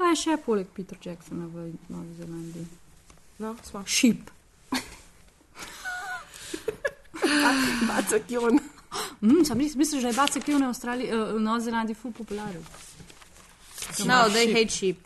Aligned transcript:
Kaj 0.00 0.14
je 0.14 0.16
še 0.16 0.34
poleg 0.40 0.68
Peter 0.72 0.96
Jacksona 1.04 1.44
v 1.52 1.66
Novi 1.92 2.14
Zelandiji? 2.16 2.66
No, 3.38 3.50
smo. 3.62 3.82
Šip. 3.84 4.30
Bacakjon. 7.88 8.56
Mm, 9.20 9.44
sem 9.44 9.60
res 9.60 9.76
mislil, 9.76 10.00
da 10.00 10.08
je 10.08 10.16
Bacek 10.16 10.48
v, 10.48 10.56
Avstraliji, 10.64 11.12
uh, 11.12 11.34
v 11.36 11.42
Novi 11.44 11.66
Zelandiji 11.66 11.98
ful 12.00 12.14
popularen. 12.16 12.64
No, 14.08 14.24
they 14.32 14.48
hate 14.48 14.72
sheep. 14.72 15.04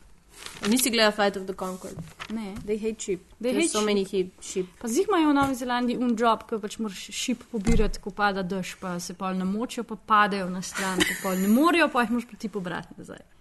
Nisi 0.71 0.91
gledal 0.95 1.11
Fight 1.13 1.37
of 1.37 1.49
the 1.51 1.55
Concord. 1.59 1.99
Ne. 2.31 2.55
They 2.65 2.79
hate 2.79 3.03
sheep. 3.03 3.27
They 3.41 3.51
There's 3.51 3.65
hate 3.65 3.73
so 3.75 3.81
sheep. 3.83 3.87
many 3.91 4.05
he- 4.07 4.31
sheep. 4.41 4.71
Pa 4.79 4.89
zdaj 4.89 5.09
imajo 5.11 5.35
v 5.35 5.35
Novi 5.41 5.55
Zelandiji 5.59 5.99
un 5.99 6.15
job, 6.17 6.47
ko 6.49 6.63
pač 6.63 6.79
moraš 6.79 7.11
šip 7.11 7.43
pobirati, 7.51 7.99
ko 7.99 8.15
pada 8.15 8.47
dež, 8.47 8.77
pa 8.81 8.95
se 9.03 9.19
pol 9.19 9.35
namočijo, 9.35 9.83
pa 9.85 9.97
padejo 9.99 10.47
na 10.55 10.63
stran, 10.63 11.03
pa 11.03 11.15
pol 11.27 11.43
ne 11.43 11.51
morejo, 11.51 11.91
pa 11.91 12.07
jih 12.07 12.15
moraš 12.15 12.31
pa 12.31 12.39
ti 12.39 12.49
pobrati 12.49 12.95
nazaj. 12.97 13.34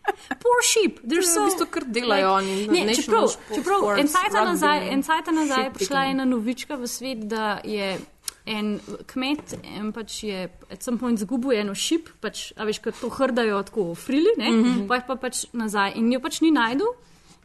Poor 0.43 0.59
sheep, 0.63 0.99
they're 1.01 1.23
Ja, 1.23 1.33
so. 1.33 1.41
v 1.41 1.45
bistvu 1.45 1.67
kar 1.71 1.85
delajo 1.87 2.31
oni 2.37 2.55
na 2.67 2.73
Ne, 2.73 2.95
čeprav, 2.95 3.29
čeprav 3.55 3.85
en 3.99 4.07
cajt 4.07 4.33
rugby 4.33 4.49
nazaj, 4.49 4.81
in 4.87 4.93
en 4.93 5.03
cajt 5.03 5.29
nazaj 5.31 5.63
je 5.63 5.69
prišla 5.77 5.99
picking. 5.99 6.11
ena 6.11 6.25
novička 6.25 6.75
v 6.75 6.87
svet, 6.87 7.23
da 7.27 7.59
je 7.63 7.97
en 8.45 8.79
kmet 9.07 9.55
en 9.63 9.91
pač 9.95 10.23
je 10.23 10.49
at 10.71 10.83
some 10.83 10.99
point 10.99 11.19
izgubil 11.19 11.55
eno 11.55 11.75
šip, 11.75 12.09
pač, 12.21 12.51
a 12.57 12.67
veš, 12.67 12.81
kot 12.83 12.99
to 12.99 13.09
hrdajo 13.09 13.63
tako 13.63 13.93
v 13.93 13.95
frili, 13.95 14.33
ne, 14.37 14.51
mm. 14.51 14.63
-hmm. 14.63 14.87
pa 14.87 14.95
jih 14.99 15.05
pa 15.07 15.15
pač 15.15 15.45
nazaj 15.53 15.93
in 15.95 16.11
jo 16.11 16.19
pač 16.19 16.41
ni 16.41 16.51
najdu, 16.51 16.85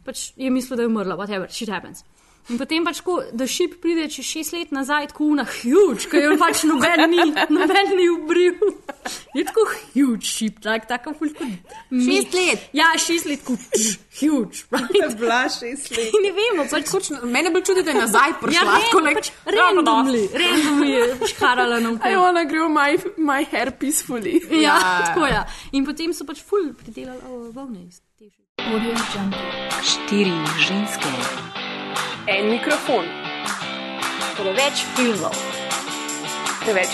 pač 0.03 0.31
je 0.35 0.49
mislil, 0.49 0.77
da 0.77 0.83
je 0.83 0.87
umrla, 0.87 1.15
whatever, 1.15 1.47
shit 1.49 1.69
happens. 1.69 2.03
In 2.49 2.57
potem 2.57 2.81
pač, 2.87 3.01
ko 3.05 3.19
da 3.33 3.45
šip 3.45 3.75
pride 3.83 4.07
čez 4.09 4.25
šest 4.25 4.53
let 4.55 4.71
nazaj, 4.73 5.11
tako 5.11 5.27
una 5.35 5.43
huge, 5.45 6.07
ker 6.09 6.23
jo 6.23 6.37
pač 6.41 6.63
noben 6.65 7.03
ni, 7.11 7.19
noben 7.53 7.91
ni 7.93 8.07
ubril. 8.09 8.55
Je 9.37 9.43
tako 9.45 9.67
huge 9.93 10.25
šip, 10.25 10.57
tak, 10.63 10.87
tako 10.89 11.13
ful 11.19 11.29
kot. 11.37 11.75
Šest 11.93 12.33
let? 12.33 12.63
Ja, 12.73 12.87
šest 12.97 13.27
let, 13.29 13.43
kot 13.45 13.61
huge, 14.17 14.63
right? 14.73 15.13
Bila 15.19 15.43
šest 15.45 15.91
let. 15.93 16.17
Ne 16.25 16.31
vemo, 16.33 16.65
pač 16.71 16.89
Pač, 16.89 17.11
mene 17.23 17.51
bolj 17.53 17.67
čudi, 17.69 17.83
da 17.85 17.93
je 17.93 17.99
nazaj 18.01 18.33
prišla. 18.41 18.65
Ja, 18.65 18.79
tako, 18.87 19.03
ne, 19.05 19.13
like, 19.13 19.21
pač 19.45 19.53
randomly, 19.59 20.23
randomly 20.33 20.89
je 20.95 21.29
škarala 21.35 21.77
na 21.79 21.93
I 21.93 21.99
vse. 21.99 22.15
wanna 22.17 22.43
grow 22.49 22.65
my, 22.67 22.97
my 23.17 23.43
hair 23.45 23.71
peacefully. 23.77 24.39
Ja, 24.49 24.73
Ja. 24.73 25.05
tako 25.05 25.25
je. 25.29 25.43
In 25.77 25.85
potem 25.85 26.13
so 26.17 26.25
pač 26.25 26.41
ful 26.41 26.73
pridelali 26.73 27.21
volne 27.53 27.85
iz 27.85 28.01
te 28.17 28.25
še. 28.25 28.41
Štiri 29.85 30.33
ženske, 30.65 31.13
En 32.27 32.49
mikrofon. 32.49 33.05
preveč 34.37 34.85
filmov, 34.95 35.35
Preveč. 36.63 36.89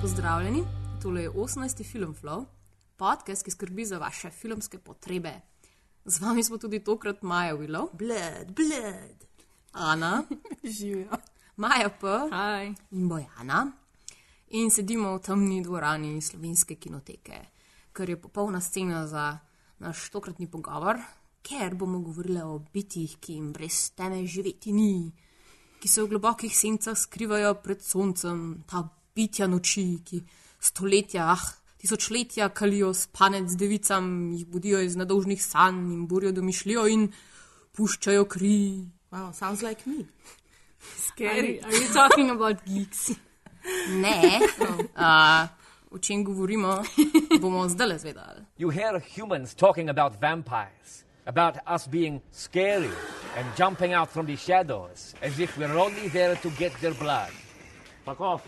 Pozdravljeni, 0.00 0.64
tole 1.02 1.22
je 1.22 1.30
18. 1.30 1.84
film 1.84 2.14
Flow, 2.14 2.44
podcast, 2.96 3.44
ki 3.44 3.50
skrbi 3.50 3.84
za 3.84 3.98
vaše 3.98 4.30
filmske 4.30 4.78
potrebe. 4.78 5.32
Z 6.04 6.20
vami 6.20 6.44
smo 6.44 6.58
tudi 6.58 6.84
tokrat 6.84 7.22
Maja 7.22 7.56
Willow, 7.56 7.88
Blood, 7.92 8.52
Blood, 8.56 9.27
Ana, 9.72 10.22
Živijo. 10.78 11.18
Maja 11.56 11.88
P. 11.88 12.06
Hi. 12.30 12.74
in 12.90 13.08
Bojana. 13.08 13.72
In 14.50 14.70
sedimo 14.70 15.16
v 15.16 15.20
temni 15.20 15.62
dvorani 15.62 16.22
slovenske 16.22 16.78
kinoteke, 16.80 17.38
kar 17.92 18.08
je 18.08 18.16
popolna 18.16 18.60
scena 18.60 19.06
za 19.06 19.38
naš 19.78 20.08
tokratni 20.10 20.46
pogovor, 20.50 20.96
ker 21.42 21.74
bomo 21.74 22.00
govorili 22.00 22.40
o 22.40 22.58
bitjih, 22.72 23.18
ki 23.20 23.32
jim 23.32 23.52
brez 23.52 23.90
teme 23.96 24.24
živeti 24.26 24.72
ni, 24.72 25.12
ki 25.80 25.88
se 25.88 26.02
v 26.02 26.08
globokih 26.14 26.54
sencah 26.56 26.96
skrivajo 26.96 27.54
pred 27.62 27.82
soncem, 27.84 28.64
ta 28.66 28.82
bitja 29.14 29.46
noči, 29.46 30.00
ki 30.04 30.22
stoletja, 30.60 31.28
ah, 31.34 31.44
tisočletja 31.78 32.48
kalijo 32.48 32.94
spanec 32.94 33.52
devicam, 33.58 34.32
jih 34.32 34.46
budijo 34.46 34.80
iz 34.80 34.96
nedolžnih 34.96 35.42
sanj 35.44 35.92
in 35.92 36.06
burijo 36.08 36.32
domišljijo 36.32 36.86
in 36.88 37.10
puščajo 37.76 38.24
kri. 38.24 38.58
Wow, 39.12 39.30
sounds 39.32 39.62
like 39.62 39.86
me. 39.86 40.00
Are, 40.80 40.96
Scary. 40.96 41.60
are 41.62 41.72
you 41.72 41.88
talking 41.88 42.30
about 42.30 42.64
geeks? 42.64 43.14
Ne, 43.90 44.40
uh, 44.96 45.46
o 45.90 45.98
čem 45.98 46.24
govorimo, 46.24 46.84
bomo 47.40 47.68
zdaj 47.68 47.98
zvedali. 47.98 48.44
You 48.56 48.70
hear 48.70 48.98
humans 49.00 49.52
talking 49.54 49.90
about 49.90 50.20
vampires, 50.20 51.04
about 51.26 51.56
us 51.66 51.86
being 51.86 52.22
scary 52.30 52.88
and 53.36 53.46
jumping 53.56 53.92
out 53.92 54.08
from 54.10 54.26
the 54.26 54.36
shadows 54.36 55.14
as 55.20 55.38
if 55.40 55.58
we're 55.58 55.76
only 55.76 56.08
there 56.08 56.36
to 56.36 56.50
get 56.50 56.72
their 56.80 56.94
blood. 56.94 57.30
Fuck 58.06 58.20
off. 58.20 58.46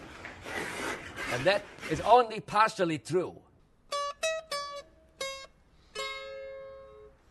And 1.34 1.44
that 1.44 1.62
is 1.90 2.00
only 2.00 2.40
partially 2.40 2.98
true. 2.98 3.34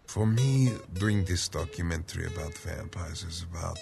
For 0.09 0.25
me, 0.25 0.71
doing 0.93 1.23
this 1.23 1.47
documentary 1.47 2.25
about 2.25 2.57
vampires 2.57 3.21
is 3.21 3.43
about 3.43 3.77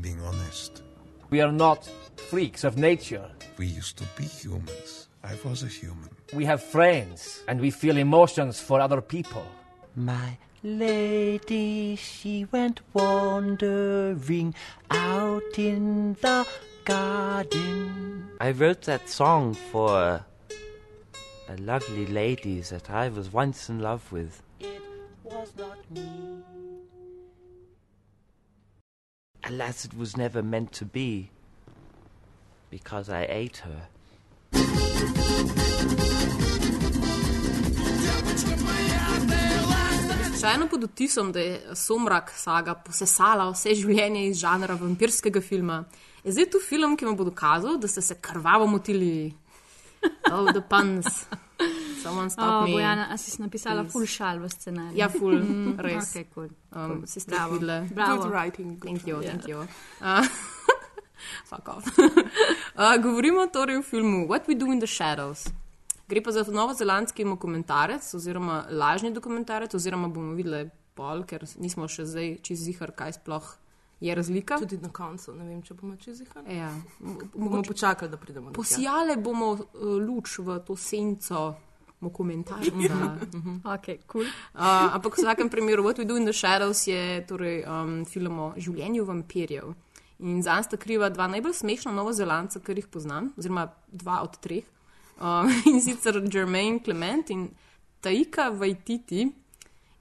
being 0.00 0.22
honest. 0.22 0.82
We 1.28 1.42
are 1.42 1.52
not 1.52 1.84
freaks 2.16 2.64
of 2.64 2.78
nature. 2.78 3.30
We 3.58 3.66
used 3.66 3.98
to 3.98 4.04
be 4.16 4.24
humans. 4.24 5.08
I 5.22 5.34
was 5.44 5.62
a 5.62 5.66
human. 5.66 6.08
We 6.32 6.46
have 6.46 6.62
friends 6.62 7.44
and 7.46 7.60
we 7.60 7.70
feel 7.70 7.98
emotions 7.98 8.58
for 8.58 8.80
other 8.80 9.02
people. 9.02 9.44
My 9.94 10.38
lady, 10.62 11.96
she 11.96 12.46
went 12.50 12.80
wandering 12.94 14.54
out 14.90 15.58
in 15.58 16.14
the 16.22 16.46
garden. 16.86 18.30
I 18.40 18.52
wrote 18.52 18.80
that 18.84 19.10
song 19.10 19.52
for 19.52 20.24
a 21.50 21.56
lovely 21.58 22.06
lady 22.06 22.62
that 22.62 22.88
I 22.88 23.10
was 23.10 23.30
once 23.30 23.68
in 23.68 23.80
love 23.80 24.10
with. 24.10 24.42
Was 25.48 25.56
not 25.56 25.90
me. 25.90 26.42
Alas, 29.44 29.84
it 29.84 29.94
was 29.94 30.16
never 30.16 30.42
meant 30.42 30.72
to 30.72 30.84
be, 30.84 31.30
because 32.70 33.08
I 33.08 33.24
ate 33.28 33.56
her. 33.64 33.88
Šajno 40.40 40.68
pod 40.68 40.84
vtisom, 40.84 41.32
da 41.32 41.40
je 41.40 41.74
Somrak 41.74 42.30
saga 42.36 42.74
posesala 42.74 43.48
vse 43.50 43.74
življenje 43.74 44.28
iz 44.28 44.38
žanra 44.42 44.76
vampirskega 44.76 45.40
filma, 45.40 45.84
je 46.24 46.32
zdaj 46.32 46.50
tu 46.52 46.60
film, 46.60 46.96
ki 46.96 47.08
vam 47.08 47.16
bo 47.16 47.24
dokazal, 47.24 47.78
da 47.78 47.88
ste 47.88 48.02
se 48.02 48.20
krvavo 48.20 48.66
motili. 48.66 49.32
Oh, 50.30 50.52
the 50.52 50.60
puns. 50.60 51.24
Someone 51.98 52.30
stop 52.30 52.44
Oh, 52.44 52.64
me. 52.64 52.72
Bojana, 52.72 53.08
a 53.10 53.16
si 53.16 53.42
napisala 53.42 53.82
Please. 53.82 53.92
full 53.92 54.06
šal 54.06 54.38
v 54.38 54.48
scenariju? 54.48 54.96
Ja, 54.96 55.08
ful, 55.08 55.34
res. 55.78 56.04
Okay, 56.06 56.24
cool. 56.34 56.48
Um, 56.70 57.06
si 57.06 57.20
Bravo. 57.26 57.54
videli. 57.54 57.88
Bravo. 57.90 58.22
Good 58.22 58.32
writing. 58.32 58.68
Good 58.70 58.82
Thank 58.84 59.06
you, 59.06 59.22
Ja. 59.22 59.30
thank 59.30 59.46
you. 59.46 59.58
Uh, 60.00 60.24
fuck 61.50 61.68
off. 61.68 61.84
uh, 62.74 62.96
govorimo 62.96 63.46
torej 63.46 63.78
o 63.78 63.82
filmu 63.82 64.26
What 64.26 64.46
We 64.46 64.54
Do 64.54 64.66
in 64.66 64.78
the 64.78 64.86
Shadows. 64.88 65.48
Gre 66.08 66.22
pa 66.22 66.32
za 66.32 66.44
novozelandski 66.44 67.24
dokumentarec, 67.24 68.14
oziroma 68.14 68.64
lažni 68.70 69.10
dokumentarec, 69.10 69.74
oziroma 69.74 70.08
bomo 70.08 70.32
videli 70.32 70.70
pol, 70.94 71.22
ker 71.22 71.44
nismo 71.58 71.84
še 71.86 72.06
zdaj 72.06 72.38
čez 72.40 72.58
zihar, 72.60 72.90
kaj 72.92 73.12
sploh 73.12 73.44
je 74.00 74.14
razlika. 74.14 74.56
Tudi 74.56 74.78
na 74.78 74.88
koncu, 74.88 75.34
ne 75.34 75.44
vem, 75.44 75.60
če 75.60 75.74
bomo 75.74 75.96
čez 75.96 76.20
jih 76.20 76.30
ali. 76.34 76.56
Ja, 76.56 76.70
Bomo 77.34 77.60
počakali, 77.62 78.08
da 78.08 78.16
pridemo 78.16 78.46
do 78.46 78.52
tja. 78.52 78.56
posijale 78.56 79.16
bomo 79.16 79.50
uh, 79.50 79.60
luč 79.98 80.38
v 80.38 80.58
to 80.60 80.76
senco 80.76 81.54
dokumentarca. 82.00 82.70
Okay, 83.78 83.98
cool. 84.06 84.24
Uh, 84.54 84.94
ampak 84.94 85.18
v 85.18 85.22
vsakem 85.22 85.50
primeru, 85.50 85.82
What 85.82 85.98
We 85.98 86.06
Do 86.06 86.16
in 86.16 86.24
the 86.24 86.32
Shadows 86.32 86.86
je 86.86 87.24
torej, 87.26 87.64
um, 87.66 88.04
film 88.04 88.38
o 88.38 88.48
življenju 88.56 89.04
vampirjev. 89.04 89.74
In 90.18 90.42
za 90.42 90.58
nas 90.58 90.66
sta 90.66 90.76
kriva 90.76 91.10
dva 91.14 91.28
najbolj 91.30 91.54
smešna 91.60 91.92
novozelanca, 91.94 92.60
kar 92.62 92.78
jih 92.78 92.88
poznam, 92.90 93.32
oziroma 93.38 93.68
dva 93.90 94.22
od 94.26 94.38
treh. 94.42 94.66
Uh, 95.18 95.50
in 95.70 95.82
sicer 95.82 96.22
Jermaine 96.22 96.82
Clement 96.84 97.30
in 97.30 97.48
Taika 98.00 98.50
Waititi. 98.54 99.28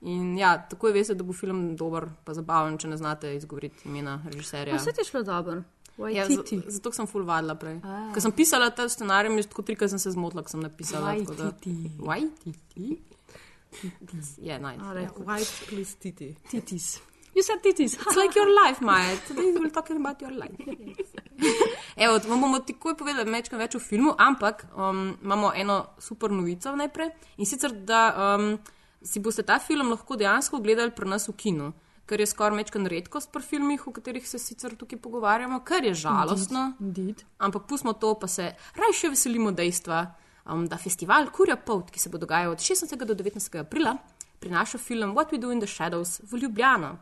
In 0.02 0.38
ja, 0.38 0.54
tako 0.70 0.92
je 0.92 0.94
veste, 0.94 1.16
da 1.18 1.26
bo 1.26 1.34
film 1.34 1.76
dober, 1.76 2.06
pa 2.24 2.36
zabaven, 2.38 2.78
če 2.78 2.92
ne 2.92 2.98
znate 2.98 3.34
izgovoriti 3.36 3.90
imena 3.90 4.20
režiserja. 4.30 4.78
Vse 4.78 4.94
ti 4.94 5.02
je 5.02 5.10
šlo 5.10 5.24
dobro. 5.26 5.64
Ja, 5.98 6.26
z- 6.28 6.38
zato 6.70 6.92
sem 6.94 7.08
full 7.08 7.26
vadila 7.26 7.56
prej. 7.56 7.80
Ker 8.14 8.22
sem 8.22 8.32
pisala 8.32 8.70
ta 8.70 8.86
scenarij, 8.86 9.30
mi 9.30 9.42
je 9.42 9.48
tako 9.50 9.62
trikrat 9.64 9.90
sem 9.90 10.00
se 10.00 10.12
zmotila, 10.12 10.44
ko 10.44 10.50
sem 10.50 10.62
napisala. 10.62 11.16
Waititi. 12.00 13.00
Je 14.38 14.60
naj. 14.60 14.78
White 15.26 15.66
plus 15.70 15.96
titi. 15.96 16.36
Titis. 16.50 17.00
You 17.36 17.44
said 17.44 17.62
titis. 17.62 17.94
It's 17.94 18.16
like 18.16 18.34
your 18.36 18.50
life, 18.50 18.82
Maja. 18.82 19.18
Today 19.28 19.52
we'll 19.54 19.70
talking 19.70 19.98
about 19.98 20.22
your 20.22 20.32
life. 20.32 20.56
Evo, 21.98 22.18
vam 22.30 22.42
bomo 22.42 22.60
takoj 22.66 22.96
povedali 22.98 23.30
nekaj 23.30 23.58
več 23.60 23.76
o 23.76 23.80
filmu, 23.80 24.14
ampak 24.18 24.66
um, 24.78 25.18
imamo 25.22 25.52
eno 25.56 25.76
super 26.00 26.32
novico 26.32 26.74
najprej 26.76 27.10
in 27.38 27.46
sicer, 27.46 27.74
da 27.74 28.02
um, 28.38 28.58
si 29.02 29.20
boste 29.20 29.44
ta 29.46 29.60
film 29.60 29.90
lahko 29.90 30.16
dejansko 30.18 30.62
gledali 30.62 30.92
pri 30.92 31.10
nas 31.10 31.28
v 31.30 31.34
kinu. 31.34 31.72
Ker 32.08 32.22
je 32.24 32.28
skoraj 32.30 32.56
mečkan 32.56 32.88
redkost 32.88 33.32
pri 33.34 33.44
filmih, 33.44 33.82
o 33.88 33.92
katerih 33.92 34.28
se 34.28 34.40
sicer 34.40 34.76
tukaj 34.80 35.00
pogovarjamo, 35.04 35.60
kar 35.68 35.84
je 35.84 35.94
žalostno. 35.94 36.72
Indeed. 36.80 37.24
Ampak 37.38 37.68
pustimo 37.68 37.94
to, 37.94 38.14
pa 38.20 38.28
se 38.32 38.54
raje 38.76 39.10
veselimo 39.12 39.52
dejstva, 39.52 40.06
um, 40.46 40.68
da 40.68 40.78
festival 40.78 41.28
Kurja 41.36 41.58
Pout, 41.58 41.92
ki 41.92 42.00
se 42.00 42.10
bo 42.10 42.18
dogajal 42.18 42.52
od 42.52 42.64
16. 42.64 42.96
do 43.04 43.16
19. 43.16 43.60
aprila, 43.60 43.98
prinaša 44.40 44.78
film 44.78 45.16
What 45.16 45.34
We 45.34 45.42
Do 45.42 45.52
in 45.52 45.60
the 45.60 45.68
Shadows 45.68 46.22
v 46.32 46.40
Ljubljano, 46.46 46.96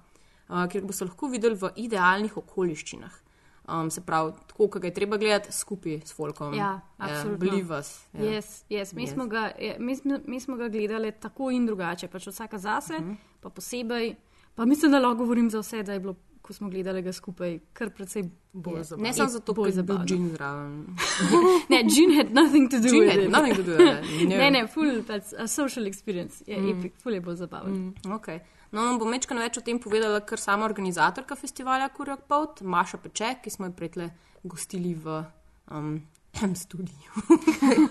uh, 0.47 0.65
kjer 0.71 0.83
boste 0.85 1.05
lahko 1.05 1.29
videli 1.29 1.55
v 1.55 1.69
idealnih 1.85 2.37
okoliščinah. 2.37 3.21
Um, 3.67 3.89
se 3.91 4.01
pravi, 4.05 4.33
tako, 4.47 4.67
kot 4.67 4.81
ga 4.81 4.87
je 4.87 4.93
treba 4.93 5.17
gledati 5.17 5.53
skupaj 5.53 6.01
s 6.05 6.13
Folkom. 6.13 6.53
Ja, 6.53 6.81
absolutno. 6.97 7.37
Bili 7.37 7.63
vas. 7.63 8.05
Ja. 8.13 8.21
Yes, 8.21 8.61
yes. 8.69 8.93
Mi, 8.93 9.07
smo 9.07 9.25
ga, 9.25 9.51
mi, 9.79 9.95
smo, 9.95 10.19
mi 10.25 10.39
smo 10.39 10.55
ga 10.55 10.67
gledali 10.69 11.11
tako 11.11 11.49
in 11.51 11.65
drugače, 11.65 12.07
pač 12.07 12.27
vsaka 12.27 12.57
zase, 12.57 12.93
uh 12.93 13.05
-huh. 13.05 13.15
pa 13.41 13.49
posebej. 13.49 14.15
Pa 14.55 14.65
mislim, 14.65 14.91
da 14.91 14.99
lahko 14.99 15.15
govorim 15.15 15.49
za 15.49 15.59
vse, 15.59 15.83
da 15.83 15.93
je 15.93 15.99
bilo, 15.99 16.15
ko 16.41 16.53
smo 16.53 16.69
gledali 16.69 17.01
ga 17.01 17.13
skupaj, 17.13 17.59
kar 17.73 17.89
precej 17.89 18.23
bolj 18.53 18.83
zabavno. 18.83 19.07
Ne 19.07 19.13
samo 19.13 19.29
zato, 19.29 19.53
ker 19.53 19.77
je 19.77 19.83
bil. 19.83 19.97
Džin 20.05 20.29
zraven. 20.29 20.85
Ne, 21.73 21.83
Jean 21.89 22.17
had 22.17 22.33
nothing 22.33 22.71
to 22.71 22.79
do 22.79 22.89
Džin 22.89 23.01
with 23.01 23.25
it. 23.25 23.31
nothing 23.31 23.55
to 23.55 23.63
do 23.63 23.77
with 23.77 24.21
it. 24.21 24.29
Ne, 24.29 24.51
ne, 24.51 24.67
full, 24.67 25.01
that's 25.03 25.33
a 25.37 25.47
social 25.47 25.87
experience. 25.87 26.43
Je 26.47 26.57
mm. 26.61 26.79
epic, 26.79 26.93
full 27.03 27.13
je 27.13 27.21
bolj 27.21 27.35
zabaven. 27.35 27.73
Mm. 27.73 28.11
Okay. 28.11 28.39
No, 28.71 28.81
vam 28.81 28.99
bom 28.99 29.11
večkrat 29.11 29.39
več 29.39 29.57
o 29.59 29.63
tem 29.63 29.79
povedala, 29.79 30.19
ker 30.27 30.41
sama 30.41 30.65
organizatorka 30.67 31.35
festivala 31.39 31.89
Kurjak 31.95 32.25
Pout, 32.27 32.61
Maša 32.61 32.97
Peček, 33.03 33.45
ki 33.45 33.53
smo 33.53 33.69
jo 33.69 33.75
pretle 33.77 34.09
gostili 34.43 34.93
v 34.95 35.23
um, 35.71 35.95
studiu. 36.63 37.25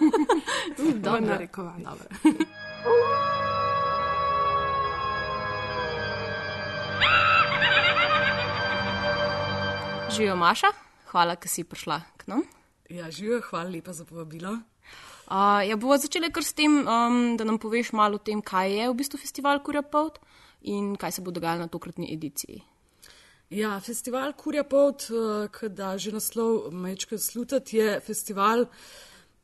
Dobro, 1.05 1.21
narekovaj. 1.25 1.83
Živijo 10.15 10.37
Maša, 10.37 10.67
hvala, 11.11 11.35
da 11.35 11.49
si 11.49 11.65
prišla 11.65 12.01
k 12.17 12.27
nam. 12.27 12.43
Ja, 12.89 13.11
živijo, 13.11 13.41
hvala 13.51 13.71
lepa 13.71 13.93
za 13.93 14.05
povabilo. 14.05 14.53
Uh, 15.27 15.65
ja, 15.69 15.77
bomo 15.77 15.97
začeli 15.99 16.29
kar 16.33 16.45
s 16.45 16.53
tem, 16.53 16.85
um, 16.85 17.37
da 17.37 17.45
nam 17.45 17.59
poveš 17.59 17.91
malo 17.93 18.21
o 18.21 18.23
tem, 18.23 18.43
kaj 18.43 18.71
je 18.71 18.89
v 18.91 18.95
bistvu 18.95 19.19
festival 19.19 19.63
Kurja 19.65 19.83
Pout 19.83 20.21
in 20.63 20.95
kaj 20.97 21.17
se 21.17 21.23
bo 21.25 21.33
dogajalo 21.35 21.65
na 21.65 21.73
tokratni 21.73 22.13
ediciji. 22.13 22.61
Ja, 23.51 23.81
festival 23.81 24.37
Kurja 24.39 24.63
Pout, 24.65 25.09
ki 25.59 25.69
da 25.75 25.97
že 25.99 26.13
naslov 26.13 26.71
mečka 26.73 27.19
slutati, 27.19 27.77
je 27.77 28.01
festival, 28.01 28.67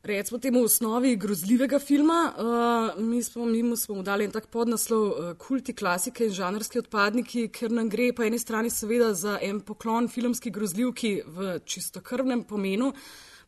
recimo 0.03 0.39
temu 0.39 0.63
osnovi 0.63 1.15
grozljivega 1.15 1.79
filma. 1.79 2.33
Uh, 2.37 3.03
mi 3.03 3.23
smo 3.23 3.45
mimo 3.45 3.75
smo 3.75 3.95
mu 3.95 4.03
dali 4.03 4.25
en 4.25 4.31
tak 4.31 4.47
podnaslov 4.47 5.07
uh, 5.07 5.33
kulti 5.37 5.73
klasike 5.73 6.25
in 6.25 6.33
žanrski 6.33 6.79
odpadniki, 6.79 7.47
ker 7.47 7.71
nam 7.71 7.89
gre 7.89 8.11
po 8.13 8.23
eni 8.23 8.39
strani 8.39 8.69
seveda 8.69 9.13
za 9.13 9.37
en 9.41 9.59
poklon 9.61 10.07
filmski 10.07 10.51
grozljivki 10.51 11.21
v 11.25 11.59
čistokrvnem 11.65 12.43
pomenu. 12.43 12.93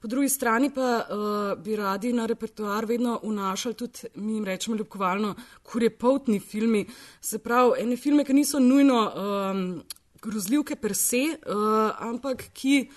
Po 0.01 0.07
drugi 0.07 0.29
strani 0.29 0.69
pa 0.69 0.87
uh, 0.99 1.63
bi 1.63 1.75
radi 1.75 2.13
na 2.13 2.25
repertoar 2.25 2.85
vedno 2.85 3.19
vnašali 3.23 3.75
tudi, 3.75 3.99
mi 4.15 4.33
jim 4.33 4.45
rečemo 4.45 4.77
ljubkovalno, 4.77 5.35
kurjepotni 5.63 6.39
filmi. 6.39 6.85
Se 7.21 7.39
pravi, 7.39 7.81
ene 7.81 7.97
filme, 7.97 8.25
ki 8.25 8.33
niso 8.33 8.59
nujno 8.59 8.99
um, 9.07 9.83
grozljivke 10.21 10.75
per 10.75 10.95
se, 10.95 11.23
uh, 11.47 11.91
ampak 11.99 12.43
ki 12.53 12.89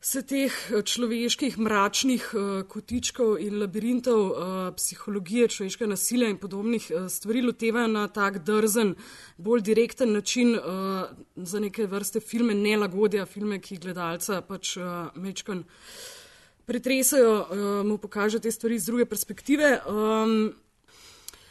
se 0.00 0.22
teh 0.22 0.54
človeških 0.84 1.58
mračnih 1.58 2.26
uh, 2.34 2.42
kotičkov 2.68 3.38
in 3.42 3.58
labirintov 3.58 4.20
uh, 4.20 4.34
psihologije, 4.76 5.48
človeškega 5.48 5.88
nasilja 5.90 6.28
in 6.30 6.38
podobnih 6.38 6.90
stvari 7.08 7.42
lotevajo 7.42 7.86
na 7.86 8.06
tak 8.08 8.38
drzen, 8.38 8.94
bolj 9.36 9.62
direkten 9.62 10.12
način 10.12 10.54
za 11.36 11.60
neke 11.60 11.86
vrste 11.86 12.20
filme 12.20 12.54
nelagodja, 12.54 13.26
filme, 13.26 13.58
ki 13.58 13.78
gledalca 13.78 14.40
pač 14.42 14.76
mečkan 15.14 15.64
pretresajo, 16.66 17.82
mu 17.84 17.98
pokaže 17.98 18.38
te 18.38 18.50
stvari 18.50 18.78
z 18.78 18.86
druge 18.86 19.06
perspektive. 19.06 19.80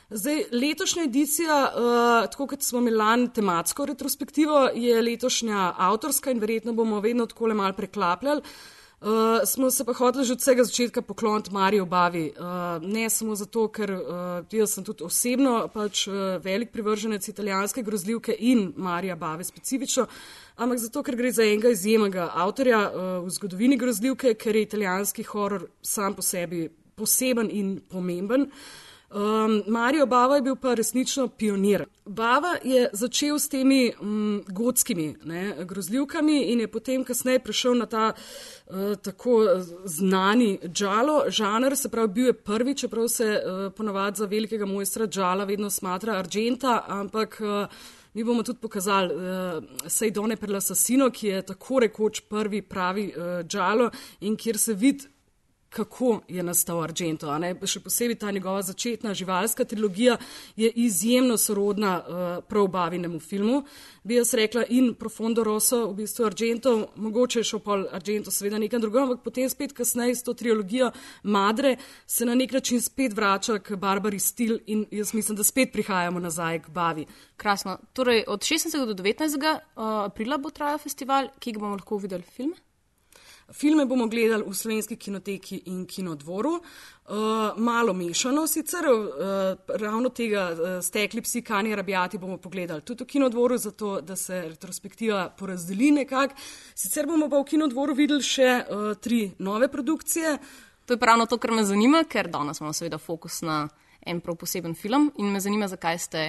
Zdaj, 0.10 0.44
letošnja 0.52 1.04
edicija, 1.04 1.56
uh, 1.68 2.30
tako 2.32 2.46
kot 2.48 2.62
smo 2.64 2.80
imeli 2.80 2.96
lani 2.98 3.28
tematsko 3.34 3.86
retrospektivo, 3.86 4.70
je 4.76 5.02
letošnja 5.02 5.74
avtorska 5.78 6.32
in 6.32 6.40
verjetno 6.40 6.74
bomo 6.74 7.00
vedno 7.00 7.26
tako 7.26 7.48
le 7.48 7.54
mal 7.54 7.74
preklapljali. 7.74 8.42
Uh, 9.02 9.10
smo 9.46 9.72
se 9.72 9.86
pa 9.86 9.94
hoteli 9.94 10.26
že 10.26 10.34
od 10.34 10.40
vsega 10.40 10.64
začetka 10.64 11.02
pokloniti 11.02 11.52
Marijo 11.52 11.86
Bavi. 11.86 12.32
Uh, 12.40 12.88
ne 12.88 13.10
samo 13.10 13.36
zato, 13.36 13.68
ker 13.68 13.92
uh, 13.92 14.00
jaz 14.52 14.78
sem 14.78 14.84
tudi 14.84 15.04
osebno 15.04 15.68
pač, 15.74 16.08
uh, 16.08 16.16
velik 16.44 16.72
privrženec 16.72 17.28
italijanske 17.28 17.84
grozljivke 17.84 18.36
in 18.40 18.74
Marija 18.78 19.16
Bave 19.16 19.44
specifično, 19.44 20.08
ampak 20.56 20.80
zato, 20.80 21.04
ker 21.04 21.16
gre 21.16 21.32
za 21.32 21.44
enega 21.44 21.70
izjemnega 21.70 22.32
avtorja 22.34 22.80
uh, 22.80 23.04
v 23.28 23.30
zgodovini 23.30 23.78
grozljivke, 23.78 24.34
ker 24.34 24.56
je 24.56 24.62
italijanski 24.62 25.24
horor 25.24 25.68
sam 25.82 26.16
po 26.16 26.22
sebi 26.22 26.70
poseben 26.96 27.50
in 27.52 27.82
pomemben. 27.90 28.52
Um, 29.08 29.64
Marijo 29.68 30.06
Bava 30.06 30.36
je 30.36 30.42
bil 30.42 30.56
pa 30.56 30.74
resnično 30.74 31.28
pionir. 31.28 31.86
Bava 32.06 32.58
je 32.64 32.90
začel 32.94 33.40
s 33.40 33.48
temi 33.50 33.94
um, 34.02 34.44
gotskimi 34.48 35.16
ne, 35.24 35.56
grozljivkami 35.66 36.42
in 36.52 36.60
je 36.60 36.68
potem 36.68 37.04
kasneje 37.08 37.40
prišel 37.40 37.78
na 37.78 37.86
ta 37.86 38.12
uh, 38.12 38.96
tako 39.02 39.40
znani 39.86 40.60
džalo 40.68 41.24
žanr, 41.30 41.76
se 41.76 41.90
pravi, 41.90 42.08
bil 42.08 42.26
je 42.26 42.34
prvi, 42.34 42.76
čeprav 42.76 43.08
se 43.08 43.32
uh, 43.40 43.74
ponavadi 43.74 44.18
za 44.18 44.26
velikega 44.26 44.66
mojstra 44.66 45.08
džala 45.08 45.44
vedno 45.44 45.70
smatra 45.70 46.20
argenta, 46.20 46.84
ampak 46.88 47.42
uh, 47.42 47.76
mi 48.14 48.24
bomo 48.24 48.44
tudi 48.44 48.60
pokazali 48.60 49.16
uh, 49.16 49.64
Sejdone 49.88 50.36
per 50.36 50.50
l'Assassino, 50.50 51.12
ki 51.12 51.28
je 51.28 51.42
tako 51.42 51.80
rekoč 51.80 52.26
prvi 52.28 52.62
pravi 52.62 53.14
uh, 53.16 53.48
džalo 53.48 53.92
in 54.20 54.36
kjer 54.36 54.58
se 54.58 54.74
vidi 54.74 55.08
kako 55.70 56.22
je 56.28 56.44
nastal 56.44 56.82
Argento. 56.84 57.32
Še 57.66 57.80
posebej 57.84 58.18
ta 58.20 58.32
njegova 58.32 58.62
začetna 58.62 59.14
živalska 59.14 59.66
trilogija 59.66 60.18
je 60.56 60.72
izjemno 60.76 61.38
sorodna 61.38 61.94
uh, 62.00 62.44
prav 62.48 62.68
bavinemu 62.68 63.20
filmu. 63.20 63.64
Bi 64.04 64.16
jaz 64.16 64.34
rekla 64.34 64.64
in 64.70 64.94
Profondo 64.96 65.44
Rosso, 65.44 65.88
v 65.90 65.96
bistvu 66.02 66.26
Argento, 66.26 66.76
mogoče 66.96 67.40
je 67.40 67.50
šel 67.52 67.60
pol 67.60 67.86
Argento, 67.92 68.32
seveda 68.32 68.60
nekam 68.60 68.82
drugam, 68.82 69.10
ampak 69.10 69.24
potem 69.24 69.50
spet 69.50 69.74
kasneje 69.76 70.16
s 70.16 70.24
to 70.24 70.34
trilogijo 70.34 70.92
Madre 71.24 71.76
se 72.06 72.26
na 72.26 72.36
nek 72.36 72.52
način 72.52 72.82
spet 72.82 73.14
vrača 73.14 73.60
k 73.60 73.76
Barbari 73.76 74.20
Stil 74.20 74.60
in 74.66 74.86
jaz 74.92 75.14
mislim, 75.14 75.36
da 75.36 75.44
spet 75.44 75.74
prihajamo 75.74 76.20
nazaj 76.20 76.62
k 76.62 76.70
Bavi. 76.70 77.06
Krasno. 77.38 77.78
Torej, 77.94 78.24
od 78.28 78.40
16. 78.42 78.86
do 78.86 78.94
19. 78.94 79.60
Uh, 79.76 79.84
aprila 80.06 80.38
bo 80.38 80.50
trajal 80.50 80.78
festival, 80.78 81.30
ki 81.40 81.52
ga 81.52 81.60
bomo 81.60 81.76
lahko 81.76 81.98
videli 81.98 82.24
filme. 82.24 82.67
Filme 83.54 83.86
bomo 83.86 84.08
gledali 84.08 84.44
v 84.44 84.54
slovenski 84.54 84.96
kinoteki 84.96 85.62
in 85.66 85.86
kinodvoru, 85.86 86.50
uh, 86.52 87.16
malo 87.58 87.94
mešano 87.94 88.48
sicer, 88.48 88.86
uh, 88.92 89.56
ravno 89.68 90.10
tega 90.10 90.50
uh, 90.52 90.84
stekli 90.84 91.22
psi, 91.22 91.42
kani 91.42 91.76
rabijati 91.76 92.18
bomo 92.18 92.38
pogledali 92.38 92.82
tudi 92.82 93.04
v 93.04 93.08
kinodvoru, 93.08 93.58
zato 93.58 94.02
da 94.02 94.16
se 94.16 94.42
retrospektiva 94.42 95.30
porazdeli 95.30 95.92
nekako. 95.92 96.36
Sicer 96.76 97.08
bomo 97.08 97.30
pa 97.30 97.40
v 97.40 97.46
kinodvoru 97.48 97.96
videli 97.96 98.24
še 98.24 98.50
uh, 98.68 98.92
tri 99.00 99.32
nove 99.40 99.72
produkcije. 99.72 100.38
To 100.86 100.94
je 100.94 101.00
pravno 101.00 101.26
to, 101.26 101.38
kar 101.38 101.52
me 101.52 101.64
zanima, 101.64 102.04
ker 102.04 102.28
danes 102.28 102.60
imamo 102.60 102.74
seveda 102.74 102.98
fokus 102.98 103.42
na 103.42 103.70
en 104.06 104.20
prav 104.20 104.36
poseben 104.36 104.76
film 104.76 105.12
in 105.18 105.32
me 105.32 105.40
zanima, 105.40 105.68
zakaj 105.68 106.00
ste 106.00 106.28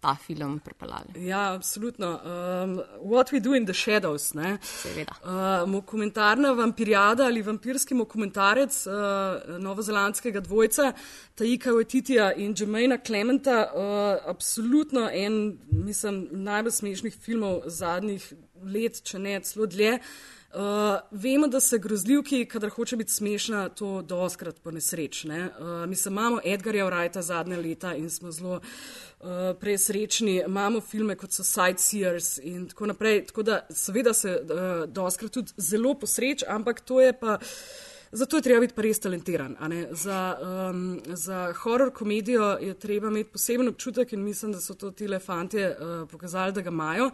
ta 0.00 0.16
film 0.26 0.58
pripeljali. 0.64 1.26
Ja, 1.26 1.54
absolutno. 1.54 2.08
Um, 2.08 2.80
What 3.02 3.32
we 3.32 3.40
do 3.40 3.54
in 3.54 3.66
the 3.66 3.74
shadows. 3.74 4.34
Ne? 4.34 4.58
Seveda. 4.62 5.12
Uh, 5.24 5.72
dokumentarna 5.72 6.52
vampirijada 6.52 7.24
ali 7.24 7.42
vampirski 7.42 7.94
dokumentarec 7.94 8.86
uh, 8.86 8.92
novozelandskega 9.58 10.40
dvojca 10.40 10.92
Taika 11.34 11.70
Waititija 11.70 12.32
in 12.36 12.54
Jermaina 12.58 12.98
Clementa. 13.06 13.70
Uh, 13.74 14.30
absolutno 14.30 15.10
en, 15.12 15.58
mislim, 15.70 16.28
najbolj 16.30 16.72
smešnih 16.72 17.16
filmov 17.20 17.60
zadnjih 17.66 18.32
let, 18.64 19.02
če 19.02 19.18
ne 19.18 19.40
celo 19.40 19.66
dlje. 19.66 19.98
Uh, 19.98 20.37
vemo, 21.10 21.46
da 21.46 21.60
se 21.60 21.78
grozljivki, 21.78 22.44
kadar 22.46 22.70
hoče 22.70 22.96
biti 22.96 23.12
smešna, 23.12 23.68
to 23.68 24.02
doskrat 24.02 24.60
po 24.62 24.70
nesrečne. 24.70 25.50
Uh, 25.58 25.88
mi 25.88 25.96
se 25.96 26.08
imamo 26.08 26.40
Edgarja 26.44 26.86
Wrighta 26.86 27.20
zadnje 27.20 27.56
leta 27.56 27.94
in 27.94 28.10
smo 28.10 28.32
zelo 28.32 28.54
uh, 28.54 29.28
presrečni. 29.60 30.42
Imamo 30.46 30.80
filme 30.80 31.16
kot 31.16 31.32
so 31.32 31.44
Sightseers 31.44 32.38
in 32.38 32.68
tako 32.68 32.86
naprej. 32.86 33.26
Tako 33.26 33.42
da 33.42 33.66
seveda 33.70 34.14
se 34.14 34.40
uh, 34.42 34.88
doskrat 34.88 35.30
tudi 35.30 35.52
zelo 35.56 35.94
posreč, 35.94 36.44
ampak 36.48 36.80
to 36.80 37.00
je 37.00 37.12
pa 37.12 37.38
Zato 38.12 38.36
je 38.36 38.42
treba 38.42 38.60
biti 38.60 38.74
pa 38.74 38.82
res 38.82 39.00
talentiran. 39.00 39.56
ne. 39.68 39.88
Za, 39.92 40.38
um, 40.70 41.00
za 41.06 41.52
horror 41.52 41.92
komedijo 41.92 42.56
je 42.60 42.74
treba 42.74 43.08
imeti 43.08 43.30
poseben 43.30 43.68
občutek 43.68 44.12
in 44.12 44.24
mislim, 44.24 44.52
da 44.52 44.60
so 44.60 44.74
to 44.74 44.90
ti 44.90 45.08
fantje 45.20 45.70
uh, 45.70 46.08
pokazali, 46.10 46.52
da 46.52 46.60
ga 46.60 46.70
imajo. 46.70 47.10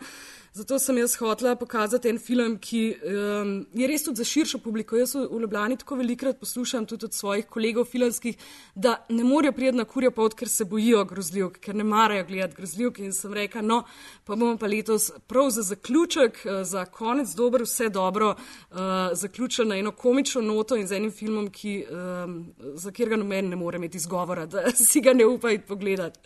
Zato 0.55 0.79
sem 0.79 0.99
jaz 0.99 1.17
hotela 1.19 1.57
pokazati 1.59 2.07
en 2.09 2.19
film, 2.23 2.53
ki 2.63 2.81
um, 2.95 3.49
je 3.75 3.87
res 3.91 4.05
tudi 4.07 4.21
za 4.23 4.25
širšo 4.31 4.61
publiko. 4.63 4.95
Jaz 4.95 5.17
v 5.17 5.41
Ljubljani 5.43 5.75
tako 5.81 5.97
velikrat 5.99 6.39
poslušam 6.39 6.85
tudi 6.87 7.09
od 7.09 7.15
svojih 7.15 7.49
kolegov 7.51 7.89
filmskih, 7.91 8.37
da 8.75 8.93
ne 9.09 9.25
morejo 9.27 9.53
priti 9.53 9.75
na 9.75 9.85
kurjo 9.85 10.13
pot, 10.15 10.37
ker 10.39 10.49
se 10.49 10.65
bojijo 10.65 11.01
grozljivk, 11.11 11.59
ker 11.59 11.75
ne 11.75 11.83
marajo 11.85 12.27
gledati 12.29 12.55
grozljivk. 12.61 13.01
In 13.03 13.11
sem 13.13 13.35
rekla, 13.35 13.65
no, 13.67 13.81
pa 14.23 14.37
bomo 14.37 14.55
pa 14.57 14.71
letos 14.71 15.09
prav 15.27 15.51
za 15.51 15.65
zaključek, 15.73 16.39
eh, 16.47 16.63
za 16.65 16.85
konec 16.87 17.35
dober, 17.35 17.67
vse 17.67 17.89
dobro, 17.89 18.37
uh, 18.39 18.79
zaključili 19.13 19.69
na 19.69 19.81
eno 19.83 19.91
komično 19.91 20.43
noto 20.43 20.79
in 20.79 20.87
z 20.87 21.01
enim 21.01 21.11
filmom, 21.11 21.51
ki, 21.51 21.75
um, 21.91 22.39
za 22.79 22.95
katerega 22.95 23.19
noben 23.19 23.51
ne 23.51 23.59
more 23.59 23.83
imeti 23.83 23.99
izgovora, 23.99 24.47
da 24.55 24.71
si 24.71 25.03
ga 25.03 25.19
ne 25.19 25.27
upa 25.27 25.51
iti 25.51 25.67
pogledati. 25.67 26.21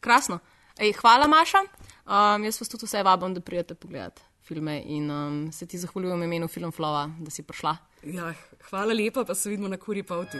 Krasno. 0.00 0.38
Ej, 0.78 0.92
hvala, 1.02 1.26
Maša. 1.26 1.66
Um, 2.08 2.44
jaz 2.44 2.60
vas 2.60 2.68
tudi 2.68 2.86
vse 2.86 3.02
vabim, 3.04 3.34
da 3.34 3.40
prijete 3.40 3.74
pogledati 3.74 4.22
filme 4.48 4.82
in 4.84 5.10
um, 5.10 5.52
se 5.52 5.66
ti 5.66 5.78
zahvaljujem 5.78 6.20
v 6.20 6.24
imenu 6.24 6.48
Filmflova, 6.48 7.10
da 7.20 7.30
si 7.30 7.42
prišla. 7.42 7.76
Ja, 8.02 8.32
hvala 8.70 8.94
lepa, 8.94 9.24
pa 9.24 9.34
se 9.34 9.50
vidimo 9.50 9.68
na 9.68 9.76
poti. 9.76 10.38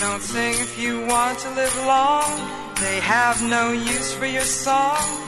Don't 0.00 0.22
sing 0.22 0.54
if 0.54 0.78
you 0.78 1.06
want 1.06 1.38
to 1.40 1.50
live 1.50 1.76
long. 1.86 2.30
They 2.76 3.00
have 3.00 3.42
no 3.42 3.72
use 3.72 4.14
for 4.14 4.26
your 4.26 4.44
song. 4.44 5.25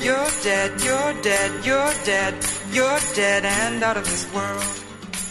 You're 0.00 0.30
dead, 0.44 0.80
you're 0.80 1.22
dead, 1.22 1.50
you're 1.64 1.94
dead, 2.04 2.34
you're 2.70 3.00
dead 3.16 3.44
and 3.44 3.82
out 3.82 3.96
of 3.96 4.04
this 4.04 4.26
world. 4.34 4.62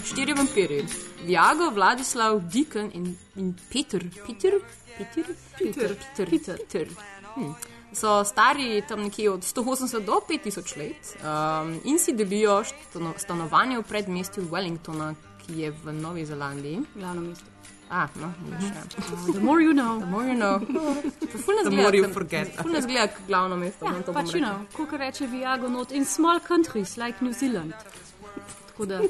Štirje 0.04 0.36
vampirji. 0.36 0.86
Viago, 1.26 1.70
Vladislav, 1.72 2.42
Diken 2.52 2.92
in, 2.94 3.18
in 3.36 3.56
Peter. 3.70 4.00
Peter? 4.28 4.60
Peter? 4.98 5.24
Peter. 5.58 5.96
Peter. 6.16 6.30
Peter. 6.30 6.58
Peter. 6.58 6.88
Hm. 7.36 7.54
So 7.94 8.24
stari 8.24 8.82
tam 8.88 9.04
nekje 9.04 9.32
od 9.32 9.44
180 9.44 10.06
do 10.06 10.20
5000 10.30 10.78
let 10.78 11.16
um, 11.24 11.80
in 11.84 12.00
si 12.00 12.14
delijo 12.14 12.64
stano, 12.64 13.14
stanovanje 13.18 13.80
v 13.80 13.84
predmestju 13.84 14.44
Wellingtona, 14.52 15.16
ki 15.46 15.62
je 15.62 15.72
v 15.72 15.94
Novi 15.94 16.26
Zelandiji. 16.26 16.82
Glavno 16.96 17.22
mesto. 17.22 17.57
Ah, 17.90 18.08
no, 18.16 18.34
ja. 18.62 18.84
The 19.34 19.40
more 19.40 19.62
you 19.64 19.74
know. 19.74 20.00
The 20.00 20.06
more 20.06 20.26
you 20.28 20.36
know. 20.36 20.60
The 21.32 21.38
zgleda 21.38 21.72
more 21.72 21.98
you 21.98 22.04
kot- 22.04 22.14
forget. 22.14 22.56
Ful 22.62 22.72
ne 22.72 22.82
zgleda 22.82 23.08
kot 23.08 23.28
glavno 23.28 23.56
mesto. 23.56 23.86
Ja, 23.86 23.92
no, 23.92 24.14
pač, 24.14 24.34
you 24.34 24.42
know, 24.44 24.66
kot 24.76 24.92
reče 25.00 25.28
Viago, 25.28 25.68
not 25.70 25.92
in 25.92 26.06
small 26.06 26.40
countries 26.40 26.98
like 26.98 27.22
New 27.22 27.34
Zealand. 27.34 27.74
Tako 28.68 28.86
da, 28.86 29.02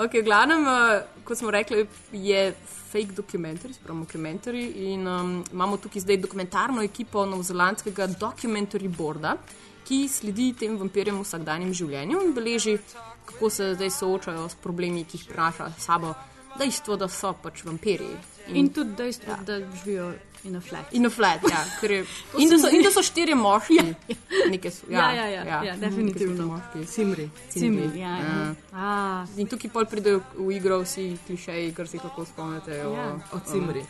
Ok, 0.00 0.12
v 0.14 0.22
glavnem, 0.24 0.62
uh, 0.64 1.02
kot 1.26 1.38
smo 1.38 1.50
rekli, 1.50 1.86
je 2.12 2.54
fake 2.90 3.12
dokumentarij, 3.16 3.74
spravo 3.74 4.04
dokumentarij. 4.06 4.70
In 4.92 5.06
um, 5.08 5.32
imamo 5.52 5.76
tukaj 5.76 6.00
zdaj 6.00 6.16
dokumentarno 6.22 6.82
ekipo 6.82 7.26
novozelandskega 7.26 8.06
dokumentarij 8.06 8.88
borda, 8.88 9.36
ki 9.90 10.06
sledi 10.06 10.52
tem 10.54 10.76
vampirjem 10.78 11.18
v 11.18 11.26
vsakdanjem 11.26 11.74
življenju 11.74 12.20
in 12.22 12.34
beleži, 12.36 12.76
kako 13.26 13.50
se 13.50 13.72
zdaj 13.74 13.90
soočajo 13.98 14.46
s 14.48 14.54
problemi, 14.62 15.02
ki 15.04 15.18
jih 15.18 15.28
prinaša 15.32 15.72
sabo 15.82 16.14
dejstvo, 16.60 16.94
da 16.96 17.08
so 17.10 17.32
pač 17.34 17.64
vampirji. 17.66 18.14
in 18.54 18.68
tudi 18.70 18.94
dejstvo, 18.96 19.34
ja. 19.34 19.42
da 19.46 19.58
živijo 19.82 20.12
in 20.44 20.56
a 20.56 20.60
flat. 20.60 20.94
In 20.94 21.06
a 21.06 21.10
flat, 21.10 21.42
ja. 21.50 21.64
Je, 21.82 22.04
in, 22.42 22.48
da 22.48 22.58
so, 22.58 22.70
in 22.72 22.82
da 22.82 22.90
so 22.90 23.02
štirje 23.02 23.34
moški. 23.34 23.82
Nekaj 24.54 24.70
so, 24.70 24.86
Ja, 24.90 25.10
ja, 25.12 25.26
ja, 25.26 25.62
ja, 25.64 25.76
definitivno. 25.76 26.46
Moški. 26.46 26.86
Simri. 26.86 27.28
Cimri, 27.50 28.00
ja, 28.00 28.14
ja. 28.16 28.54
A, 28.72 29.26
In 29.36 29.46
tukaj 29.46 29.70
pol 29.70 29.84
pridejo 29.90 30.22
v 30.38 30.54
igro 30.56 30.80
vsi 30.84 31.16
klišeji, 31.26 31.74
kar 31.74 31.88
si 31.90 31.98
lahko 31.98 32.24
spomnite. 32.24 32.78
O, 32.86 32.94
Ja. 32.94 33.10
Od 33.32 33.42
Simri. 33.46 33.84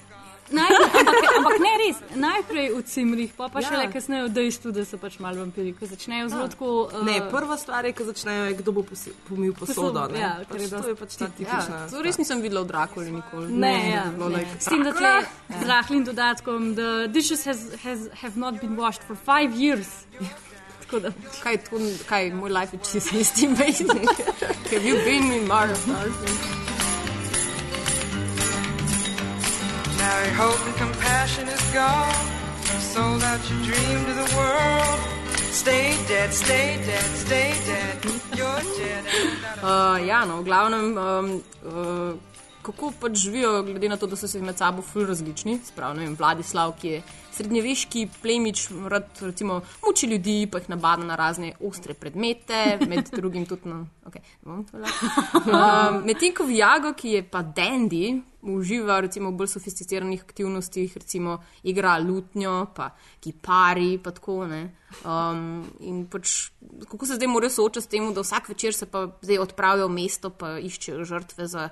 Najprej, 0.50 0.86
ampak, 1.00 1.36
ampak 1.38 1.56
ne 1.58 1.72
res, 1.78 1.96
najprej 2.16 2.66
v 2.70 2.82
cimrih, 2.82 3.30
pa, 3.32 3.48
pa 3.48 3.60
Ja. 3.60 3.68
šele 3.68 3.86
kasneje 3.88 4.24
v 4.24 4.30
dejstvu, 4.30 4.72
da 4.72 4.84
so 4.84 4.98
pač 4.98 5.18
malo 5.18 5.38
vampiri, 5.38 5.72
ko 5.72 5.86
začnejo 5.86 6.28
zelo 6.28 6.48
tako. 6.48 6.68
Uh, 6.86 7.04
Ne, 7.04 7.20
prva 7.30 7.56
stvar 7.56 7.84
je, 7.84 7.92
ko 7.92 8.04
začnejo, 8.04 8.44
je, 8.44 8.54
kdo 8.54 8.72
bo 8.72 8.82
posi- 8.82 9.14
pomil 9.28 9.52
posodo. 9.52 10.08
ne. 10.08 10.18
ja, 10.18 10.32
pač 10.44 10.60
je 10.60 10.68
to 10.70 10.88
je 10.88 10.96
pač 10.96 11.12
ta 11.16 11.26
tipična. 11.28 11.76
Ja, 11.80 11.88
to 11.88 12.02
res 12.02 12.18
nisem 12.18 12.40
videla 12.40 12.62
v 12.62 12.66
Drakuli 12.66 13.10
nikoli. 13.12 13.46
Ne, 13.48 13.90
ja, 13.90 14.04
da 14.04 14.10
bi 14.10 14.16
bilo 14.16 14.28
ne. 14.28 14.38
like, 14.38 14.50
S 14.58 14.64
tem, 14.66 14.82
da 14.82 14.92
tle 14.92 15.14
z 15.50 15.62
rahlim 15.64 16.04
dodatkom, 16.04 16.74
the 16.74 16.88
dishes 17.08 17.44
has, 17.44 17.60
has, 17.82 18.08
have 18.14 18.36
not 18.36 18.60
been 18.60 18.76
washed 18.76 19.02
for 19.02 19.14
five 19.16 19.54
years. 19.54 19.86
Tako 20.82 21.00
da, 21.00 21.10
kaj, 21.42 21.56
to, 21.70 21.78
kaj, 22.04 22.32
moj 22.34 22.50
life 22.50 22.74
je 22.74 22.80
čisto 22.82 23.14
isti, 23.16 23.46
amazing. 23.46 24.02
Have 24.74 24.82
you 24.82 24.98
been 25.06 25.30
in 25.32 25.46
Mars? 25.46 25.86
Now 30.10 30.24
your 30.24 30.34
hope 30.34 30.66
and 30.66 30.74
compassion 30.74 31.46
is 31.46 31.64
gone. 31.72 32.24
Sold 32.94 33.22
out 33.22 33.42
your 33.48 33.60
dream 33.68 33.98
to 34.08 34.14
the 34.22 34.28
world. 34.38 35.00
Stay 35.62 35.86
dead, 36.08 36.30
stay 36.34 36.68
dead, 36.88 37.08
stay 37.26 37.50
dead. 37.70 37.96
You're 38.38 38.62
dead 38.78 39.04
Uh, 39.62 39.98
ja, 40.10 40.24
no, 40.24 40.42
glavnem, 40.42 40.96
um, 40.98 41.42
uh, 41.64 42.12
kako 42.62 42.92
pač 43.00 43.16
živijo, 43.18 43.62
glede 43.62 43.88
na 43.88 43.96
to, 43.96 44.06
da 44.06 44.16
so 44.16 44.28
se 44.28 44.40
med 44.42 44.58
sabo 44.58 44.82
ful 44.82 45.06
različni. 45.06 45.58
Sprav, 45.64 45.94
ne 45.96 46.04
vem, 46.04 46.14
Vladislav, 46.18 46.74
ki 46.80 46.88
je 46.88 47.02
srednjeveški 47.36 48.06
plemič, 48.22 48.68
rad 48.88 49.08
recimo 49.20 49.60
muči 49.86 50.06
ljudi, 50.06 50.48
pa 50.50 50.58
jih 50.60 50.68
nabada 50.74 51.04
na 51.04 51.16
razne 51.16 51.52
ostre 51.60 51.94
predmete, 51.94 52.78
med 52.88 53.10
drugim 53.18 53.46
tudi 53.46 53.68
na. 53.70 53.84
Okay, 54.10 54.22
um, 54.44 56.02
Medtem 56.04 56.34
ko 56.36 56.44
Viago, 56.44 56.92
ki 56.92 57.16
je 57.16 57.22
pa 57.22 57.42
Dandy, 57.42 58.20
uživa 58.42 59.00
recimo 59.00 59.30
v 59.30 59.40
bolj 59.40 59.52
sofisticiranih 59.54 60.22
aktivnostih, 60.24 60.96
recimo 60.96 61.38
igra 61.62 61.98
lutnjo, 61.98 62.72
pa 62.76 62.90
kipari, 63.20 63.98
pa 64.02 64.12
tako 64.16 64.44
ne. 64.50 64.62
Um, 65.04 65.62
in 65.80 66.06
pač, 66.10 66.50
kako 66.88 67.06
se 67.06 67.20
zdaj 67.20 67.30
morajo 67.30 67.54
soočati 67.56 67.86
s 67.86 67.92
tem, 67.92 68.10
da 68.14 68.24
vsak 68.24 68.48
večer 68.48 68.74
se 68.74 68.90
pa 68.90 69.06
zdaj 69.22 69.38
odpravijo 69.46 69.88
v 69.88 69.96
mesto, 70.00 70.30
pa 70.30 70.58
iščejo 70.58 71.04
žrtve 71.04 71.46
za 71.46 71.70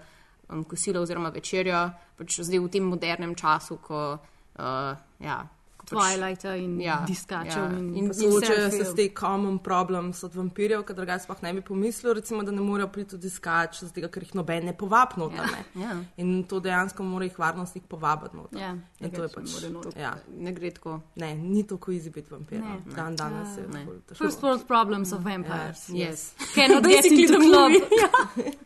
um, 0.50 0.64
kosilo 0.64 1.02
oziroma 1.02 1.28
večerjo, 1.30 1.90
pač 2.16 2.40
zdaj 2.40 2.58
v 2.58 2.68
tem 2.68 2.84
modernem 2.84 3.34
času, 3.34 3.76
ko 3.78 4.18
uh, 4.58 4.96
ja. 5.20 5.46
Pač, 5.88 5.96
Twilighta 5.96 6.50
in 6.54 6.80
Ja, 6.80 6.98
ja, 7.00 7.04
diskačev. 7.06 7.62
ja. 7.62 7.70
Ja, 7.72 7.78
in, 7.78 7.94
In 7.96 8.12
Soočajo 8.12 8.68
se 8.70 8.84
s 8.84 8.92
tem 8.94 9.08
common 9.16 9.58
problems 9.58 10.20
od 10.22 10.34
vampirjev, 10.34 10.82
ker 10.84 10.92
drugače 10.94 11.24
sploh 11.24 11.40
ne 11.42 11.52
bi 11.54 11.62
pomislil, 11.62 12.12
recimo, 12.12 12.42
da 12.42 12.52
ne 12.52 12.60
morejo 12.60 12.88
priti 12.88 13.10
tudi 13.10 13.26
iskač, 13.26 13.78
zato 13.80 14.08
ker 14.08 14.22
jih 14.22 14.34
noben 14.34 14.66
ne 14.66 14.74
povabi 14.76 15.16
noter. 15.16 15.48
Ja, 15.48 15.80
ja. 15.80 15.94
In 16.18 16.44
to 16.44 16.60
dejansko 16.60 17.02
mora 17.02 17.24
jih 17.24 17.38
varnostnik 17.38 17.88
povabiti 17.88 18.36
noter. 18.36 18.60
Ja, 18.60 18.74
In 19.00 19.10
to 19.10 19.22
je 19.22 19.28
pač. 19.28 19.48
noter. 19.72 19.96
Ja. 19.96 20.12
Ne 20.36 20.52
gre 20.52 20.70
tako. 20.70 21.00
Ne, 21.16 21.32
ni 21.34 21.64
tako 21.64 21.92
easy 21.92 22.12
biti 22.12 22.28
vampir. 22.30 22.60
No. 22.60 22.76
Dan 22.92 23.16
danes 23.16 23.56
je 23.56 23.64
Ne. 23.64 23.86
težko. 24.04 24.24
First 24.24 24.42
world 24.42 24.66
problems 24.66 25.12
of 25.12 25.24
vampires. 25.24 25.88
Yes. 25.88 26.34
Cannot 26.54 26.84
get 26.84 27.04
into 27.06 27.32
the 27.32 27.40
club. 27.40 27.72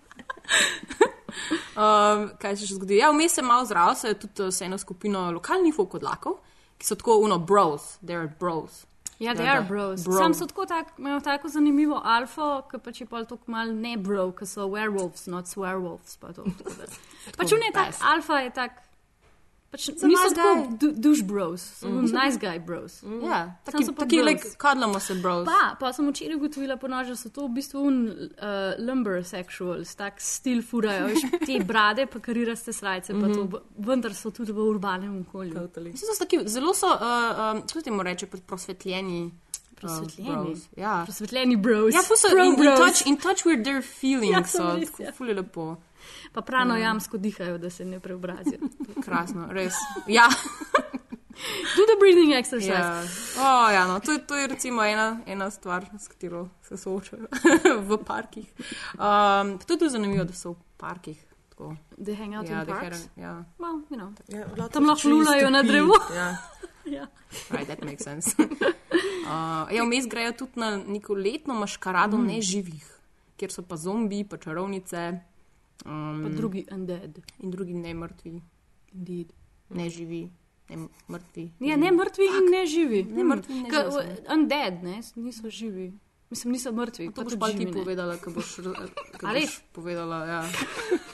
Um, 1.76 2.28
kaj 2.40 2.56
se 2.56 2.68
še 2.68 2.78
zgodi? 2.78 3.00
Ja, 3.00 3.10
vmes 3.14 3.36
je 3.38 3.44
malo 3.46 3.66
zraven, 3.68 3.96
se 3.96 4.12
je 4.12 4.20
tudi 4.26 4.46
uh, 4.46 4.52
s 4.52 4.64
eno 4.64 4.78
skupino 4.78 5.30
lokalnih 5.32 5.74
fokodlakov, 5.74 6.38
ki 6.78 6.86
so 6.86 6.98
tako 6.98 7.20
uno 7.24 7.38
bros, 7.38 7.96
they're 8.04 8.30
bros. 8.40 8.84
Ja, 9.22 9.34
they 9.34 9.46
are 9.46 9.62
bros. 9.62 10.02
Bro. 10.04 10.18
Sam 10.18 10.34
so 10.34 10.46
tako 10.46 10.66
tak, 10.66 10.94
imajo 10.98 11.20
tako 11.20 11.48
zanimivo 11.48 12.00
alfo, 12.04 12.62
ki 12.70 12.78
pač 12.82 13.00
je 13.00 13.06
pa 13.06 13.22
tako 13.24 13.52
mal 13.54 13.70
ne 13.70 13.96
bro, 13.96 14.32
ki 14.34 14.46
so 14.50 14.66
werewolves, 14.70 15.28
not 15.30 15.46
swearwolves. 15.46 16.16
Pa 16.18 16.32
to, 16.34 16.42
tako 16.58 16.74
da. 16.80 16.88
pač 17.38 17.54
on 17.54 17.62
je 17.62 17.70
tak, 17.76 17.94
alfa 18.02 18.40
je 18.42 18.50
tak, 18.56 18.82
pač 19.72 19.88
a 19.88 19.92
niso 20.06 20.08
nice 20.28 20.34
tako 20.36 20.76
du- 20.80 20.92
douche 20.94 21.24
bros, 21.24 21.62
so 21.80 21.88
mm. 21.88 22.10
nice 22.12 22.36
guy 22.38 22.58
bros. 22.60 22.98
Mm. 23.02 23.22
Ja, 23.24 23.38
taki, 23.64 23.84
so 23.84 23.92
pa 23.96 24.04
taki 24.04 24.18
bros. 24.20 24.26
like, 24.28 24.50
kadlamo 24.60 25.00
se 25.00 25.14
bros. 25.14 25.46
Pa, 25.48 25.76
pa 25.80 25.92
sem 25.96 26.06
včeraj 26.12 26.36
ugotovila, 26.36 26.76
ponož, 26.76 27.08
da 27.08 27.16
so 27.16 27.32
to 27.32 27.46
v 27.48 27.54
bistvu 27.56 27.86
un, 27.88 27.98
uh, 28.36 28.74
lumber 28.78 29.22
sexuals, 29.24 29.94
tak 29.96 30.20
stil 30.20 30.60
furajo, 30.62 31.08
veš, 31.08 31.24
te 31.46 31.56
brade, 31.64 32.06
pa 32.06 32.20
kariraste 32.20 32.72
srajce, 32.72 33.16
pa 33.16 33.32
to, 33.32 33.48
v- 33.48 33.62
vendar 33.88 34.12
so 34.14 34.30
tudi 34.30 34.52
v 34.52 34.60
urbanem 34.68 35.22
okolju. 35.24 35.54
Totally. 35.56 35.96
So 35.96 36.12
taki, 36.20 36.44
zelo 36.46 36.74
so, 36.74 36.92
uh, 36.92 37.00
um, 37.56 37.62
kako 37.64 37.80
se 37.80 37.88
temu 37.88 38.02
reče, 38.02 38.26
pod 38.28 38.44
prosvetljeni. 38.46 39.24
uh, 39.26 39.32
Prosvetljeni. 39.82 40.44
bros. 40.44 40.68
Ja. 40.76 41.00
Prosvetljeni 41.04 41.56
bros. 41.56 41.94
Ja, 41.94 42.02
ful 42.06 42.16
so 42.16 42.28
in, 42.36 42.52
in, 42.54 42.76
touch, 42.76 43.06
in 43.06 43.16
touch 43.16 43.42
with 43.46 43.64
their 43.64 43.82
feelings, 43.82 44.30
Ja, 44.36 44.44
so 44.44 44.58
sem 44.58 44.76
res, 44.78 44.90
tako 44.92 45.02
ja. 45.02 45.12
ful 45.12 45.28
je 45.28 45.34
lepo. 45.34 45.64
Pa 46.32 46.40
prano 46.42 46.76
jamsko 46.76 47.18
dihajo, 47.18 47.58
da 47.58 47.70
se 47.70 47.84
ne 47.84 48.00
preobrazijo. 48.00 48.58
Krasno, 49.04 49.46
res. 49.50 49.74
Ja. 50.06 50.28
Do 51.76 51.82
the 51.86 51.96
breathing 51.98 52.32
exercise. 52.34 52.72
Ja. 52.72 53.02
O, 53.38 53.70
ja, 53.70 53.86
no, 53.86 54.00
to, 54.00 54.12
je, 54.12 54.26
to 54.26 54.36
je 54.36 54.46
recimo 54.46 54.84
ena, 54.84 55.20
ena 55.26 55.50
stvar, 55.50 55.86
s 55.98 56.08
katero 56.08 56.48
se 56.62 56.76
soočajo 56.76 57.26
v 57.88 57.98
parkih. 58.04 58.52
Um, 58.94 59.58
to 59.58 59.72
je 59.72 59.78
tudi 59.78 59.90
zanimivo, 59.90 60.24
da 60.24 60.32
so 60.32 60.52
v 60.52 60.56
parkih. 60.76 61.24
Tako. 61.48 61.76
They 61.98 62.16
hang 62.16 62.34
out 62.34 62.48
Ja, 62.48 62.60
in 62.60 62.66
parks. 62.66 62.98
hang- 62.98 63.22
ja. 63.22 63.44
Well, 63.58 63.82
you 63.90 63.96
know. 63.96 64.12
Ja, 64.28 64.46
lots 64.56 64.72
Tam 64.72 64.84
lahko 64.86 65.08
lulajo 65.08 65.50
na 65.50 65.62
drevo. 65.62 65.94
Ja. 66.14 66.36
Ja. 66.84 67.06
Right, 67.50 67.68
that 67.68 67.84
makes 67.84 68.02
sense. 68.02 68.34
Uh, 68.38 69.70
ja, 69.70 69.84
vmes 69.84 70.08
grejo 70.10 70.32
tudi 70.32 70.58
na 70.60 70.76
neko 70.76 71.14
letno 71.14 71.54
maškarado 71.54 72.18
mm. 72.18 72.26
neživih, 72.26 72.88
kjer 73.38 73.52
so 73.54 73.62
pa 73.62 73.76
zombi, 73.76 74.24
pa 74.26 74.36
čarovnice 74.36 75.20
um, 75.84 76.20
Pa 76.22 76.28
drugi 76.30 76.66
undead. 76.70 77.18
in 77.38 77.50
drugi 77.50 77.74
ne 77.74 77.94
mrtvi, 77.94 78.42
Indeed. 78.92 79.32
neživi, 79.70 80.30
ne 80.68 80.76
mrtvi. 81.08 81.50
Ja, 81.60 81.76
ne 81.76 81.90
mrtvi 81.92 82.24
in 82.26 82.50
ne 82.50 82.66
živi. 82.66 83.04
Ne 83.04 83.24
mrtvi 83.24 83.54
ne 83.54 83.70
Ka- 83.70 83.90
živi 83.90 84.16
Undead, 84.32 84.82
ne, 84.82 85.00
niso 85.16 85.50
živi. 85.50 85.92
Mislim, 86.30 86.52
niso 86.52 86.72
mrtvi. 86.72 87.12
To 87.12 87.24
boš 87.24 87.34
pa 87.38 87.46
ti 87.46 87.52
živi 87.52 87.64
ne. 87.66 87.72
povedala, 87.72 88.16
ko 88.16 88.30
boš, 88.30 88.56
ko 89.20 89.26
A 89.26 89.32
res? 89.32 89.44
boš 89.44 89.60
povedala. 89.72 90.24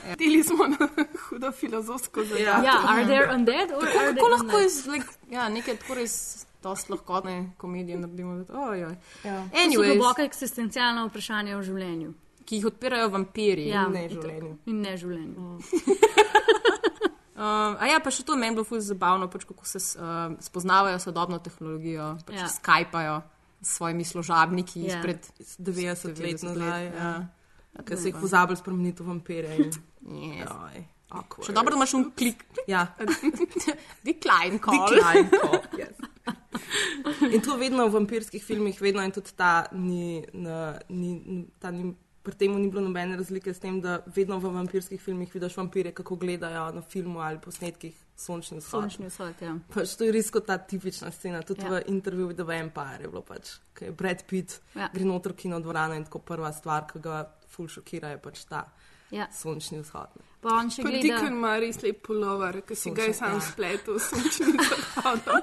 Ja. 0.08 0.14
Tili 0.16 0.42
smo 0.42 0.66
na 0.66 0.88
hudo 1.24 1.52
filozofsko 1.52 2.24
zadevo. 2.24 2.62
Ja, 2.64 2.76
are 2.86 3.04
there 3.04 3.34
undead 3.34 3.70
or 3.70 3.82
are 3.84 3.92
Kako 3.92 4.12
they 4.14 4.30
lahko 4.30 4.44
undead? 4.46 4.66
iz 4.66 4.86
like, 4.86 5.06
ja, 5.30 5.48
neke 5.48 5.74
tako 5.76 5.94
res 5.94 6.14
dosti 6.62 6.92
lahkotne 6.92 7.52
komedije 7.56 7.98
naredimo? 7.98 8.36
da- 8.36 8.60
Ojoj. 8.60 8.94
Ja. 9.24 9.42
To 9.42 9.50
so 9.50 9.56
Anyways, 9.58 9.94
globoka 9.94 10.22
eksistencialna 10.22 11.04
vprašanja 11.04 11.58
o 11.58 11.62
življenju. 11.62 12.14
Ki 12.48 12.56
jih 12.56 12.66
odpirajo 12.66 13.10
vampiri. 13.10 13.66
Ja, 13.68 13.84
Ne 13.86 14.06
itak. 14.06 14.16
življenju. 14.16 14.52
In 14.66 14.80
ne 14.80 14.94
življenju. 14.96 15.58
Uh, 17.38 17.78
a 17.78 17.86
ja, 17.86 18.00
pa 18.00 18.10
še 18.10 18.24
to 18.24 18.34
meni 18.34 18.56
bilo 18.56 18.64
fuz 18.66 18.88
zabavno, 18.88 19.28
pač 19.30 19.44
kako 19.46 19.62
se 19.64 19.78
uh, 19.94 20.08
spoznavajo 20.40 20.98
sodobno 20.98 21.38
tehnologijo, 21.38 22.16
pač 22.26 22.34
Ja. 22.36 22.48
skypajo 22.50 23.20
s 23.60 23.76
svojimi 23.76 24.02
služabniki 24.04 24.82
Ja. 24.82 24.96
izpred 24.96 25.22
90 25.56 26.08
let 26.08 26.16
90 26.18 26.48
nazaj. 26.48 26.82
let, 26.82 26.94
Ja. 26.94 27.10
ja. 27.70 27.84
Ker 27.84 27.96
se 27.96 28.08
jih 28.08 28.16
pozabili 28.16 28.56
spremeniti 28.56 29.02
v 29.02 29.06
vampire. 29.06 29.54
In... 29.56 29.70
Yes. 30.08 30.48
Awkward. 31.10 31.46
Še 31.46 31.52
dobro, 31.52 31.70
da 31.70 31.76
imaš 31.76 31.94
un 31.94 32.10
klik, 32.12 32.42
Ja, 32.66 32.86
decline 34.04 34.58
call. 34.58 34.88
decline 34.88 35.30
call. 35.30 35.62
Yes. 35.78 35.94
In 37.28 37.40
to 37.40 37.56
vedno 37.56 37.86
v 37.86 37.94
vampirskih 37.94 38.40
filmih, 38.40 38.76
vedno 38.78 39.00
in 39.00 39.12
tudi 39.12 39.30
ta 39.32 39.52
ni, 39.72 40.18
na, 40.34 40.74
ni, 40.88 41.12
ta 41.56 41.70
ni 41.70 41.92
pri 42.28 42.36
tem 42.36 42.52
ni 42.60 42.68
bilo 42.68 42.82
nobene 42.84 43.16
razlike 43.16 43.54
s 43.54 43.62
tem, 43.62 43.80
da 43.80 44.02
vedno 44.12 44.36
v 44.38 44.50
vampirskih 44.52 45.00
filmih 45.00 45.32
vidiš 45.32 45.56
vampire, 45.56 45.94
kako 45.96 46.16
gledajo 46.20 46.66
na 46.76 46.82
filmu 46.82 47.22
ali 47.24 47.40
posnetkih 47.40 47.96
Sončni 48.18 48.58
vzhod. 48.58 48.82
Sončni 48.82 49.06
vzhod, 49.06 49.40
ja. 49.40 49.54
Pač 49.72 49.94
to 49.96 50.04
je 50.04 50.12
res 50.12 50.28
kot 50.34 50.44
ta 50.50 50.58
tipična 50.58 51.10
scena. 51.14 51.40
Tudi 51.42 51.62
Ja. 51.64 51.70
v 51.70 51.82
intervjuju 51.88 52.34
The 52.34 52.44
Vampire 52.44 53.02
je 53.06 53.08
bilo 53.08 53.22
pač, 53.22 53.52
ko 53.78 53.84
je 53.84 53.92
Brad 53.92 54.24
Pitt 54.26 54.60
ja. 54.74 54.90
gre 54.92 55.04
noter 55.04 55.32
v 55.32 55.36
kino 55.36 55.60
dvorano 55.60 55.94
in 55.94 56.04
tako 56.04 56.18
prva 56.18 56.52
stvar, 56.52 56.84
ki 56.90 56.98
ga 57.00 57.22
ful 57.48 57.68
šokira, 57.68 58.08
je 58.10 58.18
pač 58.18 58.44
ta 58.44 58.64
Ja. 59.10 59.26
sončni 59.32 59.80
vzhod. 59.80 60.08
ne. 60.16 60.24
Pa 60.40 60.48
on 60.54 60.68
še 60.70 60.82
gleda. 60.82 61.00
Dickon 61.02 61.32
ima 61.32 61.56
res 61.58 61.80
lep 61.82 62.02
polover, 62.06 62.60
ki 62.62 62.74
si 62.76 62.90
ga 62.90 63.02
je 63.02 63.14
sam 63.14 63.40
spletel 63.40 63.96
s 63.98 64.10
sončnim 64.12 64.54
zahodom. 64.94 65.40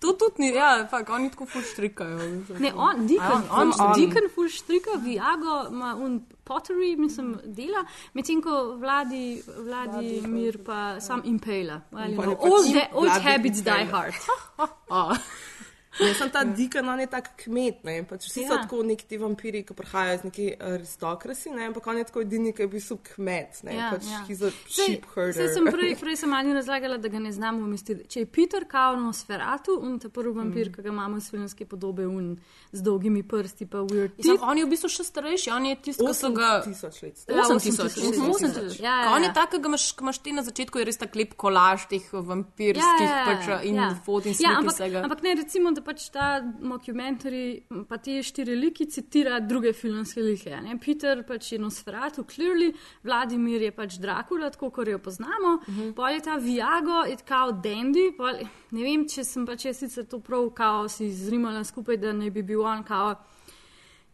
To 0.00 0.12
tudi 0.12 0.42
ni, 0.42 0.50
ja, 0.52 0.86
fakt, 0.86 1.08
oni 1.10 1.30
tako 1.30 1.46
ful 1.46 1.62
štrikajo. 1.62 2.18
Ne, 2.58 2.72
on, 2.76 3.06
Deacon, 3.06 3.46
On- 3.50 3.72
on, 3.72 3.72
on- 3.80 3.94
Deacon 3.96 4.28
ful 4.28 4.48
štrika, 4.48 4.98
Viago 4.98 5.68
ima 5.70 5.94
un 5.96 6.18
pottery, 6.44 6.92
mislim, 6.96 7.38
dela, 7.46 7.86
medtem 8.12 8.42
ko 8.42 8.76
vladi, 8.76 9.40
vladi 9.58 10.20
mir 10.26 10.58
pa 10.60 11.00
sam 11.00 11.22
impela. 11.24 11.80
Well, 11.90 12.16
pač 12.16 12.26
old, 12.44 12.76
old 12.92 13.08
Vladi 13.08 13.24
habits 13.24 13.62
die 13.62 13.80
Impela. 13.80 13.90
hard. 13.90 14.14
Oh. 14.90 15.14
Ne, 16.00 16.14
sem 16.14 16.30
ta 16.30 16.44
Deacon, 16.44 16.88
on 16.88 17.00
je 17.00 17.06
tak 17.10 17.30
kmet, 17.44 17.82
ne, 17.84 18.02
pač 18.06 18.28
vsi 18.28 18.42
ja. 18.42 18.48
so 18.48 18.54
Ja. 18.54 18.62
tako 18.62 18.82
neki 18.86 19.04
ti 19.08 19.16
vampiri, 19.18 19.64
ki 19.66 19.74
prihajajo 19.74 20.14
iz 20.14 20.24
neke 20.24 20.44
aristokrasi, 20.60 21.50
ne, 21.50 21.66
ampak 21.66 21.86
on 21.86 21.98
je 21.98 22.04
tako 22.04 22.20
edini, 22.22 22.52
ki 22.52 22.62
je 22.62 22.66
v 22.66 22.70
bistvu 22.76 22.98
kmet, 23.14 23.62
ne, 23.64 23.74
Ja, 23.74 23.90
pač 23.92 24.04
ja. 24.06 24.20
he's 24.28 24.42
a 24.42 24.50
Sej- 24.50 24.84
sheep 24.86 25.06
herder. 25.14 25.34
sej 25.34 25.48
sem 25.54 25.64
prej, 25.66 25.96
prej 26.02 26.16
sem 26.16 26.30
manj 26.30 26.52
razlagala, 26.54 26.98
da 26.98 27.08
ga 27.08 27.18
ne 27.18 27.32
znamo 27.32 27.64
umestiti. 27.64 28.06
Če 28.08 28.20
je 28.20 28.26
Peter 28.26 28.64
kao 28.68 28.96
na 28.96 29.12
Sferatu, 29.12 29.78
un 29.82 29.98
ta 29.98 30.08
prvi 30.08 30.32
vampir, 30.34 30.68
mm. 30.70 30.74
ki 30.74 30.82
ga 30.82 30.88
imamo 30.88 31.16
iz 31.18 31.30
filmske 31.30 31.66
podobe, 31.66 32.06
un 32.06 32.36
z 32.72 32.82
dolgimi 32.82 33.22
prsti, 33.22 33.66
pa 33.66 33.78
weird 33.78 34.14
Sam, 34.22 34.38
on 34.42 34.58
je 34.58 34.64
v 34.64 34.70
bistvu 34.70 34.88
še 34.88 35.04
starejši, 35.04 35.50
on 35.50 35.66
je 35.66 35.76
tisti, 35.82 36.04
ki 36.04 36.14
so 36.14 36.30
ga. 36.30 36.62
8000 36.64 37.02
let. 37.02 37.16
Ja, 37.28 37.42
8000, 37.42 37.84
8000, 37.88 38.28
8000, 38.28 38.80
ja, 38.82 38.94
ja, 39.02 39.12
On 39.14 39.22
je 39.22 39.28
ja. 39.28 39.34
tak, 39.34 39.50
ki 39.50 39.58
ga 39.58 39.68
imaš, 39.68 39.86
imaš 40.00 40.18
ti 40.22 40.32
na 40.32 40.42
začetku, 40.42 40.78
je 40.78 40.84
res 40.84 40.96
tak 41.00 41.16
lep 41.16 41.34
kolaž 41.34 41.88
teh 41.88 42.04
vampirskih 42.12 43.10
pač, 43.26 43.48
in 43.66 43.74
ja. 43.80 43.88
fot 44.04 44.26
in 44.26 44.34
slik 44.34 44.46
ja, 44.46 44.56
ampak, 44.60 44.74
vsega. 44.76 45.02
ampak 45.04 45.22
ne, 45.22 45.34
recimo, 45.40 45.72
da 45.72 45.80
pač 45.88 46.10
ta 46.12 46.42
mockumentary, 46.44 47.62
pa 47.88 47.96
te 47.96 48.18
štiri 48.24 48.56
liki 48.58 48.86
citira 48.92 49.38
druge 49.40 49.72
filmske 49.72 50.20
like. 50.20 50.60
Ne? 50.64 50.76
Peter 50.82 51.22
pač 51.24 51.52
je 51.54 51.58
Nosferatu, 51.62 52.26
clearly, 52.28 52.68
Vladimir 53.06 53.64
je 53.64 53.72
pač 53.72 53.96
Dracula, 54.02 54.50
tako 54.52 54.68
kot 54.74 54.88
jo 54.92 54.98
poznamo, 54.98 55.54
uh 55.56 55.68
-huh. 55.68 55.94
pol 55.96 56.12
je 56.12 56.20
ta 56.20 56.36
Viago, 56.36 57.04
je 57.08 57.16
kao 57.24 57.52
Dandy, 57.52 58.12
pol, 58.16 58.44
ne 58.70 58.82
vem, 58.82 59.08
če 59.08 59.24
sem 59.24 59.46
pač 59.46 59.64
jaz 59.64 59.78
sicer 59.78 60.04
to 60.04 60.20
prav 60.20 60.50
kao 60.50 60.88
si 60.88 61.10
zrimala 61.12 61.64
skupaj, 61.64 61.96
da 61.96 62.12
ne 62.12 62.30
bi 62.30 62.42
bil 62.42 62.62
on 62.62 62.84
kao. 62.84 63.14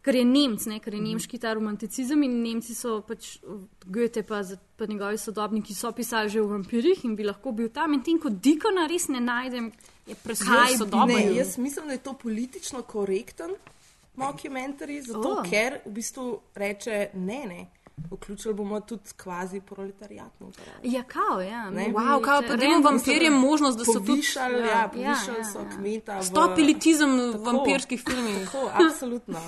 Ker 0.05 0.15
je 0.15 0.23
Nemc, 0.23 0.65
ne, 0.65 0.77
ker 0.79 0.93
je 0.93 1.01
nemški 1.01 1.39
ta 1.39 1.53
romanticizem 1.53 2.21
in 2.23 2.43
Nemci 2.43 2.75
so 2.75 2.99
pač 3.01 3.39
Goethe, 3.83 4.21
pa, 4.23 4.43
pa 4.77 4.85
njegovi 4.85 5.17
sodobniki 5.17 5.73
so 5.73 5.89
pisali 5.91 6.29
že 6.29 6.39
o 6.39 6.47
vampirjih 6.47 7.01
in 7.03 7.15
bi 7.15 7.23
lahko 7.23 7.51
bil 7.51 7.69
tam. 7.69 7.93
In 7.93 8.01
tem, 8.01 8.19
ko 8.19 8.29
Dikona 8.29 8.85
res 8.85 9.07
ne 9.07 9.19
najdem, 9.19 9.71
je 10.05 10.15
presvoj 10.15 10.77
sodoben. 10.77 11.15
Ne, 11.17 11.33
jaz 11.35 11.57
mislim, 11.57 11.87
da 11.87 11.93
je 11.93 11.99
to 12.01 12.13
politično 12.15 12.83
korekten 12.83 13.55
mockumentary, 14.15 15.01
zato 15.01 15.29
Oh. 15.31 15.43
ker 15.43 15.79
v 15.81 15.91
bistvu 15.91 16.25
reče 16.55 16.99
ne, 17.15 17.41
ne. 17.45 17.65
Vključili 18.11 18.53
bomo 18.53 18.79
tudi 18.81 19.09
kvazi 19.15 19.61
proletariat. 19.61 20.39
noter. 20.39 20.63
Ja, 20.83 21.03
kao, 21.05 21.41
ja. 21.41 21.69
Ne, 21.69 21.81
maybe 21.83 21.93
Wow, 21.95 22.19
če- 22.19 22.47
pa 22.47 22.55
dajmo 22.55 22.81
vampirjem 22.81 23.33
možnost, 23.35 23.77
da 23.77 23.85
so 23.85 23.93
tudi 23.93 24.05
Povišali, 24.07 24.59
ja, 24.59 24.65
ja, 24.67 24.87
povišali 24.89 25.37
ja, 25.37 25.43
so 25.45 25.59
ja. 25.59 25.69
kmeta. 25.71 26.19
v- 26.19 26.23
stop 26.23 26.57
elitizem 26.59 27.09
v 27.11 27.39
vampirskih 27.39 28.01
filmih. 28.01 28.45
Tako, 28.45 28.69
absolutno. 28.75 29.39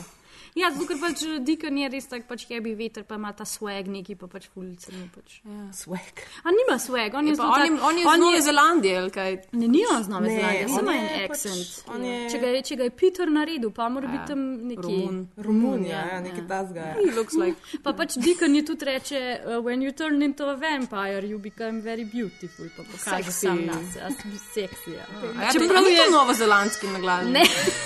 Ja, 0.58 0.72
zato 0.74 0.88
ker 0.90 0.98
pač 0.98 1.22
Dikon 1.46 1.78
je 1.78 1.88
res 1.94 2.08
tak 2.10 2.24
pač 2.26 2.48
jebi 2.50 2.72
veter, 2.74 3.04
pa 3.06 3.16
ima 3.16 3.30
ta 3.32 3.46
swag 3.46 3.86
neki, 3.88 4.16
pa 4.18 4.26
pač 4.28 4.48
fulice. 4.50 4.90
Pač. 5.14 5.36
Ja. 5.46 5.68
Swag. 5.72 6.24
A 6.42 6.50
nima 6.50 6.80
swag, 6.82 7.14
on 7.14 7.28
je 7.28 7.36
Pa 7.36 7.38
zelo 7.38 7.50
on, 7.50 7.60
tak- 7.60 7.70
je, 7.70 7.82
on 7.84 7.96
je 7.96 8.04
iz 8.04 8.20
Nove 8.20 8.42
Zelandije, 8.42 8.96
ali 8.98 9.12
kaj? 9.12 9.32
Ne, 9.54 9.68
ni 9.68 9.84
on 9.86 10.04
z 10.04 10.10
Nove 10.10 10.30
Zelandije, 10.30 10.66
on 10.66 10.76
samo 10.76 10.92
je 10.92 11.00
en 11.00 11.08
pač- 11.08 11.30
accent. 11.30 11.68
on 11.88 12.06
je- 12.06 12.30
Če 12.30 12.40
ga 12.40 12.48
je, 12.48 12.62
če 12.64 12.76
ga 12.76 12.84
je 12.84 12.92
Peter 12.92 13.28
naredil, 13.30 13.72
pa 13.72 13.90
mora 13.90 14.08
biti 14.08 14.26
tam 14.28 14.40
nekje. 14.66 14.84
Romun. 14.84 15.28
Romunija, 15.38 16.02
ja, 16.12 16.18
nekaj 16.22 16.48
tasga. 16.48 16.82
Ja. 16.82 16.94
He 16.96 17.12
looks 17.14 17.34
like. 17.36 17.58
Pa 17.86 17.94
pač 17.94 18.18
Dikon 18.18 18.56
je 18.56 18.66
tudi 18.66 18.86
reče, 18.86 19.22
uh, 19.46 19.62
when 19.62 19.80
you 19.80 19.92
turn 19.94 20.22
into 20.22 20.44
a 20.46 20.56
vampire, 20.56 21.22
you 21.24 21.38
become 21.40 21.82
very 21.82 22.04
beautiful. 22.06 22.66
Pa 22.76 22.84
pokaže 22.84 23.32
sam 23.32 23.62
nas, 23.66 23.94
jaz 23.96 24.14
sem 24.18 24.32
seksi. 24.54 24.92
Ja. 24.92 25.06
A 25.38 25.44
Ja, 25.44 25.52
Čeprav 25.54 25.86
je 25.86 25.94
je- 25.94 26.06
to 26.06 26.12
novozelandski 26.12 26.88
naglas. 26.88 27.26
Ne, 27.28 27.44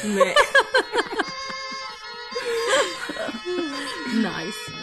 Ne. 0.08 0.34
nice. 4.14 4.81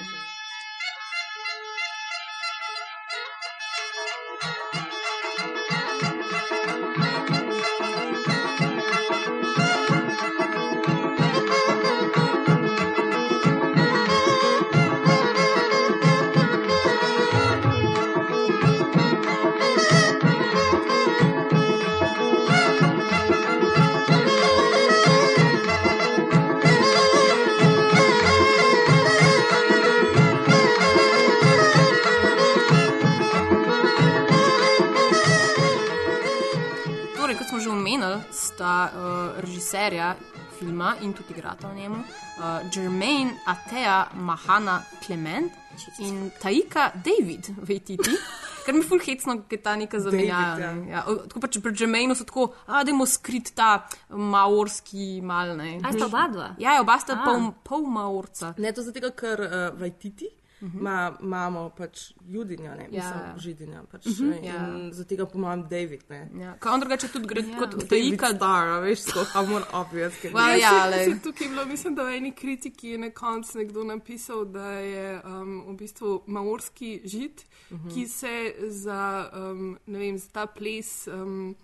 Sta 38.69 38.91
uh, 38.93 39.41
režiserja 39.41 40.17
filma 40.59 40.97
in 41.01 41.13
tudi 41.13 41.33
igrata 41.33 41.69
v 41.69 41.75
njemu, 41.75 41.97
uh, 41.97 42.61
Jermaine 42.75 43.33
Atea 43.47 44.09
Mahana 44.15 44.83
Clement 45.07 45.53
in 45.99 46.31
Taika 46.43 46.93
David 46.95 47.55
Vejtiti. 47.57 48.11
Ker 48.67 48.75
mi 48.75 48.83
je 48.83 48.89
ful 48.89 49.01
hecno, 49.01 49.39
ker 49.49 49.57
je 49.57 49.63
ta 49.65 49.77
neka 49.81 49.97
zamenjava. 49.97 50.73
Ja, 50.91 51.05
tako 51.25 51.41
pač 51.41 51.57
pri 51.65 51.73
Jermaineu 51.73 52.13
so 52.19 52.27
tako, 52.29 52.51
a 52.67 52.83
da 52.85 52.93
imamo 52.93 53.07
skrit 53.09 53.55
ta 53.57 53.87
maorski 54.11 55.23
mal. 55.25 55.55
Ne. 55.57 55.79
A 55.81 55.93
sta 55.95 56.05
oba 56.05 56.27
dva? 56.29 56.49
Ja, 56.61 56.75
ja, 56.77 56.83
oba 56.85 56.99
sta 57.01 57.17
pol, 57.25 57.49
pol 57.65 57.87
maorca. 57.89 58.53
Ne, 58.61 58.75
to 58.77 58.85
zato, 58.85 59.15
ker 59.17 59.41
uh, 59.47 59.57
Vajtiti 59.79 60.29
ima 60.61 61.17
mamo 61.21 61.71
pač 61.71 61.99
judinja, 62.23 62.71
ne, 62.71 62.83
mislim, 62.85 63.01
Ja. 63.17 63.35
židinja. 63.39 63.83
Pač, 63.91 64.07
Mhm. 64.07 64.25
mm 64.25 64.33
-hmm. 64.33 64.45
Ja. 64.45 64.79
In 64.79 64.93
za 64.93 65.05
tega 65.05 65.27
po 65.27 65.39
mojem 65.39 65.63
David, 65.63 66.01
ne. 66.09 66.31
Ja. 66.35 66.55
Kaj 66.55 66.73
on 66.73 66.81
drugače 66.81 67.09
tudi 67.09 67.27
gre 67.27 67.43
Ja. 67.43 67.59
kot 67.59 67.89
Taika. 67.89 68.35
Star, 68.35 68.83
veš, 68.83 68.99
so 68.99 69.25
hamor 69.25 69.63
obvious. 69.73 70.15
Well, 70.25 70.59
Ja, 70.59 70.87
ja, 70.87 70.93
se, 70.95 71.05
se 71.07 71.23
tukaj 71.23 71.47
je 71.47 71.51
bilo, 71.51 71.65
mislim, 71.67 71.95
da 71.95 72.03
v 72.03 72.09
eni 72.09 72.33
kritiki 72.33 72.89
je 72.89 72.99
na 72.99 73.11
koncu 73.11 73.59
nekdo 73.59 73.85
napisal, 73.85 74.45
da 74.45 74.71
je 74.71 75.23
um, 75.25 75.65
v 75.69 75.77
bistvu 75.77 76.23
maorski 76.27 77.01
žid, 77.05 77.45
uh 77.71 77.79
-huh. 77.79 77.95
ki 77.95 78.09
se 78.09 78.35
za, 78.61 79.31
um, 79.35 79.79
ne 79.87 79.99
vem, 79.99 80.19
za 80.19 80.29
ta 80.29 80.47
ples 80.49 81.07
um, 81.09 81.57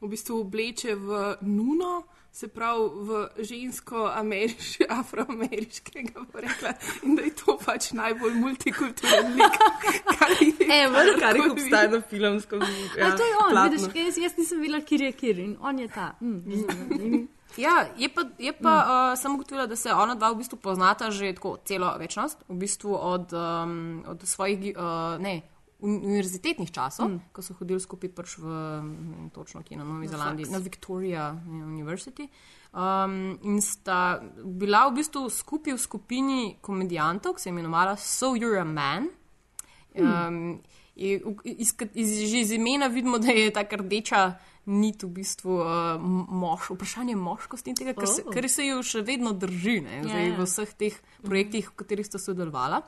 v 0.00 0.08
bistvu 0.08 0.40
obleče 0.40 0.94
v 0.94 1.36
nuno. 1.40 2.02
Se 2.32 2.48
pravi, 2.48 2.84
v 2.94 3.10
žensko 3.42 4.06
ameriš, 4.14 4.76
afroameriškega 4.88 6.22
porekla, 6.32 6.72
in 7.02 7.16
da 7.16 7.22
je 7.22 7.32
to 7.34 7.58
pač 7.58 7.90
najbolj 7.92 8.34
multikulturen 8.34 9.34
lik, 9.34 9.58
kar 10.18 10.30
je. 10.40 10.52
Evo, 10.84 10.94
Kar 10.94 11.20
karkoli. 11.20 11.50
obstaja 11.50 11.90
na 11.90 12.00
filmskem. 12.00 12.60
Ja, 12.60 13.06
Ja, 13.06 13.16
to 13.16 13.26
je 13.26 13.36
on, 13.36 13.50
platnu. 13.50 13.70
vidiš, 13.70 14.06
jaz, 14.06 14.18
jaz 14.18 14.38
nisem 14.38 14.60
videla, 14.60 14.80
kjer 14.80 15.00
je 15.00 15.12
kjer 15.12 15.38
in 15.38 15.56
on 15.60 15.78
je 15.78 15.88
ta. 15.88 16.14
Mm. 16.20 17.26
Ja, 17.56 17.86
je 17.98 18.08
pa, 18.08 18.22
je 18.38 18.52
pa 18.52 18.70
mm. 18.70 18.90
uh, 19.12 19.18
samo 19.18 19.34
ugotovila, 19.34 19.66
da 19.66 19.76
se 19.76 19.90
ona 19.92 20.14
dva 20.14 20.30
v 20.30 20.36
bistvu 20.36 20.56
poznata 20.58 21.10
že 21.10 21.32
tako 21.34 21.56
celo 21.64 21.96
večnost, 21.98 22.38
v 22.48 22.54
bistvu 22.56 22.94
od, 22.94 23.32
um, 23.32 24.04
od 24.06 24.22
svojih 24.24 24.76
uh, 24.76 25.18
ne, 25.22 25.40
univerzitetnih 25.82 26.70
časov, 26.70 27.08
mm. 27.08 27.20
ko 27.32 27.42
so 27.42 27.54
hodili 27.54 27.80
skupaj 27.80 28.10
pač 28.10 28.38
v 28.38 28.44
točno 29.32 29.62
kje 29.62 29.76
na 29.76 29.84
Novi 29.84 30.06
Na 30.06 30.12
Zelandiji, 30.12 30.44
faks. 30.46 30.52
na 30.52 30.58
Victoria 30.58 31.24
University. 31.46 32.28
Um, 32.70 33.38
in 33.42 33.58
sta 33.60 34.20
bila 34.44 34.86
v 34.88 35.00
bistvu 35.00 35.26
skupaj 35.26 35.74
v 35.74 35.78
skupini 35.78 36.40
komedijantov, 36.62 37.34
ki 37.34 37.42
se 37.42 37.48
je 37.48 37.52
imenovala 37.52 37.96
So 37.96 38.34
You're 38.34 38.60
a 38.60 38.64
Man. 38.64 39.08
Um, 39.94 40.60
je, 40.94 41.20
iz, 41.44 41.74
iz, 41.94 42.30
že 42.30 42.38
iz 42.40 42.50
imena 42.52 42.86
vidimo, 42.86 43.18
da 43.18 43.32
je 43.32 43.50
ta 43.50 43.64
rdeča 43.64 44.38
nit 44.66 45.02
v 45.02 45.08
bistvu 45.08 45.56
uh, 45.56 45.96
mož, 46.28 46.70
vprašanje 46.70 47.16
moškosti 47.16 47.70
in 47.72 47.76
tega, 47.76 47.94
kar 47.96 48.06
se, 48.06 48.22
Oh. 48.22 48.32
kar 48.32 48.48
se 48.48 48.66
jo 48.66 48.82
še 48.82 49.00
vedno 49.02 49.32
drži 49.32 49.80
ne, 49.80 50.02
zdaj, 50.04 50.22
Ja, 50.22 50.28
ja. 50.28 50.36
v 50.36 50.44
vseh 50.46 50.74
teh 50.76 50.94
projektih, 51.24 51.70
v 51.70 51.74
katerih 51.74 52.06
sta 52.06 52.18
sodelovala. 52.20 52.82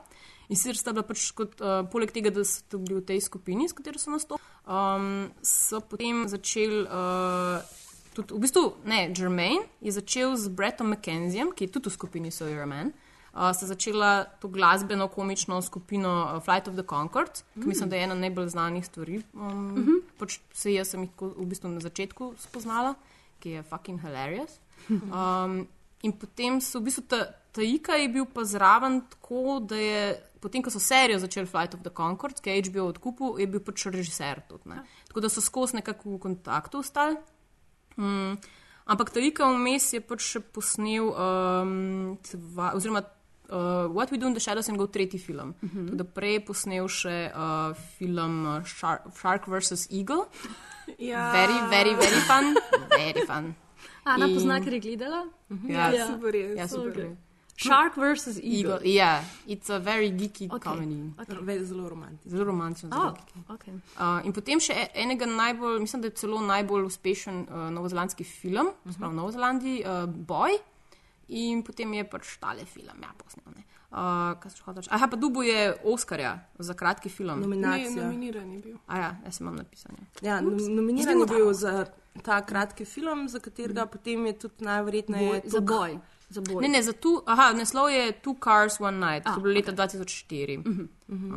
In 0.49 0.55
sicer 0.55 0.75
sta 0.75 0.91
bila 0.91 1.03
pač 1.07 1.31
kot, 1.31 1.55
uh, 1.61 1.85
poleg 1.91 2.11
tega, 2.11 2.29
da 2.29 2.43
so 2.43 2.77
bili 2.77 2.99
v 2.99 3.05
tej 3.05 3.21
skupini, 3.21 3.69
s 3.69 3.73
katero 3.73 3.99
so 3.99 4.11
nastopili, 4.11 4.43
um, 4.67 5.31
so 5.41 5.79
potem 5.81 6.27
začeli. 6.27 6.83
Uh, 6.87 7.61
Tudi, 8.13 8.29
v 8.29 8.43
bistvu, 8.45 8.75
ne, 8.85 9.09
Jermaine 9.09 9.65
je 9.81 9.89
začel 9.91 10.35
z 10.37 10.45
Brettom 10.53 10.93
McKenziem, 10.93 11.49
ki 11.49 11.65
je 11.65 11.71
tudi 11.73 11.89
v 11.89 11.93
skupini 11.97 12.29
Your 12.29 12.69
Man. 12.69 12.93
Uh, 13.33 13.49
sta 13.49 13.65
začela 13.65 14.29
to 14.37 14.47
glasbeno 14.47 15.07
komično 15.09 15.57
skupino 15.65 16.29
uh, 16.29 16.43
Flight 16.45 16.67
of 16.69 16.75
the 16.77 16.85
Concord, 16.85 17.41
ki 17.57 17.65
mislim, 17.65 17.89
da 17.89 17.95
je 17.95 18.03
ena 18.03 18.13
najbolj 18.13 18.47
znanih 18.53 18.85
stvari. 18.85 19.23
Um, 19.33 19.73
Mhm. 19.73 19.91
pač 20.19 20.37
se 20.53 20.73
jaz 20.73 20.93
sem 20.93 21.01
jih 21.01 21.09
v 21.17 21.45
bistvu 21.45 21.69
na 21.73 21.79
začetku 21.81 22.35
spoznala, 22.37 22.93
ki 23.39 23.49
je 23.49 23.63
fucking 23.63 23.97
hilarious. 24.01 24.59
Um, 24.89 25.65
in 26.03 26.11
potem 26.13 26.61
so 26.61 26.79
v 26.79 26.91
bistvu 26.91 27.07
ta, 27.07 27.33
ta 27.51 27.61
Ika 27.65 27.97
je 27.97 28.09
bil 28.09 28.25
pa 28.29 28.43
zraven 28.45 29.01
tako, 29.09 29.57
da 29.65 29.75
je 29.75 30.21
potem, 30.43 30.63
ko 30.63 30.71
so 30.73 30.81
serijo 30.83 31.21
začeli 31.23 31.47
Flight 31.47 31.77
of 31.77 31.83
the 31.85 31.93
Concord, 31.95 32.41
ki 32.43 32.49
je 32.57 32.67
HBO 32.69 32.89
odkupil, 32.91 33.39
je 33.39 33.47
bil 33.47 33.63
pač 33.63 33.85
režiser 33.87 34.43
tudi. 34.49 34.69
Ne. 34.73 34.83
Tako 35.07 35.23
da 35.23 35.31
so 35.31 35.41
skozi 35.41 35.79
nekako 35.79 36.17
v 36.17 36.19
kontaktu 36.27 36.83
ostali. 36.83 37.15
Mm, 37.97 38.37
ampak 38.85 39.13
ta 39.13 39.23
Ika 39.23 39.47
vmes 39.53 39.93
je 39.93 40.01
pač 40.01 40.27
še 40.35 40.39
posnel, 40.53 41.09
um, 41.13 42.17
dva, 42.31 42.73
oziroma 42.75 43.03
uh, 43.49 43.87
What 43.93 44.11
We 44.11 44.17
Do 44.17 44.27
in 44.27 44.33
the 44.33 44.43
Shadows 44.43 44.67
je 44.67 44.73
njegov 44.73 44.91
tretji 44.91 45.19
film. 45.19 45.55
Uh 45.61 45.69
-huh. 45.69 45.89
Tudi 45.89 46.03
prej 46.03 46.33
je 46.33 46.45
posnel 46.45 46.87
še 46.87 47.31
uh, 47.35 47.75
film 47.97 48.45
uh, 48.45 48.63
Shark, 48.65 49.01
Shark 49.15 49.47
vs. 49.47 49.87
Eagle. 49.91 50.25
Ja. 50.99 51.31
Very, 51.31 51.57
very, 51.69 51.95
very 51.95 52.19
fun. 52.27 52.55
Very 52.99 53.25
fun. 53.25 53.55
Ana 54.03 54.27
In- 54.27 54.33
pozna, 54.35 54.59
ker 54.59 54.73
je 54.73 54.79
gledala? 54.79 55.29
Ja, 55.67 55.91
Ja, 55.91 56.07
super 56.07 56.35
je. 56.35 56.55
Ja, 56.55 56.67
super. 56.67 56.91
Okay. 56.91 56.99
je. 57.09 57.17
Shark 57.55 57.95
vs. 57.97 58.27
Eagle. 58.37 58.73
Eagle. 58.73 58.93
Ja, 58.93 59.23
it's 59.47 59.69
a 59.69 59.79
very 59.79 60.09
geeky 60.09 60.47
Okay. 60.49 60.57
okay. 60.57 60.59
comedy. 60.59 61.13
Okay. 61.17 61.63
Zelo 61.63 61.89
romantično. 61.89 62.31
Zelo 62.31 62.43
romantično. 62.43 62.89
Oh, 62.89 63.13
Zelo 63.33 63.43
okay. 63.49 63.73
Uh, 63.73 64.25
in 64.25 64.33
potem 64.33 64.59
še 64.59 64.73
e- 64.73 64.89
enega 64.95 65.25
najbolj, 65.25 65.79
mislim, 65.79 66.01
da 66.01 66.07
je 66.07 66.11
celo 66.11 66.41
najbolj 66.41 66.85
uspešen 66.85 67.45
uh, 67.49 67.69
novozelandski 67.71 68.23
film, 68.23 68.67
uh 68.67 68.91
-huh. 68.91 68.97
pravi 68.97 69.13
v 69.13 69.15
Novi 69.15 69.31
Zelandiji, 69.31 69.83
uh, 69.85 70.09
Boy. 70.09 70.57
In 71.27 71.63
potem 71.63 71.93
je 71.93 72.03
pač 72.03 72.37
tale 72.37 72.65
film, 72.65 72.97
ja, 73.01 73.09
posnel. 73.17 73.45
ne. 73.55 73.63
Uh, 73.91 74.39
kaj 74.39 74.51
se 74.51 74.61
hoče 74.65 74.79
reči? 74.79 74.89
Aha, 74.91 75.07
pa 75.07 75.15
dubu 75.15 75.43
je 75.43 75.75
Oscarja 75.83 76.39
za 76.59 76.73
kratki 76.73 77.09
film. 77.09 77.39
Ne, 77.39 77.41
Nominacija. 77.41 78.03
nominiran 78.03 78.51
je 78.51 78.59
bil. 78.59 78.77
A 78.87 78.97
ja, 78.97 79.17
jaz 79.25 79.41
imam 79.41 79.55
napisane. 79.55 79.97
Ja, 80.21 80.41
Ups. 80.45 80.63
nominiran 80.67 81.19
je 81.19 81.25
bil 81.25 81.53
za 81.53 81.85
ta 82.23 82.41
kratki 82.45 82.85
film, 82.85 83.27
za 83.29 83.39
katerega 83.39 83.85
potem 83.85 84.25
je 84.25 84.33
tudi 84.39 84.65
najverjetneje. 84.65 85.29
Boj, 85.29 85.41
za 85.45 85.59
boj. 85.59 85.99
Za 86.33 86.41
boj. 86.41 86.61
Ne, 86.61 86.67
ne, 86.69 86.81
za 86.81 86.93
tu, 86.93 87.21
aha, 87.25 87.53
naslov 87.53 87.89
je 87.89 88.11
Two 88.19 88.33
Cars 88.39 88.79
One 88.79 88.97
Night, 88.97 89.27
A, 89.27 89.33
to 89.33 89.39
je 89.39 89.43
bilo 89.43 89.53
leta 89.53 89.71
2004. 89.71 90.57
Uh 90.59 90.65
-huh. 90.65 90.87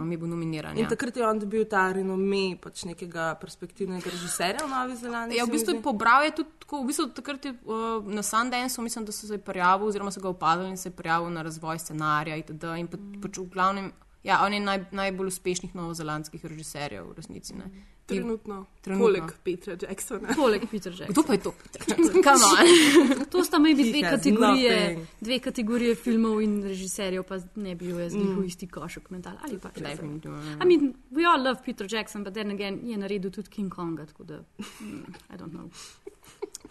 um, 0.01 0.13
je 0.13 0.19
bil 0.19 0.29
nominiran. 0.29 0.73
In 0.73 0.83
Ja. 0.83 0.89
takrat 0.89 1.17
je 1.17 1.27
on 1.29 1.39
dobil 1.39 1.65
ta 1.65 1.93
renome 1.93 2.57
pač 2.57 2.85
nekega 2.85 3.35
perspektivnega 3.35 4.11
režiserja 4.11 4.65
v 4.65 4.71
Novi 4.71 4.97
Zelandiji. 4.97 5.39
Ja, 5.39 5.45
v 5.45 5.49
mi 5.49 5.53
bistvu 5.53 5.75
je 5.75 5.83
pobral 5.83 6.25
je 6.25 6.31
tudi 6.33 6.49
tako, 6.59 6.83
v 6.83 6.87
bistvu 6.87 7.07
takrat 7.07 7.45
je 7.45 7.53
uh, 7.65 7.77
na 8.07 8.23
Sundanceu, 8.23 8.83
mislim, 8.83 9.05
da 9.05 9.13
so 9.13 9.27
se 9.27 9.39
prijavili, 9.39 9.89
oziroma 9.89 10.11
so 10.11 10.21
ga 10.21 10.29
opazili 10.29 10.69
in 10.69 10.77
se 10.77 10.89
je 10.89 10.93
prijavil 10.93 11.31
na 11.31 11.43
razvoj 11.43 11.79
scenarija 11.79 12.37
itd. 12.37 12.65
In 12.79 12.87
pa, 12.87 12.97
Mm. 12.97 13.21
pač 13.23 13.39
v 13.39 13.45
glavnem, 13.47 13.93
ja, 14.27 14.41
on 14.43 14.53
je 14.53 14.61
naj, 14.61 14.85
najbolj 14.93 15.27
uspešnih 15.29 15.75
novozelandskih 15.75 16.43
režiserjev 16.45 17.07
v 17.07 17.15
resnici. 17.15 17.55
Ne. 17.55 17.71
Trenutno. 18.07 18.67
Trenutno. 18.81 19.05
Poleg 19.05 19.33
Petra 19.45 19.75
Jacksona. 19.81 20.35
Poleg 20.37 20.63
Peter 20.71 20.93
Jackson. 20.93 21.11
Kdo 21.11 21.23
pa 21.23 21.33
je 21.33 21.41
to? 21.41 21.53
Come 22.27 22.45
on. 22.45 22.67
To 23.33 23.43
sta 23.43 23.59
maybe 23.59 23.83
dve 23.83 24.03
kategorije, 24.05 24.71
nothing. 24.71 25.07
dve 25.21 25.39
kategorije 25.39 25.95
filmov 25.97 26.39
in 26.41 26.63
režiserjev, 26.63 27.23
pa 27.23 27.35
ne 27.57 27.75
bi 27.75 27.87
jo 27.87 27.99
jaz 27.99 28.15
Mm. 28.15 28.19
njihov 28.21 28.45
isti 28.45 28.67
košek 28.69 29.11
mental. 29.11 29.35
Ali 29.43 29.59
pa 29.59 29.69
Definitivno. 29.71 30.39
I 30.55 30.67
mean, 30.67 30.95
we 31.11 31.27
all 31.27 31.43
love 31.43 31.61
Peter 31.65 31.87
Jackson, 31.91 32.25
but 32.25 32.35
then 32.35 32.51
again 32.51 32.81
je 32.85 32.97
naredil 32.97 33.31
tudi 33.31 33.49
King 33.49 33.71
Konga, 33.71 34.07
tako 34.07 34.25
da, 34.25 34.39
mm, 34.81 35.03
I 35.31 35.37
don't 35.37 35.51
know. 35.51 35.71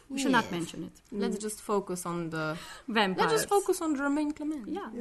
We 0.09 0.19
should 0.19 0.31
not 0.31 0.45
Yes. 0.45 0.51
mention 0.51 0.83
it. 0.83 1.01
Let's 1.11 1.37
just 1.41 1.61
focus 1.61 2.05
on 2.05 2.29
the. 2.29 2.57
Vampires. 2.87 3.31
Let's 3.31 3.33
just 3.33 3.49
focus 3.49 3.81
on 3.81 3.95
Jermaine 3.95 4.33
Clement. 4.37 4.67
Ja. 4.67 4.91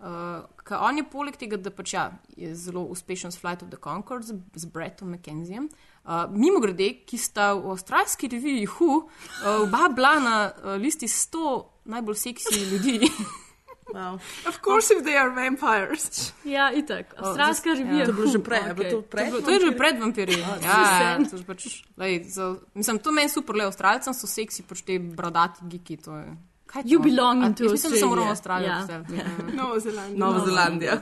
Uh, 0.00 0.46
ker 0.64 0.78
on 0.80 0.96
je 0.96 1.04
poleg 1.04 1.36
tega, 1.36 1.56
da 1.56 1.70
pač 1.70 1.92
ja, 1.94 2.10
je 2.36 2.54
zelo 2.54 2.84
uspešen 2.90 3.32
s 3.32 3.36
Flight 3.38 3.62
of 3.62 3.70
the 3.70 3.76
Concord 3.76 4.24
z, 4.24 4.38
z 4.54 4.64
Brettom 4.64 5.10
McKenziem. 5.14 5.68
Uh, 6.04 6.24
mimo 6.30 6.60
grede, 6.60 7.04
ki 7.06 7.18
sta 7.18 7.54
v 7.54 7.70
avstralski 7.72 8.28
reviji 8.28 8.66
Hu, 8.66 8.90
uh, 9.04 9.62
oba 9.62 9.88
bila 9.88 10.18
na 10.20 10.36
uh, 10.52 10.76
listi 10.80 11.06
100 11.08 11.64
najbolj 11.84 12.14
seksi 12.16 12.60
ljudi. 12.72 13.00
Wow. 13.92 14.18
Of 14.46 14.60
course, 14.60 14.90
if 14.90 15.04
they 15.04 15.14
are 15.14 15.30
vampires. 15.30 16.32
Ja, 16.44 16.72
itak. 16.72 17.14
Avstralska 17.16 17.70
zdaj- 17.70 17.78
revija. 17.78 17.98
ja. 17.98 18.04
To 18.04 18.10
je 18.10 18.14
bilo 18.14 18.26
že 18.28 18.38
prej, 18.38 18.62
bilo 18.74 18.90
to 18.90 19.02
pred? 19.02 19.30
To 19.30 19.40
To 19.40 19.50
je 19.50 19.60
že 19.60 19.72
pred 19.72 19.94
vampirji. 20.00 20.40
Ja, 20.40 20.56
ja, 20.58 20.78
sen. 20.98 21.28
to 21.30 21.36
je 21.36 21.44
pač, 21.44 21.60
lej, 21.96 22.24
za, 22.24 22.56
mislim, 22.74 22.98
to 22.98 23.12
meni 23.12 23.28
super, 23.28 23.54
le 23.54 23.64
avstralcem 23.64 24.14
so 24.14 24.26
seksi, 24.26 24.62
pač 24.62 24.82
te 24.82 24.98
bradati 24.98 25.60
giki. 25.64 25.96
To 25.98 26.16
je, 26.16 26.26
kaj 26.66 26.82
je 26.82 26.88
You 26.88 26.98
to? 26.98 27.04
belong 27.04 27.42
A, 27.42 27.46
into 27.46 27.64
jaz 27.64 27.72
Mislim, 27.72 27.92
da 27.92 27.98
se 27.98 28.06
moramo 28.06 28.28
Australia. 28.28 28.72
Avstralijo 28.72 29.14
Ja. 29.14 29.22
poseliti. 29.22 29.56
Novo 29.56 29.78
Zelandijo. 29.80 30.18
Nova 30.18 30.38
Zelandija. 30.40 30.96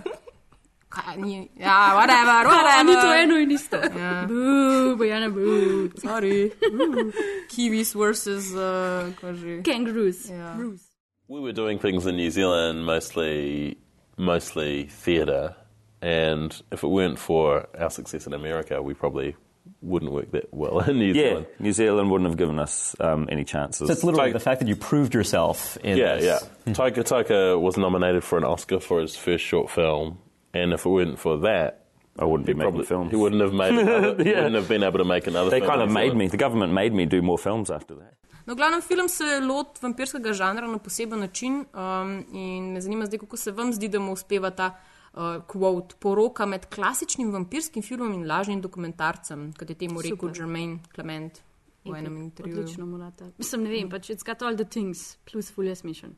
Kaj, 0.89 1.17
ni, 1.17 1.49
ja, 1.57 1.97
whatever, 1.97 2.45
a 2.45 2.83
ni 2.83 2.93
to 2.93 2.99
whatever. 2.99 3.23
eno 3.23 3.37
in 3.37 3.51
isto. 3.51 3.77
Ja. 3.79 4.27
Boo, 4.29 4.97
Bojana, 4.97 5.31
boo. 5.31 5.89
Sorry. 5.97 6.53
Uh, 6.53 7.09
Kiwis 7.49 7.95
versus 7.95 8.53
uh, 8.53 8.61
kaj 9.17 9.33
že. 9.35 9.63
Kangaroos. 9.63 10.29
Ja. 10.29 10.53
Roos. 10.61 10.92
We 11.33 11.41
were 11.41 11.53
doing 11.53 11.79
things 11.79 12.05
in 12.05 12.17
New 12.17 12.31
Zealand, 12.31 12.85
mostly 12.85 13.79
mostly 14.19 14.85
theatre, 14.85 15.57
and 16.03 16.55
if 16.71 16.83
it 16.83 16.89
weren't 16.89 17.19
for 17.19 17.69
our 17.75 17.89
success 17.89 18.27
in 18.27 18.35
America, 18.35 18.83
we 18.83 18.93
probably 18.93 19.35
wouldn't 19.81 20.13
work 20.13 20.31
that 20.33 20.53
well 20.53 20.81
in 20.81 20.99
New 20.99 21.15
Yeah, 21.15 21.29
Zealand. 21.29 21.47
New 21.59 21.73
Zealand 21.73 22.11
wouldn't 22.11 22.29
have 22.29 22.37
given 22.37 22.59
us 22.59 22.95
um, 23.01 23.31
any 23.33 23.45
chances. 23.45 23.87
So 23.89 23.93
it's 23.95 24.05
literally 24.05 24.33
the 24.33 24.41
fact 24.41 24.61
that 24.61 24.69
you 24.69 24.77
proved 24.77 25.15
yourself 25.15 25.79
in 25.79 25.97
yeah, 25.97 26.17
this. 26.17 26.47
yeah. 26.67 26.73
Taika 26.75 26.99
Taika 26.99 27.59
was 27.59 27.79
nominated 27.79 28.25
for 28.25 28.37
an 28.37 28.45
Oscar 28.45 28.79
for 28.81 29.01
his 29.01 29.17
first 29.17 29.43
short 29.43 29.71
film, 29.71 30.19
and 30.53 30.75
if 30.75 30.85
it 30.85 30.89
weren't 30.91 31.19
for 31.19 31.39
that, 31.39 31.82
I 32.19 32.25
wouldn't 32.25 32.47
he 32.47 32.53
be 32.53 32.59
making 32.59 32.73
probably 32.73 32.87
films. 32.87 33.11
he 33.11 33.17
wouldn't 33.17 33.43
have 33.43 33.55
made 33.55 33.75
another, 33.83 34.23
he 34.25 34.31
Yeah. 34.31 34.43
wouldn't 34.43 34.57
have 34.57 34.69
been 34.69 34.83
able 34.83 34.99
to 34.99 35.05
make 35.05 35.27
another. 35.27 35.51
They 35.51 35.61
film 35.61 35.71
kind 35.71 35.83
of 35.83 35.91
made 35.91 36.15
me. 36.15 36.29
The 36.29 36.37
government 36.37 36.73
made 36.73 36.93
me 36.93 37.07
do 37.07 37.23
more 37.23 37.39
films 37.39 37.71
after 37.71 37.95
that. 37.97 38.15
No, 38.47 38.55
glavnem 38.55 38.83
film 38.83 39.09
se 39.09 39.25
loti 39.41 39.81
vampirskega 39.83 40.33
žanra 40.33 40.67
na 40.67 40.79
poseben 40.79 41.21
način 41.21 41.65
um, 41.75 42.25
in 42.33 42.73
me 42.73 42.81
zanima 42.81 43.07
zdaj, 43.07 43.19
kako 43.19 43.37
se 43.37 43.53
vam 43.53 43.73
zdi, 43.73 43.89
da 43.89 43.99
mu 44.01 44.13
uspeva 44.13 44.51
ta 44.51 44.71
uh, 45.15 45.21
quote, 45.47 45.95
poroka 46.01 46.47
med 46.47 46.67
klasičnim 46.67 47.31
vampirskim 47.33 47.83
filmom 47.83 48.13
in 48.13 48.27
lažnim 48.27 48.61
dokumentarcem, 48.61 49.53
kot 49.59 49.71
je 49.71 49.75
temu 49.77 50.03
rekel 50.03 50.17
Super. 50.19 50.41
Jermaine 50.41 50.79
Clement 50.95 51.39
v 51.85 51.95
enem 51.99 52.17
intervjuju. 52.23 52.61
Odlično 52.61 52.87
mulata. 52.87 53.25
Mislim, 53.39 53.63
ne 53.63 53.71
vem, 53.71 53.89
pač 53.91 54.11
it's 54.11 54.27
got 54.27 54.43
all 54.43 54.57
the 54.57 54.65
things, 54.65 55.17
plus 55.33 55.53
fulje 55.55 55.75
smešen. 55.77 56.13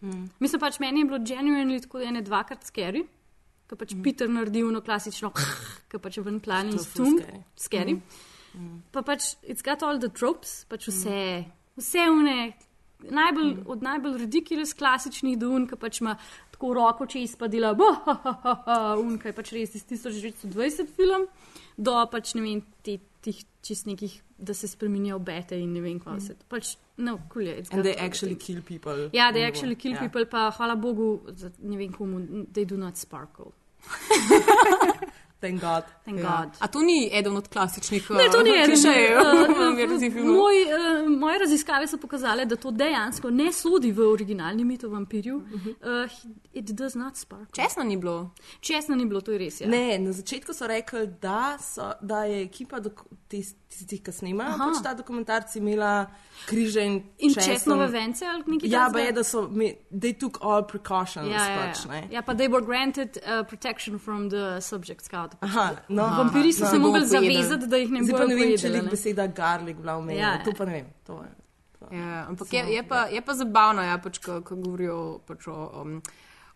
Mm. 0.00 0.28
Mislim 0.40 0.60
pač, 0.60 0.78
meni 0.80 1.00
je 1.00 1.04
bilo 1.04 1.18
genuinely 1.18 1.80
tako 1.82 2.00
ene 2.00 2.22
dvakrat 2.22 2.64
scary, 2.64 3.04
ki 3.74 3.80
pač 3.82 3.94
Peter 4.04 4.30
naredi 4.30 4.62
ono 4.62 4.80
klasično, 4.80 5.32
ki 5.90 5.98
pač 5.98 6.18
ven 6.22 6.38
plani 6.40 6.70
To 6.70 6.78
in 6.78 6.84
stum, 6.86 7.18
scary. 7.18 7.42
scary. 7.58 7.96
Pa 8.94 9.02
pač, 9.02 9.32
it's 9.42 9.66
got 9.66 9.82
all 9.82 9.98
the 9.98 10.08
tropes, 10.14 10.62
pač 10.70 10.86
vse, 10.86 11.18
vse 11.76 12.04
une, 12.06 12.52
najbolj, 13.10 13.64
od 13.66 13.82
najbolj 13.82 14.20
ridiculous 14.22 14.70
klasičnih 14.78 15.34
do 15.40 15.50
un, 15.50 15.66
ki 15.66 15.74
pač 15.76 15.98
ima 16.04 16.14
tako 16.54 16.70
roko 16.78 17.08
čez 17.10 17.34
pa 17.36 17.48
dela, 17.50 17.72
bo, 17.74 17.88
ha, 18.06 18.14
ha, 18.22 18.32
ha, 18.44 18.52
ha, 18.68 18.76
un, 19.02 19.18
kaj 19.18 19.34
pač 19.34 19.50
res 19.56 19.74
iz 19.74 19.82
1920 19.90 20.86
film, 20.94 21.26
do 21.76 21.96
pač 22.12 22.36
ne 22.38 22.44
vem, 22.46 22.62
te, 22.86 23.00
tih 23.26 23.42
čist 23.64 23.88
nekih, 23.90 24.14
da 24.38 24.54
se 24.54 24.68
spremenijo 24.70 25.18
bete 25.18 25.58
in 25.58 25.72
ne 25.74 25.82
vem, 25.82 25.98
kaj 25.98 26.20
vse. 26.22 26.36
Pač, 26.50 26.76
no, 27.02 27.18
cool 27.32 27.50
je. 27.50 27.58
And 27.72 27.82
they 27.82 27.96
all 27.96 27.98
the 27.98 28.06
actually 28.06 28.36
things. 28.38 28.46
kill 28.46 28.62
people. 28.62 29.10
Ja, 29.12 29.32
they 29.32 29.42
in 29.42 29.48
the 29.48 29.50
actually 29.50 29.74
kill 29.80 29.98
Ja. 29.98 30.06
people, 30.06 30.26
pa 30.30 30.46
hvala 30.54 30.78
Bogu, 30.78 31.26
ne 31.58 31.76
vem 31.76 31.90
komu, 31.92 32.22
they 32.54 32.64
do 32.64 32.76
not 32.78 32.96
sparkle. 32.96 33.50
Thank 35.40 35.60
God. 35.60 35.84
Thank 36.04 36.20
Ja. 36.20 36.36
God. 36.36 36.56
A 36.58 36.66
to 36.68 36.80
ni 36.80 37.10
eden 37.12 37.36
od 37.36 37.48
klasičnih 37.48 38.10
Ne, 38.10 38.30
to 38.32 38.42
ni 38.42 38.50
eden. 38.50 38.64
klišejev 38.66 39.18
Eh, 39.18 39.22
vampirskih 39.60 40.12
filmov? 40.12 40.34
Moj, 40.34 40.62
eh, 40.62 40.68
moje 41.10 41.38
raziskave 41.38 41.86
so 41.86 41.96
pokazale, 41.98 42.44
da 42.46 42.56
to 42.56 42.70
dejansko 42.70 43.30
ne 43.30 43.52
sodi 43.52 43.92
v 43.92 44.00
originalni 44.02 44.64
mit 44.64 44.84
o 44.84 44.88
vampirju. 44.88 45.36
Uh, 45.36 46.10
it 46.52 46.64
does 46.66 46.94
not 46.94 47.16
sparkle. 47.16 47.52
Česna 47.54 47.84
ni 47.84 47.96
bilo. 47.96 48.30
Česna 48.60 48.96
ni 48.96 49.04
bilo, 49.04 49.20
to 49.20 49.32
je 49.32 49.38
res. 49.38 49.60
Ja. 49.60 49.68
Ne, 49.68 49.98
na 49.98 50.12
začetku 50.12 50.54
so 50.54 50.66
rekli, 50.66 51.06
da, 51.20 51.58
so, 51.60 51.92
da 52.00 52.24
je 52.24 52.42
ekipa 52.42 52.80
dok- 52.80 53.04
tis- 53.74 53.78
tistih, 53.80 54.00
ki 54.00 54.12
snemajo 54.12 54.54
Aha. 54.54 54.68
pač 54.70 54.82
ta 54.82 54.94
dokumentarci, 54.94 55.58
imela 55.58 56.06
križe 56.46 56.80
in, 56.80 57.02
In 57.18 57.34
česnove 57.34 57.88
vence 57.90 58.22
ali 58.24 58.44
nekaj 58.46 58.68
Ja, 58.68 58.78
takega? 58.78 58.92
pa 58.92 58.98
je, 59.00 59.12
da 59.12 59.24
so, 59.24 59.48
me- 59.50 59.74
they 59.90 60.12
took 60.14 60.38
all 60.40 60.62
precautions. 60.62 61.26
Ja, 61.26 61.42
ja, 61.44 61.56
pač, 61.58 61.84
ja. 61.84 61.90
ne. 61.90 62.08
ja, 62.10 62.22
pa 62.22 62.34
they 62.34 62.48
were 62.48 62.62
granted 62.62 63.18
uh, 63.18 63.42
protection 63.44 63.98
from 63.98 64.30
the 64.30 64.60
subject 64.60 65.04
scout. 65.04 65.34
Aha, 65.40 65.76
no, 65.88 66.02
Vampiri 66.02 66.52
so 66.52 66.64
no. 66.64 66.70
se 66.70 66.78
bomo 66.78 66.92
mogli 66.92 67.06
zavezati, 67.06 67.66
da 67.66 67.76
jih 67.76 67.90
ne 67.90 68.02
Zdaj 68.02 68.12
bodo 68.12 68.22
pa 68.22 68.28
ne 68.28 68.34
vem, 68.34 68.50
če 68.50 68.62
pojedli, 68.62 68.78
je 68.78 68.90
beseda 68.90 69.26
garlic 69.26 69.76
bila 69.76 69.96
omenjena. 69.96 70.20
Ja, 70.20 70.32
Ja, 70.32 70.38
ja. 70.38 70.44
to 70.44 70.52
pa 70.52 70.64
ne 70.64 70.72
vem. 70.72 70.86
To 71.04 71.22
je. 71.22 71.32
Ja, 71.92 72.26
ampak 72.28 72.52
je, 72.52 72.62
je, 72.70 72.82
pa, 72.88 73.06
je 73.06 73.20
pa 73.20 73.34
zabavno, 73.34 73.82
ja, 73.82 73.98
pač, 73.98 74.18
ko, 74.18 74.40
ko 74.40 74.56
govorijo 74.56 75.18
pač 75.26 75.44
o, 75.48 75.82
um, 75.82 75.98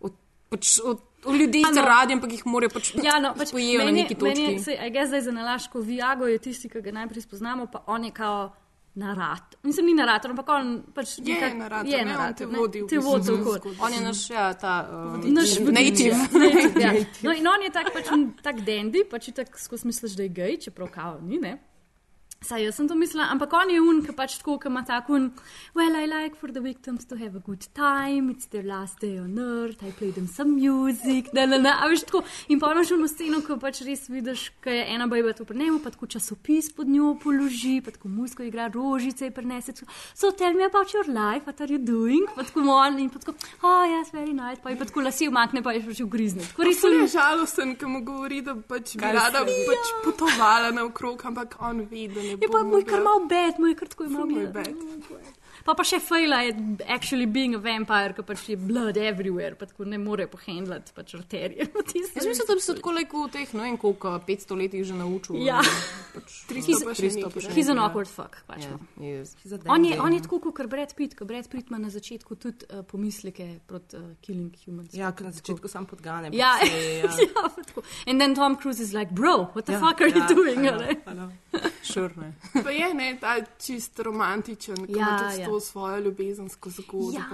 o, 0.01 0.09
pač 0.49 0.79
o, 0.81 0.95
ki 1.21 1.63
Ano. 1.69 1.83
radi, 1.83 2.13
ampak 2.13 2.31
jih 2.31 2.47
morajo 2.47 2.71
pač, 2.71 2.95
Ja, 2.97 3.19
no, 3.19 3.35
pač 3.35 3.51
pojejo 3.51 3.79
na 3.79 3.85
meni 3.85 3.99
je- 3.99 4.05
neki 4.05 4.17
meni 4.17 4.41
je- 4.41 4.47
točki. 4.49 4.65
saj, 4.67 4.87
I 4.87 4.91
guess 4.91 5.09
zdaj 5.09 5.21
za 5.23 5.33
nalaško 5.33 5.81
Viago 5.81 6.27
je 6.27 6.39
tisti, 6.39 6.69
ki 6.69 6.81
ga 6.81 6.91
najprej 6.93 7.23
spoznamo, 7.23 7.67
pa 7.67 7.83
on 7.87 8.05
je 8.05 8.11
kao 8.13 8.53
narator. 8.95 9.59
Mislim, 9.63 9.87
ni 9.87 9.95
narator, 9.95 10.31
ampak 10.31 10.49
on 10.51 10.83
pač 10.93 11.19
Je 11.19 11.25
nekak- 11.27 11.57
narator, 11.57 11.87
je 11.87 11.97
ne, 11.97 12.03
on 12.03 12.09
narator, 12.11 12.37
te 12.37 12.47
vodi 12.49 12.83
v 12.83 12.87
te 12.87 12.99
vodi 12.99 13.31
okoli. 13.31 13.77
On 13.81 13.93
je 13.93 14.01
naš, 14.01 14.31
ja, 14.31 14.55
ta 14.55 14.89
um, 14.91 15.35
Naš 15.35 15.59
vodič, 15.59 15.75
native. 15.75 16.09
ja. 16.09 16.19
Native, 16.19 16.81
ja. 16.81 16.93
No, 17.23 17.31
in 17.33 17.47
on 17.47 17.63
je 17.63 17.71
tak, 17.71 17.93
pač, 17.93 18.07
tak 18.43 18.57
dandy, 18.61 19.05
pač 19.05 19.31
tako 19.33 19.59
skozi 19.59 19.87
misliš, 19.87 20.13
da 20.13 20.23
je 20.23 20.29
gej, 20.31 20.57
čeprav 20.59 20.91
kao 20.91 21.19
ni, 21.21 21.39
ne. 21.39 21.59
Saj 22.39 22.63
jaz 22.63 22.77
sem 22.79 22.87
to 22.87 22.95
mislila, 22.95 23.25
ampak 23.35 23.51
on 23.59 23.71
je 23.71 23.81
un, 23.83 23.97
ki 24.07 24.13
pač 24.15 24.37
tako, 24.39 24.61
ki 24.63 24.69
ima 24.71 24.85
tako 24.87 25.17
un, 25.17 25.25
well, 25.75 25.97
I 25.99 26.07
like 26.07 26.37
for 26.39 26.53
the 26.55 26.61
victims 26.63 27.05
to 27.11 27.17
have 27.19 27.35
a 27.35 27.41
good 27.43 27.65
time, 27.75 28.31
it's 28.31 28.47
their 28.47 28.63
last 28.63 29.01
day 29.03 29.19
on 29.19 29.35
earth, 29.43 29.83
I 29.83 29.91
play 29.91 30.13
them 30.13 30.29
some 30.31 30.55
music, 30.55 31.33
ne, 31.35 31.49
ne, 31.51 31.59
ne, 31.59 31.73
a 31.75 31.89
veš 31.91 32.05
tako. 32.07 32.23
In 32.55 32.61
pa 32.63 32.71
imaš 32.71 32.93
ono 32.95 33.09
sceno, 33.11 33.41
ko 33.43 33.57
pač 33.59 33.81
res 33.89 34.07
vidiš, 34.07 34.45
ko 34.63 34.71
je 34.71 34.85
ena 34.95 35.09
bajba 35.11 35.33
to 35.35 35.49
prenemo, 35.49 35.81
pa 35.83 35.91
tako 35.91 36.07
časopis 36.15 36.71
pod 36.77 36.87
njo 36.87 37.17
položi, 37.19 37.81
pa 37.83 37.91
tako 37.97 38.13
muziko 38.15 38.47
igra 38.47 38.69
rožice 38.71 39.27
in 39.27 39.35
prenese. 39.35 39.75
tako, 39.75 39.91
So 40.15 40.31
tell 40.31 40.55
me 40.55 40.63
about 40.63 40.95
your 40.95 41.11
life, 41.11 41.43
what 41.45 41.61
are 41.61 41.73
you 41.75 41.83
doing? 41.83 42.23
Pa 42.37 42.47
tako 42.47 42.69
on 42.77 43.01
in 43.03 43.11
pa 43.11 43.19
tako, 43.19 43.35
oh, 43.65 43.83
yes, 43.97 44.15
very 44.15 44.31
nice, 44.33 44.63
pa 44.63 44.71
je 44.71 44.79
pa 44.79 44.87
tako 44.87 45.03
lasi 45.09 45.27
umakne, 45.27 45.65
pa 45.67 45.75
je 45.75 45.83
še 45.91 46.07
ugrizne. 46.07 46.47
Tako 46.55 46.71
res 46.71 46.87
je 46.87 47.11
žalosten, 47.19 47.75
ko 47.75 47.91
mu 47.91 48.05
govori, 48.07 48.41
da 48.47 48.55
pač 48.55 48.95
bi 48.95 49.13
rada 49.19 49.43
pač 49.43 49.93
potovala 50.07 50.71
naokrog, 50.71 51.27
ampak 51.27 51.59
on 51.59 51.83
ve, 51.91 52.07
da 52.07 52.28
ne 52.29 52.37
Je 52.37 52.49
bo 52.49 52.53
pa 52.53 52.63
moj 52.65 52.85
kar 52.85 52.99
mogla. 52.99 53.05
mal 53.11 53.29
bed, 53.29 53.55
moj 53.59 53.75
kar 53.75 53.89
tako 53.89 54.05
je 54.05 54.11
mal 54.11 54.27
moj 54.27 54.47
bed. 54.49 54.53
bed. 54.53 54.77
Pa 55.69 55.75
pa 55.77 55.85
še 55.85 55.99
fejla 56.01 56.39
je 56.47 56.53
actually 56.89 57.27
being 57.29 57.53
a 57.53 57.59
vampire, 57.61 58.15
ker 58.17 58.25
pač 58.25 58.47
je 58.49 58.57
blood 58.57 58.97
everywhere, 58.97 59.53
pa 59.59 59.67
tako 59.69 59.85
ne 59.85 59.99
more 60.01 60.25
pohendlati 60.33 60.95
pač 60.97 61.13
arterije. 61.19 61.67
Jaz 61.69 62.25
mislim, 62.25 62.47
da 62.49 62.55
bi 62.57 62.65
se 62.65 62.77
tako 62.79 62.95
lepo 62.97 63.27
v 63.27 63.33
teh, 63.35 63.53
ne 63.53 63.67
vem 63.67 63.77
koliko, 63.77 64.15
500 64.25 64.57
letih 64.63 64.87
že 64.89 64.97
naučil. 64.97 65.37
Ja. 65.45 65.61
Pač, 66.15 66.39
300 66.49 66.89
pa 66.89 66.95
še 66.97 67.11
300 67.11 67.21
nekaj, 67.21 67.43
še 67.45 67.51
ne. 67.51 67.57
He's 67.59 67.69
an 67.69 67.83
ja. 67.83 67.85
awkward 67.85 68.09
fuck. 68.09 68.41
Pač. 68.49 68.65
Ja, 68.65 68.79
Yeah. 68.99 69.21
yes. 69.21 69.37
On 69.69 69.85
je, 69.85 70.01
on 70.01 70.13
je 70.13 70.23
tako 70.25 70.41
kot 70.41 70.67
Brad 70.71 70.95
Pitt, 70.97 71.15
ko 71.19 71.27
Brad 71.29 71.49
Pitt 71.53 71.69
ima 71.71 71.79
na 71.79 71.91
začetku 71.93 72.35
tudi 72.41 72.67
uh, 72.73 72.81
pomisleke 72.89 73.61
proti 73.69 73.97
uh, 73.97 74.09
killing 74.25 74.55
humans. 74.65 74.97
Ja, 74.97 75.13
ker 75.13 75.29
na 75.29 75.33
začetku 75.37 75.69
sam 75.69 75.87
podgane. 75.87 76.33
Ja, 76.33 76.57
pa 76.61 76.67
se, 76.67 76.81
ja. 77.05 77.13
ja, 77.13 77.45
pa 77.45 77.63
tako. 77.63 77.85
And 78.07 78.21
then 78.21 78.35
Tom 78.35 78.57
Cruise 78.57 78.81
is 78.81 78.97
like, 78.97 79.13
bro, 79.13 79.51
what 79.55 79.69
the 79.69 79.77
Ja, 79.77 79.85
fuck 79.85 80.01
are 80.01 80.09
you 80.09 80.25
ja, 80.25 80.33
doing? 80.33 80.65
I 80.65 80.69
a 80.69 80.73
know, 80.73 80.81
ne? 80.81 80.97
I 81.05 81.15
know. 81.15 81.31
Sure, 81.89 82.13
ne. 82.17 82.35
Pa 82.63 82.71
je 82.71 82.95
ne, 82.95 83.17
ta 83.21 83.39
čist 83.57 84.01
romantičen, 84.05 84.87
ki 84.87 84.99
Ja, 84.99 85.07
ima 85.09 85.33
ja. 85.33 85.47
To 85.59 85.63
svojo 85.63 85.99
ljubezensko 86.01 86.71
zgodbo. 86.71 87.11
Ja, 87.13 87.27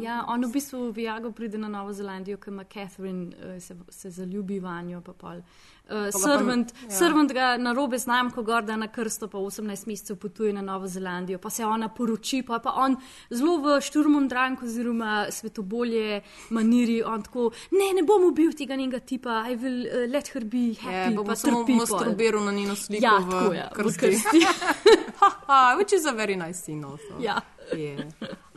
ja, 0.00 0.24
on 0.28 0.44
v 0.44 0.52
bistvu 0.52 0.78
v 0.84 0.94
Viago 0.94 1.32
pride 1.32 1.58
na 1.58 1.68
Novo 1.68 1.92
Zelandijo, 1.92 2.38
ko 2.38 2.50
ima 2.50 2.64
Catherine, 2.64 3.26
uh, 3.28 3.58
se, 3.58 3.74
se 3.90 4.10
zaljubi 4.12 4.60
vanjo, 4.60 5.00
pa 5.00 5.12
pol. 5.12 5.42
Uh, 5.84 5.90
Pa 5.90 5.96
ga 5.98 6.10
pa- 6.10 6.18
servant, 6.18 6.72
ja. 6.82 6.90
servant 6.90 7.32
ga 7.32 7.56
na 7.56 7.72
robe 7.72 7.98
znamko 7.98 8.42
gorda 8.42 8.76
na 8.76 8.88
krsto, 8.88 9.28
pa 9.28 9.36
18 9.38 9.60
mesecev 9.86 10.16
potuje 10.16 10.52
na 10.52 10.62
Novo 10.62 10.86
Zelandijo, 10.86 11.38
pa 11.38 11.50
se 11.50 11.64
ona 11.64 11.88
poroči, 11.88 12.42
pa, 12.42 12.56
pa 12.58 12.72
on 12.72 12.96
zelo 13.30 13.58
v 13.58 13.80
šturmon 13.80 14.28
drank 14.28 14.62
oziroma 14.62 15.26
svetobolje 15.30 16.22
maniri, 16.50 17.02
on 17.02 17.22
tako, 17.22 17.50
ne, 17.70 17.90
ne 17.94 18.02
bom 18.02 18.24
ubil 18.24 18.52
tega 18.52 18.76
njenega 18.76 18.98
tipa, 19.00 19.44
I 19.44 19.56
will 19.56 19.84
uh, 19.84 20.08
let 20.08 20.28
her 20.28 20.44
be 20.44 20.72
Ja, 20.72 20.80
happy, 20.80 21.14
bom 21.16 21.26
pa 21.26 21.34
trpi 21.36 21.76
masturbiral 21.76 22.44
na 22.44 22.52
njeno 22.52 22.76
sliko 22.76 23.04
Ja, 23.04 23.18
v 23.18 23.30
tako, 23.30 23.52
ja, 23.52 23.68
v 23.68 23.76
krsti. 23.76 24.00
krsti. 24.00 24.40
Haha, 25.20 25.76
which 25.76 25.92
is 25.92 26.06
a 26.06 26.12
very 26.12 26.36
nice 26.36 26.62
thing 26.62 26.84
also. 26.84 27.20
Ja. 27.20 27.40
Je. 27.72 28.08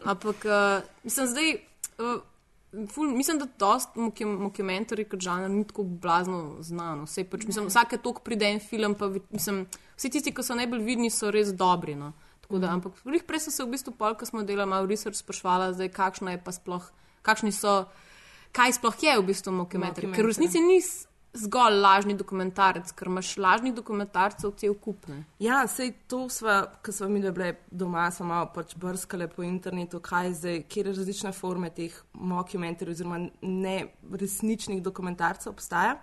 Ampak, 0.03 0.45
uh, 0.45 0.83
mislim, 1.03 1.27
zdaj, 1.27 1.53
uh, 1.99 2.21
ful, 2.91 3.09
mislim, 3.11 3.39
da 3.39 3.47
dost 3.59 3.89
dokumentarji 3.95 5.05
kot 5.05 5.19
žanr 5.19 5.49
ni 5.49 5.63
tako 5.63 5.83
blazno 5.83 6.57
znano. 6.59 7.03
Vse, 7.03 7.23
pač, 7.23 7.45
mislim, 7.45 7.67
vsake 7.67 7.97
tok 7.97 8.21
pride 8.21 8.45
en 8.45 8.59
film, 8.59 8.95
pa 8.95 9.07
mislim, 9.29 9.65
vsi 9.95 10.09
tisti, 10.09 10.31
ki 10.31 10.43
so 10.43 10.55
najbolj 10.55 10.83
vidni, 10.83 11.09
so 11.09 11.31
res 11.31 11.53
dobri. 11.53 11.95
No. 11.95 12.13
Tako 12.41 12.59
Da, 12.59 12.71
ampak 12.71 12.93
glih 13.03 13.23
prej 13.27 13.39
sem 13.39 13.51
se 13.51 13.63
v 13.63 13.73
bistvu 13.75 13.91
pol, 13.91 14.15
ko 14.15 14.25
smo 14.25 14.43
delali 14.43 14.69
malo 14.69 14.87
research, 14.87 15.19
sprašvala, 15.19 15.73
zdaj, 15.73 15.89
kakšno 15.91 16.31
je 16.31 16.39
pa 16.39 16.51
sploh, 16.51 16.85
kakšni 17.21 17.51
so, 17.51 17.87
kaj 18.51 18.77
sploh 18.79 18.95
je 19.03 19.17
v 19.19 19.25
bistvu 19.25 19.51
dokumentarij. 19.51 20.13
Ker 20.15 20.23
v 20.23 20.31
resnici 20.31 20.61
ni 20.63 20.79
s- 20.79 21.07
zgolj 21.33 21.79
lažni 21.81 22.15
dokumentarec, 22.17 22.91
ker 22.97 23.09
imaš 23.11 23.33
lažnih 23.37 23.73
dokumentarcev 23.75 24.53
cel 24.57 24.73
kup. 24.81 25.07
Ne. 25.07 25.23
Ja, 25.39 25.61
sej 25.67 25.93
to 26.07 26.25
sva, 26.33 26.59
ko 26.83 26.91
smo 26.91 27.09
mi 27.09 27.21
bile 27.21 27.53
doma, 27.71 28.07
smo 28.11 28.29
malo 28.31 28.49
pač 28.55 28.75
brskale 28.75 29.27
po 29.27 29.43
internetu, 29.43 29.99
kaj 30.03 30.33
zdaj, 30.41 30.61
kje 30.69 30.85
različne 30.89 31.33
forme 31.35 31.69
teh 31.69 31.93
mockumentarjev 32.13 32.95
oziroma 32.95 33.21
neresničnih 33.41 34.81
dokumentarcev 34.83 35.53
obstaja. 35.53 35.97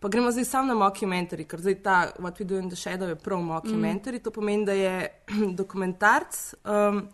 Pa 0.00 0.08
gremo 0.12 0.30
zdaj 0.30 0.44
samo 0.44 0.74
na 0.74 0.74
mockumentary, 0.76 1.46
ker 1.48 1.60
zdaj 1.60 1.78
ta 1.82 1.96
What 2.18 2.40
We 2.40 2.44
Do 2.44 2.58
in 2.60 2.68
the 2.68 2.76
Shadow 2.76 3.08
je 3.08 3.16
prav 3.16 3.40
mockumentary. 3.40 4.20
Mm. 4.20 4.24
To 4.24 4.30
pomeni, 4.30 4.66
da 4.66 4.72
je 4.72 5.08
dokumentarc, 5.60 6.54
um, 6.64 7.08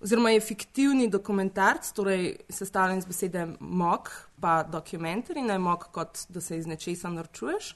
oziroma 0.00 0.30
je 0.30 0.40
fiktivni 0.40 1.08
dokumentarc, 1.10 1.90
torej 1.92 2.36
sestavljen 2.50 2.98
iz 2.98 3.06
besede 3.06 3.46
mock, 3.60 4.08
pa 4.40 4.62
dokumentary, 4.64 5.42
ne 5.42 5.58
mock 5.58 5.90
kot 5.92 6.26
da 6.28 6.40
se 6.40 6.58
iz 6.58 6.66
nečesa 6.66 7.10
norčuješ. 7.10 7.74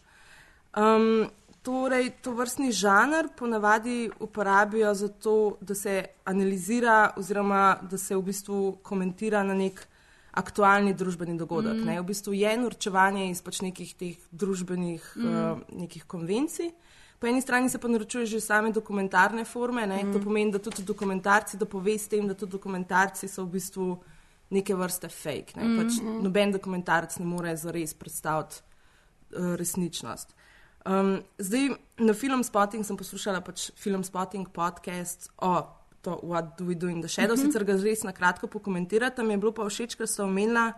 Um, 0.76 1.30
torej, 1.62 2.10
to 2.22 2.32
vrstni 2.34 2.72
žanr 2.72 3.28
ponavadi 3.38 4.10
uporabijo 4.20 4.94
za 4.94 5.08
to, 5.08 5.56
da 5.60 5.74
se 5.74 6.04
analizira 6.24 7.10
oziroma 7.16 7.78
da 7.90 7.98
se 7.98 8.16
v 8.16 8.22
bistvu 8.22 8.78
komentira 8.82 9.42
na 9.42 9.54
nek 9.54 9.86
aktualni 10.32 10.94
družbeni 10.94 11.36
dogodek. 11.38 11.74
Mm. 11.74 11.86
Ne? 11.86 12.00
V 12.00 12.04
bistvu 12.08 12.32
je 12.32 12.56
norčevanje 12.56 13.30
iz 13.30 13.42
pač 13.42 13.60
nekih 13.60 13.94
teh 13.94 14.16
družbenih 14.30 15.12
mm. 15.16 15.28
uh, 15.28 15.58
nekih 15.82 16.06
konvencij. 16.08 16.72
Po 17.22 17.28
eni 17.30 17.40
strani 17.40 17.68
se 17.70 17.78
pa 17.78 17.86
naročuje 17.88 18.26
že 18.26 18.40
same 18.40 18.72
dokumentarne 18.74 19.44
forme, 19.44 19.86
mm. 19.86 20.12
to 20.12 20.18
pomeni, 20.18 20.50
da 20.50 20.58
tudi 20.58 20.82
dokumentarci, 20.82 21.56
da 21.56 21.66
pove 21.66 21.94
s 21.98 22.08
tem, 22.10 22.26
da 22.26 22.34
tudi 22.34 22.50
dokumentarci 22.52 23.28
so 23.30 23.44
v 23.44 23.52
bistvu 23.52 23.84
neke 24.50 24.74
vrste 24.74 25.06
fake. 25.08 25.54
Ne? 25.54 25.68
Mm. 25.68 25.76
Pač 25.78 26.00
noben 26.02 26.50
dokumentarec 26.50 27.14
ne 27.22 27.26
more 27.26 27.52
zares 27.56 27.94
predstaviti 27.94 28.58
uh, 28.58 29.54
resničnost. 29.54 30.34
Um, 30.82 31.20
zdaj 31.38 31.68
na 32.02 32.14
film 32.14 32.42
Spotting 32.42 32.82
sem 32.82 32.98
poslušala 32.98 33.38
pač 33.40 33.68
film 33.78 34.02
Spotting 34.02 34.50
podcast 34.50 35.30
o 35.38 35.62
to, 36.02 36.18
What 36.26 36.56
Do 36.58 36.66
We 36.66 36.74
Do 36.74 36.90
in 36.90 37.06
the 37.06 37.08
Shadow, 37.08 37.36
mm 37.36 37.42
-hmm. 37.42 37.46
sicer 37.46 37.64
ga 37.64 37.76
res 37.78 38.02
na 38.02 38.12
kratko 38.12 38.46
pokomentirate, 38.46 39.22
mi 39.22 39.34
je 39.34 39.38
bilo 39.38 39.52
pa 39.52 39.62
všeč, 39.62 39.94
ker 39.94 40.08
ste 40.08 40.22
omenila, 40.22 40.72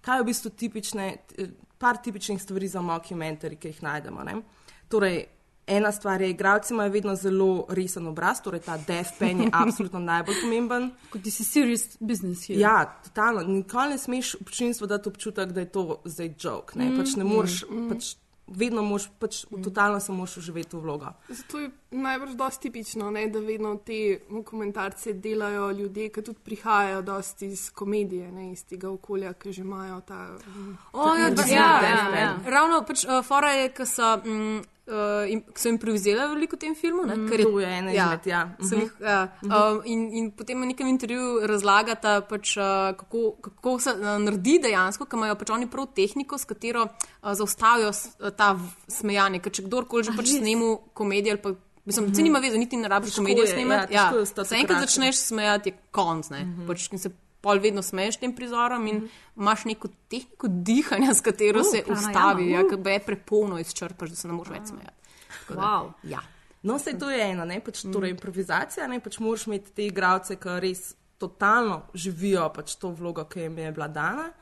kaj 0.00 0.16
je 0.16 0.22
v 0.22 0.26
bistvu 0.26 0.50
tipične, 0.50 1.16
eh, 1.38 1.50
par 1.78 1.96
tipičnih 1.96 2.42
stvari 2.42 2.68
za 2.68 2.80
mockumentary, 2.80 3.56
ki 3.56 3.68
jih 3.68 3.82
najdemo. 3.82 4.24
Ne? 4.24 4.42
Torej, 4.88 5.26
ena 5.70 5.92
stvar 5.92 6.20
je, 6.20 6.30
igralci 6.30 6.74
imajo 6.74 6.90
vedno 6.90 7.14
zelo 7.16 7.48
resen 7.68 8.06
obraz, 8.06 8.40
torej 8.40 8.60
ta 8.60 8.76
deadpan 8.78 9.40
je 9.40 9.50
absolutno 9.54 9.98
najbolj 10.00 10.40
pomemben. 10.42 10.90
Kot 11.10 11.22
ti 11.22 11.30
si 11.30 11.44
serious 11.44 11.96
business 12.00 12.46
here. 12.46 12.60
Ja, 12.60 12.76
totalno. 13.04 13.42
Nikoli 13.42 13.88
ne 13.90 13.98
smeš 13.98 14.34
občinstvu 14.36 14.86
dati 14.86 15.08
občutek, 15.08 15.52
da 15.52 15.60
je 15.60 15.68
to 15.68 16.00
zdaj 16.04 16.34
joke. 16.38 16.74
Ne, 16.74 16.90
Mm, 16.90 16.98
pač 16.98 17.14
ne 17.16 17.24
moreš, 17.24 17.62
mm, 17.64 17.76
mm. 17.76 17.88
pač 17.88 18.14
vedno 18.50 18.82
moš, 18.82 19.04
pač 19.18 19.44
totalno 19.62 20.00
se 20.00 20.12
moraš 20.12 20.36
uživeti 20.36 20.74
v 20.74 20.80
vlogo. 20.80 21.06
Zato 21.28 21.58
je 21.58 21.68
najbrž 21.92 22.32
dosti 22.34 22.62
tipično, 22.62 23.10
ne, 23.10 23.28
da 23.28 23.38
vedno 23.38 23.76
te 23.76 23.98
dokumentarce 24.30 25.12
delajo 25.14 25.70
ljudje, 25.70 26.08
ki 26.08 26.22
tudi 26.22 26.38
prihajajo 26.44 27.02
dosti 27.02 27.46
iz 27.46 27.70
komedije, 27.70 28.32
ne, 28.32 28.52
iz 28.52 28.64
tega 28.64 28.90
okolja, 28.90 29.32
ki 29.32 29.52
že 29.52 29.62
imajo 29.62 30.00
ta. 30.00 30.34
mm, 30.46 30.74
O, 30.92 31.14
ja, 31.14 31.30
ta- 31.30 31.42
pa, 31.42 31.48
ja, 31.48 31.68
ja, 31.82 32.20
ja. 32.20 32.32
Ravno 32.46 32.82
pač, 32.82 33.04
uh, 33.04 33.22
fora 33.24 33.52
je, 33.52 33.68
ko 33.68 33.86
so, 33.86 34.16
mm, 34.16 34.60
uh, 34.90 35.24
im, 35.26 35.40
ko 35.42 35.56
so 35.56 35.68
improvizirali 35.68 36.34
veliko 36.34 36.56
v 36.56 36.60
tem 36.60 36.74
filmu. 36.74 37.06
Ne, 37.06 37.16
Mm, 37.16 37.28
ker 37.28 37.42
to 37.42 37.60
je 37.60 37.66
ena 37.68 37.90
izmed, 37.92 38.26
ja. 38.26 38.42
so 38.60 38.74
Mhm. 38.76 38.80
jih, 38.80 38.92
ja. 39.00 39.28
Mhm. 39.42 39.52
Um, 39.52 39.80
in, 39.84 40.00
in 40.12 40.30
potem 40.32 40.60
v 40.60 40.66
nekem 40.66 40.86
intervjuju 40.86 41.46
razlagata, 41.46 42.20
pač, 42.22 42.56
uh, 42.56 42.64
kako, 42.96 43.36
kako 43.40 43.78
se 43.78 43.90
uh, 43.90 44.18
naredi 44.18 44.58
dejansko, 44.58 45.04
ker 45.04 45.16
imajo 45.16 45.34
pač 45.34 45.50
oni 45.50 45.66
prav 45.66 45.86
tehniko, 45.94 46.38
s 46.38 46.44
katero 46.44 46.82
uh, 46.82 47.32
zaustavijo 47.32 47.92
s, 47.92 48.06
uh, 48.18 48.30
ta 48.30 48.56
smejanje. 48.88 49.40
Ker 49.40 49.52
če 49.52 49.62
kdorkoli 49.62 50.04
že 50.04 50.12
pač 50.12 50.26
snemu 50.28 50.80
komedijo 50.94 51.32
ali 51.32 51.42
pa. 51.42 51.50
Mislim, 51.86 52.04
mm 52.06 52.12
-hmm. 52.12 52.22
nima 52.22 52.38
veze, 52.38 52.58
niti 52.58 52.76
ne 52.76 52.88
rabiš 52.88 53.10
Težko 53.10 53.22
komedijo 53.22 53.44
je, 53.44 53.48
snemati. 53.48 53.94
ja, 53.94 54.12
Ja, 54.12 54.18
je 54.18 54.44
Se 54.44 54.54
enkrat 54.56 54.80
začneš 54.80 55.16
smejati, 55.16 55.68
je 55.70 55.76
konc. 55.90 56.30
Mm 56.30 56.34
Mhm. 56.36 56.60
-hmm. 56.60 56.66
pač, 56.66 56.88
in 56.92 56.98
se 56.98 57.10
pol 57.40 57.58
vedno 57.58 57.82
smeješ 57.82 58.16
tem 58.16 58.32
prizorom 58.36 58.86
in 58.86 58.96
mm 58.96 59.00
-hmm. 59.00 59.08
imaš 59.36 59.64
neko 59.64 59.88
tehniko 60.08 60.46
dihanja, 60.48 61.14
s 61.14 61.20
katero 61.20 61.60
Uh, 61.60 61.66
se 61.66 61.84
ustavi, 61.92 62.50
ja, 62.50 62.60
uh. 62.64 62.70
ker 62.70 62.92
je 62.92 62.98
prepolno 62.98 63.58
izčrpaš, 63.58 64.10
da 64.10 64.16
se 64.16 64.28
ne 64.28 64.34
moreš 64.34 64.50
več 64.52 64.68
smejati. 64.68 64.96
Tako 65.40 65.54
da, 65.54 65.60
Wow. 65.60 65.92
Ja. 66.02 66.20
No, 66.62 66.76
vse 66.76 66.98
to 66.98 67.10
je 67.10 67.30
ena, 67.30 67.44
ne, 67.44 67.60
pač, 67.60 67.84
Mm. 67.84 67.92
torej 67.92 68.10
improvizacija, 68.10 68.86
ne, 68.86 69.00
pač 69.00 69.18
moraš 69.18 69.46
imeti 69.46 69.72
te 69.72 69.86
igralce, 69.86 70.36
ki 70.36 70.48
res 70.60 70.94
totalno 71.18 71.82
živijo 71.94 72.52
pač 72.54 72.76
to 72.76 72.88
vlogo, 72.88 73.24
ki 73.24 73.40
jim 73.40 73.58
je 73.58 73.72
bila 73.72 73.88
dana. 73.88 74.32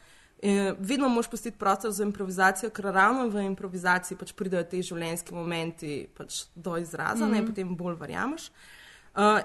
E, 0.42 0.74
vedno 0.78 1.08
moraš 1.08 1.30
pustiti 1.30 1.58
prostor 1.58 1.90
za 1.90 2.04
improvizacijo, 2.04 2.70
ker 2.70 2.84
ravno 2.84 3.28
v 3.28 3.42
improvizaciji 3.44 4.18
pač 4.18 4.32
pridejo 4.32 4.64
te 4.64 4.82
življenjski 4.82 5.34
momenti 5.34 6.08
pač 6.16 6.44
do 6.54 6.76
izraza, 6.76 7.26
mm. 7.26 7.30
ne, 7.30 7.40
Mhm. 7.40 7.46
potem 7.46 7.76
bolj 7.76 7.94
verjameš. 7.94 8.48
Uh, 8.48 8.54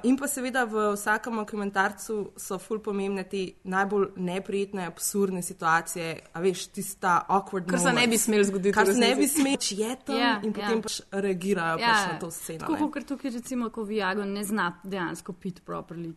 in 0.03 0.17
pa 0.17 0.27
seveda 0.27 0.63
v 0.65 0.91
vsakem 0.93 1.35
dokumentarcu 1.35 2.31
so 2.37 2.57
ful 2.59 2.79
pomembne 2.79 3.23
te 3.23 3.39
najbolj 3.63 4.11
neprijetne, 4.17 4.85
absurdne 4.85 5.41
situacije, 5.41 6.19
a 6.33 6.39
veš, 6.39 6.67
tista 6.67 7.25
awkward 7.29 7.65
Kar 7.69 7.79
se 7.79 7.85
moments. 7.85 8.01
ne 8.01 8.07
bi 8.07 8.17
smelo 8.17 8.43
zgoditi 8.43 8.71
Kar 8.71 8.85
se 8.85 8.93
ne 8.99 9.15
bi 9.15 9.27
smelo, 9.27 9.57
če 9.57 9.75
je 9.75 9.95
tam 10.05 10.15
Ja, 10.17 10.39
in 10.43 10.53
potem 10.53 10.77
ja. 10.77 10.81
pač 10.81 10.99
reagirajo 11.11 11.79
ja, 11.79 11.87
pač 11.87 12.13
na 12.13 12.19
to 12.19 12.31
sceno. 12.31 12.67
Tako 12.67 12.91
kot 12.91 13.05
tukaj, 13.07 13.31
recimo, 13.31 13.69
ko 13.69 13.83
Viago 13.83 14.25
ne 14.25 14.43
zna 14.43 14.71
dejansko 14.83 15.33
piti 15.33 15.61
properly 15.65 16.13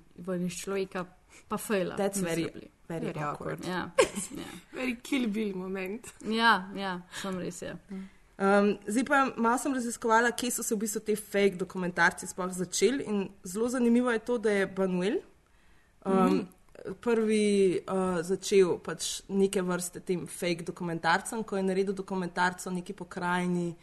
iz 0.47 0.53
človeka, 0.61 1.07
pa 1.49 1.57
fejla. 1.57 1.97
That's 1.97 2.21
very- 2.21 2.51
very 2.89 3.07
Very 3.07 3.19
awkward. 3.19 3.65
awkward. 3.65 3.65
Ja, 3.67 3.91
ja. 4.37 4.45
Very 4.79 4.97
kill 5.03 5.27
bill 5.29 5.57
moment. 5.57 6.07
ja, 6.25 6.69
ja, 6.77 7.01
sem 7.23 7.39
res 7.39 7.63
je. 7.63 7.73
Um, 8.37 8.75
zdaj 8.87 9.05
pa 9.05 9.19
malo 9.37 9.59
sem 9.59 9.75
raziskovala, 9.75 10.31
kje 10.37 10.51
so 10.59 10.63
se 10.63 10.75
v 10.75 10.83
bistvu 10.85 11.01
te 11.01 11.15
fake 11.17 11.57
dokumentarci 11.57 12.27
sploh 12.29 12.53
začeli. 12.53 13.07
In 13.09 13.29
zelo 13.45 13.69
zanimivo 13.73 14.13
je 14.13 14.19
to, 14.19 14.37
da 14.39 14.51
je 14.51 14.67
Banuel 14.67 15.17
um, 16.05 16.13
mm. 16.13 16.29
-hmm. 16.29 16.95
prvi 17.01 17.81
uh, 17.89 18.21
začel 18.21 18.79
pač 18.79 19.23
neke 19.29 19.63
vrste 19.63 20.01
tem 20.01 20.27
fake 20.27 20.65
dokumentarcem, 20.65 21.45
ko 21.45 21.57
je 21.57 21.63
naredil 21.63 21.95
dokumentarc 21.95 22.67
o 22.67 22.71
neki 22.71 22.93
pokrajini 22.93 23.75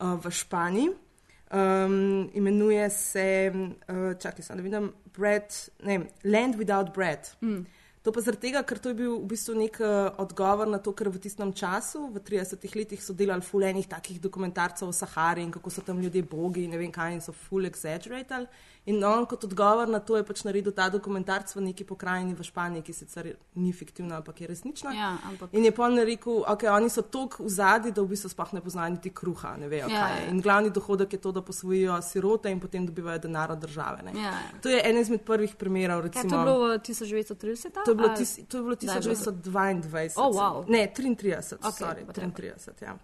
uh, 0.00 0.24
v 0.24 0.30
Španiji. 0.30 0.88
Um, 0.88 2.30
imenuje 2.34 2.90
se, 2.90 3.52
uh, 3.54 4.18
čakaj, 4.18 4.42
samo 4.42 4.56
da 4.56 4.62
vidim, 4.62 4.92
bread, 5.16 5.70
ne, 5.82 6.00
Land 6.24 6.54
Without 6.54 6.94
Bread. 6.94 7.30
Mm. 7.40 7.66
To 8.06 8.12
pa 8.14 8.22
zaradi 8.22 8.46
tega, 8.46 8.60
ker 8.62 8.78
to 8.78 8.92
je 8.92 8.94
bil 9.00 9.16
v 9.18 9.26
bistvu 9.32 9.56
nek 9.58 9.80
uh, 9.82 10.14
odgovor 10.22 10.68
na 10.70 10.78
to, 10.78 10.92
ker 10.94 11.08
v 11.10 11.18
tistem 11.18 11.50
času, 11.50 12.04
v 12.14 12.22
30-ih 12.22 12.76
letih, 12.78 13.00
so 13.02 13.10
delali 13.10 13.42
fulejnih 13.42 13.88
takih 13.90 14.20
dokumentarcev 14.22 14.86
o 14.86 14.94
Sahari 14.94 15.42
in 15.42 15.50
kako 15.50 15.72
so 15.74 15.82
tam 15.82 15.98
ljudje 15.98 16.22
bogi 16.22 16.62
in 16.62 16.70
ne 16.70 16.78
vem 16.78 16.94
kaj 16.94 17.16
in 17.18 17.24
so 17.24 17.34
full 17.34 17.66
exaggerated. 17.66 18.46
In 18.86 19.04
on 19.04 19.26
kot 19.26 19.44
odgovor 19.44 19.88
na 19.88 19.98
to 19.98 20.16
je 20.16 20.22
pač 20.22 20.44
naredil 20.44 20.70
ta 20.70 20.88
dokumentarc 20.88 21.50
v 21.50 21.60
neki 21.62 21.84
pokrajini 21.84 22.34
v 22.34 22.42
Španiji, 22.42 22.82
ki 22.82 22.92
sicer 22.92 23.24
ni 23.56 23.72
fiktivna, 23.72 24.16
ampak 24.16 24.40
je 24.40 24.46
resnična. 24.46 24.92
Ja, 24.92 25.18
ampak- 25.24 25.50
In 25.52 25.64
je 25.64 25.72
pa 25.72 25.82
on 25.82 25.98
rekel, 25.98 26.44
ok, 26.44 26.62
oni 26.64 26.86
so 26.88 27.02
tako 27.02 27.42
v 27.42 27.48
zadnji, 27.48 27.90
da 27.90 28.00
v 28.00 28.08
bistvu 28.08 28.28
sploh 28.28 28.52
ne 28.52 28.60
poznajo 28.60 28.90
niti 28.90 29.10
kruha, 29.10 29.56
ne 29.56 29.66
vejo 29.66 29.88
Ja, 29.88 29.98
kaj 29.98 30.12
je. 30.12 30.22
ja. 30.22 30.30
In 30.30 30.40
glavni 30.40 30.70
dohodek 30.70 31.12
je 31.12 31.18
to, 31.18 31.32
da 31.32 31.42
posvojijo 31.42 31.98
sirote 32.00 32.46
in 32.46 32.60
potem 32.60 32.86
dobivajo 32.86 33.18
denar 33.18 33.50
od 33.50 33.58
države. 33.58 34.02
ne. 34.04 34.12
Ja, 34.14 34.30
ja. 34.30 34.54
To 34.62 34.68
je 34.68 34.80
en 34.80 34.96
izmed 34.96 35.22
prvih 35.22 35.54
primerov. 35.56 36.02
Kaj, 36.02 36.06
Recimo, 36.06 36.30
to 36.30 36.36
je 36.36 36.44
bilo 36.44 36.58
v 36.58 36.78
1930? 36.78 37.74
To 37.74 37.90
je 37.90 37.94
bilo, 37.96 38.08
tis, 38.10 38.36
to 38.38 38.56
je 38.56 38.62
bilo 38.62 38.76
Kdaj 38.76 38.94
je 38.94 39.00
bilo? 39.02 39.14
1922. 39.16 40.14
Oh, 40.16 40.30
wow. 40.30 40.64
Ne, 40.68 40.86
33, 40.88 41.34
Ok, 41.54 41.60
okay, 41.64 41.72
sorry, 41.74 42.04
whatever. 42.04 42.30
33 42.32 42.82
ja. 42.82 42.94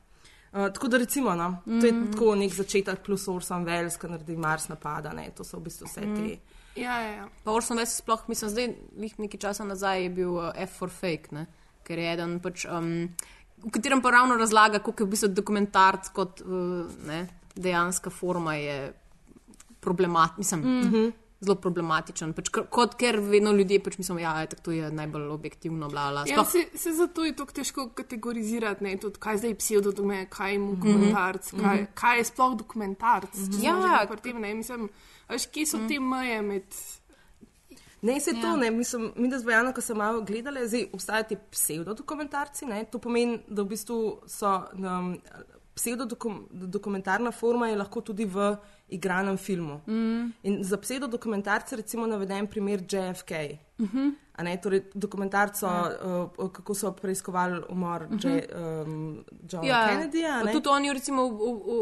Uh, 0.53 0.69
tako 0.73 0.88
da 0.88 0.99
recimo, 0.99 1.35
no, 1.35 1.49
mm 1.51 1.57
-hmm. 1.67 1.81
to 1.81 1.87
je 1.87 1.93
Mhm. 1.93 2.12
tako 2.12 2.35
nek 2.35 2.53
začetek 2.55 2.99
plus 3.03 3.29
Orson 3.29 3.65
Welles, 3.65 3.99
ki 4.01 4.07
naredi 4.07 4.37
Mars 4.37 4.69
napada, 4.69 5.12
ne, 5.12 5.31
to 5.37 5.45
so 5.45 5.57
v 5.59 5.62
bistvu 5.62 5.87
vse 5.87 6.01
Mhm. 6.01 6.17
te. 6.17 6.38
Ja, 6.81 7.01
ja, 7.01 7.09
ja. 7.09 7.29
Pa 7.45 7.51
Orson 7.53 7.77
Welles 7.79 7.97
sploh, 7.97 8.21
mislim, 8.29 8.51
zdaj, 8.51 8.75
lih 8.99 9.19
nekaj 9.19 9.41
časa 9.41 9.65
nazaj 9.65 10.03
je 10.03 10.11
bil 10.11 10.31
uh, 10.31 10.53
F 10.57 10.71
for 10.79 10.91
Fake, 10.91 11.29
ne? 11.31 11.47
ker 11.85 11.99
je 11.99 12.12
eden 12.12 12.41
pač. 12.41 12.65
Um, 12.65 13.09
V 13.65 13.71
katerem 13.71 14.03
pa 14.03 14.11
ravno 14.11 14.35
razlaga, 14.37 14.79
kako 14.79 15.03
je 15.03 15.07
v 15.07 15.11
bistvu 15.11 15.29
dokumentarc 15.29 16.09
kot 16.12 16.41
uh, 16.41 16.47
ne, 17.07 17.29
dejanska 17.57 18.11
forma 18.11 18.55
je 18.55 18.93
problemat, 19.81 20.38
mislim, 20.38 20.61
mm. 20.61 20.91
-hmm. 20.91 21.12
Zelo 21.43 21.57
problematičen. 21.59 22.33
Pač, 22.37 22.49
kot 22.71 22.95
ker 23.01 23.19
vedno 23.21 23.53
ljudje 23.53 23.81
pač 23.83 23.99
mislijo, 23.99 24.17
da 24.21 24.41
ja, 24.41 24.47
to 24.47 24.73
je 24.73 24.91
najbolj 24.95 25.27
objektivno. 25.35 25.89
Bla, 25.91 26.09
bla. 26.15 26.25
Ja, 26.31 26.45
Sploh, 26.45 26.51
se, 26.53 26.79
se 26.79 26.93
zato 26.97 27.25
je 27.27 27.35
tako 27.37 27.53
težko 27.59 27.89
kategorizirati, 27.99 28.85
ne, 28.85 28.97
tudi, 29.03 29.21
kaj 29.23 29.43
zdaj 29.43 29.55
pseudodokument, 29.59 30.31
kaj 30.31 30.53
je 30.53 30.59
Mhm. 30.59 30.75
dokumentarc, 30.75 31.53
mm 31.53 31.59
-hmm. 31.59 31.63
kaj, 31.63 31.87
kaj 31.95 32.19
je 32.19 32.25
sploh 32.25 32.57
dokumentarc. 32.57 33.35
Mm 33.35 33.45
-hmm. 33.51 33.65
Ja. 33.65 33.77
ja, 34.03 34.17
tem, 34.17 34.41
ne, 34.41 34.55
mislim, 34.55 34.89
veš, 35.29 35.47
kje 35.47 35.67
so 35.67 35.79
mm. 35.79 35.89
te 35.89 36.01
meje 36.01 36.43
med. 36.43 36.65
Ne, 38.03 38.21
se 38.21 38.33
to, 38.33 38.47
Ja. 38.47 38.57
ne, 38.57 38.71
mislim, 38.71 39.13
mi 39.17 39.29
da 39.29 39.39
z 39.39 39.45
Bojano, 39.45 39.73
ko 39.73 39.81
sem 39.81 39.97
malo 39.97 40.21
gledala, 40.21 40.67
zdaj 40.67 40.87
obstajajo 40.93 41.25
ti 41.25 41.37
pseudodokumentarci, 41.51 42.67
ne, 42.67 42.85
to 42.85 42.99
pomeni, 42.99 43.39
da 43.49 43.63
v 43.63 43.67
bistvu 43.67 44.21
so 44.27 44.63
um, 44.73 45.21
pseudodokumentarna 45.75 47.31
forma 47.31 47.69
je 47.69 47.77
lahko 47.77 48.01
tudi 48.01 48.25
v 48.25 48.57
igranem 48.93 49.37
filmu. 49.37 49.81
Mm. 49.87 50.33
In 50.43 50.63
za 50.63 50.77
pseudodokumentarce 50.77 51.77
recimo 51.77 52.07
naveden 52.07 52.47
primer 52.47 52.81
JFK. 52.83 53.33
Mhm. 53.79 54.09
A 54.33 54.43
ne, 54.43 54.57
torej 54.57 54.83
dokumentarco, 54.95 55.67
Ja. 55.67 55.93
uh, 56.39 56.51
kako 56.51 56.75
so 56.75 56.93
preiskovali 56.93 57.63
umor 57.69 58.03
Mhm. 58.05 58.19
J, 58.19 58.45
um, 58.83 59.25
Johna 59.45 59.69
ja, 59.69 59.89
Kennedyja. 59.89 60.43
ne. 60.45 60.53
tudi 60.53 60.69
oni 60.69 60.93
recimo 60.93 61.23
v, 61.23 61.33
v, 61.33 61.37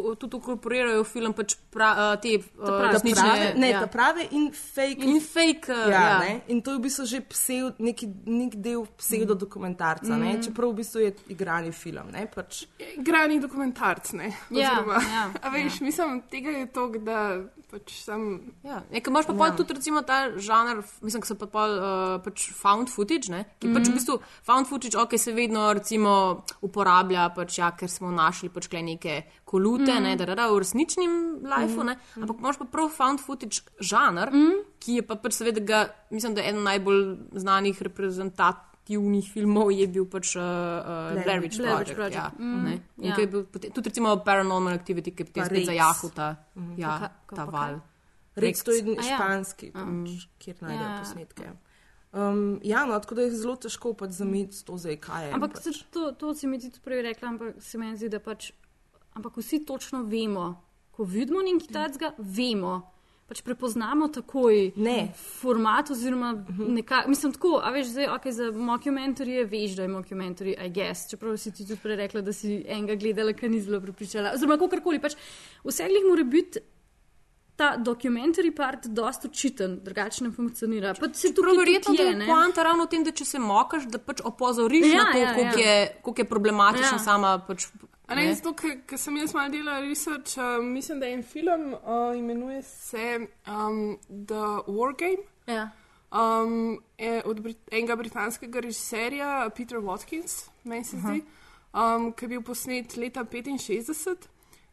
v, 0.04 0.16
tudi 0.16 0.36
inkorporirajo 0.36 1.00
v 1.00 1.06
film 1.06 1.32
pač 1.32 1.54
pra, 1.70 1.88
uh, 1.92 2.20
te 2.20 2.28
uh, 2.28 2.66
Ta 2.66 2.90
resnične. 2.90 3.22
prave, 3.22 3.54
ne, 3.56 3.68
ja. 3.70 3.80
ta 3.80 3.86
prave 3.86 4.26
in 4.30 4.50
fake. 4.52 4.98
In 5.00 5.20
fake, 5.20 5.68
uh, 5.68 5.86
ja, 5.86 6.02
ja. 6.02 6.18
Ne? 6.18 6.40
In 6.48 6.60
to 6.60 6.72
je 6.72 6.78
v 6.78 6.82
bistvu 6.82 7.04
že 7.06 7.20
pseudo, 7.22 7.74
neki, 7.78 8.06
nek 8.26 8.54
del 8.56 8.82
pseudodokumentarca, 8.98 10.10
mm. 10.10 10.22
Mhm. 10.24 10.42
čeprav 10.42 10.70
v 10.70 10.74
bistvu 10.74 11.00
je 11.00 11.10
igrani 11.28 11.72
film. 11.72 12.10
Ne? 12.10 12.26
Pač, 12.26 12.66
Igrani 12.96 13.40
dokumentarc, 13.40 14.12
ne. 14.12 14.34
Ja, 14.50 14.72
Oziroma, 14.72 14.98
ja, 15.04 15.30
a 15.38 15.48
veš, 15.48 15.80
ja. 15.80 15.84
mislim, 15.86 16.22
tega 16.22 16.50
je 16.50 16.66
to, 16.66 16.88
da 17.04 17.40
pač 17.70 17.92
sem. 18.02 18.52
Ja, 18.66 18.82
ne, 18.90 19.00
ker 19.00 19.12
imaš 19.12 19.26
pa 19.26 19.34
ja. 19.46 19.54
tudi 19.56 19.74
recimo 19.74 20.02
ta 20.02 20.30
žanr, 20.36 20.82
mislim, 21.02 21.22
ki 21.22 21.28
so 21.30 21.36
pa 21.38 21.46
pol, 21.46 21.76
uh, 21.78 22.16
pač 22.24 22.48
found 22.56 22.90
footage, 22.90 23.30
ne, 23.30 23.44
ki 23.58 23.68
mm 23.68 23.70
-hmm. 23.70 23.74
pač 23.76 23.86
v 23.86 23.90
Mhm. 23.90 23.96
bistvu 23.98 24.18
found 24.42 24.66
footage, 24.66 24.98
ok, 24.98 25.18
se 25.18 25.32
vedno 25.32 25.72
recimo 25.72 26.44
uporablja, 26.62 27.28
pač 27.34 27.58
ja, 27.58 27.70
ker 27.70 27.88
smo 27.90 28.10
našli 28.10 28.48
pač 28.48 28.68
kle 28.68 28.82
neke 28.82 29.22
kolute, 29.44 29.82
mm 29.82 29.86
Mhm. 29.86 29.98
-hmm. 29.98 30.02
ne, 30.02 30.16
da, 30.16 30.24
da, 30.26 30.34
da, 30.34 30.46
v 30.52 30.58
resničnem 30.58 31.10
lifeu, 31.42 31.82
mm 31.84 31.88
-hmm. 31.88 32.22
ampak 32.22 32.36
imaš 32.38 32.58
pa 32.58 32.64
prav 32.64 32.88
found 32.88 33.20
footage 33.20 33.60
žanr, 33.80 34.30
mm 34.32 34.36
-hmm. 34.46 34.64
ki 34.80 34.92
je 34.94 35.02
pa 35.02 35.14
pač 35.16 35.32
seveda 35.32 35.60
ga, 35.60 35.88
mislim, 36.10 36.34
da 36.34 36.40
je 36.40 36.48
eden 36.48 36.62
najbolj 36.62 37.16
znanih 37.32 37.82
reprezentativnih 38.90 39.24
filmov 39.24 39.70
je 39.70 39.86
bil 39.86 40.04
pač 40.06 40.34
uh, 40.34 40.42
uh, 40.42 41.14
Blair 41.16 41.40
Witch 41.40 41.58
Blair 41.58 41.70
Project. 41.72 41.80
Witch 41.80 41.94
Project. 41.94 42.16
Ja, 42.16 42.32
Mm, 42.36 42.64
ne, 42.64 42.72
in 42.98 43.04
ja. 43.04 43.14
ki 43.14 43.20
je 43.20 43.26
bil 43.28 43.44
potem, 43.44 43.70
tudi 43.70 43.88
recimo 43.88 44.16
Paranormal 44.18 44.74
Activity, 44.74 45.10
ki 45.10 45.22
je 45.22 45.26
potem 45.26 45.44
spet 45.44 45.56
Rex. 45.56 45.66
zajahal 45.66 46.10
ta, 46.10 46.28
Mhm. 46.56 46.74
ja, 46.76 46.98
ka- 46.98 47.36
ta 47.36 47.44
val. 47.44 47.52
kaj? 47.52 47.80
Rex, 48.36 48.62
to 48.62 48.70
je 48.72 48.82
ja. 48.88 49.02
španski, 49.04 49.66
A. 49.68 49.84
pač, 49.84 50.10
kjer 50.38 50.56
najdejo 50.60 50.80
Ja. 50.82 50.98
posnetke. 50.98 51.44
Um, 52.12 52.58
ja, 52.64 52.84
no, 52.84 52.98
tako 52.98 53.14
da 53.14 53.22
je 53.22 53.30
zelo 53.32 53.56
težko 53.56 53.94
pač 53.94 54.10
zameti 54.12 54.64
to 54.64 54.76
zdaj, 54.76 54.96
kaj 54.98 55.24
je. 55.24 55.32
Ampak 55.32 55.52
pač. 55.52 55.62
pač. 55.64 55.76
to, 55.90 56.12
to 56.12 56.34
si 56.34 56.46
mi 56.48 56.58
tudi 56.58 56.80
prej 56.80 57.02
rekla, 57.04 57.28
ampak 57.28 57.54
se 57.60 57.78
meni 57.78 57.96
zdi, 57.96 58.08
da 58.08 58.18
pač, 58.18 58.50
ampak 59.12 59.36
vsi 59.36 59.62
točno 59.62 60.02
vemo, 60.04 60.58
ko 60.90 61.04
vidimo 61.04 61.38
nekaj 61.40 61.68
takega, 61.68 62.14
vemo. 62.18 62.82
Pač 63.30 63.40
prepoznamo 63.46 64.08
takoj 64.10 64.72
Ne. 64.76 65.12
format 65.40 65.90
oziroma 65.90 66.32
nekaj. 66.58 67.06
Mislim, 67.06 67.32
tako, 67.32 67.60
a 67.62 67.70
veš, 67.70 67.92
zdaj, 67.94 68.08
okay, 68.10 68.34
za 68.34 68.50
mockumentarije 68.50 69.44
veš, 69.46 69.76
da 69.78 69.86
je 69.86 69.92
mockumentary, 69.92 70.56
I 70.58 70.68
guess, 70.68 71.06
čeprav 71.08 71.36
si 71.38 71.52
ti 71.54 71.62
tudi 71.62 71.78
prej 71.78 71.96
rekla, 71.96 72.24
da 72.26 72.34
si 72.34 72.58
enega 72.66 72.98
gledala, 72.98 73.32
ki 73.32 73.48
ni 73.48 73.60
zelo 73.62 73.78
pripričala. 73.80 74.34
Oziroma, 74.34 74.58
kakorkoli, 74.58 74.98
pač 75.00 75.14
vse 75.64 75.86
glih 75.86 76.10
mora 76.10 76.26
biti. 76.26 76.64
Ta 77.56 77.74
dokumentarni 77.76 78.54
part 78.56 78.86
dosta 78.88 79.28
očiten, 79.28 79.78
drugače 79.84 80.24
ne 80.24 80.30
funkcionira. 80.32 80.94
Pa 80.96 81.10
se 81.12 81.28
tukaj 81.34 81.58
verjetno 81.58 81.92
je 81.94 82.26
poanta 82.26 82.62
ravno 82.64 82.86
v 82.86 82.88
tem, 82.88 83.04
da 83.04 83.12
če 83.12 83.24
se 83.28 83.38
mokaš, 83.38 83.84
da 83.84 83.98
pač 84.00 84.22
opozoriš 84.24 84.86
Ja, 84.88 85.02
na 85.02 85.12
to, 85.12 85.18
ja, 85.18 85.34
koliko 85.34 85.60
ja. 85.60 85.74
je, 85.74 85.98
koliko 86.02 86.20
je 86.22 86.28
problematična 86.30 86.96
Ja. 86.96 87.04
sama. 87.04 87.34
Pač, 87.46 87.66
A 88.10 88.14
ne, 88.14 88.34
zato, 88.34 88.54
ker 88.58 88.98
sem 88.98 89.16
jaz 89.20 89.34
malo 89.34 89.52
delala 89.54 89.80
research, 89.80 90.38
uh, 90.38 90.58
mislim, 90.64 90.98
da 91.00 91.06
je 91.06 91.14
en 91.14 91.22
film, 91.22 91.74
uh, 91.74 92.18
imenuje 92.18 92.62
se 92.62 93.18
um, 93.46 93.98
The 94.26 94.66
War 94.66 94.94
Game. 94.98 95.22
Ja. 95.46 95.70
Um, 96.10 96.80
je 96.98 97.22
od 97.24 97.40
Brit 97.40 97.58
enega 97.70 97.96
britanskega 97.96 98.60
režiserja, 98.60 99.50
Peter 99.56 99.78
Watkins, 99.78 100.48
meni 100.64 100.84
se 100.84 100.98
zdi, 100.98 101.22
um, 101.72 102.10
ki 102.12 102.24
je 102.24 102.28
bil 102.28 102.42
posnet 102.42 102.96
leta 102.96 103.24
65. 103.24 104.26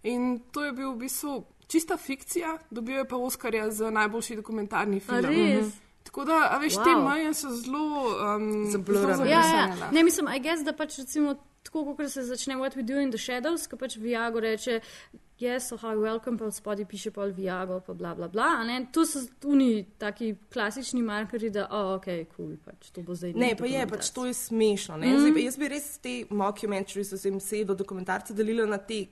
In 0.03 0.39
to 0.51 0.63
je 0.65 0.71
bil 0.73 0.95
v 0.95 0.97
bistvu 1.05 1.43
čista 1.67 1.97
fikcija, 1.97 2.57
dobil 2.71 2.97
je 2.97 3.05
pa 3.05 3.15
Oscarja 3.15 3.69
za 3.71 3.91
najboljši 3.91 4.35
dokumentarni 4.35 4.99
film. 4.99 5.25
res? 5.25 5.65
Mhm. 5.65 5.69
Tako 6.03 6.25
da, 6.25 6.47
a 6.51 6.57
veš, 6.57 6.73
wow. 6.73 6.83
Te 6.83 6.95
meje 6.95 7.33
so 7.33 7.49
zelo 7.51 8.15
um, 8.35 8.71
Zablurane. 8.71 9.29
Ja, 9.29 9.41
ja. 9.41 9.91
Ne, 9.91 10.03
mislim, 10.03 10.27
I 10.35 10.39
guess, 10.39 10.63
da 10.63 10.73
pač 10.73 10.97
recimo 10.97 11.35
tako, 11.67 11.95
kot 11.97 12.11
se 12.11 12.23
začne 12.25 12.57
What 12.57 12.75
We 12.79 12.83
Do 12.87 12.99
in 13.01 13.11
the 13.13 13.19
Shadows, 13.21 13.67
ko 13.67 13.77
pač 13.77 13.97
Viago 14.01 14.41
reče, 14.43 14.79
yes, 15.39 15.69
so 15.69 15.77
how 15.77 15.93
welcome, 15.99 16.37
pa 16.39 16.47
v 16.47 16.55
spodaj 16.55 16.87
piše 16.89 17.11
pol 17.11 17.31
Viago, 17.35 17.79
pa 17.85 17.93
bla 17.93 18.15
bla 18.15 18.27
bla. 18.27 18.49
To 18.91 19.05
so 19.05 19.21
oni 19.45 19.85
taki 19.99 20.35
klasični 20.53 21.01
markerji, 21.01 21.51
da, 21.53 21.67
oh, 21.71 21.95
ok, 21.97 22.07
cool, 22.35 22.55
pač 22.65 22.91
to 22.95 23.03
bo 23.05 23.15
zdaj. 23.15 23.35
Ne, 23.37 23.53
pa 23.59 23.69
je, 23.69 23.85
pač 23.87 24.09
to 24.15 24.25
je 24.25 24.33
smešno. 24.33 24.97
Mm. 24.97 25.05
Mm. 25.05 25.21
Zdaj, 25.27 25.45
jaz 25.45 25.59
bi 25.61 25.71
res 25.75 25.87
te 26.01 26.15
mockumentaries, 26.29 27.13
oziroma 27.13 27.43
sedo 27.43 27.77
dokumentarce 27.77 28.35
delila 28.37 28.65
na 28.65 28.81
te, 28.81 29.05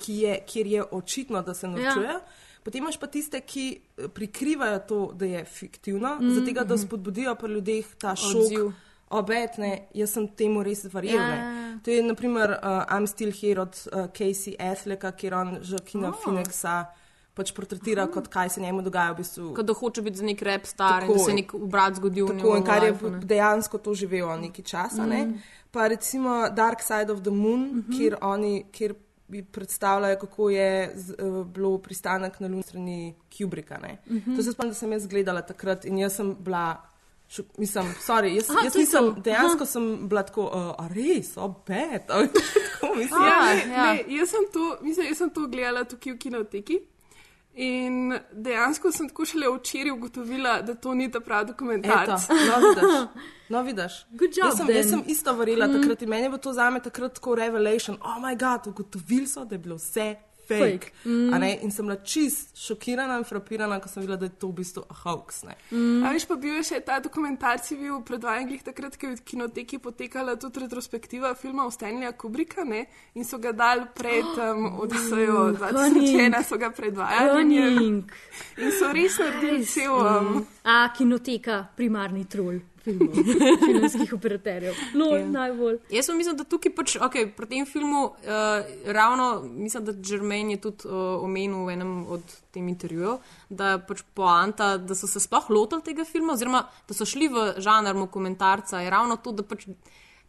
ki 0.00 0.20
je, 0.24 0.36
kjer 0.48 0.66
je 0.66 0.84
očitno, 0.96 1.42
da 1.44 1.54
se 1.54 1.68
norčuje. 1.68 2.08
Ja. 2.08 2.20
Potem 2.64 2.84
imaš 2.84 2.98
pa 3.00 3.08
tiste, 3.08 3.40
ki 3.40 3.66
eh, 3.72 4.08
prikrivajo 4.12 4.78
to, 4.88 5.00
da 5.16 5.26
je 5.26 5.44
fiktivno, 5.44 6.18
Mm, 6.20 6.26
mm. 6.26 6.34
zato 6.34 6.64
da 6.64 6.74
mhm. 6.74 6.82
spodbudijo 6.84 7.34
pri 7.34 7.52
ljudeh 7.52 7.86
ta 7.98 8.12
Odziv. 8.12 8.72
Šok. 9.10 9.18
Obetne, 9.18 9.78
jaz 9.94 10.10
sem 10.10 10.28
temu 10.28 10.62
res 10.62 10.84
verjel. 10.84 11.16
Ja, 11.16 11.28
ne. 11.28 11.80
To 11.84 11.90
je 11.90 12.02
naprimer 12.02 12.50
uh, 12.50 12.84
I'm 12.88 13.06
Still 13.06 13.32
Here 13.32 13.60
od 13.60 13.88
uh, 13.92 14.06
Casey 14.08 14.54
Afflecka, 14.58 15.12
kjer 15.12 15.34
on 15.34 15.58
Žakina 15.62 16.08
Oh. 16.08 16.14
Phoenixa 16.24 16.86
pač 17.34 17.52
portretira, 17.52 18.06
kot 18.06 18.28
kaj 18.28 18.48
se 18.48 18.60
njemu 18.60 18.82
dogaja 18.82 19.12
v 19.12 19.16
bistvu. 19.16 19.54
Kot 19.54 19.66
da 19.66 19.72
hoče 19.72 20.02
biti 20.02 20.16
za 20.16 20.24
nek 20.24 20.42
rap 20.42 20.66
star 20.66 21.02
in 21.02 21.08
Tako 21.08 21.12
da 21.12 21.24
se 21.24 21.30
je. 21.30 21.34
nek 21.34 21.54
obrat 21.54 21.94
zgodil. 21.94 22.26
Tako 22.28 22.56
in 22.56 22.64
kar 22.64 22.82
je 22.82 22.90
lifeu, 22.92 23.10
ne. 23.10 23.18
dejansko 23.20 23.78
to 23.78 23.94
živel 23.94 24.40
nekaj 24.40 24.64
časa. 24.64 25.06
Mm. 25.06 25.10
Mm. 25.12 25.38
Pa 25.70 25.86
recimo 25.86 26.48
Dark 26.50 26.82
Side 26.82 27.12
of 27.12 27.22
the 27.22 27.30
Moon, 27.30 27.60
mm 27.60 27.82
-hmm. 27.82 27.96
kjer 27.98 28.16
oni. 28.20 28.64
Kjer 28.72 28.94
bi 29.28 29.42
predstavljali, 29.42 30.18
kako 30.20 30.50
je 30.50 30.92
z, 30.94 31.14
uh, 31.14 31.46
bilo 31.46 31.78
pristanek 31.78 32.40
na 32.40 32.48
Luni 32.48 32.62
strani 32.62 33.14
Kubricka. 33.38 33.78
Mm 33.78 34.14
Mhm. 34.14 34.18
-hmm. 34.26 34.36
To 34.36 34.42
se 34.42 34.52
spomnim, 34.52 34.70
da 34.70 34.74
sem 34.74 34.92
jaz 34.92 35.06
gledala 35.06 35.42
takrat 35.42 35.84
in 35.84 35.98
jaz 35.98 36.12
sem 36.12 36.36
bila. 36.38 36.76
Šok, 37.30 37.46
mislim, 37.58 37.94
sorry, 38.06 38.34
jaz, 38.34 38.50
Aha, 38.50 38.60
jaz 38.64 38.74
nisem, 38.74 39.04
to. 39.14 39.20
dejansko 39.20 39.62
Aha. 39.62 39.66
sem 39.66 40.08
bila 40.08 40.22
tako, 40.26 40.44
uh, 40.44 40.70
a 40.78 40.88
res, 40.90 41.36
obet. 41.36 42.06
Tako 42.80 42.94
mislim. 42.96 43.22
Ja, 43.22 43.54
ne, 43.54 43.72
ja. 43.72 43.92
ne, 43.92 44.04
jaz, 44.16 44.30
sem 44.30 44.48
to, 44.52 44.78
mislim, 44.82 45.06
jaz 45.06 45.18
sem 45.18 45.30
to 45.30 45.46
gledala 45.46 45.84
tukaj 45.84 46.12
v 46.12 46.18
kinoteki. 46.18 46.80
In 47.54 48.14
dejansko 48.32 48.92
sem 48.94 49.08
tako 49.10 49.24
šele 49.26 49.48
včeraj 49.56 49.90
ugotovila, 49.92 50.60
da 50.62 50.74
to 50.74 50.94
ni 50.94 51.10
ta 51.10 51.20
pravi 51.20 51.46
dokumentarc. 51.46 52.24
Eto, 52.24 52.34
no, 52.34 52.58
vidiš. 52.68 53.24
No, 53.48 53.62
vidiš. 53.62 53.92
Good 54.10 54.36
job, 54.36 54.46
jaz, 54.46 54.56
sem, 54.56 54.70
jaz 54.76 54.90
sem 54.90 55.02
isto 55.06 55.32
verjela 55.34 55.66
Mm. 55.66 55.70
mm. 55.70 55.80
takrat 55.82 56.02
in 56.02 56.08
meni 56.08 56.22
je 56.22 56.28
bilo 56.28 56.38
to 56.38 56.52
zame 56.52 56.80
takrat 56.80 57.14
tako 57.14 57.34
revelation. 57.34 57.96
Oh, 58.00 58.20
moj 58.20 58.36
bog, 58.36 58.66
ugotovili 58.66 59.26
so, 59.26 59.44
da 59.44 59.54
je 59.54 59.58
bilo 59.58 59.76
vse 59.76 60.14
fake. 60.50 60.90
Fake. 60.90 60.92
Mm. 61.04 61.46
In 61.64 61.70
sem 61.70 61.86
bila 61.86 61.96
čist 62.02 62.56
šokirana 62.58 63.18
in 63.20 63.24
frapirana, 63.24 63.80
ko 63.80 63.88
sem 63.88 64.02
videla, 64.02 64.18
da 64.20 64.28
je 64.28 64.36
to 64.40 64.50
v 64.50 64.60
bistvu 64.60 64.84
hoax. 65.02 65.42
Ne? 65.48 65.56
Mm. 65.70 66.04
A 66.04 66.12
veš, 66.14 66.26
pa 66.28 66.36
bil 66.40 66.58
je 66.58 66.66
še 66.70 66.80
ta 66.86 66.98
dokumentarc, 67.02 67.70
je 67.70 67.78
bil 67.80 68.00
predvajan 68.06 68.48
glih 68.50 68.64
takrat, 68.66 68.98
ko 69.00 69.12
je 69.12 69.18
v 69.20 69.26
kinoteki 69.32 69.80
potekala 69.82 70.36
tudi 70.40 70.64
retrospektiva 70.64 71.34
filma 71.38 71.68
Stanleya 71.70 72.12
Kubricka 72.12 72.64
ne? 72.64 72.86
in 73.14 73.24
so 73.24 73.38
ga 73.38 73.52
dali 73.52 73.86
pred 73.94 74.26
um, 74.46 74.80
Odisejo 74.84 75.50
2001, 75.58 76.42
so 76.44 76.58
ga 76.58 76.70
predvajali. 76.74 77.56
in 78.58 78.70
so 78.78 78.92
res 78.92 79.18
naredili 79.18 79.64
cel. 79.64 79.94
Um, 79.94 80.46
A, 80.64 80.90
kinoteka, 80.92 81.72
primarni 81.76 82.26
trol 82.28 82.60
filmov, 82.84 83.14
filmskih 83.66 84.14
operaterjev. 84.16 84.74
No, 84.94 85.10
Ja. 85.10 85.20
yeah. 85.20 85.30
najbolj. 85.30 85.78
Jaz 85.90 86.10
mislim, 86.14 86.36
da 86.36 86.44
tukaj 86.44 86.74
pač, 86.74 86.96
okay, 86.96 87.28
pri 87.36 87.46
tem 87.46 87.66
filmu 87.66 88.02
uh, 88.04 88.70
ravno, 88.86 89.30
mislim, 89.44 89.84
da 89.84 89.94
Jermaine 89.96 90.56
je 90.56 90.60
tudi 90.66 90.88
uh, 90.88 91.22
omenil 91.24 91.64
v 91.66 91.76
enem 91.76 91.94
od 92.08 92.36
tem 92.50 92.68
intervjujev, 92.68 93.20
da 93.48 93.74
je 93.74 93.82
pač 93.88 94.04
poanta, 94.14 94.76
da 94.78 94.94
so 94.94 95.10
se 95.10 95.20
sploh 95.20 95.50
lotili 95.50 95.82
tega 95.90 96.04
filma, 96.04 96.34
oziroma 96.34 96.64
da 96.88 96.96
so 96.96 97.06
šli 97.08 97.30
v 97.30 97.46
žanr 97.62 97.94
dokumentarca, 97.94 98.80
je 98.80 98.90
ravno 98.90 99.16
to, 99.16 99.32
da 99.32 99.46
pač 99.46 99.68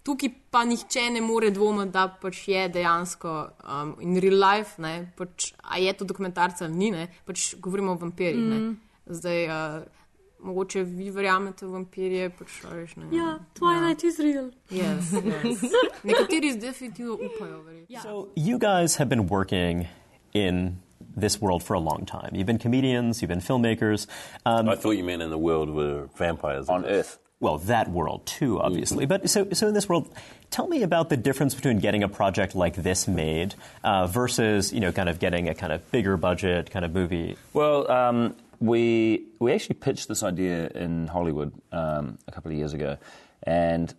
tukaj 0.03 0.29
pa 0.51 0.63
nihče 0.65 1.09
ne 1.13 1.21
more 1.21 1.49
dvomiti, 1.53 1.91
da 1.93 2.07
pač 2.21 2.47
je 2.49 2.67
dejansko 2.73 3.33
um, 3.61 3.95
in 4.01 4.17
real 4.21 4.39
life, 4.41 4.81
ne, 4.81 5.11
pač, 5.17 5.51
a 5.63 5.77
je 5.77 5.93
to 5.93 6.05
dokumentarca 6.09 6.65
ali 6.65 6.77
ni, 6.77 6.91
ne, 6.91 7.07
pač 7.25 7.53
govorimo 7.61 7.93
o 7.93 8.01
vampirjih. 8.01 8.41
Mm. 8.41 8.71
Zdaj, 9.11 9.45
uh, 9.45 10.00
mogoče 10.43 10.83
vi 10.83 11.09
verjamete 11.11 11.65
v 11.65 11.71
vampirje, 11.71 12.29
pač, 12.29 12.59
a 12.65 12.75
veš, 12.75 12.95
ne. 12.97 13.05
Ja, 13.17 13.39
Twilight 13.59 14.03
is 14.03 14.19
real. 14.19 14.51
Yes, 14.69 15.11
yes. 15.43 15.61
Nekateri 16.03 16.55
definitivno 16.59 17.13
upajo. 17.13 17.63
verjetno. 17.63 18.01
So 18.03 18.27
you 18.35 18.57
guys 18.59 18.95
have 18.97 19.09
been 19.09 19.27
working 19.27 19.87
in 20.33 20.77
this 21.17 21.41
world 21.41 21.63
for 21.63 21.73
a 21.75 21.79
long 21.79 22.05
time. 22.05 22.29
You've 22.33 22.47
been 22.47 22.57
comedians, 22.59 23.21
you've 23.21 23.29
been 23.29 23.41
filmmakers. 23.41 24.07
Um, 24.45 24.69
I 24.69 24.75
thought 24.75 24.97
you 24.97 25.03
meant 25.03 25.21
in 25.21 25.29
the 25.29 25.37
world 25.37 25.69
where 25.69 26.07
vampires 26.17 26.69
On 26.69 26.85
Earth. 26.85 27.17
well, 27.41 27.57
that 27.57 27.89
world 27.89 28.25
too, 28.25 28.61
obviously. 28.61 29.05
But 29.05 29.29
so, 29.29 29.47
so 29.51 29.67
in 29.67 29.73
this 29.73 29.89
world, 29.89 30.07
tell 30.51 30.67
me 30.67 30.83
about 30.83 31.09
the 31.09 31.17
difference 31.17 31.55
between 31.55 31.79
getting 31.79 32.03
a 32.03 32.07
project 32.07 32.55
like 32.55 32.75
this 32.75 33.07
made 33.07 33.55
uh, 33.83 34.07
versus, 34.07 34.71
you 34.71 34.79
know, 34.79 34.91
kind 34.91 35.09
of 35.09 35.19
getting 35.19 35.49
a 35.49 35.55
kind 35.55 35.73
of 35.73 35.81
bigger 35.91 36.17
budget 36.17 36.69
kind 36.71 36.85
of 36.85 36.93
movie. 36.93 37.35
Well, 37.53 37.91
um, 37.91 38.35
we 38.61 39.25
we 39.39 39.51
actually 39.51 39.75
pitched 39.75 40.07
this 40.07 40.23
idea 40.23 40.69
in 40.69 41.07
Hollywood 41.07 41.51
um, 41.71 42.19
a 42.27 42.31
couple 42.31 42.51
of 42.51 42.57
years 42.57 42.73
ago, 42.73 42.97
and 43.43 43.93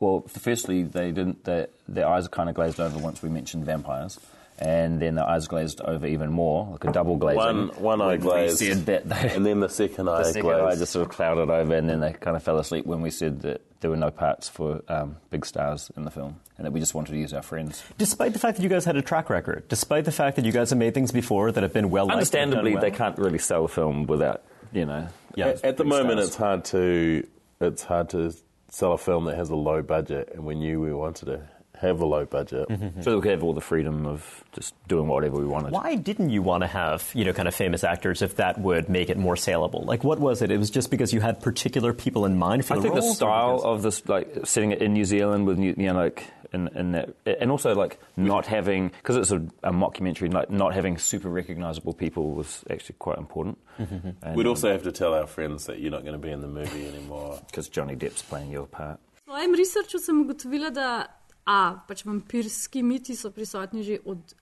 well, 0.00 0.24
firstly, 0.26 0.82
they 0.82 1.12
didn't. 1.12 1.44
Their, 1.44 1.68
their 1.86 2.08
eyes 2.08 2.26
are 2.26 2.30
kind 2.30 2.48
of 2.48 2.54
glazed 2.54 2.80
over 2.80 2.98
once 2.98 3.22
we 3.22 3.28
mentioned 3.28 3.64
vampires, 3.64 4.18
and 4.60 5.00
then 5.00 5.14
the 5.14 5.24
eyes 5.24 5.48
glazed 5.48 5.80
over 5.80 6.06
even 6.06 6.30
more, 6.30 6.68
like 6.72 6.84
a 6.84 6.92
double 6.92 7.16
glazing. 7.16 7.38
One, 7.38 7.68
one 7.68 8.00
eye 8.02 8.18
glazed, 8.18 8.58
said 8.58 8.86
that 8.86 9.08
they, 9.08 9.34
and 9.34 9.44
then 9.44 9.60
the 9.60 9.68
second 9.68 10.08
eye 10.10 10.18
the 10.18 10.24
second 10.24 10.42
glazed. 10.42 10.64
eye 10.64 10.76
just 10.76 10.92
sort 10.92 11.06
of 11.06 11.12
clouded 11.12 11.48
over, 11.48 11.74
and 11.74 11.88
then 11.88 12.00
they 12.00 12.12
kind 12.12 12.36
of 12.36 12.42
fell 12.42 12.58
asleep 12.58 12.84
when 12.84 13.00
we 13.00 13.10
said 13.10 13.40
that 13.42 13.62
there 13.80 13.90
were 13.90 13.96
no 13.96 14.10
parts 14.10 14.48
for 14.48 14.82
um, 14.88 15.16
big 15.30 15.46
stars 15.46 15.90
in 15.96 16.04
the 16.04 16.10
film, 16.10 16.38
and 16.58 16.66
that 16.66 16.72
we 16.72 16.80
just 16.80 16.94
wanted 16.94 17.12
to 17.12 17.18
use 17.18 17.32
our 17.32 17.42
friends. 17.42 17.82
Despite 17.96 18.34
the 18.34 18.38
fact 18.38 18.58
that 18.58 18.62
you 18.62 18.68
guys 18.68 18.84
had 18.84 18.96
a 18.96 19.02
track 19.02 19.30
record, 19.30 19.66
despite 19.68 20.04
the 20.04 20.12
fact 20.12 20.36
that 20.36 20.44
you 20.44 20.52
guys 20.52 20.70
have 20.70 20.78
made 20.78 20.92
things 20.92 21.10
before 21.10 21.50
that 21.52 21.62
have 21.62 21.72
been 21.72 21.90
well 21.90 22.04
liked, 22.06 22.14
Understandably, 22.14 22.72
and 22.72 22.80
done 22.80 22.90
they 22.90 22.96
can't 22.96 23.18
really 23.18 23.38
sell 23.38 23.64
a 23.64 23.68
film 23.68 24.06
without, 24.06 24.42
you 24.72 24.84
know. 24.84 25.08
At, 25.38 25.64
at 25.64 25.76
the 25.78 25.84
moment, 25.84 26.18
stars. 26.18 26.26
it's 26.28 26.36
hard 26.36 26.64
to 26.66 27.26
it's 27.62 27.82
hard 27.84 28.10
to 28.10 28.34
sell 28.68 28.92
a 28.92 28.98
film 28.98 29.24
that 29.24 29.36
has 29.36 29.48
a 29.48 29.56
low 29.56 29.80
budget, 29.82 30.30
and 30.34 30.44
we 30.44 30.54
knew 30.54 30.80
we 30.80 30.92
wanted 30.92 31.26
to 31.26 31.48
have 31.80 32.00
a 32.00 32.06
low 32.06 32.24
budget. 32.24 32.68
Mm-hmm, 32.68 32.84
mm-hmm. 32.84 33.02
So 33.02 33.16
we 33.16 33.22
could 33.22 33.30
have 33.32 33.42
all 33.42 33.54
the 33.54 33.60
freedom 33.60 34.06
of 34.06 34.44
just 34.52 34.74
doing 34.88 35.08
whatever 35.08 35.36
we 35.38 35.46
wanted. 35.46 35.72
Why 35.72 35.96
didn't 35.96 36.30
you 36.30 36.42
want 36.42 36.62
to 36.62 36.66
have, 36.66 37.10
you 37.14 37.24
know, 37.24 37.32
kind 37.32 37.48
of 37.48 37.54
famous 37.54 37.84
actors 37.84 38.22
if 38.22 38.36
that 38.36 38.60
would 38.60 38.88
make 38.88 39.08
it 39.10 39.16
more 39.16 39.36
saleable? 39.36 39.84
Like, 39.84 40.04
what 40.04 40.18
was 40.20 40.42
it? 40.42 40.50
It 40.50 40.58
was 40.58 40.70
just 40.70 40.90
because 40.90 41.12
you 41.12 41.20
had 41.20 41.40
particular 41.40 41.92
people 41.92 42.24
in 42.26 42.38
mind 42.38 42.64
for 42.64 42.74
I 42.74 42.76
the 42.76 42.82
think 42.82 42.94
the 42.94 43.00
roles, 43.00 43.12
or 43.12 43.16
style 43.16 43.56
because- 43.56 43.64
of 43.64 43.82
this, 43.82 44.08
like 44.08 44.46
setting 44.46 44.72
it 44.72 44.82
in 44.82 44.92
New 44.92 45.04
Zealand 45.04 45.46
with 45.46 45.58
New, 45.58 45.74
you 45.76 45.88
know, 45.88 45.94
like, 45.94 46.24
in, 46.52 46.68
in 46.74 46.92
that, 46.92 47.10
and 47.24 47.50
also 47.50 47.74
like 47.74 47.98
not 48.16 48.46
having 48.46 48.88
because 48.88 49.16
it's 49.16 49.30
a, 49.30 49.36
a 49.62 49.72
mockumentary, 49.72 50.32
like 50.32 50.50
not 50.50 50.74
having 50.74 50.98
super 50.98 51.28
recognizable 51.28 51.94
people 51.94 52.32
was 52.32 52.64
actually 52.68 52.96
quite 52.98 53.18
important. 53.18 53.56
Mm-hmm, 53.78 54.08
and, 54.22 54.36
We'd 54.36 54.46
um, 54.46 54.50
also 54.50 54.70
have 54.72 54.82
to 54.82 54.92
tell 54.92 55.14
our 55.14 55.26
friends 55.28 55.66
that 55.66 55.78
you're 55.78 55.92
not 55.92 56.02
going 56.02 56.14
to 56.14 56.18
be 56.18 56.30
in 56.32 56.40
the 56.40 56.48
movie 56.48 56.88
anymore 56.88 57.40
because 57.46 57.68
Johnny 57.68 57.94
Depp's 57.94 58.22
playing 58.22 58.50
your 58.50 58.66
part. 58.66 58.98
V 59.26 59.32
svojem 59.32 59.54
researchu 59.54 59.98
sem 59.98 60.24
ugotovila, 60.24 60.74
da 60.74 61.06
a, 61.44 61.80
pač 61.88 62.04
vampirski 62.04 62.82
miti 62.82 63.16
so 63.16 63.30
prisotni 63.30 63.82
že 63.82 63.98
od 64.04 64.34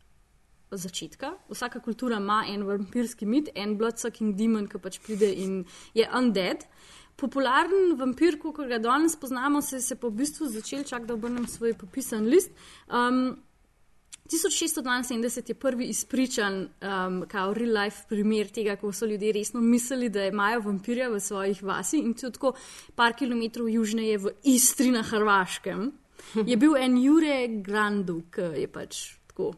začetka. 0.71 1.33
Vsaka 1.49 1.81
kultura 1.81 2.17
ima 2.17 2.45
en 2.49 2.63
vampirski 2.67 3.27
mit, 3.27 3.49
en 3.55 3.77
bloodsucking 3.79 4.37
demon, 4.37 4.69
ki 4.69 4.79
pač 4.79 5.01
pride 5.01 5.31
in 5.33 5.65
je 5.95 6.09
undead. 6.13 6.67
Popularen 7.19 7.97
vampir, 7.99 8.39
kot 8.39 8.61
ga 8.69 8.79
danes 8.79 9.17
poznamo, 9.17 9.63
se 9.63 9.81
je 9.81 9.97
pa 9.99 10.07
v 10.07 10.21
bistvu 10.21 10.47
začel, 10.53 10.85
čak 10.87 11.07
da 11.07 11.17
obrnem 11.17 11.49
svoj 11.51 11.75
popisan 11.75 12.29
list. 12.31 12.53
Um, 12.87 13.41
1672 14.29 15.49
je 15.49 15.55
prvi 15.55 15.89
izpričan, 15.89 16.61
um, 16.61 17.25
kao 17.29 17.55
real 17.55 17.73
life 17.83 18.05
primer 18.09 18.51
tega, 18.53 18.77
ko 18.77 18.93
so 18.93 19.07
ljudje 19.07 19.33
resno 19.33 19.61
mislili, 19.61 20.09
da 20.09 20.27
imajo 20.27 20.61
vampirja 20.61 21.09
v 21.09 21.21
svojih 21.21 21.63
vasi 21.63 21.99
in 21.99 22.15
tudi 22.15 22.37
tako 22.37 22.53
par 22.95 23.17
kilometrov 23.17 23.69
južneje 23.69 24.19
v 24.19 24.35
Istri 24.45 24.91
na 24.91 25.03
Hrvaškem. 25.03 25.93
Je 26.35 26.57
bil 26.57 26.77
en 26.77 26.97
Jure 27.01 27.37
Grandu, 27.63 28.23
ki 28.33 28.53
je 28.63 28.69
pač 28.69 29.05
tako. 29.31 29.55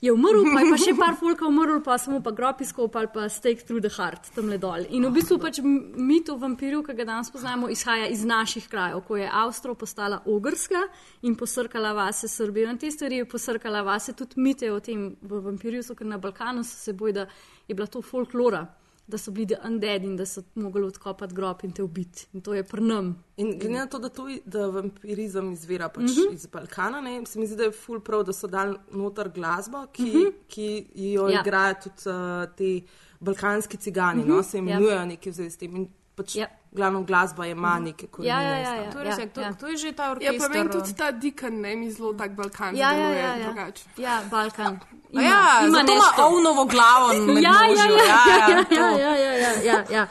Je 0.00 0.12
umrl, 0.12 0.46
pa 0.48 0.62
je 0.62 0.68
pa 0.72 0.76
še 0.80 0.92
par 0.96 1.16
folka 1.20 1.44
umrl, 1.44 1.82
pa 1.84 1.98
samo 2.00 2.22
pa 2.24 2.32
grob 2.32 2.62
izkopal, 2.64 3.10
pa 3.12 3.26
stake 3.28 3.66
through 3.68 3.84
the 3.84 3.90
heart, 3.92 4.30
tam 4.32 4.48
le 4.48 4.56
dol. 4.56 4.86
In 4.96 5.04
v 5.04 5.10
bistvu 5.18 5.36
pač 5.42 5.58
mit 5.60 6.30
o 6.32 6.38
vampirju, 6.40 6.80
ki 6.86 6.94
ga 6.96 7.04
danes 7.04 7.28
poznamo, 7.28 7.68
izhaja 7.68 8.06
iz 8.08 8.24
naših 8.24 8.64
krajev, 8.72 9.02
ko 9.04 9.18
je 9.20 9.28
Avstrija 9.28 9.76
postala 9.76 10.22
ogrska 10.24 10.86
in 11.28 11.36
posrkala 11.36 11.92
vase 11.92 12.32
Srbijo. 12.32 12.70
In 12.72 12.80
te 12.80 12.88
stvari 12.88 13.20
je 13.20 13.28
posrkala 13.28 13.84
vase, 13.84 14.16
tudi 14.16 14.40
mite 14.40 14.72
o 14.72 14.80
tem 14.80 15.10
v 15.20 15.42
vampirju, 15.44 15.84
so 15.84 15.98
ker 15.98 16.08
na 16.08 16.16
Balkanu 16.16 16.64
so 16.64 16.80
se 16.80 16.96
boj, 16.96 17.12
da 17.20 17.28
je 17.68 17.76
bila 17.76 17.86
to 17.86 18.00
folklora, 18.00 18.64
da 19.10 19.18
so 19.18 19.30
bili 19.30 19.56
undead 19.64 20.04
in 20.04 20.16
da 20.16 20.26
so 20.26 20.42
mogli 20.54 20.82
odkopati 20.82 21.34
grob 21.34 21.64
in 21.64 21.72
te 21.72 21.82
ubiti. 21.82 22.26
In 22.32 22.40
to 22.40 22.54
je 22.54 22.62
prnem. 22.64 23.14
In 23.36 23.58
glede 23.58 23.74
na 23.74 23.86
to, 23.86 23.98
da, 23.98 24.08
to, 24.08 24.26
da 24.46 24.66
vampirizem 24.68 25.52
izvira 25.52 25.88
pač 25.88 26.02
mm 26.02 26.06
Mhm. 26.06 26.20
-hmm. 26.20 26.34
iz 26.34 26.46
Balkana, 26.46 27.00
ne, 27.00 27.26
se 27.26 27.38
mi 27.38 27.46
zdi, 27.46 27.56
da 27.56 27.62
je 27.62 27.70
ful 27.72 28.00
prav, 28.00 28.22
da 28.22 28.32
so 28.32 28.46
dali 28.46 28.76
noter 28.92 29.28
glasbo, 29.28 29.86
ki, 29.92 30.02
mm 30.02 30.08
Mhm. 30.08 30.16
-hmm. 30.18 30.32
ki 30.48 30.86
jo 30.94 31.22
Ja. 31.22 31.32
ja. 31.32 31.40
igrajo 31.40 31.74
tudi 31.74 32.08
uh, 32.08 32.56
ti 32.56 32.84
balkanski 33.20 33.76
cigani, 33.76 34.22
Mhm. 34.22 34.30
-hmm. 34.30 34.36
no, 34.36 34.42
se 34.42 34.56
Ja. 34.56 34.60
imenujejo 34.60 35.04
nekaj 35.06 35.30
v 35.30 35.34
zvezi 35.34 35.50
s 35.50 35.56
tem. 35.56 35.76
In 35.76 35.88
pač 36.10 36.34
Ja. 36.36 36.46
glavno 36.72 37.02
glasba 37.02 37.46
ima 37.46 37.78
neke 37.78 38.06
korenine. 38.06 38.34
Ja, 38.34 38.42
ja, 38.42 38.50
ja, 38.50 38.60
iz 38.60 38.66
tam. 38.66 38.76
ja. 38.76 38.90
To 38.92 38.98
je 39.00 39.06
ja, 39.42 39.50
to, 39.50 39.60
to 39.60 39.66
je 39.66 39.76
že 39.76 39.92
ta 39.92 40.04
Ja, 40.04 40.10
orkester. 40.10 40.38
pa 40.40 40.48
meni 40.48 40.70
tudi 40.70 40.94
ta 40.94 41.10
dikan 41.12 41.54
ne 41.56 41.76
mi 41.76 41.90
zelo 41.90 42.12
tak 42.12 42.30
Balkan 42.32 42.76
Ja, 42.76 42.92
ja, 42.92 42.96
deluje 42.98 43.18
ja, 43.18 43.34
ja. 43.36 43.46
drugače. 43.46 43.82
ja 43.96 44.22
Balkan. 44.30 44.80
A 45.10 45.22
ja, 45.22 45.38
zato 45.62 45.92
ima 45.92 46.04
nešto. 46.06 46.26
ovnovo 46.26 46.64
glavo 46.64 47.12
Ja, 47.40 47.50
ja, 47.50 47.68
možjo. 47.68 47.96
ja, 47.96 48.22
ja, 48.48 48.64
to. 48.64 48.74
ja, 48.74 48.90
ja, 48.90 49.14
ja, 49.16 49.32
ja, 49.34 49.52
ja, 49.62 49.84
ja. 49.90 50.06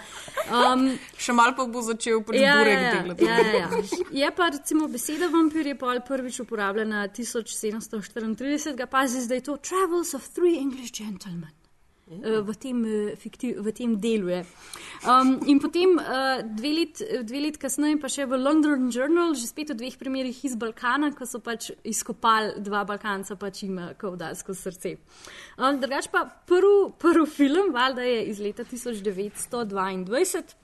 Um, 0.50 0.98
Še 1.18 1.34
malo 1.34 1.54
pa 1.56 1.66
bo 1.66 1.82
začel 1.82 2.24
pač 2.24 2.36
ja, 2.36 2.56
burek 2.58 2.80
ja, 2.80 2.92
delati. 2.94 3.26
ja, 3.26 3.38
ja, 3.38 3.54
ja. 3.60 3.70
Je 4.12 4.32
pa 4.32 4.50
recimo 4.50 4.88
beseda 4.88 5.28
vampir 5.28 5.68
je 5.68 5.76
pol 5.76 6.00
prvič 6.02 6.40
uporabljena 6.40 7.08
1734, 7.10 8.86
pazi 8.88 9.22
zdaj 9.22 9.42
to 9.42 9.58
Travels 9.58 10.14
of 10.14 10.28
Three 10.30 10.58
English 10.58 10.92
Gentlemen. 10.94 11.52
Eh, 12.10 12.42
V 12.42 12.56
tem, 12.56 12.86
eh, 12.86 13.16
fiktiv, 13.16 13.62
v 13.62 13.72
tem 13.72 13.94
delu 13.96 14.30
je. 14.30 14.46
Um, 15.06 15.40
in 15.46 15.60
potem 15.60 15.94
uh, 15.94 16.42
dve, 16.42 16.72
let, 16.74 16.98
dve 17.24 17.40
let 17.40 17.58
kasneje, 17.62 18.00
pa 18.02 18.10
še 18.10 18.26
v 18.26 18.34
London 18.34 18.90
Journal, 18.90 19.38
že 19.38 19.46
spet 19.46 19.70
v 19.70 19.78
dveh 19.78 19.94
primerih 19.94 20.34
iz 20.34 20.58
Balkana, 20.58 21.14
ko 21.14 21.24
so 21.30 21.38
pač 21.38 21.70
izkopali 21.86 22.58
dva 22.66 22.82
Balkanca, 22.84 23.38
pač 23.38 23.62
ima 23.70 23.94
kaudarsko 23.94 24.58
srce. 24.58 24.98
Um, 25.62 25.78
drugač 25.78 26.10
pa 26.10 26.26
prvi 26.26 26.90
prv 26.98 27.30
film, 27.30 27.70
valjda 27.78 28.02
je 28.02 28.26
iz 28.34 28.42
leta 28.42 28.66
1922 28.66 30.58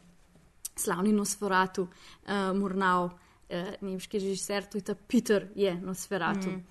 slavni 0.75 1.13
Nosferatu, 1.13 1.85
uh, 1.85 2.51
Murnau, 2.57 3.13
uh, 3.49 3.55
nemški 3.81 4.19
režiser, 4.19 4.63
to 4.69 4.77
je 4.77 4.81
ta 4.81 4.95
Peter, 4.95 5.47
je 5.55 5.75
Nosferatu. 5.81 6.49
Mhm. 6.49 6.55
Mm. 6.55 6.63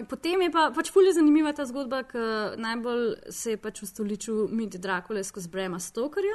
Um, 0.00 0.06
potem 0.06 0.42
je 0.42 0.50
pa 0.52 0.70
pač 0.74 0.90
fulje 0.92 1.12
zanimiva 1.12 1.52
ta 1.52 1.64
zgodba, 1.64 2.02
ker 2.02 2.58
najbolj 2.58 3.14
se 3.30 3.50
je 3.50 3.56
pač 3.56 3.82
ustoličil 3.82 4.48
mit 4.50 4.76
Drakule 4.76 5.24
skozi 5.24 5.48
Brema 5.48 5.78
Stokerja. 5.80 6.34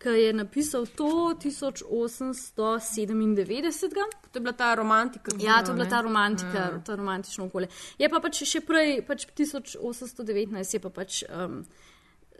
Ki 0.00 0.08
je 0.08 0.32
napisal 0.32 0.86
to 0.96 1.04
1897. 1.36 3.90
To 4.32 4.38
je 4.38 4.40
bila 4.40 4.52
ta 4.52 4.74
romantika. 4.74 5.32
Ja, 5.40 5.64
to 5.64 5.70
je 5.70 5.74
bila 5.74 5.88
ta 5.88 5.96
ne? 5.96 6.02
romantika, 6.02 6.58
Ja. 6.58 6.80
to 6.84 6.96
romantično 6.96 7.44
okolje. 7.46 7.68
Je 7.98 8.08
pa 8.08 8.20
pač 8.20 8.42
še 8.44 8.60
prej, 8.60 9.02
pač 9.06 9.26
1819 9.36 10.74
je 10.74 10.80
pa 10.80 10.90
pač 10.90 11.24
um, 11.28 11.64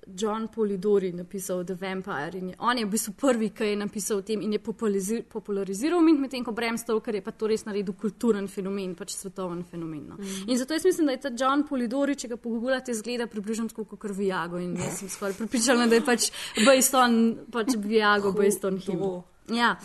John 0.06 0.48
Polidori 0.48 1.12
napisal 1.12 1.64
The 1.64 1.74
Vampire. 1.74 2.38
In 2.38 2.48
je, 2.48 2.54
on 2.58 2.78
je 2.78 2.84
v 2.84 2.90
bistvu 2.90 3.12
prvi, 3.16 3.50
ki 3.50 3.64
je 3.64 3.76
napisal 3.76 4.18
o 4.18 4.22
tem 4.22 4.42
in 4.42 4.52
je 4.52 4.58
populariziral, 4.58 6.00
mit, 6.00 6.18
medtem 6.20 6.44
ko 6.44 6.52
Bram 6.52 6.78
Stoker 6.78 7.14
je 7.14 7.22
pa 7.22 7.30
to 7.30 7.46
res 7.50 7.64
naredil 7.64 7.94
kulturen 7.94 8.48
fenomen, 8.48 8.94
pač 8.94 9.14
svetoven 9.14 9.64
fenomen. 9.64 10.04
No. 10.08 10.18
Mhm. 10.18 10.50
In 10.50 10.58
zato 10.58 10.74
jaz 10.74 10.84
mislim, 10.84 11.06
da 11.06 11.12
je 11.12 11.20
ta 11.20 11.32
John 11.36 11.66
Polidori, 11.68 12.16
če 12.16 12.28
ga 12.28 12.36
pogooglate, 12.36 12.94
zgleda 12.94 13.26
približno 13.26 13.68
tako 13.68 13.84
kot 13.84 14.10
Viago. 14.16 14.58
In 14.58 14.76
jaz 14.76 14.98
sem 14.98 15.08
skoraj 15.08 15.36
pripričana, 15.38 15.86
da 15.86 15.94
je 15.94 16.04
pač 16.04 16.30
based 16.64 16.94
on 16.94 17.36
pač 17.50 17.76
Viago, 17.76 18.32
based 18.32 18.64
on 18.64 18.78
him. 18.78 19.22
Ja. 19.50 19.76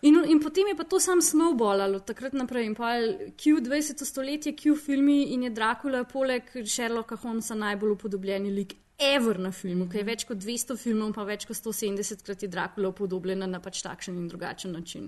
In, 0.00 0.24
in 0.24 0.40
potem 0.40 0.68
je 0.68 0.76
pa 0.76 0.84
to 0.84 1.00
sam 1.00 1.20
snowballalo 1.20 2.00
takrat 2.00 2.32
naprej. 2.32 2.66
In 2.66 2.74
pa 2.74 2.96
Q 3.36 3.60
20. 3.60 4.04
stoletje, 4.04 4.54
Q 4.56 4.76
filmi 4.76 5.34
in 5.34 5.42
je 5.42 5.50
Dracula 5.50 6.04
poleg 6.04 6.48
Sherlocka 6.64 7.16
Holmesa 7.20 7.54
najbolj 7.54 7.98
upodobljeni 7.98 8.50
lik. 8.50 8.74
Ever 9.00 9.38
na 9.40 9.48
filmu, 9.50 9.86
ki 9.88 9.96
je 9.96 10.04
več 10.04 10.24
kot 10.28 10.36
200 10.36 10.74
filmov, 10.76 11.14
pa 11.16 11.24
več 11.24 11.46
kot 11.48 11.56
170 11.56 12.20
krat 12.24 12.42
je 12.44 12.48
Dracula 12.52 12.90
upodobljena 12.92 13.46
na 13.48 13.60
pač 13.64 13.80
takšen 13.80 14.18
in 14.20 14.26
drugačen 14.28 14.74
način. 14.76 15.06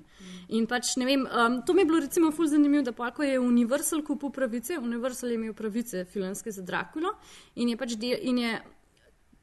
In 0.49 0.64
pač 0.66 0.95
ne 0.97 1.05
vem, 1.05 1.26
um, 1.28 1.59
to 1.66 1.76
mi 1.76 1.84
je 1.84 1.90
bilo 1.90 2.01
recimo 2.01 2.30
ful 2.32 2.49
zanimivo, 2.49 2.86
da 2.88 2.95
pa 2.97 3.11
ko 3.12 3.26
je 3.26 3.36
Universal 3.40 4.01
kupil 4.07 4.32
pravice, 4.32 4.78
Universal 4.80 5.34
je 5.34 5.36
imel 5.36 5.53
pravice 5.53 6.07
filmske 6.09 6.55
za 6.57 6.64
Draculo 6.64 7.12
in 7.61 7.68
je 7.68 7.76
pač 7.76 7.99
del, 8.01 8.16
in 8.32 8.40
je 8.40 8.55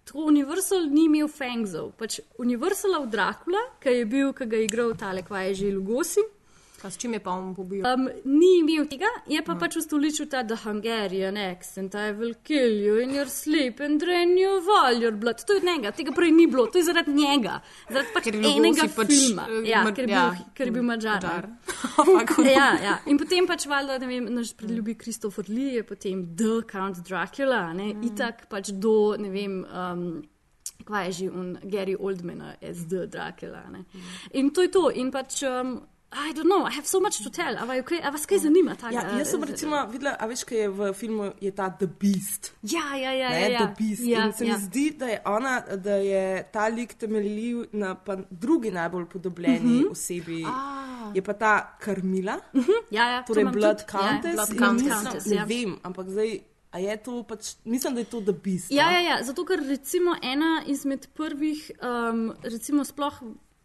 tako 0.10 0.26
Universal 0.32 0.90
ni 0.90 1.06
imel 1.06 1.30
fangzov. 1.30 1.94
Pač 2.00 2.18
Universal 2.42 2.98
v 3.04 3.14
Dracula, 3.14 3.62
ki 3.84 4.00
je 4.00 4.10
bil, 4.10 4.34
ki 4.34 4.50
ga 4.50 4.58
je 4.58 4.66
igral 4.66 4.98
tale, 4.98 5.22
kva 5.22 5.46
je 5.46 5.62
že 5.62 5.74
Lugosi. 5.78 6.26
S 6.88 6.98
čim 6.98 7.14
je 7.14 7.20
pa 7.20 7.32
on 7.32 7.54
pobil? 7.56 7.84
Um, 7.88 8.08
ni 8.26 8.60
imel 8.60 8.88
tega, 8.90 9.10
je 9.28 9.42
pa 9.46 9.56
pač 9.60 9.76
ustoličil 9.82 10.30
ta 10.32 10.44
The 10.48 10.56
Hungarian 10.64 11.38
accent, 11.38 11.96
I 11.96 12.14
will 12.16 12.36
kill 12.44 12.80
you 12.86 13.00
in 13.04 13.14
your 13.16 13.28
sleep 13.28 13.80
and 13.84 14.00
drain 14.00 14.38
you 14.38 14.58
of 14.58 14.70
all 14.80 14.96
your 14.96 15.12
blood. 15.12 15.44
To 15.46 15.58
je 15.58 15.60
od 15.60 15.68
njega, 15.68 15.92
tega 15.92 16.16
prej 16.16 16.32
ni 16.32 16.48
bilo, 16.48 16.68
to 16.72 16.80
je 16.80 16.88
zaradi 16.88 17.14
njega, 17.14 17.60
zaradi 17.90 18.16
pač 18.16 18.32
enega 18.32 18.88
pač, 18.96 19.14
filma, 19.14 19.48
eh, 19.50 19.70
ja, 19.70 19.84
ker, 19.92 20.08
je 20.08 20.16
ja. 20.16 20.24
bil, 20.30 20.48
ker 20.56 20.72
je 20.72 20.78
bil 20.78 20.88
mačar. 20.88 21.30
Mađar. 22.16 22.48
ja, 22.48 22.72
ja. 22.84 22.98
In 23.12 23.20
potem 23.20 23.48
pač 23.50 23.68
valjda, 23.70 24.00
ne 24.04 24.10
vem, 24.10 24.32
naš 24.40 24.56
predljubi 24.58 24.96
Christopher 25.00 25.46
Lee 25.50 25.80
je 25.80 25.84
potem 25.84 26.26
The 26.36 26.62
Count 26.72 27.04
Dracula, 27.08 27.74
ne, 27.74 27.94
mm. 27.94 28.10
itak 28.12 28.48
pač 28.50 28.72
do, 28.74 29.16
ne 29.20 29.32
vem, 29.34 29.62
um, 29.68 30.06
kva 30.86 31.06
je 31.08 31.12
že 31.12 31.30
un 31.32 31.58
Gary 31.64 31.96
Oldmana 32.00 32.56
as 32.62 32.88
The 32.88 33.06
Dracula. 33.06 33.64
Ne. 33.70 33.86
In 34.34 34.54
to 34.54 34.62
je 34.62 34.72
to. 34.72 34.90
In 34.96 35.12
pač, 35.12 35.44
um, 35.44 35.80
I 36.12 36.34
don't 36.34 36.46
know, 36.46 36.64
I 36.64 36.72
have 36.72 36.88
so 36.88 37.00
much 37.00 37.22
to 37.22 37.30
tell. 37.30 37.54
A, 37.54 37.66
vaj, 37.66 37.80
okay? 37.80 38.00
A 38.00 38.10
vas 38.10 38.26
kaj 38.26 38.40
zanima? 38.40 38.74
Tak, 38.76 38.92
Ja, 38.92 39.04
jaz 39.14 39.30
sem 39.30 39.44
recimo 39.44 39.78
videla, 39.88 40.16
a 40.16 40.26
veš, 40.26 40.44
kaj 40.44 40.58
je 40.58 40.70
v 40.70 40.94
filmu, 40.94 41.32
je 41.40 41.52
ta 41.52 41.70
The 41.72 41.86
Beast. 41.88 42.52
Ja, 42.64 42.96
ja, 42.96 43.12
ja. 43.14 43.30
Ne, 43.30 43.42
ja, 43.42 43.48
ja. 43.48 43.60
The 43.60 43.76
Beast. 43.78 44.02
Ja, 44.04 44.26
In 44.26 44.34
se 44.34 44.44
mi 44.44 44.50
ja. 44.50 44.58
zdi, 44.58 44.92
da 44.92 45.06
je 45.08 45.22
ona, 45.26 45.54
da 45.78 45.96
je 45.96 46.24
ta 46.52 46.68
lik 46.68 46.94
temeljil 46.96 47.66
na 47.74 47.94
drugi 48.32 48.72
najbolj 48.72 49.06
podobljeni 49.06 49.60
Mhm. 49.76 49.92
osebi. 49.92 50.44
Ah. 50.44 51.12
Je 51.14 51.22
pa 51.22 51.34
ta 51.34 51.52
Karmila, 51.80 52.40
Ja, 52.92 53.10
ja, 53.10 53.22
to 53.22 53.28
torej 53.28 53.42
imam 53.42 53.54
Blood 53.54 53.78
tudi. 53.78 53.92
Countess. 53.92 54.26
Ja, 54.28 54.34
Blood 54.36 54.50
in 54.50 54.58
Countess, 54.58 54.84
mislim, 54.84 55.04
Countess, 55.04 55.26
ne 55.26 55.36
ja. 55.36 55.44
vem, 55.46 55.78
ampak 55.84 56.10
zdaj, 56.10 56.40
a 56.72 56.80
je 56.80 56.98
to 56.98 57.24
pač, 57.24 57.42
mislim, 57.66 57.94
da 57.94 58.00
je 58.00 58.06
to 58.08 58.22
The 58.22 58.34
Beast. 58.34 58.72
Ja, 58.72 58.86
no? 58.86 58.92
ja, 58.92 59.00
ja, 59.02 59.24
zato 59.24 59.46
ker 59.46 59.60
recimo 59.60 60.16
ena 60.24 60.64
izmed 60.68 61.08
prvih, 61.10 61.72
um, 61.80 62.34
recimo 62.44 62.84
sploh 62.84 63.14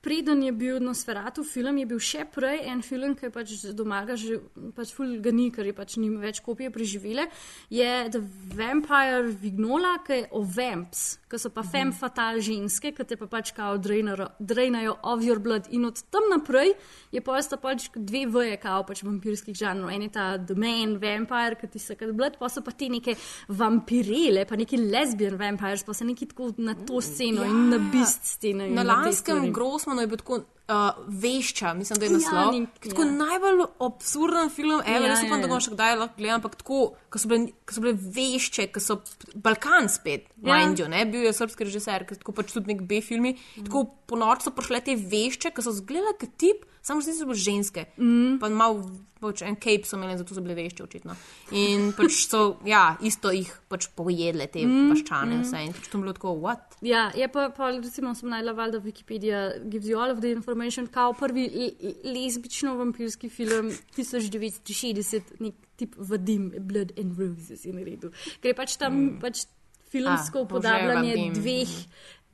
preden 0.04 0.42
je 0.44 0.52
bil 0.52 0.76
Nosferatu 0.84 1.40
film, 1.48 1.78
je 1.80 1.86
bil 1.88 1.98
še 1.98 2.26
prej 2.28 2.60
en 2.68 2.82
film, 2.84 3.14
ki 3.16 3.26
je 3.26 3.32
pač 3.32 3.48
doma 3.72 4.02
ga 4.04 4.16
že 4.20 4.36
pač 4.76 4.92
ful 4.92 5.16
ga 5.24 5.32
ni, 5.32 5.48
ker 5.50 5.64
je 5.64 5.72
pač 5.72 5.96
nima 5.96 6.20
več 6.20 6.42
kopije 6.44 6.68
preživele, 6.70 7.24
je 7.72 7.88
The 8.12 8.20
Vampire 8.52 9.32
Vignola, 9.32 9.94
ki 10.04 10.12
je 10.12 10.28
o 10.36 10.42
vamps, 10.44 11.04
ki 11.30 11.38
so 11.38 11.48
pa 11.50 11.62
Mhm. 11.62 11.70
fem 11.72 11.92
fatal 11.92 12.36
ženske, 12.38 12.92
ki 12.94 13.04
te 13.04 13.16
pa 13.16 13.26
pač 13.26 13.54
kao 13.56 13.78
drainajo- 13.78 14.28
drainajo 14.40 14.98
of 15.02 15.24
your 15.24 15.38
blood 15.40 15.66
in 15.70 15.84
od 15.86 15.96
tam 16.10 16.22
naprej 16.30 16.74
je 17.10 17.20
pa 17.20 17.40
sta 17.42 17.56
pač 17.56 17.88
dve 17.96 18.26
veje 18.26 18.56
kao 18.60 18.84
pač 18.84 19.02
vampirskih 19.02 19.56
žanrov. 19.56 19.88
En 19.90 20.02
je 20.02 20.08
ta 20.10 20.36
The 20.38 20.54
Man 20.54 20.98
Vampire, 20.98 21.56
ki 21.56 21.66
ti 21.68 21.78
se 21.78 21.94
kad 21.94 22.12
blood, 22.12 22.36
pa 22.38 22.48
so 22.48 22.60
pa 22.60 22.70
te 22.72 22.88
neke 22.88 23.16
vampirele, 23.48 24.44
pa 24.44 24.56
neki 24.56 24.76
lesbian 24.76 25.36
vampires, 25.36 25.82
pa 25.82 25.94
se 25.94 26.04
neki 26.04 26.26
tako 26.26 26.52
na 26.58 26.74
to 26.76 27.00
sceno 27.00 27.42
ja. 27.42 27.48
in 27.48 27.68
na 27.70 27.78
bist 27.78 28.24
sceno. 28.24 28.66
Na 28.66 28.82
lanskem 28.84 29.36
stvari. 29.36 29.52
Grossmanu 29.94 30.00
je 30.00 30.06
bil 30.06 30.16
tako 30.16 30.40
uh, 30.66 30.74
vešča, 31.06 31.74
mislim, 31.74 31.98
da 31.98 32.04
je 32.04 32.10
Ja, 32.10 32.16
naslov. 32.16 32.52
nek- 32.54 32.80
Tako 32.82 33.02
ja. 33.02 33.10
najbolj 33.12 33.64
absurden 33.80 34.50
film, 34.50 34.80
ever, 34.80 35.02
Ja, 35.02 35.08
jaz 35.08 35.18
upam, 35.18 35.30
ja, 35.30 35.36
da 35.36 35.46
ga 35.46 35.46
ja. 35.46 35.48
bom 35.48 35.60
še 35.60 35.70
kdaj 35.70 35.96
lahko 35.96 36.16
gledal, 36.16 36.34
ampak 36.34 36.54
tako, 36.56 36.78
ko 37.10 37.18
so 37.18 37.28
bile, 37.28 37.52
ko 37.64 37.70
so 37.70 37.80
bile 37.80 37.94
vešče, 37.94 38.68
ko 38.68 38.80
so 38.80 39.00
Balkan 39.34 39.88
spet, 39.88 40.28
Ja. 40.42 40.56
mind 40.56 40.78
you, 40.78 40.88
ne, 40.88 41.04
bil 41.04 41.22
je 41.22 41.32
srpski 41.32 41.64
režiser, 41.64 42.04
ki 42.04 42.16
tako 42.16 42.32
pač 42.32 42.52
tudi 42.52 42.72
nek 42.72 42.82
B-filmi, 42.82 43.34
mm. 43.34 43.64
tako 43.64 43.84
po 44.06 44.16
noči 44.16 44.42
so 44.42 44.50
prišle 44.50 44.80
te 44.80 44.94
vešče, 44.96 45.50
ki 45.50 45.62
so 45.62 45.72
zgledale 45.72 46.14
kot 46.14 46.36
tip, 46.36 46.64
samo 46.82 47.00
že 47.00 47.10
niso 47.10 47.24
bile 47.24 47.34
ženske. 47.34 47.86
Mm. 47.96 48.38
Pa 48.38 48.48
malo, 48.48 48.84
pač 49.20 49.40
en 49.40 49.56
cape 49.56 49.84
so 49.84 49.96
imeli, 49.96 50.18
zato 50.18 50.34
so 50.34 50.42
bile 50.44 50.52
vešče 50.54 50.82
očitno. 50.84 51.14
In 51.52 51.92
pač 51.92 52.28
so, 52.28 52.58
ja, 52.62 52.98
isto 53.00 53.30
jih 53.32 53.48
pač 53.68 53.88
pojedle 53.88 54.46
te 54.46 54.66
Mm, 54.66 54.90
paščane, 54.92 55.32
mm. 55.32 55.38
mm. 55.38 55.42
vse. 55.42 55.62
In 55.64 55.72
pač 55.72 55.88
to 55.88 55.96
je 55.96 56.02
bilo 56.02 56.12
tako, 56.12 56.34
what? 56.36 56.76
Ja, 56.82 57.10
je 57.16 57.28
pa, 57.28 57.48
pa 57.48 57.70
recimo, 57.72 58.12
sem 58.14 58.28
najla 58.28 58.52
valjda 58.52 58.80
Wikipedia 58.84 59.38
gives 59.64 59.88
you 59.88 59.96
all 59.98 60.10
of 60.10 60.20
the 60.20 60.28
information, 60.28 60.53
kao 60.92 61.12
prvi 61.12 61.48
le- 61.48 62.12
lezbično 62.12 62.76
vampirski 62.76 63.28
film 63.28 63.70
1960, 63.96 65.34
nek 65.40 65.54
tip 65.76 65.94
Vadim, 65.98 66.52
Blood 66.58 66.92
and 66.98 67.18
Roses 67.18 67.64
je 67.64 67.72
naredil. 67.72 68.10
Ker 68.40 68.52
je 68.52 68.54
pač 68.54 68.76
tam 68.76 68.94
mm. 68.94 69.20
pač 69.20 69.46
filmsko 69.92 70.38
A, 70.38 70.42
upodabljanje 70.42 71.30
dveh, 71.34 71.76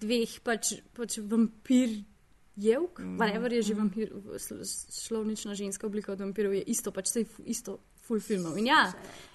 dveh 0.01 0.39
pač, 0.45 0.75
pač 0.97 1.19
vampir. 1.19 2.01
Jevk, 2.61 2.99
mm. 3.01 3.17
whatever 3.17 3.53
je 3.55 3.63
že 3.63 3.75
vampir, 3.75 4.11
sl- 4.37 4.65
slovnična 4.91 5.55
ženska 5.55 5.87
oblika 5.87 6.13
od 6.13 6.21
vampirov, 6.21 6.53
je 6.53 6.65
isto, 6.67 6.93
pač 6.93 7.09
se 7.09 7.25
isto 7.47 7.79
full 8.11 8.21
filmov. 8.21 8.59
In 8.59 8.67
ja, 8.67 8.81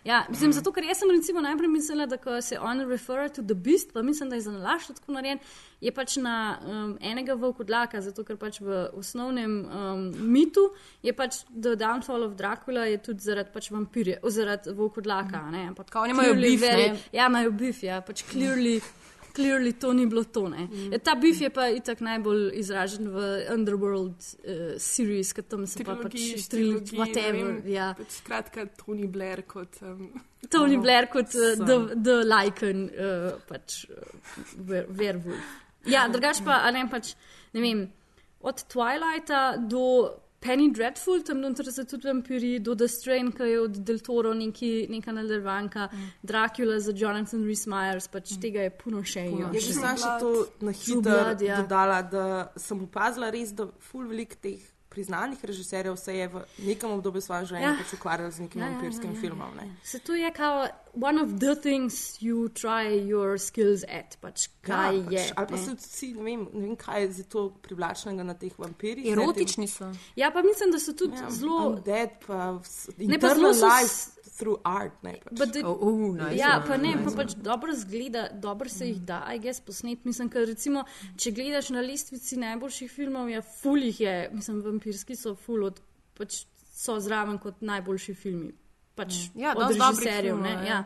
ja 0.03 0.25
mislim, 0.29 0.51
zato 0.53 0.73
ker 0.75 0.83
jaz 0.83 0.99
sem 0.99 1.11
recimo 1.13 1.41
najprej 1.41 1.71
mislila, 1.71 2.05
da 2.11 2.17
ko 2.21 2.41
se 2.43 2.59
on 2.59 2.83
refer 2.89 3.29
to 3.29 3.41
the 3.41 3.55
beast, 3.55 3.93
pa 3.93 4.03
mislim, 4.03 4.29
da 4.29 4.35
je 4.35 4.41
za 4.41 4.51
nalašč 4.51 4.91
tako 4.99 5.15
narejen, 5.15 5.39
je 5.81 5.93
pač 5.95 6.17
na 6.23 6.35
um, 6.59 6.97
enega 7.01 7.37
volkodlaka, 7.39 8.01
zato 8.01 8.25
ker 8.27 8.37
pač 8.41 8.59
v 8.63 8.83
osnovnem 8.99 9.55
um, 9.65 10.05
mitu 10.33 10.67
je 11.03 11.13
pač 11.15 11.43
The 11.49 11.75
Downfall 11.79 12.27
of 12.27 12.35
Dracula 12.35 12.85
je 12.91 12.99
tudi 13.09 13.23
zaradi 13.23 13.53
pač 13.53 13.71
vampirja, 13.71 14.19
zaradi 14.23 14.75
volkodlaka, 14.75 15.45
ne, 15.51 15.67
ampak 15.71 15.89
Kao 15.89 16.03
oni 16.03 16.15
imajo 16.17 16.35
very- 16.35 16.91
ne? 16.91 17.01
Ja, 17.13 17.27
imajo 17.31 17.51
bif, 17.51 17.83
ja, 17.83 18.01
pač 18.01 18.25
clearly. 18.27 18.79
Clearly 19.35 19.73
to 19.73 19.93
ni 19.93 20.05
bilo 20.07 20.23
to. 20.23 20.45
Mm. 20.49 20.93
Ta 21.03 21.15
bif 21.19 21.41
je 21.41 21.49
pa 21.49 21.67
itak 21.69 21.99
najbolj 21.99 22.51
izražen 22.59 23.09
v 23.11 23.25
Underworld 23.51 24.15
uh, 24.15 24.77
series, 24.79 25.33
ki 25.35 25.43
tam 25.43 25.65
se 25.67 25.83
pa 25.83 25.95
pač 25.99 26.15
Trilogiji, 26.15 26.47
trilogiji, 26.49 26.99
whatever. 26.99 27.33
ne 27.33 27.43
vem, 27.43 27.73
Ja. 27.73 27.89
pač 27.97 28.19
Skratka, 28.21 28.65
Tony 28.79 29.07
Blair 29.07 29.43
kot. 29.47 29.81
Um, 29.81 30.09
Tony 30.53 30.77
Blair 30.77 31.07
kot 31.11 31.35
uh, 31.35 31.55
the, 31.59 31.77
the 31.95 32.17
Lycan, 32.23 32.85
uh, 32.95 33.35
pač 33.49 33.85
uh, 33.91 33.99
werewolf. 34.89 35.43
Ja, 35.85 36.07
drugač 36.09 36.39
pa, 36.45 36.63
ne 36.71 36.87
pač, 36.89 37.13
ne 37.53 37.61
vem, 37.61 37.85
od 38.45 38.63
Twilighta 38.71 39.57
do 39.57 39.83
Penny 40.45 40.69
Dreadful, 40.71 41.23
tam 41.25 41.41
noter 41.41 41.71
so 41.73 41.83
tudi 41.89 42.07
vampiri, 42.07 42.59
do 42.59 42.75
The 42.75 42.87
Strain, 42.87 43.31
ki 43.33 43.49
je 43.49 43.61
od 43.61 43.79
Del 43.87 43.99
Toro 44.05 44.33
neki, 44.37 44.85
neka 44.93 45.15
nadaljevanka, 45.15 45.89
mm. 45.91 46.11
Dracula 46.21 46.79
za 46.79 46.93
Jonathan 46.95 47.47
Rhys 47.47 47.65
Myers, 47.67 48.07
pač 48.13 48.35
mm. 48.35 48.41
tega 48.43 48.67
je 48.67 48.75
puno 48.83 49.01
še. 49.01 49.25
Ja, 49.25 49.49
jaz 49.57 49.71
sem 49.73 49.99
še 50.03 50.13
to 50.21 50.31
na 50.61 50.75
hitro 50.75 51.17
ja. 51.41 51.59
dodala, 51.63 51.99
da 52.05 52.25
sem 52.61 52.85
opazila 52.85 53.33
res, 53.33 53.55
da 53.57 53.71
ful 53.89 54.05
velik 54.11 54.37
teh 54.41 54.74
priznanih 54.95 55.43
režiserjev 55.45 55.97
se 55.99 56.15
je 56.15 56.27
v 56.31 56.41
nekem 56.63 56.95
obdobju 56.95 57.21
svojega 57.21 57.45
življenja 57.51 57.69
Ja. 57.73 57.77
pač 57.83 57.93
ukvarjal 57.97 58.31
z 58.31 58.45
nekim 58.45 58.61
Ja, 58.61 58.65
ja, 58.65 58.71
ja, 58.71 58.77
vampirskim 58.77 59.11
ja, 59.11 59.15
ja. 59.15 59.21
filmom. 59.21 59.55
Ne. 59.59 59.67
Se 59.83 59.99
to 59.99 60.15
je 60.15 60.31
kao 60.33 60.65
one 60.95 61.19
of 61.21 61.35
the 61.39 61.55
things 61.59 61.97
you 62.23 62.47
try 62.49 62.87
your 63.03 63.35
skills 63.37 63.83
at, 63.89 64.15
pač 64.23 64.47
kaj 64.63 64.95
ja, 64.95 65.03
pač, 65.03 65.13
je. 65.13 65.25
ali 65.35 65.47
pa 65.47 65.57
so 65.59 65.75
vsi, 65.75 66.13
ne 66.15 66.23
vem, 66.23 66.47
ne 66.53 66.61
vem 66.69 66.75
kaj 66.79 67.01
je 67.01 67.11
zdaj 67.19 67.27
to 67.29 67.43
privlačnega 67.61 68.23
na 68.23 68.33
teh 68.33 68.55
vampirjih. 68.57 69.11
Erotični 69.11 69.67
so. 69.67 69.91
Ja, 70.15 70.31
pa 70.31 70.41
mislim, 70.41 70.71
da 70.71 70.79
so 70.79 70.93
tudi 70.93 71.19
Ja, 71.19 71.29
zelo. 71.29 71.59
Undead, 71.75 72.15
pa 72.27 72.51
Ne, 72.55 72.61
pa 72.97 73.03
internal 73.03 73.53
zelo 73.53 73.67
life 73.67 74.24
through 74.37 74.59
art. 74.63 74.97
Ne, 75.03 75.13
pač. 75.23 75.37
But 75.37 75.53
the- 75.53 75.63
Oh, 75.63 75.77
oh, 75.81 76.15
nice 76.15 76.35
Ja, 76.37 76.57
one, 76.57 76.67
pa 76.67 76.77
ne, 76.77 76.95
nice 76.95 77.03
pa 77.05 77.11
pač 77.15 77.35
dobro 77.37 77.73
zgleda, 77.73 78.27
dobro 78.33 78.69
se 78.69 78.87
jih 78.87 78.99
da, 79.01 79.21
aj 79.27 79.39
jaz 79.43 79.61
posnet. 79.61 80.03
Mislim, 80.05 80.29
ker 80.29 80.45
recimo, 80.45 80.83
če 81.17 81.31
gledaš 81.31 81.69
na 81.69 81.81
lestvici 81.81 82.37
najboljših 82.37 82.91
filmov, 82.91 83.29
je 83.29 83.41
ful 83.41 83.79
jih 83.79 83.99
je, 83.99 84.15
mislim, 84.33 84.61
vampirski 84.61 85.15
so 85.15 85.35
ful 85.35 85.63
od, 85.63 85.79
pač 86.13 86.43
so 86.75 86.99
zraven 86.99 87.37
kot 87.39 87.61
najboljši 87.61 88.13
filmi. 88.13 88.51
Pač 88.95 89.29
Ja, 89.35 89.53
od 89.55 89.71
režiserjev, 89.71 90.35
filmov, 90.35 90.43
ne, 90.43 90.51
ja. 90.51 90.63
ja. 90.65 90.83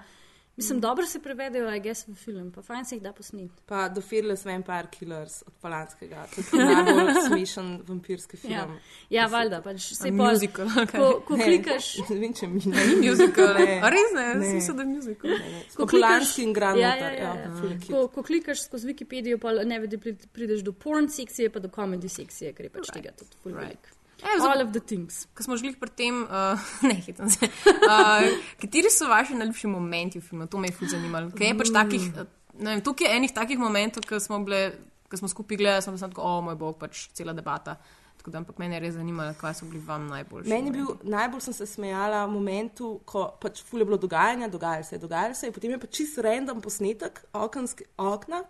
Mislim, 0.60 0.80
dobro 0.80 1.06
se 1.06 1.20
prevedejo, 1.20 1.68
aj 1.68 1.82
jaz 1.86 2.02
v 2.08 2.16
film, 2.16 2.52
pa 2.52 2.62
fajn 2.62 2.86
se 2.86 2.96
jih 2.96 3.04
da 3.04 3.14
posnet. 3.14 3.52
Pa 3.66 3.86
The 3.90 4.02
Fearless 4.02 4.44
Vampire 4.46 4.90
Killers 4.92 5.38
od 5.48 5.54
Polanskega, 5.56 6.26
tudi 6.36 6.60
najbolj 6.60 7.14
smešen 7.28 7.70
vampirski 7.88 8.38
film. 8.38 8.54
Ja, 8.54 8.66
ja 9.10 9.28
valjda, 9.28 9.62
pač 9.62 9.86
se 9.94 10.10
A 10.10 10.12
pol, 10.12 10.26
musical, 10.28 10.68
okej. 10.76 11.00
ko, 11.00 11.08
ko 11.22 11.38
Ne, 11.38 11.46
klikaš. 11.46 11.88
Ne 12.10 12.18
vem, 12.18 12.34
če 12.34 12.48
mi 12.48 12.60
Ni 12.66 12.98
musical. 13.06 13.54
Ne. 13.56 13.78
A 13.80 13.90
res 13.90 14.12
ne? 14.14 14.26
Ne. 14.36 14.44
Sem 14.44 14.56
mislil, 14.56 14.76
da 14.76 14.84
je 14.84 14.90
musical. 14.90 15.38
Ko 15.76 15.88
Polanski 15.88 16.44
in 16.44 16.52
Grand 16.54 16.78
ja, 16.78 16.92
Notar, 16.92 17.14
ja, 17.14 17.20
ja, 17.20 17.24
ja, 17.24 17.40
ja. 17.40 17.54
je 17.70 17.80
cute. 17.80 17.94
Ko, 17.94 18.08
ko 18.10 18.24
klikaš 18.24 18.66
skozi 18.66 18.92
Wikipedijo, 18.92 19.40
pa 19.40 19.56
ne 19.64 19.80
vedi, 19.80 19.98
pri- 19.98 20.18
prideš 20.28 20.62
do 20.62 20.76
porn 20.76 21.08
sekcije, 21.10 21.50
pa 21.50 21.60
do 21.60 21.70
comedy 21.70 22.12
sekcije, 22.12 22.52
ker 22.54 22.68
je 22.68 22.70
pač 22.72 22.92
tega 22.92 23.16
tudi 23.16 23.32
full 23.40 23.56
Right. 23.56 23.64
velik. 23.80 23.99
Zdaj- 24.20 24.52
All 24.52 24.62
of 24.62 24.72
the 24.72 24.80
things. 24.82 25.28
Ko 25.34 25.44
smo 25.44 25.58
žili 25.58 25.76
pri 25.76 25.90
tem, 25.92 26.24
uh, 26.24 26.60
ne, 26.90 26.96
hitam 26.98 27.30
se. 27.30 27.48
Uh, 27.66 28.28
kateri 28.58 28.90
so 28.90 29.08
vaši 29.08 29.34
najljubši 29.34 29.68
momenti 29.68 30.20
v 30.20 30.24
filmu? 30.24 30.48
To 30.48 30.58
me 30.58 30.68
je 30.68 30.74
fuz 30.74 30.92
zanimalo. 30.92 31.32
Kaj 31.32 31.48
je 31.48 31.58
pač 31.58 31.72
takih, 31.72 32.10
uh, 32.14 32.28
ne 32.58 32.70
vem, 32.72 32.82
tukaj 32.82 33.08
je 33.08 33.16
enih 33.16 33.32
takih 33.32 33.58
momentov, 33.58 34.04
ko 34.04 34.20
smo 34.20 34.40
bile, 34.40 34.74
ko 35.06 35.18
smo 35.18 35.28
skupaj 35.28 35.58
gledali, 35.58 35.82
smo 35.82 35.94
bili 35.94 36.04
tako, 36.04 36.22
o 36.22 36.42
moj 36.42 36.56
bog, 36.56 36.78
pač 36.78 37.08
cela 37.12 37.34
debata. 37.34 37.78
Tako 38.18 38.32
da, 38.32 38.38
ampak 38.38 38.58
mene 38.58 38.76
je 38.76 38.80
res 38.80 38.94
zanimalo, 38.94 39.32
kaj 39.34 39.54
so 39.56 39.66
bili 39.66 39.80
vam 39.80 40.08
najboljši. 40.08 40.50
Meni 40.50 40.68
je 40.68 40.72
bil 40.74 40.90
najbolj 41.08 41.42
sem 41.42 41.54
se 41.54 41.66
smejala 41.66 42.26
v 42.26 42.34
momentu, 42.34 43.00
ko 43.06 43.30
pač 43.40 43.64
ful 43.64 43.80
je 43.80 43.86
bilo 43.86 43.98
dogajanja, 43.98 44.50
dogajalo 44.50 44.84
se 44.84 44.96
je, 44.96 45.00
dogajalo 45.00 45.34
se 45.34 45.48
je, 45.48 45.52
potem 45.52 45.72
je 45.72 45.80
pa 45.80 45.88
čist 45.88 46.18
random 46.20 46.60
posnetek 46.60 47.24
okenske, 47.34 47.88
okna, 47.98 48.44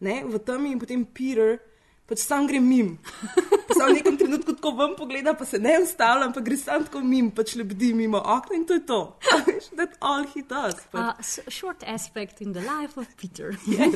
ne, 0.00 0.22
v 0.24 0.38
temi 0.40 0.72
in 0.72 0.80
potem 0.80 1.04
Peter. 1.04 1.58
Pač 2.10 2.18
sam 2.20 2.46
gre 2.46 2.58
mim. 2.60 2.96
Pa 3.68 3.74
sam 3.76 3.86
v 3.86 3.96
nekem 3.96 4.16
trenutku 4.18 4.52
tako 4.52 4.72
ven 4.74 4.96
pogleda, 4.98 5.30
pa 5.32 5.46
se 5.46 5.58
ne 5.58 5.76
ustavlja, 5.78 6.26
ampak 6.26 6.42
gre 6.42 6.56
sam 6.58 6.82
tako 6.84 7.00
mim, 7.02 7.30
pač 7.30 7.54
lebdi 7.54 7.92
mimo 7.94 8.18
okna 8.18 8.56
in 8.56 8.64
to 8.66 8.74
je 8.74 8.82
to. 8.82 8.98
That's 9.72 9.94
all 10.00 10.26
he 10.26 10.42
does. 10.42 10.74
A 10.90 11.14
Pač. 11.14 11.22
s- 11.22 11.46
short 11.48 11.86
aspect 11.86 12.40
in 12.40 12.52
the 12.52 12.60
life 12.62 12.98
of 12.98 13.06
Peter. 13.16 13.54
Yes. 13.64 13.94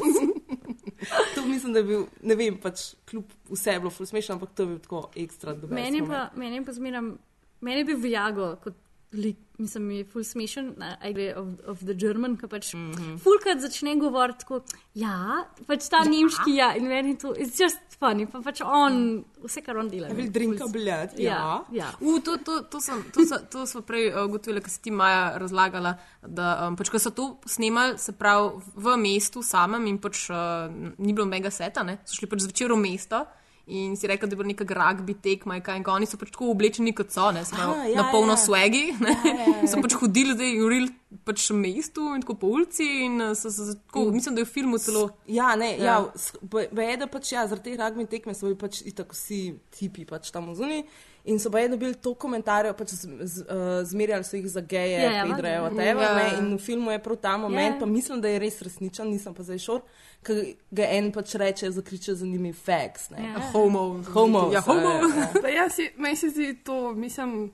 to 1.34 1.42
mislim, 1.44 1.72
da 1.72 1.78
je 1.78 1.84
bil, 1.84 2.06
ne 2.22 2.34
vem, 2.34 2.56
pač 2.56 2.94
kljub 3.04 3.24
vse 3.50 3.72
je 3.72 3.80
bilo 3.80 3.90
ful 3.90 4.06
smešno, 4.06 4.34
ampak 4.34 4.54
to 4.54 4.62
je 4.62 4.66
bil 4.68 4.78
tako 4.78 5.02
ekstra 5.16 5.52
dobro. 5.54 5.74
Meni 5.74 6.00
pa, 6.06 6.30
meni 6.34 6.62
pa 6.64 6.72
zmeram, 6.72 7.16
meni 7.60 7.82
je 7.82 7.84
bil 7.84 7.98
Viago 7.98 8.54
kot 8.62 8.78
lik, 9.14 9.38
mislim, 9.58 9.86
mi 9.86 9.96
je 9.96 10.04
full 10.04 10.24
smešen, 10.24 10.74
gre 11.14 11.34
of, 11.38 11.48
of 11.66 11.82
the 11.84 11.94
German, 11.94 12.36
ki 12.36 12.48
pač 12.50 12.72
mm. 12.74 12.92
-hmm. 12.92 13.18
fulkrat 13.18 13.60
začne 13.60 13.96
govoriti 13.96 14.38
tako, 14.38 14.60
ja, 14.94 15.46
pač 15.66 15.88
ta 15.88 16.02
ja. 16.04 16.10
nemški, 16.10 16.56
ja, 16.56 16.74
in 16.76 16.88
meni 16.88 17.16
to, 17.18 17.34
it's 17.34 17.60
just 17.60 17.78
funny, 17.98 18.26
pa 18.26 18.40
pač 18.40 18.60
on, 18.60 19.24
vse 19.44 19.62
kar 19.62 19.76
on 19.76 19.88
dela. 19.88 20.08
Je 20.08 20.28
drinka 20.30 20.64
ful- 20.64 20.72
bljad, 20.72 21.18
Ja, 21.18 21.30
ja. 21.30 21.64
ja. 21.72 21.92
U, 22.00 22.18
to, 22.20 22.36
to, 22.36 22.60
to, 22.62 22.80
sem, 22.80 23.04
to, 23.14 23.26
so, 23.26 23.38
to 23.50 23.66
smo 23.66 23.80
prej 23.80 24.10
uh, 24.12 24.24
ugotovili, 24.24 24.60
ker 24.60 24.70
si 24.70 24.82
ti 24.82 24.90
Maja 24.90 25.38
razlagala, 25.38 25.96
da 26.26 26.68
um, 26.68 26.76
pač, 26.76 26.90
ko 26.90 26.98
so 26.98 27.10
to 27.10 27.38
snemali, 27.46 27.98
se 27.98 28.12
pravi 28.12 28.50
v 28.74 28.96
mestu 28.96 29.42
samem 29.42 29.86
in 29.86 29.98
pač 29.98 30.28
uh, 30.30 30.68
ni 30.98 31.12
bilo 31.12 31.26
mega 31.26 31.50
seta, 31.50 31.82
ne? 31.82 31.98
so 32.04 32.14
šli 32.18 32.26
pač 32.26 32.46
zvečer 32.46 32.72
v 32.72 32.76
mesto. 32.76 33.24
In 33.66 33.94
si 33.96 34.04
rekel, 34.06 34.28
da 34.28 34.34
je 34.34 34.36
bilo 34.36 34.48
neka 34.50 34.64
rugby 34.76 35.14
tekma, 35.24 35.56
in 35.56 35.62
kaj, 35.64 35.78
in 35.80 35.86
oni 35.88 36.04
so 36.06 36.18
pač 36.20 36.34
tako 36.34 36.50
oblečeni 36.52 36.92
kot 36.92 37.14
so, 37.14 37.30
ne, 37.32 37.46
se 37.48 37.56
pravi, 37.56 37.72
Aha, 37.72 37.86
ja, 37.88 38.02
na 38.02 38.10
polno 38.12 38.34
ja. 38.36 38.40
swagi. 38.42 38.82
Ne, 39.00 39.14
Ja, 39.24 39.32
ja, 39.32 39.46
ja. 39.62 39.68
so 39.72 39.80
pač 39.80 39.96
hodili 39.96 40.34
zdaj 40.36 40.52
v 40.60 40.68
real 40.68 40.90
pač 41.24 41.46
mestu 41.56 42.10
in 42.12 42.20
tako 42.20 42.36
po 42.42 42.50
ulici. 42.52 42.84
In, 43.06 43.16
uh, 43.24 43.32
so, 43.32 43.48
so, 43.48 43.70
tako, 43.86 44.10
mislim, 44.12 44.36
da 44.36 44.44
je 44.44 44.50
v 44.50 44.52
filmu 44.52 44.80
celo. 44.84 45.06
Ja, 45.26 45.54
ne, 45.56 45.72
Ja. 45.78 45.96
ja. 46.04 46.66
ja 46.76 46.90
je 46.90 47.00
da 47.00 47.08
pač 47.08 47.32
ja, 47.32 47.46
zaradi 47.48 47.72
te 47.72 47.80
rugby 47.80 48.04
tekme 48.10 48.36
so 48.36 48.50
bili 48.50 48.60
pač 48.60 48.82
itak 48.84 49.16
vsi 49.16 49.40
tipi 49.72 50.04
pač 50.04 50.28
tam 50.34 50.52
zunaj. 50.52 50.84
In 51.24 51.38
so 51.38 51.50
pa 51.50 51.58
je 51.58 51.68
dobili 51.68 51.94
to 51.94 52.14
komentarjev, 52.14 52.74
pač 52.74 52.88
z, 52.90 53.08
z, 53.22 53.40
uh, 53.40 53.46
zmerjali 53.84 54.24
so 54.24 54.36
jih 54.36 54.48
za 54.48 54.60
geje, 54.60 54.98
Ja, 55.00 55.12
ja, 55.12 55.24
pedreje, 55.26 55.60
valjda. 55.60 55.76
whatever, 55.76 56.02
Ja. 56.02 56.14
ne, 56.14 56.38
in 56.38 56.56
v 56.56 56.60
filmu 56.60 56.90
je 56.90 56.98
prav 56.98 57.16
ta 57.16 57.36
moment, 57.36 57.74
Ja. 57.74 57.80
pa 57.80 57.86
mislim, 57.86 58.20
da 58.20 58.28
je 58.28 58.38
res 58.38 58.62
resničen, 58.62 59.08
nisem 59.08 59.34
pa 59.34 59.42
zdaj 59.42 59.58
šor, 59.58 59.80
ker 60.22 60.36
ga 60.70 60.84
en 60.84 61.12
pač 61.12 61.34
reče, 61.34 61.70
zakriče 61.70 62.14
za 62.14 62.26
njimi 62.26 62.52
facts. 62.54 63.10
Ne. 63.10 63.24
Ja. 63.24 63.40
Homo. 63.52 64.02
Homo. 64.04 64.50
Ja, 64.52 64.60
homo. 64.60 65.00
Pa 65.42 65.48
ja, 65.48 65.68
si, 65.70 65.90
meni 65.96 66.16
se 66.16 66.28
zdi 66.28 66.54
to, 66.56 66.92
mislim, 66.92 67.52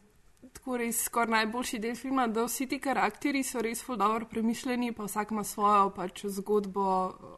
tako 0.61 0.77
res 0.77 0.99
skoraj 1.05 1.31
najboljši 1.31 1.79
del 1.81 1.95
filma, 1.97 2.27
da 2.29 2.43
vsi 2.45 2.67
ti 2.69 2.79
karakteri 2.85 3.41
so 3.43 3.63
res 3.65 3.81
ful 3.81 3.97
dobro 3.97 4.27
premišljeni, 4.29 4.93
pa 4.93 5.07
vsak 5.09 5.31
ima 5.33 5.45
svojo 5.45 5.89
pač 5.97 6.27
zgodbo 6.37 6.89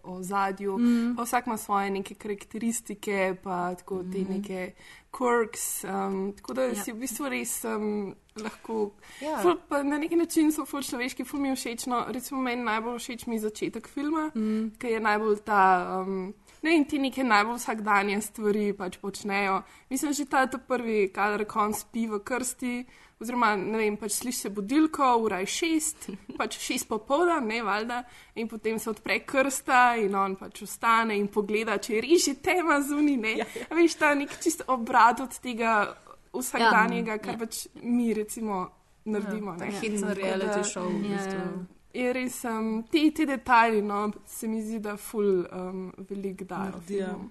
o 0.02 0.16
zadju, 0.22 0.74
mm. 0.78 1.12
pa 1.16 1.22
vsak 1.22 1.46
ima 1.46 1.56
svoje 1.56 1.90
neke 1.90 2.14
karakteristike, 2.14 3.36
pa 3.44 3.74
tako 3.78 4.02
te 4.02 4.24
neke 4.26 4.72
quirks, 5.14 5.84
um, 5.84 6.32
tako 6.32 6.54
da 6.54 6.66
ja. 6.72 6.82
si 6.82 6.92
v 6.92 6.98
bistvu 7.04 7.30
res 7.30 7.54
um, 7.64 8.14
lahko. 8.42 8.90
Ja. 9.22 9.38
Ful, 9.38 9.54
na 9.86 10.02
neki 10.02 10.18
način 10.18 10.50
so 10.52 10.66
ful 10.66 10.82
človeški, 10.82 11.24
ful 11.24 11.40
mi 11.40 11.52
je 11.52 11.60
všeč. 11.60 11.86
No, 11.86 12.04
recimo 12.08 12.42
meni 12.42 12.66
najbolj 12.66 12.98
všeč 12.98 13.26
mi 13.30 13.38
je 13.38 13.46
začetek 13.46 13.86
filma, 13.88 14.32
mm. 14.34 14.80
ki 14.82 14.96
je 14.96 15.00
najbolj 15.00 15.44
ta. 15.46 15.62
Um, 16.00 16.32
Ne, 16.62 16.76
in 16.76 16.84
ti 16.86 16.98
neke 17.02 17.24
najbolj 17.26 17.56
vsakdanje 17.58 18.20
stvari 18.22 18.68
pač 18.78 19.00
počnejo. 19.02 19.62
Mislim, 19.90 20.12
že 20.14 20.28
ta, 20.30 20.44
ta 20.46 20.60
prvi 20.62 21.08
kader, 21.10 21.42
ko 21.50 21.58
on 21.58 21.74
spi 21.74 22.06
v 22.06 22.20
krsti, 22.22 22.74
oziroma 23.22 23.52
ne 23.56 23.78
vem, 23.78 23.96
pač 23.96 24.18
sliši 24.18 24.38
se 24.38 24.50
budilko, 24.50 25.06
ura 25.22 25.38
je 25.40 25.46
šest, 25.46 26.08
pač 26.38 26.58
šest 26.58 26.88
popoldan, 26.90 27.46
ne 27.46 27.62
valjda, 27.62 28.02
in 28.34 28.48
potem 28.50 28.78
se 28.82 28.90
odpre 28.90 29.20
krsta 29.24 29.94
in 30.02 30.14
on 30.18 30.36
pač 30.36 30.62
vstane 30.66 31.16
in 31.18 31.28
pogleda, 31.32 31.78
če 31.78 32.00
je 32.02 32.18
že 32.18 32.34
tema 32.42 32.80
zunaj, 32.82 33.16
ne. 33.16 33.36
Ja, 33.38 33.46
ja. 33.56 33.66
Veš, 33.78 33.94
ta 33.96 34.12
nek 34.14 34.34
čist 34.42 34.66
obrat 34.66 35.20
od 35.20 35.38
tega 35.40 35.94
vsakdanjega, 36.32 37.18
kar 37.18 37.34
Ja. 37.34 37.38
pač 37.38 37.66
mi 37.82 38.12
recimo 38.14 38.66
naredimo. 39.04 39.56
Ta 39.58 39.64
ne. 39.66 39.72
hecen 39.80 40.00
Tako 40.08 40.14
reality 40.20 40.62
show. 40.64 40.86
V 40.88 41.04
Ja, 41.04 41.16
bistvu. 41.16 41.40
ja. 41.40 41.50
Je 41.94 42.12
res, 42.12 42.44
um, 42.44 42.82
ti, 42.90 43.10
ti 43.14 43.26
detajli, 43.26 43.82
no, 43.82 44.10
se 44.26 44.48
mi 44.48 44.62
zdi, 44.62 44.78
da 44.80 44.96
ful 44.96 45.44
um, 45.44 45.92
velik 46.08 46.42
dajo. 46.48 46.80
filmu. 46.86 47.30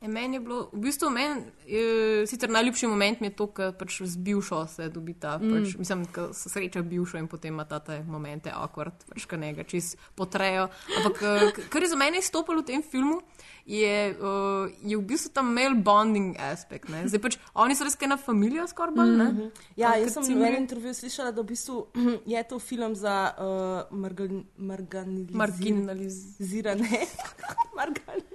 E, 0.00 0.08
meni 0.08 0.36
je 0.36 0.40
bilo, 0.40 0.64
v 0.72 0.80
bistvu, 0.86 1.10
meni, 1.10 1.44
je, 1.66 2.26
sicer 2.26 2.50
najljubši 2.50 2.86
moment 2.86 3.20
mi 3.20 3.30
je 3.30 3.36
to, 3.38 3.46
ker 3.54 3.74
pač 3.78 4.00
z 4.02 4.16
bivšo 4.16 4.64
se 4.66 4.88
dobita. 4.90 5.36
Mm. 5.38 5.52
Pač, 5.54 5.76
mislim, 5.78 6.04
da 6.14 6.28
se 6.34 6.50
sreča 6.50 6.82
bivšo 6.82 7.20
in 7.20 7.28
potem 7.30 7.54
ima 7.54 7.64
ta 7.68 7.78
te 7.84 8.00
momente 8.08 8.50
awkward, 8.50 9.06
pač 9.12 9.26
ka 9.30 9.36
njega 9.36 9.66
čist 9.68 9.98
potrejo. 10.18 10.68
Ampak 10.98 11.22
eh, 11.22 11.62
kar 11.68 11.82
je 11.82 11.92
za 11.92 12.00
mene 12.00 12.18
izstopalo 12.18 12.62
v 12.62 12.70
tem 12.72 12.82
filmu, 12.82 13.20
je, 13.66 14.16
uh, 14.18 14.70
je 14.82 14.96
v 14.96 15.02
bistvu 15.02 15.30
ta 15.32 15.42
male 15.42 15.74
bonding 15.74 16.36
aspekt. 16.38 16.88
Ne? 16.88 17.06
Zdaj 17.08 17.20
pač 17.22 17.38
oni 17.54 17.76
so 17.78 17.84
res 17.86 17.94
kaj 17.96 18.08
na 18.08 18.16
familijo 18.16 18.66
skoraj. 18.66 18.94
bolj, 18.94 19.16
ne? 19.16 19.28
Mhm. 19.30 19.48
Ja, 19.76 19.94
jaz 19.96 20.18
sem 20.18 20.24
v 20.26 20.42
enem 20.42 20.62
intervjuju 20.62 20.94
slišala, 20.94 21.32
da 21.32 21.42
v 21.42 21.46
bistvu 21.54 21.86
je 22.34 22.42
to 22.48 22.58
film 22.58 22.94
za 22.94 23.16
uh, 23.38 23.96
margan, 23.96 24.44
marginalizirane. 25.30 27.06
Margan- 27.78 28.26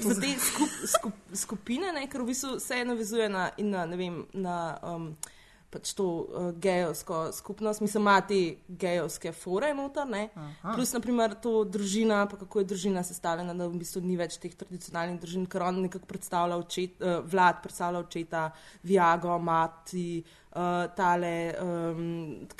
za 0.00 0.20
te 0.20 0.28
skup, 0.38 0.70
skup, 0.88 1.12
skupine, 1.34 1.92
ne, 1.92 2.06
ker 2.08 2.22
v 2.22 2.32
bistvu 2.32 2.60
se 2.60 2.84
navezuje 2.84 3.28
na, 3.28 3.50
in 3.60 3.70
na, 3.70 3.84
ne 3.86 3.96
vem, 3.96 4.26
na 4.32 4.78
um, 4.82 5.12
pač 5.72 5.94
to 5.96 6.04
uh, 6.04 6.50
gejovsko 6.60 7.30
skupnost, 7.32 7.80
mislim, 7.80 8.02
ima 8.02 8.18
te 8.28 8.40
gejovske 8.68 9.32
fore 9.32 9.72
noter, 9.74 10.06
ne. 10.08 10.26
Aha. 10.34 10.74
Plus, 10.76 10.92
naprimer, 10.92 11.34
to 11.40 11.62
družina, 11.64 12.26
pa 12.28 12.36
kako 12.42 12.60
je 12.60 12.68
družina 12.74 13.04
sestavljena, 13.06 13.56
da 13.56 13.70
v 13.70 13.80
bistvu 13.80 14.04
ni 14.04 14.18
več 14.20 14.36
teh 14.42 14.52
tradicionalnih 14.52 15.16
družin, 15.22 15.48
ker 15.48 15.64
on 15.64 15.80
nekako 15.86 16.10
predstavlja 16.12 16.60
očet, 16.60 17.00
uh, 17.00 17.22
vlad, 17.24 17.62
predstavlja 17.64 18.04
očeta, 18.04 18.46
Viago, 18.84 19.38
mati. 19.40 20.22
Uh, 20.52 20.82
tale 20.92 21.54
um, 21.64 22.00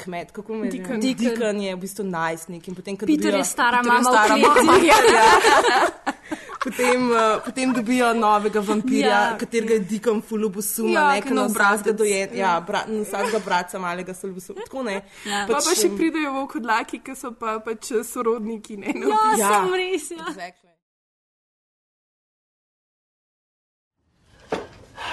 kmet, 0.00 0.30
kako 0.32 0.54
mu 0.56 0.64
je. 0.64 0.80
Deacon 0.96 1.58
je 1.60 1.74
v 1.74 1.80
bistvu 1.82 2.06
najstnik 2.08 2.70
in 2.72 2.78
potem, 2.78 2.96
ko 2.96 3.04
Peter 3.04 3.28
dobijo, 3.28 3.42
je 3.42 3.48
stara 3.50 3.82
Peter 3.84 3.92
je 3.92 4.00
mama 4.00 4.08
v 4.08 4.14
stara 4.16 4.36
mama, 4.40 4.78
ja. 4.80 6.16
Potem, 6.64 7.10
uh, 7.10 7.40
potem 7.44 7.72
dobijo 7.74 8.12
novega 8.14 8.60
vampirja, 8.60 9.06
Ja, 9.08 9.20
ja, 9.30 9.36
katerega 9.38 9.74
je 9.74 9.80
Deacon 9.80 10.20
fulubusuma, 10.22 10.90
Ja, 10.92 11.14
ja, 11.16 11.22
ki 11.22 11.28
ne, 11.28 11.34
na 11.34 11.46
vsakega 11.48 11.66
obrazec. 11.74 11.96
dojen, 11.98 12.36
ja, 12.38 12.60
bra, 12.60 12.84
na 12.86 13.02
vsakega 13.02 13.38
brata 13.44 13.78
malega 13.82 14.14
fulubusuma. 14.14 14.60
Tako 14.66 14.82
ne. 14.86 15.00
Ja. 15.26 15.44
Pa, 15.48 15.58
pa 15.58 15.74
še 15.74 15.90
pridejo 15.96 16.32
volkodlaki, 16.36 17.00
ki 17.02 17.16
so 17.18 17.32
pa 17.34 17.56
pač 17.60 17.90
sorodniki. 18.06 18.76
Ne, 18.78 18.94
Ja, 18.94 19.22
Ja. 19.38 19.48
sem 19.64 19.74
res. 19.74 20.10
Ja. 20.10 20.28
Exactly. 20.28 20.70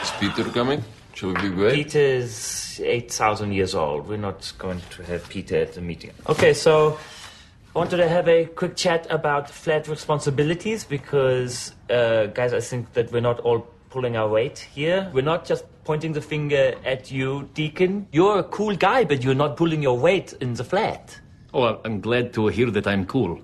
Is 0.03 0.11
Peter 0.19 0.43
coming? 0.53 0.83
Shall 1.15 1.33
we 1.33 1.41
be 1.41 1.49
great? 1.49 1.75
Peter's 1.91 2.79
8,000 2.79 3.51
years 3.53 3.73
old. 3.75 4.07
We're 4.07 4.17
not 4.21 4.53
going 4.57 4.81
to 4.95 5.03
have 5.03 5.27
Peter 5.29 5.57
at 5.57 5.73
the 5.73 5.81
meeting. 5.81 6.11
Okay, 6.27 6.53
so 6.53 6.97
I 7.75 7.77
wanted 7.77 7.97
to 7.97 8.09
have 8.09 8.27
a 8.27 8.45
quick 8.45 8.75
chat 8.75 9.05
about 9.11 9.47
flat 9.47 9.87
responsibilities 9.87 10.83
because, 10.83 11.75
uh, 11.91 12.25
guys, 12.25 12.51
I 12.51 12.61
think 12.61 12.93
that 12.93 13.11
we're 13.11 13.21
not 13.21 13.39
all 13.41 13.59
pulling 13.91 14.17
our 14.17 14.27
weight 14.27 14.57
here. 14.57 15.07
We're 15.13 15.21
not 15.21 15.45
just 15.45 15.65
pointing 15.83 16.13
the 16.13 16.21
finger 16.21 16.73
at 16.83 17.11
you, 17.11 17.47
Deacon. 17.53 18.07
You're 18.11 18.39
a 18.39 18.43
cool 18.43 18.75
guy, 18.75 19.03
but 19.03 19.23
you're 19.23 19.35
not 19.35 19.55
pulling 19.55 19.83
your 19.83 19.99
weight 19.99 20.33
in 20.41 20.55
the 20.55 20.63
flat. 20.63 21.19
Oh, 21.53 21.79
I'm 21.85 22.01
glad 22.01 22.33
to 22.33 22.47
hear 22.47 22.71
that 22.71 22.87
I'm 22.87 23.05
cool. 23.05 23.39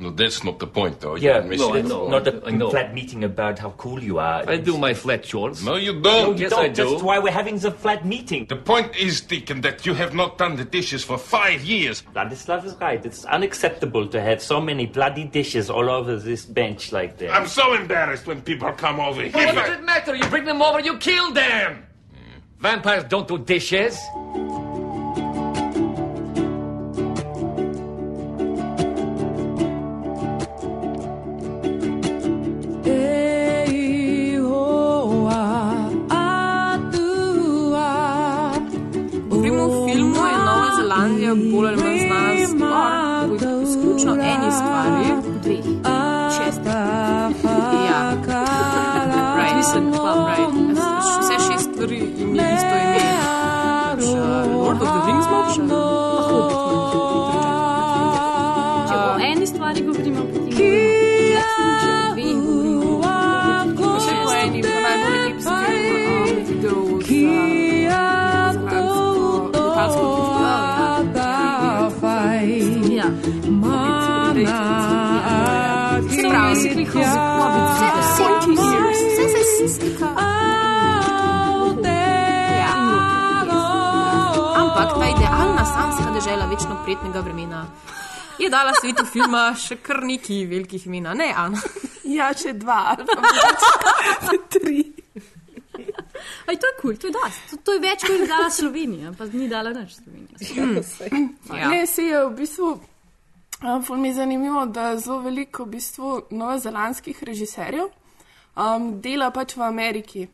No, 0.00 0.08
that's 0.08 0.42
not 0.42 0.58
the 0.58 0.66
point, 0.66 0.98
though. 1.00 1.14
Yeah, 1.16 1.44
You're 1.44 1.56
no, 1.58 1.74
I 1.74 1.82
the 1.82 1.88
know. 1.90 2.08
Not 2.08 2.26
a 2.26 2.42
I 2.46 2.50
know. 2.52 2.70
flat 2.70 2.94
meeting 2.94 3.22
about 3.22 3.58
how 3.58 3.70
cool 3.72 4.02
you 4.02 4.18
are. 4.18 4.48
I 4.48 4.56
do 4.56 4.78
my 4.78 4.94
flat 4.94 5.24
chores. 5.24 5.62
No, 5.62 5.76
you 5.76 6.00
don't. 6.00 6.38
you 6.38 6.44
Yes, 6.44 6.50
don't. 6.52 6.64
I 6.64 6.68
do. 6.68 6.88
That's 6.90 7.02
why 7.02 7.18
we're 7.18 7.30
having 7.32 7.58
the 7.58 7.70
flat 7.70 8.06
meeting. 8.06 8.46
The 8.46 8.56
point 8.56 8.96
is, 8.96 9.20
Deacon, 9.20 9.60
that 9.60 9.84
you 9.84 9.92
have 9.92 10.14
not 10.14 10.38
done 10.38 10.56
the 10.56 10.64
dishes 10.64 11.04
for 11.04 11.18
five 11.18 11.62
years. 11.64 12.02
Vladislav 12.14 12.64
is 12.64 12.74
right. 12.76 13.04
It's 13.04 13.26
unacceptable 13.26 14.08
to 14.08 14.22
have 14.22 14.40
so 14.40 14.58
many 14.58 14.86
bloody 14.86 15.24
dishes 15.24 15.68
all 15.68 15.90
over 15.90 16.16
this 16.16 16.46
bench 16.46 16.92
like 16.92 17.18
that. 17.18 17.34
I'm 17.34 17.46
so 17.46 17.74
embarrassed 17.74 18.26
when 18.26 18.40
people 18.40 18.72
come 18.72 19.00
over 19.00 19.20
here. 19.20 19.32
What 19.32 19.54
does 19.54 19.68
it 19.78 19.84
matter? 19.84 20.14
You 20.14 20.24
bring 20.28 20.46
them 20.46 20.62
over, 20.62 20.80
you 20.80 20.96
kill 20.96 21.30
them. 21.32 21.84
Vampires 22.58 23.04
don't 23.04 23.28
do 23.28 23.36
dishes. 23.36 23.98
Izključno 44.50 44.86
eni 44.86 45.02
stvari. 45.04 45.04
Dveh. 45.42 45.64
Šest. 46.36 46.60
Ja, 47.90 48.12
right. 49.36 49.56
Listen, 49.56 49.92
right. 49.92 50.78
Vse 51.20 51.52
šest 51.52 51.70
stvari 51.72 51.98
ima 52.18 52.42
isto 52.42 52.76
ime. 52.76 53.10
Pač, 53.90 54.04
uh, 54.04 54.64
Lord 54.64 54.82
of 54.82 54.88
the 54.88 55.06
Rings 55.06 55.26
smo 55.26 55.99
dežela 86.30 86.46
večno 86.46 86.82
prijetnega 86.84 87.20
vremena 87.20 87.66
je 88.38 88.48
dala 88.50 88.72
svetu 88.80 89.04
filma 89.04 89.48
še 89.58 89.80
kar 89.82 89.98
neki 90.06 90.44
velikih 90.46 90.84
imena. 90.86 91.14
Ne, 91.14 91.32
Ana. 91.36 91.58
Ja, 92.06 92.28
če 92.34 92.52
dva, 92.54 92.76
ali 92.92 93.06
pa 93.08 93.16
mogoče 93.18 94.38
tri. 94.54 94.84
Aj, 96.46 96.54
to 96.54 96.70
je 96.70 96.74
kul, 96.78 96.92
cool, 96.92 96.96
to 97.02 97.10
je 97.10 97.14
dosti. 97.16 97.42
To, 97.50 97.58
to 97.66 97.74
je 97.74 97.82
več, 97.82 98.04
kot 98.06 98.14
je 98.14 98.28
dala 98.30 98.50
Slovenija, 98.50 99.10
pa 99.18 99.26
ni 99.32 99.48
dala 99.50 99.72
nič 99.74 99.96
Slovenija. 99.98 100.70
Ja. 101.50 101.68
Ne, 101.72 101.80
se 101.90 102.06
je 102.06 102.24
v 102.28 102.30
bistvu. 102.38 102.72
Um, 103.60 103.88
mi 103.98 104.12
je 104.12 104.20
zanimivo, 104.20 104.66
da 104.70 104.92
zelo 105.02 105.18
veliko 105.24 105.66
v 105.66 105.74
bistvu 105.74 106.12
novozelandskih 106.30 107.24
režiserjev 107.26 107.90
um, 107.90 108.92
dela 109.02 109.32
pač 109.34 109.56
v 109.58 109.66
Ameriki. 109.66 110.28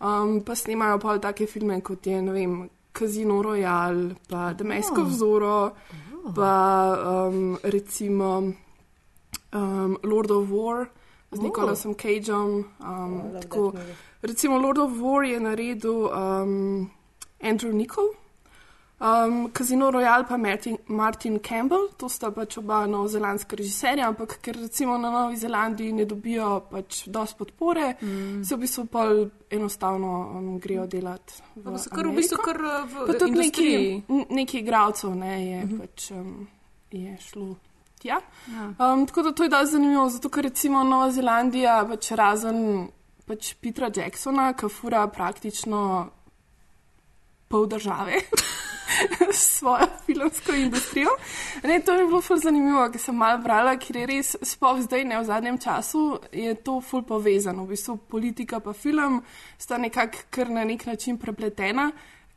Um, 0.00 0.40
pa 0.40 0.56
snimajo 0.56 1.02
pa 1.04 1.18
take 1.28 1.44
filme 1.52 1.82
kot 1.84 2.08
je, 2.08 2.22
ne 2.24 2.32
vem, 2.32 2.62
Casino 2.94 3.42
Royale, 3.42 4.14
pa 4.30 4.52
Demesko 4.54 5.02
Oh. 5.02 5.04
vzoro, 5.04 5.72
pa 6.34 6.54
um, 7.26 7.58
recimo 7.62 8.54
um, 9.52 9.96
Lord 10.02 10.30
of 10.30 10.48
War 10.50 10.86
z 11.34 11.38
Oh. 11.38 11.42
Nikolasom 11.42 11.94
Cageom. 11.94 12.64
Um, 12.80 13.34
love 13.34 13.40
tako, 13.42 13.72
recimo 14.22 14.58
Lord 14.58 14.78
of 14.78 14.92
War 15.00 15.24
je 15.24 15.40
naredil 15.40 16.06
um, 16.06 16.90
Andrew 17.42 17.72
Nichol. 17.72 18.14
Um, 19.04 19.50
Casino 19.52 19.90
Royale 19.90 20.24
pa 20.24 20.38
Martin, 20.38 20.78
Martin 20.86 21.38
Campbell, 21.38 21.90
to 21.96 22.08
sta 22.08 22.30
pač 22.32 22.56
oba 22.56 22.86
novozelandska 22.88 23.56
režiserja, 23.58 24.06
ampak 24.08 24.38
ker 24.40 24.56
recimo 24.56 24.96
na 24.96 25.10
Novi 25.12 25.36
Zelandiji 25.36 25.92
ne 25.92 26.06
dobijo 26.08 26.62
pač 26.70 27.02
dosti 27.12 27.36
podpore, 27.36 27.90
mm. 28.00 28.40
se 28.48 28.56
v 28.56 28.58
bistvu 28.62 28.86
pa 28.88 29.04
enostavno 29.52 30.14
um, 30.38 30.48
grejo 30.58 30.86
delati. 30.88 31.36
Pa 31.52 31.76
so 31.76 31.92
kar 31.92 32.08
v 32.08 32.16
bistvu 32.16 32.40
kar 32.40 32.62
uh, 32.64 32.88
v 32.88 33.06
Pa 33.10 33.18
tudi 33.20 33.42
neki, 33.42 33.68
neki 34.40 34.64
igralcev 34.64 35.12
ne, 35.20 35.36
je, 35.50 35.60
uh 35.60 35.68
-huh. 35.68 35.80
pač, 35.84 36.10
um, 36.10 36.48
je 36.90 37.16
šlo 37.20 37.54
tja. 38.00 38.20
Um, 38.80 39.06
tako 39.06 39.22
da 39.22 39.32
to 39.32 39.42
je 39.42 39.48
dosti 39.48 39.72
zanimivo, 39.72 40.08
zato 40.08 40.28
ker 40.28 40.44
recimo 40.44 40.84
Nova 40.84 41.10
Zelandija, 41.10 41.84
pač 41.88 42.10
razen 42.10 42.88
pač 43.26 43.54
Petra 43.60 43.90
Jacksona, 43.96 44.52
ki 44.52 44.68
fura 44.68 45.06
praktično 45.08 46.08
pol 47.48 47.66
države. 47.66 48.16
svojo 49.32 49.86
filmsko 50.06 50.52
industrijo. 50.52 51.10
Ne, 51.62 51.80
to 51.80 51.92
je 51.92 52.06
bilo 52.06 52.20
ful 52.20 52.36
zanimivo, 52.36 52.88
ker 52.92 53.00
sem 53.00 53.16
malo 53.16 53.42
brala, 53.42 53.76
ker 53.76 53.96
je 53.96 54.06
res, 54.06 54.34
sploh 54.42 54.80
zdaj, 54.84 55.04
ne 55.04 55.20
v 55.20 55.24
zadnjem 55.24 55.58
času, 55.58 56.18
je 56.32 56.54
to 56.54 56.80
ful 56.80 57.02
povezano. 57.02 57.64
V 57.64 57.74
bistvu 57.74 57.96
politika 57.96 58.60
pa 58.60 58.72
film 58.72 59.22
sta 59.58 59.78
nekako 59.78 60.26
kar 60.30 60.50
na 60.50 60.64
nek 60.64 60.86
način 60.86 61.18
prepletena. 61.18 61.90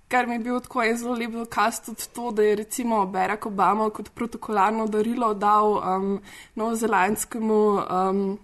Kar 0.08 0.28
mi 0.28 0.36
je 0.36 0.40
bil 0.40 0.60
tako 0.64 0.84
en 0.84 0.98
zelo 0.98 1.16
lep 1.20 1.34
dokaz 1.36 1.82
tudi 1.84 2.06
to, 2.16 2.32
da 2.32 2.44
je 2.44 2.56
recimo 2.56 3.06
Barack 3.06 3.46
Obama 3.46 3.90
kot 3.90 4.10
protokolarno 4.16 4.88
darilo 4.88 5.34
dal 5.34 5.74
um, 5.76 6.22
novozelandskemu 6.56 7.60
um, 7.76 8.38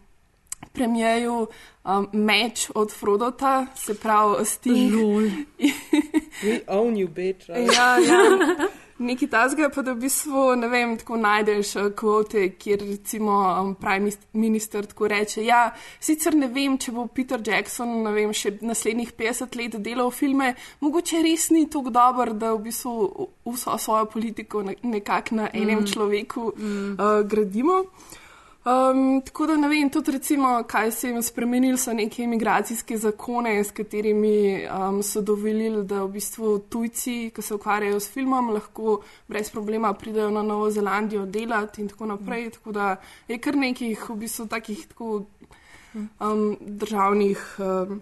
premijeju 0.74 1.48
um, 1.84 2.08
meč 2.14 2.70
od 2.76 2.92
Frodota, 2.92 3.68
se 3.76 3.94
pravi 3.94 4.46
Sting. 4.46 4.94
We 6.44 6.60
own 6.68 6.96
you, 6.96 7.08
bitch. 7.08 7.50
Right? 7.50 7.74
Ja, 7.74 7.98
ja. 7.98 8.20
Nekaj 8.98 9.28
tazga, 9.28 9.70
pa 9.70 9.82
da 9.82 9.92
v 9.94 10.00
bistvu 10.00 10.56
ne 10.56 10.68
vem, 10.70 10.98
tako 10.98 11.18
najdeš 11.18 11.76
eh, 11.76 11.88
kvote, 11.98 12.50
kjer 12.52 12.80
recimo 12.82 13.34
um, 13.62 13.76
prime 13.76 14.12
minister 14.34 14.86
tako 14.86 15.08
reče. 15.08 15.44
Ja, 15.46 15.74
sicer 16.00 16.36
ne 16.36 16.48
vem, 16.48 16.78
če 16.78 16.92
bo 16.92 17.08
Peter 17.08 17.42
Jackson 17.44 18.04
ne 18.04 18.12
vem, 18.14 18.32
še 18.34 18.54
naslednjih 18.62 19.12
50 19.18 19.58
let 19.58 19.80
delal 19.82 20.12
filme, 20.12 20.54
mogoče 20.80 21.24
res 21.26 21.50
ni 21.50 21.66
tako 21.70 21.90
dober, 21.90 22.34
da 22.34 22.54
v 22.54 22.62
bistvu 22.70 23.28
vso 23.50 23.78
svojo 23.78 24.06
politiko 24.06 24.62
ne- 24.64 24.78
nekako 24.84 25.36
na 25.36 25.50
enem 25.54 25.80
Mm. 25.82 25.88
človeku 25.88 26.42
uh, 26.42 26.56
gradimo. 27.26 27.84
Um, 28.64 29.22
tako 29.22 29.46
da 29.48 29.58
ne 29.58 29.68
vem, 29.68 29.90
tudi 29.90 30.12
recimo, 30.12 30.64
kaj 30.68 30.92
se 30.92 31.10
jim 31.10 31.24
spremenili, 31.24 31.78
so 31.78 31.94
neke 31.94 32.24
imigracijske 32.24 32.98
zakone, 32.98 33.58
s 33.64 33.72
katerimi 33.72 34.68
um, 34.68 35.02
so 35.04 35.22
dovolili, 35.22 35.84
da 35.84 36.04
v 36.04 36.12
bistvu 36.14 36.60
tujci, 36.70 37.32
ki 37.36 37.42
se 37.42 37.56
ukvarjajo 37.56 38.00
s 38.00 38.08
filmom, 38.10 38.54
lahko 38.56 39.02
brez 39.28 39.50
problema 39.52 39.94
pridejo 39.94 40.30
na 40.32 40.44
Novo 40.44 40.70
Zelandijo 40.72 41.26
delati 41.26 41.82
in 41.82 41.90
tako 41.90 42.06
naprej. 42.06 42.50
Tako 42.50 42.72
da 42.72 42.96
je 43.28 43.38
kar 43.38 43.56
nekih 43.56 44.10
v 44.10 44.16
bistvu 44.16 44.46
takih 44.48 44.86
tako 44.88 45.26
um, 46.20 46.58
državnih. 46.62 47.56
Um, 47.60 48.02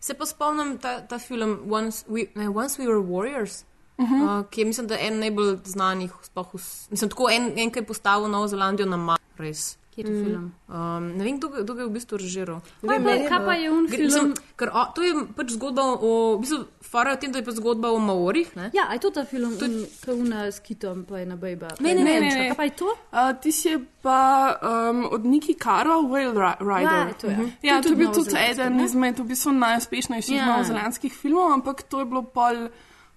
Se 0.00 0.14
pa 0.14 0.26
spomnim 0.26 0.78
ta, 0.78 1.00
ta 1.00 1.18
film 1.18 1.62
Once 1.70 2.04
We, 2.08 2.26
ne, 2.34 2.48
Once 2.48 2.82
We 2.82 2.86
Were 2.88 3.00
Warriors, 3.00 3.64
uh. 3.98 4.10
-huh. 4.10 4.40
uh, 4.40 4.50
ki 4.50 4.60
je 4.60 4.64
mislim, 4.64 4.86
da 4.86 4.98
en 5.00 5.18
najbolj 5.18 5.56
znanih, 5.64 6.12
sploh 6.22 6.54
vs- 6.54 6.90
mislim, 6.90 7.10
tako 7.10 7.30
en, 7.30 7.52
en 7.56 7.70
ki 7.70 7.78
je 7.78 7.86
postavil 7.86 8.28
Novo 8.28 8.48
Zelandijo 8.48 8.86
na 8.86 8.96
map, 8.96 9.20
res. 9.38 9.78
Kjer 9.94 10.06
je 10.06 10.24
film? 10.24 10.46
Um, 10.66 11.04
ne 11.14 11.22
vem, 11.22 11.36
kdo 11.38 11.48
kdo 11.56 11.72
je 11.76 11.86
v 11.86 11.92
bistvu 11.92 12.18
režiral. 12.18 12.58
Kaj 12.80 12.98
pa- 12.98 13.28
kaj 13.28 13.40
pa 13.40 13.54
je 13.54 13.68
un 13.70 13.84
Gre- 13.84 13.94
film? 13.94 14.04
mislim, 14.04 14.28
ker, 14.56 14.68
o, 14.68 14.82
to 14.90 15.00
je 15.00 15.12
pač 15.30 15.48
zgodba 15.50 15.82
o, 15.94 16.10
v 16.34 16.40
bistvu, 16.40 16.58
fara 16.82 17.10
je 17.10 17.16
o 17.16 17.20
tem, 17.20 17.30
da 17.30 17.38
je 17.38 17.44
pač 17.44 17.54
zgodba 17.54 17.88
o 17.88 17.98
Maorih. 17.98 18.48
Ne? 18.56 18.70
Ja, 18.72 18.88
aj 18.88 18.98
to 18.98 19.10
ta 19.10 19.22
film, 19.24 19.54
ki 19.54 19.70
je 20.02 20.12
una 20.12 20.50
s 20.50 20.58
kitom, 20.58 21.04
pa 21.04 21.18
je 21.18 21.26
na 21.26 21.36
bejba. 21.36 21.70
Ne, 21.78 21.94
ne, 21.94 22.02
ne, 22.02 22.14
ne, 22.16 22.26
ne. 22.28 22.48
Kaj 22.48 22.56
pa 22.56 22.64
je 22.64 22.74
to? 22.74 22.90
Uh, 23.08 23.30
ti 23.36 23.50
si 23.50 23.70
pa 24.00 24.18
um, 24.56 25.06
od 25.08 25.22
Niki 25.24 25.54
Karo, 25.54 26.02
Whale 26.02 26.34
Ri- 26.34 26.58
Rider. 26.60 27.06
Ja, 27.06 27.14
to 27.14 27.26
je. 27.26 27.36
Mhm. 27.36 27.46
To 27.52 27.62
Ja, 27.62 27.74
je 27.74 27.82
to 27.82 27.88
je 27.88 27.96
bil 27.96 28.10
tudi 28.10 28.34
eden 28.36 28.80
izmed 28.80 29.14
v 29.14 29.24
bistvu 29.24 29.50
najuspešnejših 29.54 30.34
Ja. 30.34 30.46
novozelandskih 30.48 31.12
filmov, 31.12 31.54
ampak 31.54 31.82
to 31.84 31.98
je 31.98 32.06
bilo 32.06 32.22
pol. 32.24 32.66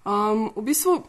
Um, 0.04 0.54
v 0.54 0.62
bistvu, 0.64 1.04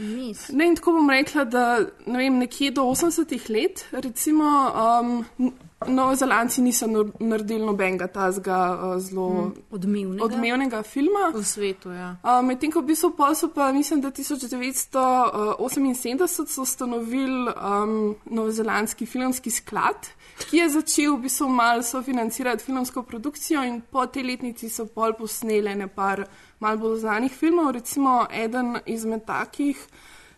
Mis. 0.00 0.48
ne, 0.48 0.66
in 0.66 0.76
tako 0.76 0.92
bom 0.92 1.10
rekla, 1.10 1.44
da 1.44 1.76
ne 2.06 2.18
vem, 2.18 2.38
nekje 2.38 2.70
do 2.72 2.82
80-ih 2.84 3.50
let, 3.50 3.84
recimo, 3.92 4.44
um, 4.72 5.24
n- 5.38 5.52
Novozelandci 5.80 6.60
niso 6.60 6.86
naredili 7.18 7.64
nobenega 7.64 8.06
tazga 8.06 8.74
uh, 8.74 8.98
zelo 9.00 9.28
Mm, 9.30 9.52
odmevnega. 9.70 10.24
odmevnega 10.24 10.82
filma. 10.82 11.30
V 11.32 11.42
svetu, 11.42 11.90
ja. 11.90 12.16
Uh, 12.22 12.42
Medtem 12.44 12.70
ko 12.70 12.80
v 12.80 12.84
bistvu 12.86 13.14
so 13.32 13.48
pa, 13.48 13.72
mislim, 13.72 14.00
da 14.00 14.10
1978 14.10 16.46
so 16.46 16.62
ustanovili 16.62 17.48
um, 17.50 18.14
Novozelandski 18.26 19.06
filmski 19.06 19.50
sklad, 19.50 20.06
ki 20.50 20.56
je 20.56 20.68
začel 20.70 21.16
v 21.16 21.20
bistvu 21.22 21.48
malo 21.48 21.82
sofinancirati 21.82 22.64
filmsko 22.64 23.02
produkcijo 23.02 23.62
in 23.64 23.80
po 23.82 24.06
tej 24.06 24.22
letnici 24.24 24.68
so 24.68 24.86
pol 24.86 25.12
posnele 25.14 25.74
nepar 25.74 26.24
malo 26.60 26.78
bolj 26.78 26.98
znanih 27.00 27.32
filmov. 27.32 27.72
Recimo 27.72 28.26
eden 28.30 28.78
izmed 28.86 29.24
takih 29.24 29.86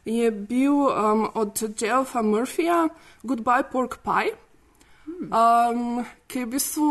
je 0.05 0.31
bil 0.31 0.75
um, 0.75 1.29
od 1.35 1.63
Geoffa 1.79 2.23
Murphyja 2.23 2.89
Goodbye 3.23 3.63
Pork 3.73 3.99
Pie, 4.03 4.35
um, 5.07 6.05
ki 6.27 6.39
je 6.39 6.47
v 6.47 6.51
bistvu 6.51 6.89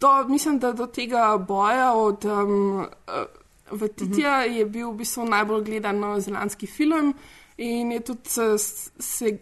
do, 0.00 0.24
mislim, 0.28 0.58
da 0.58 0.72
do 0.72 0.86
tega 0.86 1.36
boja 1.38 1.92
od 1.94 2.24
um, 2.24 2.80
uh, 2.80 3.24
Vatitija 3.70 4.42
je 4.42 4.64
bil 4.66 4.90
v 4.90 4.96
bistvu 5.02 5.26
najbolj 5.28 5.64
gledan 5.64 5.98
novozelandski 6.00 6.66
film 6.66 7.14
in 7.56 7.92
je 7.92 8.00
tudi 8.00 8.28
se, 8.30 8.58
se, 8.98 9.38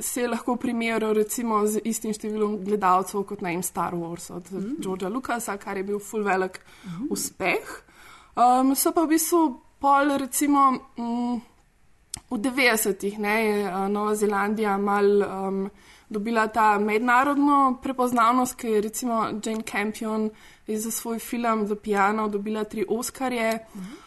se 0.00 0.26
lahko 0.28 0.56
primerjal 0.56 1.14
recimo 1.14 1.60
z 1.66 1.80
istim 1.84 2.14
številom 2.14 2.58
gledalcev 2.66 3.24
kot 3.28 3.42
na 3.44 3.54
Star 3.62 3.94
Wars 3.94 4.30
od 4.34 4.50
mm. 4.50 4.76
Georgea 4.82 5.08
Lucasa, 5.08 5.56
kar 5.56 5.76
je 5.76 5.86
bil 5.86 5.98
full 5.98 6.24
velik 6.26 6.60
mm. 6.84 7.08
uspeh. 7.14 7.74
Um, 8.34 8.74
so 8.74 8.92
pa 8.92 9.04
v 9.04 9.14
bistvu 9.14 9.42
pol 9.80 10.16
recimo. 10.18 10.70
Mm, 10.98 11.42
V 12.30 12.38
90-ih 12.40 13.18
ne, 13.18 13.34
je 13.44 13.56
uh, 13.68 13.84
Nova 13.90 14.14
Zelandija 14.14 14.76
mal 14.78 15.06
um, 15.22 15.58
dobila 16.14 16.46
ta 16.48 16.78
mednarodno 16.78 17.78
prepoznavnost, 17.82 18.54
ki 18.60 18.76
je 18.76 18.80
recimo 18.88 19.22
Jane 19.44 19.64
Campion 19.66 20.30
je 20.66 20.78
za 20.80 20.90
svoj 20.90 21.18
film 21.18 21.66
The 21.66 21.74
Piano 21.74 22.28
dobila 22.28 22.64
tri 22.64 22.84
Oskarje. 22.88 23.58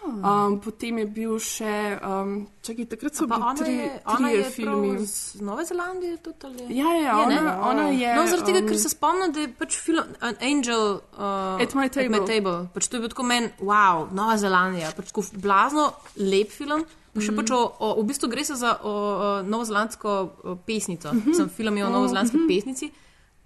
Um, 0.06 0.60
potem 0.64 0.98
je 0.98 1.06
bil 1.06 1.36
še, 1.40 2.00
um, 2.02 2.48
čakaj, 2.66 2.88
takrat 2.96 3.20
so 3.20 3.28
bili 3.30 3.42
ona 3.42 3.54
tri, 3.56 3.74
je, 3.76 3.90
ona 4.06 4.18
trije 4.18 4.40
je 4.40 4.50
filmi. 4.50 5.06
z 5.06 5.42
Nove 5.42 5.66
Zelandije 5.66 6.18
tudi 6.18 6.38
ali? 6.44 6.78
Ja, 6.78 6.94
ja, 6.96 7.20
Je, 7.20 7.28
ne? 7.28 7.40
ona, 7.40 7.70
ona 7.70 7.88
je. 7.90 8.16
No, 8.16 8.26
zaradi 8.28 8.52
tega, 8.52 8.64
um, 8.64 8.72
ker 8.72 8.80
se 8.80 8.90
spomnim, 8.90 9.34
da 9.34 9.46
je 9.46 9.54
pač 9.54 9.78
film 9.78 10.16
An 10.20 10.36
Angel 10.42 10.86
uh, 11.14 11.62
At 11.62 11.76
my 11.76 11.90
table. 11.90 12.16
At 12.16 12.22
my 12.22 12.28
table. 12.28 12.58
Pač 12.74 12.88
to 12.88 12.98
je 12.98 13.06
bil 13.06 13.14
tako 13.14 13.28
meni, 13.30 13.54
wow, 13.62 14.08
Nova 14.12 14.38
Zelandija, 14.42 14.96
pač 14.98 15.14
tako 15.14 15.28
blazno 15.38 15.92
lep 16.18 16.50
film. 16.50 16.88
Pa 17.14 17.22
še 17.22 17.32
Mhm. 17.32 17.38
pač 17.40 17.52
o, 17.52 17.62
o, 17.80 17.88
v 18.02 18.06
bistvu 18.08 18.30
gre 18.30 18.44
za 18.44 18.78
o, 18.84 18.92
o, 18.92 19.42
novozelandsko 19.44 20.10
o, 20.10 20.56
pesnico. 20.68 21.14
Mhm. 21.14 21.34
Sem 21.34 21.50
film 21.50 21.78
je 21.78 21.86
o 21.86 21.88
Oh, 21.88 21.94
novozelandski 21.94 22.38
mhm. 22.38 22.48
pesnici, 22.48 22.92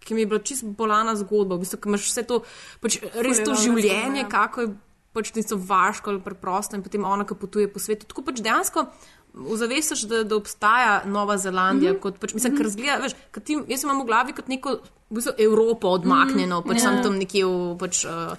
ki 0.02 0.14
mi 0.14 0.22
je 0.22 0.28
bila 0.28 0.40
čisto 0.40 0.68
bolana 0.68 1.16
zgodba. 1.16 1.56
V 1.56 1.66
bistvu, 1.66 1.78
ki 1.78 1.90
imaš 1.90 2.10
vse 2.10 2.24
to, 2.28 2.42
pač 2.82 3.00
res 3.16 3.44
to 3.46 3.56
življenje, 3.56 4.26
ja. 4.26 4.30
kako 4.30 4.62
je 4.62 4.74
pač 5.14 5.32
tisto 5.36 5.58
vaško 5.60 6.10
ali 6.10 6.22
preprosto 6.24 6.76
in 6.76 6.84
potem 6.84 7.04
ona, 7.04 7.28
ki 7.28 7.36
potuje 7.36 7.68
po 7.68 7.80
svetu. 7.80 8.08
Tako 8.08 8.24
pač 8.24 8.40
dejansko 8.40 8.88
ozavestiš, 9.32 10.08
da, 10.08 10.24
da 10.24 10.36
obstaja 10.36 11.04
Nova 11.06 11.38
Zelandija. 11.38 11.94
Mm 11.94 12.00
-hmm. 12.00 12.20
pač, 12.20 12.34
mislim, 12.34 12.58
ker 12.58 12.70
zgleda, 12.70 12.98
veš, 13.04 13.14
ti, 13.44 13.60
jaz 13.68 13.84
imam 13.84 14.02
v 14.02 14.06
glavi 14.06 14.34
kot 14.34 14.48
neko 14.48 14.80
v 15.12 15.16
bistvu, 15.20 15.34
Evropo 15.38 15.92
odmaknjeno, 15.92 16.62
mm, 16.62 16.68
pač 16.70 16.78
ja. 16.80 16.84
sam 16.88 17.04
tam 17.04 17.20
nekje 17.20 17.44
v 17.46 17.76
pač, 17.78 18.06
uh, 18.08 18.32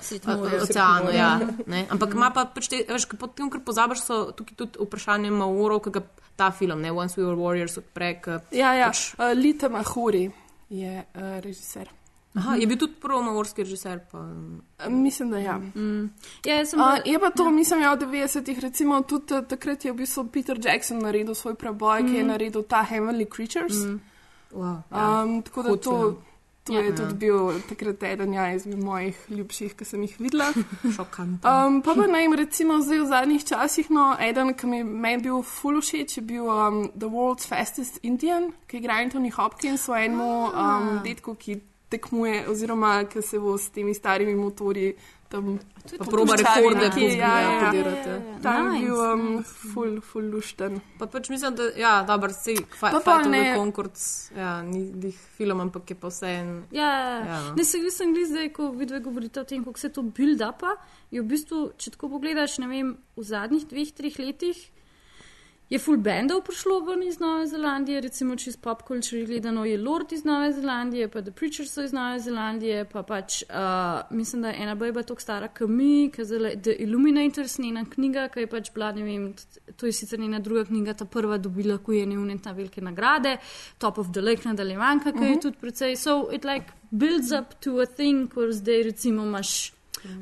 oceanu. 0.64 1.12
Ja, 1.12 1.36
ne. 1.68 1.84
Ampak 1.92 2.16
ima 2.16 2.32
pa 2.32 2.46
pač 2.48 2.72
te, 2.72 2.80
veš, 2.88 3.06
potem, 3.20 3.52
ker 3.52 3.60
pozabiš, 3.60 4.00
so 4.00 4.20
tukaj 4.32 4.56
tudi 4.56 4.80
vprašanje 4.80 5.30
Maorov, 5.30 5.84
ki 5.84 5.92
ga 6.00 6.02
ta 6.36 6.48
film, 6.50 6.80
ne, 6.80 6.88
Once 6.88 7.20
We 7.20 7.28
Were 7.28 7.36
Warriors 7.36 7.76
odpre. 7.76 8.16
Ja, 8.56 8.72
ja. 8.72 8.88
Pač, 8.88 9.12
Uh, 9.20 9.36
Lita 9.36 9.68
Mahuri 9.68 10.30
je 10.72 11.04
uh, 11.04 11.36
režiser. 11.44 11.92
aha, 12.34 12.56
je 12.56 12.66
bil 12.66 12.78
tudi 12.80 12.96
prvi 12.96 13.20
maorski 13.20 13.60
režiser. 13.62 14.00
Pa, 14.08 14.24
mislim, 14.88 15.30
da 15.30 15.38
ja. 15.38 15.58
Mm. 15.58 16.08
Ja, 16.48 16.64
sem 16.64 16.80
Uh, 16.80 16.96
je 17.04 17.18
pa 17.20 17.28
to, 17.30 17.50
mislim, 17.52 17.82
ja, 17.84 17.92
v 17.92 18.08
90-ih, 18.08 18.58
recimo, 18.64 19.02
tudi 19.04 19.44
takrat 19.44 19.84
je 19.84 19.92
v 19.92 19.96
bistvu 20.00 20.24
Peter 20.32 20.56
Jackson 20.56 21.04
naredil 21.04 21.34
svoj 21.36 21.54
preboj, 21.54 22.02
mm. 22.02 22.06
ki 22.08 22.14
je 22.16 22.22
Mhm. 22.24 22.30
naredil 22.32 22.62
ta 22.64 22.80
Heavenly 22.88 23.28
Creatures. 23.28 23.76
Mm. 23.84 24.00
Wow, 24.52 24.82
ja. 24.92 25.22
um, 25.22 25.42
tako 25.42 25.62
da 25.62 25.68
Hud 25.68 25.80
to, 25.80 25.90
film. 26.00 26.16
To 26.64 26.72
Ja. 26.72 26.80
je 26.80 26.88
Ja. 26.88 26.94
tudi 26.96 27.14
bil 27.14 27.52
takrat 27.68 28.02
eden 28.02 28.32
ja, 28.32 28.52
izmed 28.54 28.78
mojih 28.78 29.16
ljubših, 29.28 29.74
ki 29.74 29.84
sem 29.84 30.02
jih 30.02 30.16
videla. 30.20 30.52
Šokantno. 30.96 31.42
Um, 31.66 31.82
pa 31.82 31.94
pa 31.94 32.06
naj 32.06 32.22
jim 32.22 32.34
recimo 32.34 32.78
zdaj 32.80 32.98
v 33.00 33.06
zadnjih 33.06 33.44
časih, 33.44 33.90
no, 33.90 34.16
eden, 34.20 34.54
ki 34.54 34.66
mi 34.66 35.10
je 35.10 35.18
bil 35.18 35.42
full 35.42 35.80
všeč, 35.80 36.16
je 36.16 36.22
bil 36.22 36.46
um, 36.46 36.88
The 36.94 37.06
World's 37.10 37.46
Fastest 37.46 37.98
Indian, 38.02 38.52
ki 38.66 38.78
igra 38.78 38.94
Anthony 39.02 39.30
Hopkins 39.30 39.88
v 39.88 39.92
enem 40.06 40.20
um, 40.20 41.00
detku, 41.04 41.34
ki 41.34 41.60
tekmuje, 41.90 42.46
oziroma 42.48 43.04
ki 43.04 43.20
se 43.22 43.38
bo 43.38 43.58
s 43.58 43.68
temi 43.68 43.94
starimi 43.94 44.34
motorji 44.34 44.94
tam 45.32 45.56
Pa 45.98 46.04
proba 46.06 46.36
rekorde 46.36 46.78
nekje, 46.78 47.02
pozbi- 47.02 47.18
ja, 47.18 47.32
ja, 47.34 47.50
ja, 47.50 47.60
podirati. 47.64 48.08
ja. 48.08 48.38
Tam 48.40 48.66
je 48.66 48.72
Nice, 48.72 48.84
bil 48.84 48.96
um, 48.96 49.22
nice. 49.32 49.54
full, 49.66 49.94
full 50.02 50.26
lušten. 50.28 50.80
Pa 50.98 51.06
pač 51.06 51.28
mislim, 51.28 51.54
da 51.54 51.62
ja, 51.74 51.94
Fight 52.70 52.92
pa 52.94 52.98
of 53.10 53.22
the 53.22 53.28
ne- 53.28 53.54
Concords, 53.56 54.04
ja, 54.32 54.62
ni 54.62 54.92
dih 54.94 55.16
film, 55.34 55.60
ampak 55.60 55.84
je 55.84 55.96
pa 55.96 56.08
vse 56.08 56.26
en. 56.28 56.50
Ja, 56.70 56.86
ja, 56.86 57.08
Ja, 57.08 57.26
ja. 57.26 57.40
no. 57.42 57.54
Ne, 57.54 57.64
se 57.64 57.78
jaz 57.78 57.94
sem 57.94 58.12
gledal 58.12 58.30
zdaj, 58.30 58.52
ko 58.52 58.70
vidve 58.72 59.00
govorite 59.00 59.40
o 59.40 59.44
tem, 59.44 59.64
kako 59.64 59.78
se 59.78 59.88
to 59.90 60.02
build 60.04 60.40
upa. 60.40 60.76
Je 61.10 61.20
v 61.20 61.26
bistvu, 61.26 61.72
če 61.76 61.90
tako 61.90 62.08
pogledaš, 62.10 62.58
ne 62.58 62.68
vem, 62.68 62.88
v 63.12 63.22
zadnjih 63.24 63.66
dveh, 63.66 63.90
treh 63.92 64.18
letih 64.18 64.56
je 65.70 65.78
full 65.78 65.96
bandov 65.96 66.42
prišlo 66.44 66.80
ven 66.84 67.02
iz 67.02 67.20
Nove 67.20 67.46
Zelandije, 67.46 68.00
recimo 68.00 68.36
čez 68.36 68.56
pop 68.56 68.82
culture 68.88 69.24
gledano 69.24 69.64
je 69.64 69.78
Lord 69.78 70.12
iz 70.12 70.24
Nove 70.24 70.52
Zelandije, 70.52 71.08
pa 71.08 71.22
The 71.22 71.30
Preachers 71.32 71.72
so 71.72 71.82
iz 71.82 71.92
Nove 71.92 72.18
Zelandije, 72.20 72.84
pa 72.84 73.02
pač 73.02 73.42
uh, 73.42 74.16
mislim, 74.16 74.42
da 74.42 74.48
je 74.48 74.62
ena 74.62 74.74
bajba 74.74 75.02
tako 75.02 75.20
stara 75.20 75.48
kot 75.48 75.68
mi, 75.68 76.10
ki 76.14 76.20
je 76.20 76.56
The 76.62 76.72
Illuminators, 76.78 77.58
njena 77.58 77.84
knjiga, 77.84 78.28
ki 78.28 78.40
je 78.40 78.46
pač 78.46 78.70
bila, 78.74 78.92
ne 78.92 79.02
vem, 79.02 79.34
to 79.76 79.86
je 79.86 79.92
sicer 79.92 80.20
njena 80.20 80.38
druga 80.38 80.64
knjiga, 80.64 80.94
ta 80.94 81.04
prva 81.04 81.38
dobila, 81.38 81.78
ko 81.78 81.92
je 81.92 82.06
neune 82.06 82.38
ta 82.38 82.52
velike 82.52 82.80
nagrade, 82.80 83.36
Top 83.78 83.98
of 83.98 84.12
the 84.12 84.20
Lake 84.20 84.48
nadaljevanka, 84.48 85.12
ki 85.12 85.24
je 85.24 85.30
Mhm. 85.30 85.40
tudi 85.40 85.56
precej, 85.60 85.96
so 85.96 86.28
it 86.32 86.44
like 86.44 86.66
builds 86.90 87.32
up 87.32 87.54
to 87.60 87.78
a 87.80 87.86
thing, 87.86 88.28
ko 88.34 88.52
zdaj 88.52 88.82
recimo 88.82 89.22
imaš 89.22 89.72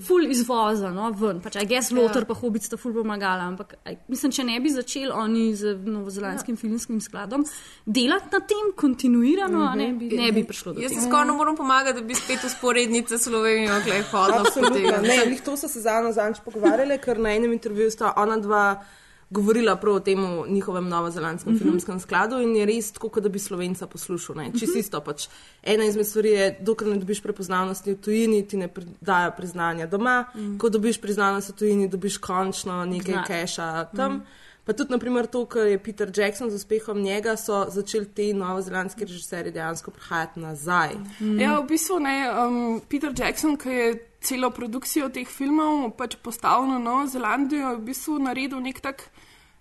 ful 0.06 0.26
izvoza, 0.30 0.90
no, 0.90 1.10
ven. 1.12 1.40
Pač, 1.40 1.56
I 1.56 1.66
guess, 1.66 1.90
Lothar 1.90 2.22
Ja. 2.22 2.26
pa 2.28 2.34
Hobbit 2.34 2.62
sta 2.62 2.76
ful 2.76 2.92
pomagala, 2.92 3.46
ampak 3.48 3.74
I, 3.86 3.96
mislim, 4.08 4.32
če 4.32 4.44
ne 4.44 4.60
bi 4.60 4.70
začeli 4.70 5.10
oni 5.12 5.54
z 5.56 5.74
novozelandskim 5.84 6.54
ja. 6.54 6.60
filmskim 6.60 7.00
skladom 7.00 7.44
delati 7.86 8.26
na 8.32 8.40
tem 8.40 8.72
kontinuirano, 8.76 9.64
a 9.64 9.74
ne, 9.74 9.92
bi, 9.92 10.08
ne 10.16 10.32
bi 10.32 10.44
prišlo 10.44 10.72
do 10.72 10.80
Jaz 10.80 10.90
si 10.92 10.98
tega. 10.98 11.08
skoraj 11.08 11.26
ne 11.26 11.32
morem 11.32 11.56
pomagati, 11.56 12.00
da 12.00 12.06
bi 12.06 12.14
spet 12.14 12.44
usporednice 12.44 13.18
Slovenijo, 13.18 13.74
hodila 14.12 14.40
Absolutno. 14.40 14.76
tega. 14.76 15.00
Ne, 15.02 15.26
njih 15.30 15.40
to 15.42 15.56
so 15.56 15.68
se 15.68 15.80
za 15.80 15.98
eno 15.98 16.12
zadnjič 16.12 16.40
pogovarjali, 16.44 16.98
ker 16.98 17.18
na 17.18 17.34
enem 17.34 17.52
intervjuju 17.52 17.90
sta 17.90 18.12
ona 18.16 18.36
dva 18.36 18.84
govorila 19.30 19.76
prav 19.76 19.94
o 19.94 20.00
tem 20.00 20.18
njihovem 20.48 20.88
novozelandskem 20.88 21.52
mm. 21.52 21.56
-hmm. 21.56 21.62
filmskem 21.62 22.00
skladu 22.00 22.40
in 22.40 22.56
je 22.56 22.66
res 22.66 22.92
tako, 22.92 23.08
kot 23.08 23.22
da 23.22 23.28
bi 23.28 23.38
slovenca 23.38 23.86
poslušal. 23.86 24.36
Ne? 24.36 24.50
Čisto 24.58 24.78
isto 24.78 25.00
pač. 25.00 25.28
Ena 25.62 25.84
izmed 25.84 26.06
stvari 26.06 26.30
je, 26.30 26.58
dokler 26.60 26.90
ne 26.90 26.98
dobiš 26.98 27.22
prepoznavnosti 27.22 27.92
v 27.92 27.96
tujini, 27.96 28.48
ti 28.48 28.56
ne 28.56 28.68
dajo 29.00 29.32
priznanja 29.36 29.86
doma, 29.86 30.24
mm. 30.34 30.58
ko 30.58 30.68
dobiš 30.68 31.00
priznavnost 31.00 31.48
v 31.48 31.52
tujini, 31.52 31.88
dobiš 31.88 32.18
končno 32.18 32.84
nekaj 32.84 33.14
Zna- 33.14 33.26
keša 33.26 33.84
tam. 33.96 34.12
Mm. 34.12 34.22
Pa 34.64 34.72
tudi, 34.72 34.92
naprimer, 34.92 35.26
to, 35.26 35.46
kar 35.46 35.66
je 35.66 35.78
Peter 35.78 36.12
Jackson 36.16 36.50
z 36.50 36.54
uspehom 36.54 37.00
njega, 37.02 37.36
so 37.36 37.66
začeli 37.70 38.06
ti 38.06 38.34
novozelandski 38.34 39.04
režiserji 39.04 39.52
dejansko 39.52 39.90
prihajati 39.90 40.40
nazaj. 40.40 40.94
Mm. 41.20 41.40
Ja, 41.40 41.60
v 41.60 41.66
bistvu 41.66 41.98
ne. 41.98 42.30
Um, 42.46 42.80
Peter 42.88 43.12
Jackson, 43.18 43.56
ki 43.56 43.68
je 43.68 44.06
celo 44.20 44.50
produkcijo 44.50 45.08
teh 45.08 45.28
filmov 45.28 45.90
pač 45.96 46.16
postavil 46.22 46.68
na 46.68 46.78
Novo 46.78 47.06
Zelandijo, 47.06 47.70
je 47.70 47.76
v 47.76 47.84
bistvu 47.88 48.18
naredil 48.18 48.60
nek 48.60 48.80
tak 48.80 49.08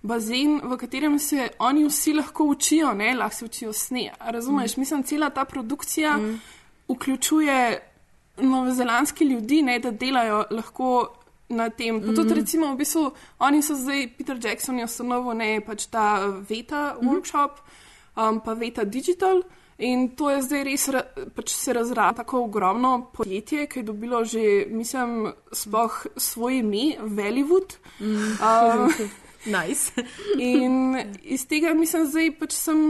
bazen, 0.01 0.61
v 0.63 0.77
katerem 0.77 1.19
se 1.19 1.49
oni 1.59 1.85
vsi 1.87 2.13
lahko 2.13 2.43
učijo, 2.43 2.93
ne, 2.93 3.15
lahko 3.15 3.35
se 3.35 3.45
učijo 3.45 3.73
sne. 3.73 4.11
Razumeš, 4.19 4.77
mm. 4.77 4.79
mislim, 4.81 5.03
cela 5.03 5.29
ta 5.29 5.45
produkcija 5.45 6.17
mm. 6.17 6.41
vključuje 6.89 7.79
novozelandske 8.37 9.25
ljudi, 9.25 9.61
ne, 9.61 9.79
da 9.79 9.91
delajo 9.91 10.43
lahko. 10.51 11.15
Na 11.51 11.69
tem. 11.69 11.99
Pa 12.01 12.13
tudi, 12.13 12.29
Mhm. 12.29 12.39
recimo, 12.39 12.73
v 12.73 12.77
bistvu, 12.77 13.11
oni 13.39 13.61
so 13.61 13.73
zdaj, 13.75 14.07
Peter 14.17 14.37
Jackson 14.43 14.77
je 14.79 14.85
ustanovil 14.85 15.33
ne 15.33 15.61
pač 15.65 15.87
ta 15.87 16.19
Veta 16.49 16.95
Mhm. 17.01 17.09
workshop, 17.09 17.51
um, 18.15 18.39
pa 18.45 18.53
Veta 18.53 18.83
Digital. 18.83 19.41
In 19.79 20.09
to 20.15 20.29
je 20.29 20.41
zdaj 20.41 20.63
res 20.63 20.89
pač 21.35 21.49
se 21.49 21.73
razraslo 21.73 22.13
tako 22.17 22.43
ogromno 22.43 23.09
podjetje, 23.13 23.67
ki 23.67 23.79
je 23.79 23.83
dobilo 23.83 24.23
že, 24.25 24.65
mislim, 24.69 25.33
sploh 25.51 26.05
svoj 26.17 26.57
ime, 26.59 26.97
Vellywood. 27.01 27.77
Mm. 27.99 28.05
Um, 28.05 28.93
nice. 29.45 29.91
in 30.39 30.97
iz 31.23 31.47
tega 31.47 31.73
mislim, 31.73 32.07
zdaj 32.11 32.31
pač 32.39 32.55
sem. 32.57 32.85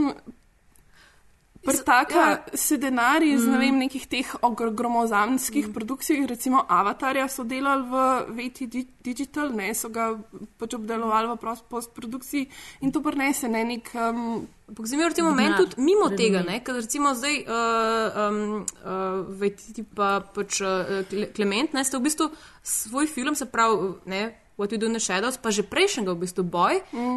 Prtaka 1.60 2.20
ja. 2.20 2.56
se 2.56 2.78
denar 2.80 3.22
iz 3.22 3.42
mm. 3.44 3.52
ne 3.52 3.58
vem, 3.60 3.78
nekih 3.82 4.06
teh 4.08 4.28
gromozanskih 4.72 5.66
mm. 5.68 5.72
produkcij, 5.76 6.22
recimo 6.26 6.62
Avatarja 6.68 7.26
so 7.28 7.44
delali 7.44 7.84
v 7.84 8.04
VT 8.38 8.64
Di- 8.64 8.86
Digital, 9.04 9.52
ne 9.52 9.68
so 9.76 9.90
ga 9.92 10.14
pač 10.56 10.78
obdelovali 10.78 11.28
v 11.28 11.36
postprodukciji 11.68 12.46
in 12.80 12.92
to 12.92 13.04
prenese 13.04 13.48
ne 13.48 13.64
nek. 13.64 13.92
Um, 13.92 14.48
Ampak 14.70 14.86
zdaj 14.86 15.10
v 15.10 15.14
tem 15.18 15.26
momentu 15.26 15.66
tudi 15.66 15.82
mimo 15.82 16.08
tega, 16.14 16.44
ne, 16.46 16.60
ker 16.64 16.78
recimo 16.78 17.10
zdaj 17.12 17.42
uh, 17.42 18.18
um, 18.24 18.64
uh, 18.86 19.20
vejti 19.28 19.82
pa 19.84 20.22
pač 20.22 20.62
uh, 20.62 21.02
Kle- 21.10 21.28
Klement, 21.34 21.74
ne, 21.74 21.84
ste 21.84 21.98
v 21.98 22.06
bistvu 22.06 22.30
svoj 22.62 23.10
film, 23.10 23.34
se 23.34 23.50
pravi, 23.50 23.98
ne, 24.06 24.30
What 24.60 24.72
We 24.72 24.78
Do 24.78 24.86
in 24.86 24.92
the 24.92 25.00
Shadows, 25.00 25.40
pa 25.40 25.48
že 25.48 25.64
prejšnjega 25.64 26.12
v 26.12 26.20
bistvu 26.20 26.44
boj, 26.44 26.84
mm. 26.92 27.16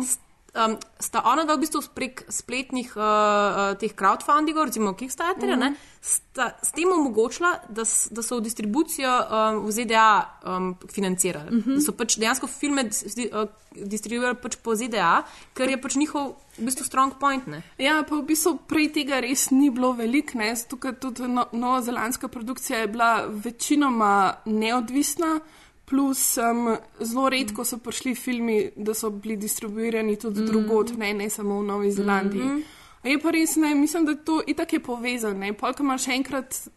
um, 0.55 0.79
sta 0.95 1.19
ona 1.27 1.43
dva 1.43 1.59
v 1.59 1.67
bistvu 1.67 1.83
prek 1.91 2.23
spletnih 2.31 2.95
uh, 2.95 3.03
uh, 3.03 3.59
teh 3.75 3.91
crowdfundingov, 3.91 4.71
recimo 4.71 4.95
Kickstarterja, 4.95 5.59
mm. 5.59 5.63
ne, 5.67 5.75
sta 5.99 6.55
s 6.63 6.71
tem 6.71 6.87
omogočila, 6.87 7.67
da, 7.67 7.83
da 7.83 8.21
so 8.23 8.39
v 8.39 8.47
distribucijo 8.47 9.11
um, 9.11 9.67
v 9.67 9.75
ZDA 9.75 10.11
um, 10.47 10.71
financirali. 10.87 11.51
Mm. 11.51 11.59
-hmm. 11.59 11.75
Da 11.75 11.81
so 11.83 11.91
pač 11.91 12.15
dejansko 12.15 12.47
filme 12.47 12.87
uh, 12.87 13.51
distribuirali 13.75 14.39
pač 14.39 14.55
po 14.55 14.75
ZDA, 14.75 15.25
ker 15.53 15.67
je 15.69 15.81
pač 15.81 15.95
njihov 15.99 16.39
v 16.57 16.63
bistvu 16.63 16.85
strong 16.85 17.19
point. 17.19 17.47
Ne. 17.47 17.59
Ja, 17.77 18.03
pa 18.07 18.15
v 18.15 18.23
bistvu 18.23 18.55
prej 18.67 18.93
tega 18.93 19.19
res 19.19 19.49
ni 19.51 19.67
bilo 19.69 19.91
veliko, 19.91 20.37
ne, 20.37 20.55
ker 20.55 20.95
tudi 20.95 21.27
no, 21.27 21.47
novozelandska 21.51 22.27
produkcija 22.27 22.79
je 22.79 22.87
bila 22.87 23.25
večinoma 23.27 24.33
neodvisna, 24.45 25.39
plus 25.85 26.37
um, 26.37 26.77
zelo 26.99 27.29
redko 27.29 27.65
so 27.65 27.77
prišli 27.77 28.15
filmi, 28.15 28.71
da 28.75 28.93
so 28.93 29.09
bili 29.09 29.37
distribuirani 29.37 30.15
tudi 30.15 30.41
mm. 30.41 30.45
drugod, 30.45 30.97
ne, 30.97 31.13
ne 31.13 31.29
samo 31.29 31.59
v 31.59 31.63
Novi 31.63 31.91
Zelandiji. 31.91 32.43
Mm. 32.43 32.57
-hmm. 32.57 32.63
Je 33.03 33.19
pa 33.19 33.31
res, 33.31 33.55
ne, 33.55 33.75
mislim, 33.75 34.05
da 34.05 34.15
to 34.15 34.41
itak 34.47 34.73
je 34.73 34.79
povezano. 34.79 35.53
Polk 35.53 35.79
imaš 35.79 36.07
enkrat, 36.07 36.67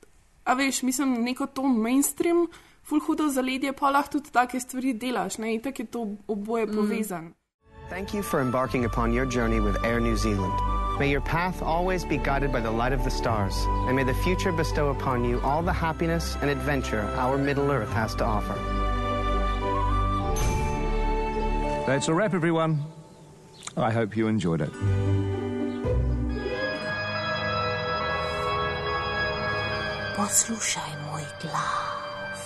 a 0.45 0.55
veš, 0.55 0.83
mislim, 0.83 1.23
neko 1.23 1.47
to 1.47 1.63
mainstream, 1.63 2.47
full 2.83 3.01
hudo 3.01 3.29
zaledje, 3.29 3.73
pa 3.73 3.91
lahko 3.91 4.13
tudi 4.13 4.31
take 4.31 4.61
stvari 4.61 4.93
delaš, 4.93 5.39
ne, 5.39 5.55
itak 5.55 5.79
je 5.79 5.87
to 5.87 6.17
oboje 6.27 6.67
mm. 6.67 6.77
povezano. 6.77 7.31
Thank 7.89 8.15
you 8.15 8.23
for 8.23 8.41
embarking 8.41 8.85
upon 8.85 9.13
your 9.13 9.27
journey 9.27 9.61
with 9.61 9.77
Air 9.85 10.01
New 10.01 10.17
Zealand. 10.17 10.53
May 10.99 11.11
your 11.11 11.21
path 11.21 11.63
always 11.63 12.05
be 12.05 12.17
guided 12.17 12.51
by 12.53 12.61
the 12.61 12.71
light 12.71 12.99
of 12.99 13.05
the 13.05 13.11
stars, 13.11 13.55
and 13.87 13.95
may 13.95 14.05
the 14.05 14.15
future 14.25 14.53
bestow 14.53 14.89
upon 14.91 15.25
you 15.25 15.41
all 15.45 15.63
the 15.63 15.73
happiness 15.73 16.37
and 16.41 16.51
adventure 16.51 17.03
our 17.17 17.39
Middle 17.39 17.71
Earth 17.71 17.93
has 17.93 18.15
to 18.17 18.25
offer. 18.25 18.86
That's 21.87 22.09
a 22.09 22.15
wrap, 22.15 22.35
everyone. 22.35 22.83
I 23.77 23.93
hope 23.93 24.17
you 24.17 24.27
enjoyed 24.27 24.61
it. 24.61 24.73
Poslušaj 30.17 30.91
moj 31.07 31.23
glas. 31.43 32.41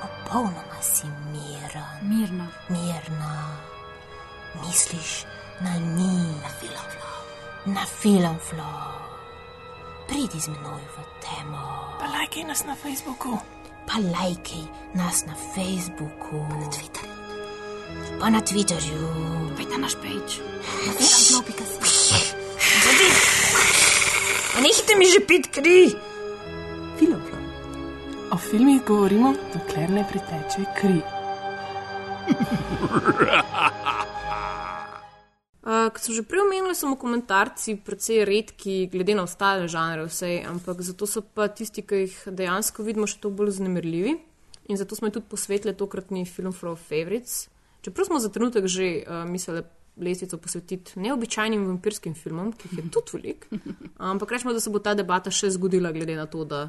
Popolnoma 0.00 0.80
si 0.82 1.06
miren. 1.32 1.98
Mirna. 2.02 2.46
Mirna. 2.68 3.58
Misliš 4.66 5.24
na 5.60 5.74
njih. 5.74 6.42
Na 6.42 6.48
filmflo. 6.60 7.10
Na 7.66 7.84
filmflo. 7.86 8.72
Pridi 10.08 10.40
z 10.40 10.48
menoj 10.48 10.82
v 10.94 11.02
temo. 11.20 11.98
Pa 11.98 12.06
lajkaj 12.06 12.44
nas 12.44 12.64
na 12.64 12.74
Facebooku. 12.74 13.38
Pa 13.86 13.98
lajkaj 13.98 14.64
nas 14.94 15.26
na 15.26 15.34
Facebooku. 15.54 16.46
Pa 16.50 16.56
na 16.56 16.70
Twitterju. 16.70 17.13
Pa 18.20 18.30
na 18.30 18.40
Twitterju. 18.40 19.00
Pej 19.56 19.66
na 19.70 19.78
naš 19.78 19.94
page. 20.00 20.40
Na 20.86 20.92
filmflo.si. 20.92 22.34
Zadi. 22.84 23.08
A 24.54 24.60
nehite 24.60 24.94
mi 24.98 25.06
že 25.10 25.20
pit 25.20 25.50
kri. 25.50 25.90
Filmflo. 26.98 27.38
O 28.30 28.36
filmih 28.36 28.82
govorimo, 28.86 29.34
dokler 29.54 29.90
ne 29.90 30.04
priteče 30.10 30.64
kri. 30.78 31.00
Uh, 35.64 35.88
kot 35.92 36.00
sem 36.00 36.14
že 36.14 36.22
prej 36.22 36.44
omenila, 36.44 36.74
so 36.74 36.90
komentarci 36.96 37.76
precej 37.82 38.24
redki, 38.24 38.86
glede 38.92 39.14
na 39.18 39.26
ostale 39.26 39.68
žanre, 39.68 40.06
vsej, 40.08 40.46
ampak 40.48 40.80
zato 40.82 41.06
so 41.06 41.20
pa 41.22 41.48
tisti, 41.48 41.82
ki 41.82 42.06
jih 42.06 42.16
dejansko 42.30 42.86
vidimo, 42.86 43.10
še 43.10 43.20
to 43.20 43.30
bolj 43.30 43.58
znemirljivi. 43.58 44.16
In 44.72 44.80
zato 44.80 44.96
smo 44.96 45.10
tudi 45.12 45.28
posvetili 45.28 45.74
tokratni 45.76 46.24
film 46.24 46.52
for 46.52 46.72
favorites. 46.78 47.48
Čeprav 47.84 48.08
smo 48.08 48.20
za 48.20 48.30
trenutek 48.32 48.66
že 48.66 49.02
uh, 49.04 49.24
mislili 49.28 49.62
lestvico 49.96 50.38
posvetiti 50.38 51.00
neobičajnim 51.00 51.66
vampirskim 51.66 52.14
filmom, 52.14 52.52
ki 52.52 52.68
jih 52.70 52.78
je 52.78 52.90
tudi 52.90 53.12
veliko, 53.14 53.46
ampak 53.98 54.32
rečemo, 54.32 54.52
da 54.52 54.60
se 54.60 54.70
bo 54.70 54.80
ta 54.82 54.94
debata 54.94 55.30
še 55.30 55.52
zgodila, 55.54 55.92
glede 55.92 56.16
na 56.16 56.26
to, 56.26 56.44
da 56.44 56.68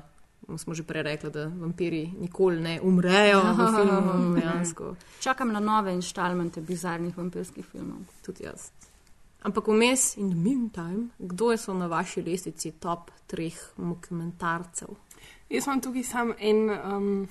smo 0.57 0.75
že 0.77 0.83
prej 0.83 1.03
rekli, 1.03 1.31
da 1.31 1.47
vampiri 1.47 2.03
nikoli 2.19 2.61
ne 2.61 2.79
umrejo 2.81 3.41
v 3.41 3.69
filmu. 3.75 4.35
Dejansko. 4.35 4.95
Čakam 5.19 5.51
na 5.51 5.59
nove 5.59 5.93
inštalmente 5.93 6.61
bizarnih 6.61 7.17
vampirskih 7.17 7.65
filmov. 7.65 8.05
Tudi 8.25 8.45
jaz. 8.45 8.69
Ampak 9.45 9.67
vmes, 9.67 10.17
in 10.17 10.29
the 10.29 10.37
meantime, 10.37 11.09
kdo 11.19 11.51
je 11.51 11.57
so 11.57 11.73
na 11.73 11.87
vaši 11.87 12.21
lestvici 12.21 12.71
top 12.81 13.11
treh 13.27 13.57
dokumentarcev? 13.77 14.93
Jaz 15.49 15.67
imam 15.67 15.81
tukaj 15.81 16.03
sam 16.03 16.33
en 16.39 16.69
um, 16.69 17.27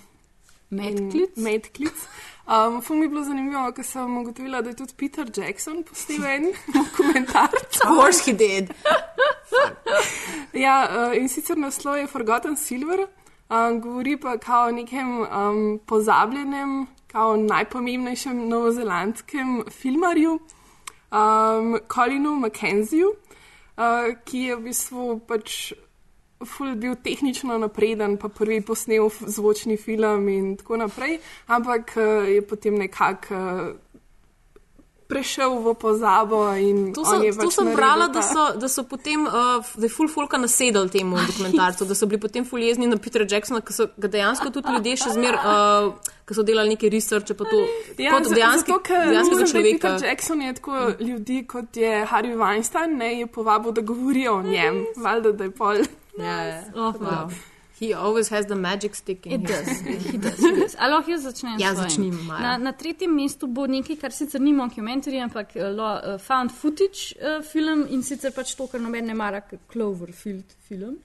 medklic. 0.77 1.37
medklic. 1.37 2.07
Um, 2.47 2.83
Fum 2.83 3.03
je 3.03 3.09
bilo 3.09 3.23
zanimivo, 3.25 3.73
ker 3.73 3.85
sem 3.85 4.17
ugotovila, 4.21 4.61
da 4.63 4.69
je 4.69 4.77
tudi 4.77 4.93
Peter 4.97 5.31
Jackson 5.37 5.83
posnel 5.83 6.27
en 6.29 6.51
dokumentarc. 6.77 7.79
Course 7.81 8.25
he 8.27 8.33
did. 8.33 8.75
ja, 10.67 10.77
uh, 10.91 11.17
in 11.17 11.29
sicer 11.29 11.57
naslov 11.57 11.97
je 11.97 12.07
Forgotten 12.07 12.57
Silver, 12.57 13.07
um, 13.49 13.81
govori 13.81 14.17
pa 14.21 14.37
o 14.67 14.71
nekem 14.71 15.21
um, 15.21 15.81
pozabljenem, 15.87 16.87
kao 17.07 17.37
najpomembnejšem 17.37 18.49
novozelandskem 18.49 19.65
filmarju, 19.71 20.39
um, 21.13 21.79
Colinu 21.95 22.37
McKenzieju, 22.37 23.09
uh, 23.09 24.13
ki 24.25 24.39
je 24.39 24.57
v 24.57 24.63
bistvu 24.69 25.19
pač 25.29 25.73
ful 26.47 26.75
bil 26.77 26.95
tehnično 26.97 27.59
napreden, 27.59 28.17
pa 28.17 28.29
prvi 28.29 28.61
posnel 28.61 29.09
zvočni 29.27 29.77
film 29.77 30.29
in 30.29 30.57
tako 30.57 30.77
naprej, 30.77 31.19
ampak 31.47 31.97
uh, 31.97 32.29
je 32.29 32.43
potem 32.43 32.75
nekako 32.79 33.35
uh, 33.35 33.73
prešel 35.05 35.61
v 35.61 35.75
pozabo 35.77 36.49
in 36.57 36.95
To, 36.97 37.05
so, 37.05 37.21
to 37.21 37.37
pač 37.37 37.53
sem 37.53 37.69
brala, 37.77 38.09
da 38.09 38.23
so, 38.25 38.57
da 38.57 38.69
so 38.73 38.83
potem, 38.89 39.27
uh, 39.29 39.61
da 39.77 39.85
je 39.85 39.93
full 39.93 40.09
folka 40.09 40.41
nasedal 40.41 40.89
temu 40.89 41.21
dokumentarcu, 41.29 41.85
da 41.85 41.95
so 41.95 42.09
bili 42.09 42.19
potem 42.19 42.45
full 42.45 42.65
jezni 42.65 42.89
na 42.89 42.97
Petra 42.97 43.27
Jacksona, 43.29 43.61
ker 43.61 43.77
so 43.77 43.87
ga 44.01 44.09
dejansko 44.09 44.49
tudi 44.51 44.73
ljudje 44.73 44.97
še 45.05 45.11
zmer, 45.13 45.37
uh, 45.37 45.93
ki 46.25 46.35
so 46.35 46.43
delali 46.43 46.73
neke 46.73 46.89
researche, 46.89 47.37
pa 47.37 47.45
to 47.45 47.61
Ja, 48.01 48.17
kot 48.17 48.33
za- 48.33 48.35
dejanski, 48.35 48.73
zato, 48.73 48.81
ker 48.81 49.05
dejanskega 49.13 49.37
da 49.37 49.45
je 49.45 49.53
človeka. 49.53 49.89
Peter 49.93 50.09
Jackson 50.09 50.43
je 50.43 50.55
tako 50.57 50.75
ljudi, 50.99 51.39
kot 51.47 51.77
je 51.77 51.93
Harvey 52.09 52.39
Weinstein, 52.41 52.97
ne, 52.97 53.11
je 53.21 53.27
povabil, 53.29 53.77
da 53.77 53.85
govorijo 53.85 54.39
o 54.39 54.43
njem. 54.43 54.87
Valjda, 54.97 55.33
da 55.33 55.45
je 55.45 55.53
pol. 55.53 55.85
Ja, 56.19 56.45
ja. 56.45 56.63
Oh, 56.75 56.95
wow. 57.01 57.31
He 57.81 57.93
always 57.93 58.29
has 58.29 58.47
the 58.47 58.55
magic 58.55 58.95
stick 58.95 59.27
in 59.27 59.33
It 59.33 59.51
his- 59.51 59.67
does, 59.67 59.81
he 60.13 60.19
does, 60.19 60.39
he 60.39 60.53
does. 60.61 60.77
Ali 60.79 60.93
lahko 60.93 61.11
jaz 61.11 61.23
začnem? 61.23 61.59
Ja, 61.59 61.73
Maja. 61.75 62.41
Na, 62.41 62.57
na 62.57 62.73
tretjem 62.73 63.11
mestu 63.15 63.47
bo 63.47 63.67
nekaj, 63.67 63.99
kar 64.01 64.13
sicer 64.13 64.41
ni 64.41 64.53
mockumentary, 64.53 65.19
ampak 65.19 65.57
uh, 65.57 65.63
lo, 65.75 65.89
uh, 66.15 66.19
found 66.19 66.53
footage 66.53 67.17
uh, 67.19 67.43
film 67.43 67.87
in 67.91 68.03
sicer 68.03 68.31
pač 68.31 68.55
to, 68.55 68.69
kar 68.71 68.81
noben 68.81 69.07
ne 69.07 69.15
mara, 69.15 69.43
Cloverfield 69.73 70.55
film. 70.69 71.01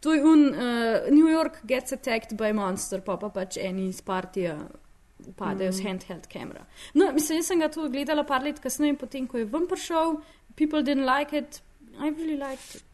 To 0.00 0.14
je 0.14 0.24
un 0.24 0.48
uh, 0.54 1.10
New 1.12 1.28
York 1.28 1.60
gets 1.66 1.92
attacked 1.92 2.36
by 2.36 2.52
monster, 2.52 3.00
pa 3.04 3.16
pa 3.16 3.28
pač 3.28 3.60
eni 3.60 3.88
iz 3.92 4.00
partija 4.00 4.56
padejo 5.36 5.70
mm. 5.70 5.76
s 5.76 5.84
handheld 5.84 6.26
kamera. 6.32 6.64
No, 6.94 7.12
mislim, 7.12 7.42
jaz 7.42 7.52
sem 7.52 7.60
ga 7.60 7.68
tu 7.68 7.84
gledala 7.92 8.24
par 8.24 8.44
let 8.44 8.60
kasneje, 8.64 8.96
potem 8.96 9.28
ko 9.28 9.38
je 9.38 9.44
ven 9.52 9.68
prišel, 9.68 10.16
people 10.56 10.82
didn't 10.82 11.04
like 11.04 11.36
it, 11.36 11.60
I 11.98 12.08
really 12.08 12.36
liked 12.36 12.76
it. 12.76 12.85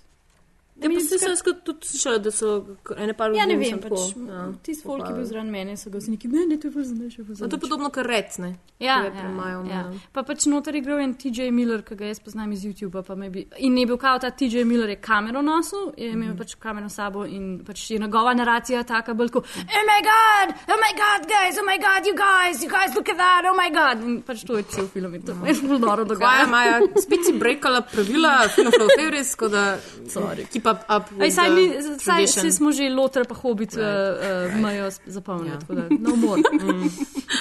Ja, 0.81 0.89
pa 0.89 1.19
sem 1.19 1.37
skrat 1.37 1.59
tudi 1.65 1.87
slišala, 1.87 2.19
da 2.25 2.31
so 2.33 2.53
ene 2.97 3.13
par 3.15 3.35
Ja, 3.37 3.45
ne 3.47 3.55
ljudi 3.55 3.71
vem, 3.71 3.81
pač, 3.85 4.15
ja, 4.17 4.45
tisti 4.65 4.87
folk, 4.87 5.05
ki 5.05 5.13
je 5.13 5.17
bil 5.19 5.27
zraven 5.29 5.51
mene, 5.53 5.77
so 5.77 5.91
ga 5.93 6.01
vsi 6.01 6.17
ne, 6.17 6.47
ne, 6.49 6.57
to 6.59 6.71
je 6.71 6.73
bolj 6.73 6.87
zanimivo. 6.89 7.25
No, 7.29 7.49
to 7.49 7.59
je 7.59 7.61
podobno 7.61 7.91
kot 7.93 8.07
rec, 8.09 8.39
ne? 8.43 8.55
Ja, 8.81 8.97
ja, 9.05 9.11
premajo, 9.13 9.61
ja. 9.69 9.83
Pa 10.17 10.25
pač 10.27 10.47
noter 10.51 10.75
je 10.75 10.81
igral 10.83 11.03
en 11.05 11.13
TJ 11.15 11.51
Miller, 11.53 11.85
ki 11.87 11.99
ga 12.01 12.09
jaz 12.09 12.23
poznam 12.25 12.53
iz 12.57 12.65
YouTuba. 12.65 13.05
pa 13.07 13.15
me 13.15 13.29
Bi, 13.31 13.45
in 13.59 13.77
je 13.79 13.87
bil 13.87 13.97
kao 14.01 14.19
ta 14.19 14.31
TJ 14.31 14.65
Miller, 14.65 14.89
je 14.89 14.97
kamero 14.97 15.43
nosil, 15.43 15.93
je 15.97 16.11
imel 16.11 16.33
mm. 16.33 16.39
pač 16.41 16.57
kamero 16.61 16.89
sabo 16.89 17.25
in 17.25 17.63
pač 17.65 17.91
je 17.91 17.99
njegova 17.99 18.35
naracija 18.35 18.83
taka 18.83 19.15
bolj 19.15 19.31
kot, 19.37 19.45
oh 19.45 19.85
my 19.89 20.01
god, 20.09 20.57
oh 20.73 20.81
my 20.83 20.93
god, 20.99 21.29
guys, 21.29 21.61
oh 21.61 21.69
my 21.69 21.79
god, 21.79 22.09
you 22.09 22.17
guys, 22.17 22.65
you 22.65 22.71
guys, 22.73 22.97
look 22.97 23.09
at 23.09 23.17
that, 23.17 23.45
oh 23.45 23.55
my 23.57 23.71
god. 23.73 24.03
In 24.03 24.21
pač 24.27 24.45
to 24.49 24.57
je 24.57 24.67
cel 24.73 24.89
film 24.89 25.15
in 25.15 25.23
to 25.23 25.37
je 25.47 25.55
zelo 25.61 25.79
dobro 25.87 26.05
Kaj 26.05 26.15
dogaja. 26.17 26.47
Maja, 26.47 26.81
spet 27.01 27.25
si 27.29 27.37
brekala 27.39 27.85
pravila, 27.87 28.35
film 28.57 28.73
tako 28.73 29.49
da 29.49 29.79
Sorry. 30.09 30.47
Keep 30.63 30.67
up, 30.67 30.85
up 30.89 31.11
with 31.11 31.23
Aj, 31.23 31.31
saj, 31.31 31.49
the 31.49 31.55
mi, 31.55 31.99
saj, 31.99 32.27
saj 32.27 32.51
smo 32.51 32.73
že 32.73 32.89
loter 32.91 33.27
pa 33.27 33.35
hobit 33.35 33.75
right. 33.75 33.83
uh, 33.83 34.55
uh, 34.55 34.61
mejo 34.61 34.91
zapolnili, 35.07 35.51
ja. 35.51 35.59
tako 35.61 35.75
da 35.75 35.83
no 35.91 36.17
more. 36.17 36.43
Mm. 36.63 36.89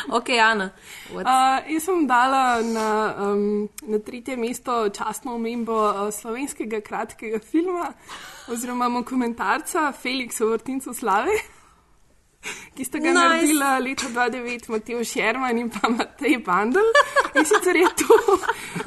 Ok, 0.09 0.29
Ana. 0.41 0.71
Uh, 1.13 1.21
jaz 1.69 1.83
sem 1.85 2.07
dala 2.07 2.61
na, 2.65 2.87
um, 3.21 3.69
na 3.85 3.99
tretje 3.99 4.37
mesto 4.37 4.89
častno 4.89 5.35
omembo 5.35 5.75
uh, 5.75 6.09
slovenskega 6.09 6.81
kratkega 6.81 7.39
filma 7.39 7.91
oziroma 8.49 8.89
dokumentarca 8.89 9.91
Felix 9.91 10.41
o 10.41 10.49
vrtincu 10.49 10.93
slave, 10.93 11.35
ki 12.75 12.85
sta 12.85 12.99
ga 12.99 13.11
Nice. 13.11 13.19
naredila 13.19 13.79
leta 13.79 14.07
2009 14.07 14.69
Mateo 14.69 15.03
Šerman 15.03 15.57
in 15.57 15.69
pa 15.69 15.89
Matej 15.89 16.37
Bandel. 16.45 16.87
In 17.35 17.45
sicer 17.45 17.75
je 17.75 17.87
to 17.95 18.17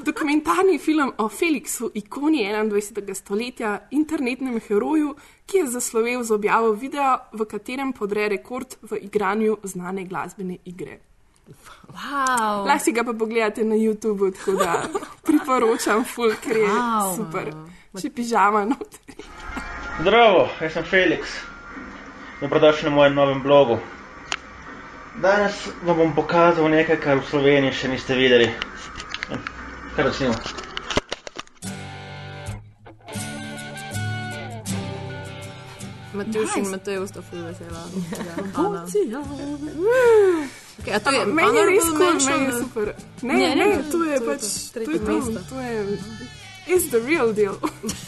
dokumentarni 0.05 0.78
film 0.78 1.12
o 1.18 1.28
Felixu, 1.28 1.90
ikoni 1.94 2.44
21. 2.44 3.14
stoletja, 3.14 3.88
internetnem 3.90 4.61
heroju, 4.61 5.14
ki 5.46 5.59
je 5.59 5.66
zaslovel 5.66 6.22
z 6.24 6.30
objavo 6.34 6.72
videa, 6.72 7.28
v 7.32 7.44
katerem 7.44 7.92
podre 7.92 8.28
rekord 8.28 8.76
v 8.82 8.98
igranju 9.02 9.59
znane 9.64 10.05
glasbene 10.05 10.59
igre. 10.64 10.98
Wow. 11.92 12.64
Lahko 12.66 12.84
si 12.84 12.92
ga 12.92 13.05
pa 13.05 13.12
pogledate 13.12 13.64
na 13.64 13.74
YouTubu, 13.76 14.30
tako 14.32 14.52
da 14.57 14.88
priporočam, 15.22 16.05
full, 16.05 16.32
ker 16.40 16.57
je 16.57 16.68
Wow. 16.68 17.16
super. 17.16 17.52
Če 18.00 18.11
pižama 18.11 18.64
not. 18.64 18.96
Zdravo, 20.00 20.48
jaz 20.61 20.72
sem 20.72 20.84
Felix. 20.84 21.20
Dobrodošli 22.45 22.90
na 22.90 22.95
mojem 22.95 23.14
novem 23.14 23.42
blogu. 23.42 23.78
Danes 25.22 25.68
vam 25.82 25.97
bom 25.97 26.14
pokazal 26.14 26.68
nekaj, 26.68 26.99
kar 27.01 27.16
v 27.16 27.24
Sloveniji 27.30 27.72
še 27.72 27.88
niste 27.88 28.12
videli. 28.18 28.51
Kar 29.97 30.11
snimam. 30.12 30.36
Matjuš 36.12 36.57
in 36.57 36.68
Nice. 36.68 36.74
Matej 36.74 37.01
sta 37.09 37.24
ful 37.24 37.40
vesela. 37.49 37.80
Ja. 39.09 39.24
Okay, 40.82 40.92
a 40.92 41.01
to 41.01 41.16
je 41.16 41.24
meni 41.24 41.57
je 41.57 41.64
res 41.64 41.88
mention, 41.97 42.40
meni 42.45 42.53
je 42.53 42.61
super. 42.61 42.92
Ne, 43.22 43.34
Ne, 43.34 43.55
ne, 43.57 43.66
ne, 43.72 43.82
to 43.88 44.05
je 44.05 44.20
pač 44.20 44.45
to, 44.45 44.53
je 44.53 44.72
tretje 44.74 45.01
to, 45.01 45.16
mesto. 45.16 45.40
to 45.49 45.61
je 45.64 45.99
is 46.76 46.90
the 46.92 47.01
real 47.01 47.32
deal. 47.32 47.57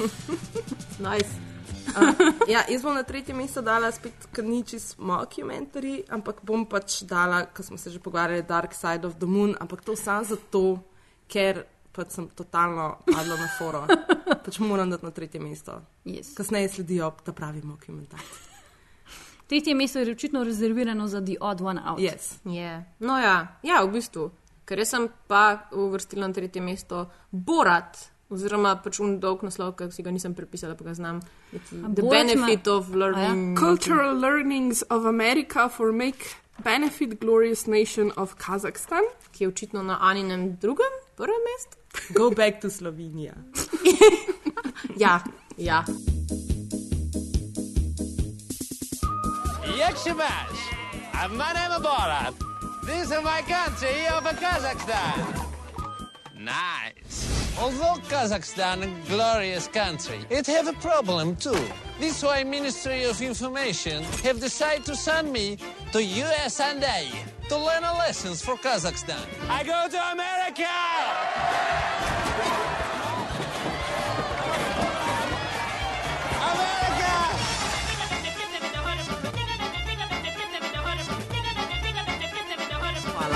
nice. 1.09 1.46
Uh, 1.87 2.33
ja, 2.53 2.65
jaz 2.69 2.83
bom 2.83 2.95
na 2.95 3.03
tretje 3.07 3.35
mesto 3.35 3.63
dala 3.63 3.93
spet, 3.93 4.29
ker 4.35 4.45
ni 4.45 4.63
čist 4.67 4.99
mockumentary, 4.99 6.01
ampak 6.11 6.43
bom 6.47 6.67
pač 6.69 7.03
dala, 7.09 7.45
ker 7.53 7.65
smo 7.65 7.79
se 7.79 7.91
že 7.95 8.03
pogovarjali, 8.03 8.47
Dark 8.49 8.75
Side 8.75 9.07
of 9.07 9.19
the 9.21 9.27
Moon, 9.27 9.55
ampak 9.61 9.85
to 9.85 9.97
samo 9.97 10.25
zato, 10.25 10.65
ker 11.29 11.65
pač 11.97 12.19
sem 12.19 12.29
totalno 12.37 12.99
padla 13.07 13.39
na 13.41 13.49
foro. 13.59 13.87
pač 14.45 14.59
moram 14.61 14.91
dati 14.93 15.07
na 15.07 15.13
tretje 15.17 15.41
mesto. 15.41 15.81
Yes. 16.05 16.35
Kasneje 16.37 16.69
sledijo 16.77 17.15
ta 17.25 17.33
pravi 17.33 17.63
mockumentary. 17.65 18.27
Tretje 19.47 19.75
mesto 19.75 19.99
je 19.99 20.13
očitno 20.13 20.45
rezervirano 20.45 21.07
za 21.09 21.21
The 21.21 21.37
Odd 21.41 21.63
One 21.63 21.81
Out. 21.85 22.01
Yes. 22.01 22.35
Yeah. 22.45 22.83
No, 22.99 23.19
ja. 23.19 23.59
ja, 23.63 23.85
v 23.85 23.93
bistvu. 23.95 24.31
Ker 24.67 24.83
jaz 24.83 24.91
sem 24.91 25.07
pa 25.31 25.71
uvrstila 25.73 26.27
na 26.27 26.35
tretje 26.35 26.63
mesto 26.63 27.05
Borat, 27.31 27.97
oziroma 28.31 28.75
pač 28.83 29.01
un 29.01 29.19
dolg 29.23 29.45
naslov, 29.47 29.77
ki 29.79 29.91
si 29.95 30.03
ga 30.03 30.13
nisem 30.15 30.35
prepisala, 30.35 30.75
pa 30.79 30.89
ga 30.89 30.95
znam. 30.95 31.21
The 31.53 32.03
Borat 32.03 32.11
benefit 32.11 32.69
of 32.69 32.91
learning. 32.95 33.55
Cultural 33.57 34.15
learnings 34.19 34.83
of 34.91 35.07
America 35.07 35.69
for 35.69 35.93
make 35.93 36.37
benefit 36.63 37.21
glorious 37.21 37.67
nation 37.67 38.13
of 38.17 38.37
Kazakhstan. 38.39 39.07
Ki 39.33 39.45
je 39.45 39.49
očitno 39.49 39.83
na 39.83 39.99
Aninem 40.01 40.57
drugem, 40.61 41.01
prvem 41.17 41.43
mestu. 41.51 41.77
Go 42.15 42.31
back 42.31 42.61
to 42.61 42.71
Slovenija. 42.71 43.35
ja, 45.05 45.21
ja. 45.57 45.85
Yakshimash, 49.77 50.63
my 51.31 51.53
name 51.53 51.73
is 51.73 51.83
Borat. 51.85 52.35
This 52.87 53.11
is 53.11 53.23
my 53.23 53.43
country 53.43 54.07
of 54.09 54.25
Kazakhstan. 54.25 55.47
Nice. 56.39 57.46
Although 57.59 58.01
Kazakhstan 58.09 58.83
a 58.83 59.09
glorious 59.09 59.67
country, 59.67 60.21
it 60.29 60.47
have 60.47 60.69
a 60.69 60.75
problem 60.75 61.37
too. 61.37 61.65
This 61.99 62.23
why 62.23 62.45
Ministry 62.45 63.05
of 63.05 63.23
Information 63.23 64.03
have 64.25 64.41
decided 64.41 64.85
to 64.85 64.95
send 64.95 65.33
me 65.33 65.57
to 65.93 66.03
USA 66.03 66.75
to 67.49 67.57
learn 67.57 67.85
a 67.85 67.93
lessons 67.95 68.43
for 68.43 68.57
Kazakhstan. 68.57 69.25
I 69.49 69.65
go 69.65 69.89
to 69.89 70.01
America! 70.13 70.69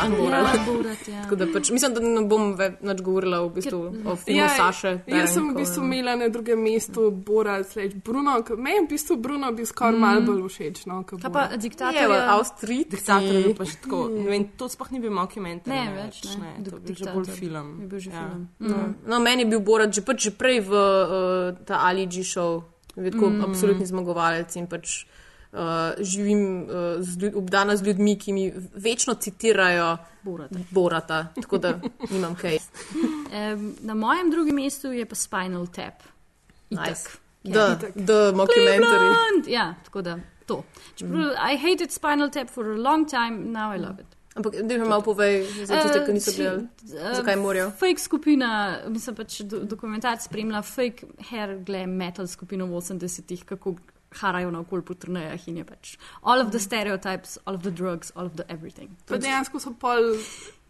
Hvala, 0.02 0.16
morala. 0.16 0.50
Ja, 0.50 0.64
Borat, 0.66 1.02
ja. 1.08 1.22
Tako 1.22 1.36
da 1.36 1.46
pač, 1.48 1.70
mislim, 1.70 1.90
da 1.90 2.00
ne 2.02 2.22
bom 2.24 2.44
več 2.54 3.00
govorila 3.00 3.40
v 3.40 3.50
bistvu 3.52 3.78
o 4.02 4.16
filmu 4.16 4.48
Saše. 4.50 4.92
jaz 5.06 5.28
sem 5.30 5.44
v 5.44 5.54
bistvu 5.54 5.82
imela 5.82 6.16
na 6.16 6.28
drugem 6.28 6.58
mestu 6.58 7.10
Bora, 7.12 7.58
sleč 7.62 7.92
Bruno. 7.96 8.34
Meni 8.56 8.76
je 8.76 8.82
v 8.82 8.90
bistvu 8.90 9.16
Bruno 9.18 9.52
bil 9.52 9.64
skoraj 9.64 9.92
Mm. 9.92 10.00
malo 10.00 10.20
bolj 10.22 10.42
všeč. 10.46 10.86
No, 10.86 11.02
Kaj 11.02 11.28
pa 11.28 11.42
diktator? 11.54 11.94
Je, 11.94 12.08
je- 12.10 12.26
Avstrij, 12.30 12.82
diktator 12.86 13.28
je 13.30 13.42
bil 13.42 13.54
pa 13.54 13.64
že 13.64 13.76
tako. 13.78 13.98
Ne 14.16 14.26
vem, 14.26 14.44
to 14.52 14.64
sploh 14.66 14.90
ni 14.90 14.98
bil 14.98 15.12
mockumentary. 15.12 15.70
Ne, 15.70 15.84
več 15.98 16.24
ne. 16.32 16.50
ne 16.56 16.64
to 16.64 16.70
je 16.72 16.82
bil 16.82 16.94
že 16.96 17.04
bolj 17.06 17.28
film. 17.28 17.68
Je 17.76 17.86
bil 17.86 18.00
že 18.00 18.10
Ja. 18.10 18.24
film. 18.24 18.48
No, 18.58 18.76
Mm. 18.78 18.94
no, 19.04 19.16
meni 19.18 19.42
je 19.42 19.48
bil 19.48 19.60
Borat 19.60 19.90
že, 19.90 20.00
pač 20.00 20.18
že 20.22 20.32
prej 20.32 20.60
v 20.62 20.72
uh, 20.72 21.08
ta 21.60 21.82
Ali 21.82 22.06
G 22.06 22.22
show, 22.22 22.64
vedno 22.94 23.28
Mm. 23.28 23.36
mm. 23.36 23.44
absolutni 23.44 23.84
zmagovalec 23.84 24.48
in 24.56 24.66
pač 24.66 25.04
uh, 25.52 25.58
živim 25.98 26.62
uh, 26.62 26.68
z 27.00 27.18
ljud, 27.22 27.34
obdana 27.34 27.76
z 27.76 27.82
ljudmi, 27.82 28.18
ki 28.18 28.32
mi 28.32 28.52
večno 28.74 29.14
citirajo 29.14 29.96
Borata. 30.22 30.58
Borata 30.70 31.26
tako 31.42 31.58
da 31.58 31.80
nimam 32.10 32.34
kaj. 32.34 32.58
Um, 33.54 33.74
na 33.80 33.94
mojem 33.94 34.30
drugem 34.30 34.54
mestu 34.54 34.92
je 34.92 35.06
pa 35.06 35.14
Spinal 35.14 35.66
Tap. 35.66 36.02
Nice. 36.70 37.08
Itak. 37.44 37.78
The- 37.78 38.04
the 38.06 38.32
mockumentary. 38.34 39.14
Ja, 39.46 39.74
tako 39.84 40.02
da 40.02 40.18
to. 40.46 40.62
Čeprav, 40.96 41.32
I 41.52 41.56
hated 41.56 41.92
Spinal 41.92 42.30
Tap 42.30 42.50
for 42.50 42.66
a 42.66 42.76
long 42.76 43.10
time, 43.10 43.52
now 43.52 43.74
I 43.76 43.78
love 43.78 44.00
it. 44.00 44.06
Ampak, 44.34 44.54
da 44.62 44.78
mi 44.78 44.84
malo 44.88 45.02
povej, 45.02 45.46
za 45.66 45.82
tiste, 45.82 46.06
ki 46.06 46.12
niso 46.12 46.30
Eh, 46.30 46.36
gledali, 46.36 46.66
eh, 47.10 47.14
zakaj 47.14 47.36
morajo. 47.36 47.70
Fake 47.70 47.98
skupina, 47.98 48.78
mislim 48.88 49.16
pač 49.16 49.40
do, 49.40 49.58
dokumentarc 49.58 50.22
spremlja 50.24 50.62
fake 50.62 51.06
hair 51.30 51.56
glam 51.66 51.90
metal 51.90 52.26
skupino 52.26 52.66
v 52.66 52.78
80-ih, 52.78 53.44
kako 53.44 53.74
harajo 54.10 54.50
naokol 54.50 54.82
po 54.82 54.94
turnejah 54.94 55.48
in 55.48 55.60
je 55.62 55.64
pač 55.64 55.96
all 56.22 56.40
of 56.40 56.50
the 56.50 56.58
stereotypes, 56.58 57.38
all 57.46 57.54
of 57.54 57.62
the 57.62 57.70
drugs, 57.70 58.12
all 58.16 58.26
of 58.26 58.36
the 58.36 58.46
everything. 58.50 58.96
Pa 59.06 59.16
dejansko 59.16 59.60
so 59.60 59.72
pol 59.72 60.16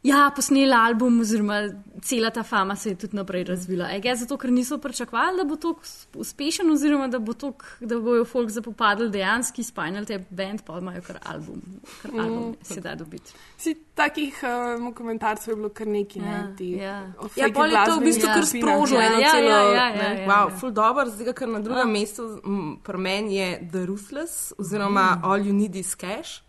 Ja, 0.03 0.31
posneli 0.31 0.73
album, 0.73 1.21
oziroma 1.21 1.59
cela 2.03 2.31
ta 2.31 2.43
fama 2.43 2.77
se 2.77 2.89
je 2.89 2.95
tudi 2.95 3.17
naprej 3.17 3.45
razvila. 3.45 3.91
E, 3.93 4.15
zato, 4.17 4.37
ker 4.37 4.51
niso 4.51 4.79
pričakovali, 4.79 5.37
da 5.37 5.45
bo 5.45 5.57
to 5.57 5.75
uspešen, 6.15 6.71
oziroma 6.71 7.09
da, 7.09 7.19
bo 7.19 7.33
tok, 7.35 7.65
da 7.81 7.99
bojo 8.01 8.25
folk 8.25 8.49
zapopadli 8.51 9.11
dejanski 9.11 9.63
Spinal 9.63 10.05
Tap 10.05 10.23
band, 10.31 10.63
pa 10.63 10.79
imajo 10.79 11.03
kar 11.03 11.19
album, 11.25 11.61
kar 12.03 12.11
album 12.13 12.49
Mm. 12.51 12.55
se 12.65 12.81
da 12.81 12.95
dobiti. 12.95 13.33
Si 13.59 13.75
takih 13.95 14.41
um, 14.79 14.95
komentarjev 14.95 15.49
je 15.49 15.57
bilo 15.57 15.69
kar 15.71 15.87
nekaj, 15.87 16.23
ne? 16.23 16.31
Ja, 16.31 16.55
Ti, 16.57 16.71
ja. 16.71 17.13
Ja, 17.37 17.49
pol 17.55 17.67
je 17.67 17.85
to 17.87 17.97
v 17.97 18.01
bistvu 18.01 18.27
kar 18.27 18.45
skupinah. 18.45 18.67
sprožilo 18.67 19.01
Ja, 19.01 19.13
ja, 19.13 19.31
celo. 19.31 19.49
ja, 19.49 19.61
ja, 19.61 19.85
ja, 19.85 19.93
ne, 19.93 20.23
ja, 20.23 20.29
Wow, 20.29 20.49
ja. 20.49 20.57
ful 20.57 20.71
dobro, 20.73 21.05
zdaj 21.07 21.35
ker 21.35 21.49
na 21.49 21.61
drugem 21.61 21.89
Ja. 21.89 21.93
mestu 21.93 22.41
pri 22.83 22.99
meni 22.99 23.37
je 23.37 23.69
The 23.69 23.85
Ruthless, 23.85 24.53
oziroma 24.59 25.21
All 25.23 25.39
You 25.39 25.53
Need 25.53 25.77
Is 25.77 25.95
Cash, 25.95 26.41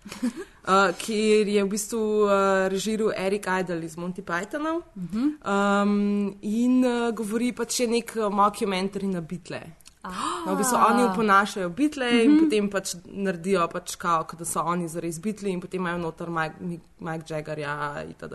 uh, 0.64 0.92
kjer 0.98 1.48
je 1.48 1.64
v 1.64 1.70
bistvu 1.70 2.00
uh, 2.24 2.32
režiral 2.70 3.12
Eric 3.18 3.46
Idle 3.60 3.86
iz 3.86 3.96
Monty 3.98 4.22
Pythonov 4.22 4.82
um, 4.96 5.94
in 6.42 6.84
uh, 6.86 7.12
govori 7.14 7.52
pač 7.54 7.82
še 7.82 7.88
nek 7.88 8.16
uh, 8.18 8.30
mockumentary 8.30 9.08
na 9.08 9.22
bitle. 9.22 9.62
No, 10.02 10.56
v 10.56 10.58
bistvu 10.58 10.78
oni 10.82 11.04
oponašajo 11.06 11.70
bitle 11.78 12.08
in 12.24 12.32
Mhm. 12.32 12.40
potem 12.44 12.70
pač 12.70 12.96
naredijo, 13.06 13.68
pač 13.70 13.96
kao, 14.02 14.24
kot 14.26 14.40
da 14.40 14.46
so 14.46 14.64
oni 14.66 14.88
zares 14.90 15.20
bitli, 15.22 15.52
in 15.54 15.62
potem 15.62 15.80
imajo 15.82 15.98
noter 16.00 16.30
Mike, 16.30 16.56
Mike, 17.00 17.26
Jaggerja 17.30 17.76
itd. 18.10 18.34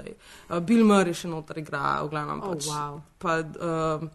Uh, 0.48 0.60
Bill 0.60 0.84
Murray 0.86 1.10
še 1.14 1.26
noter 1.28 1.58
igra, 1.58 2.02
v 2.04 2.10
glavnem 2.10 2.42
Oh, 2.42 2.54
pač. 2.54 2.68
wow. 2.70 3.00
Pa 3.18 3.40
um, 3.42 4.10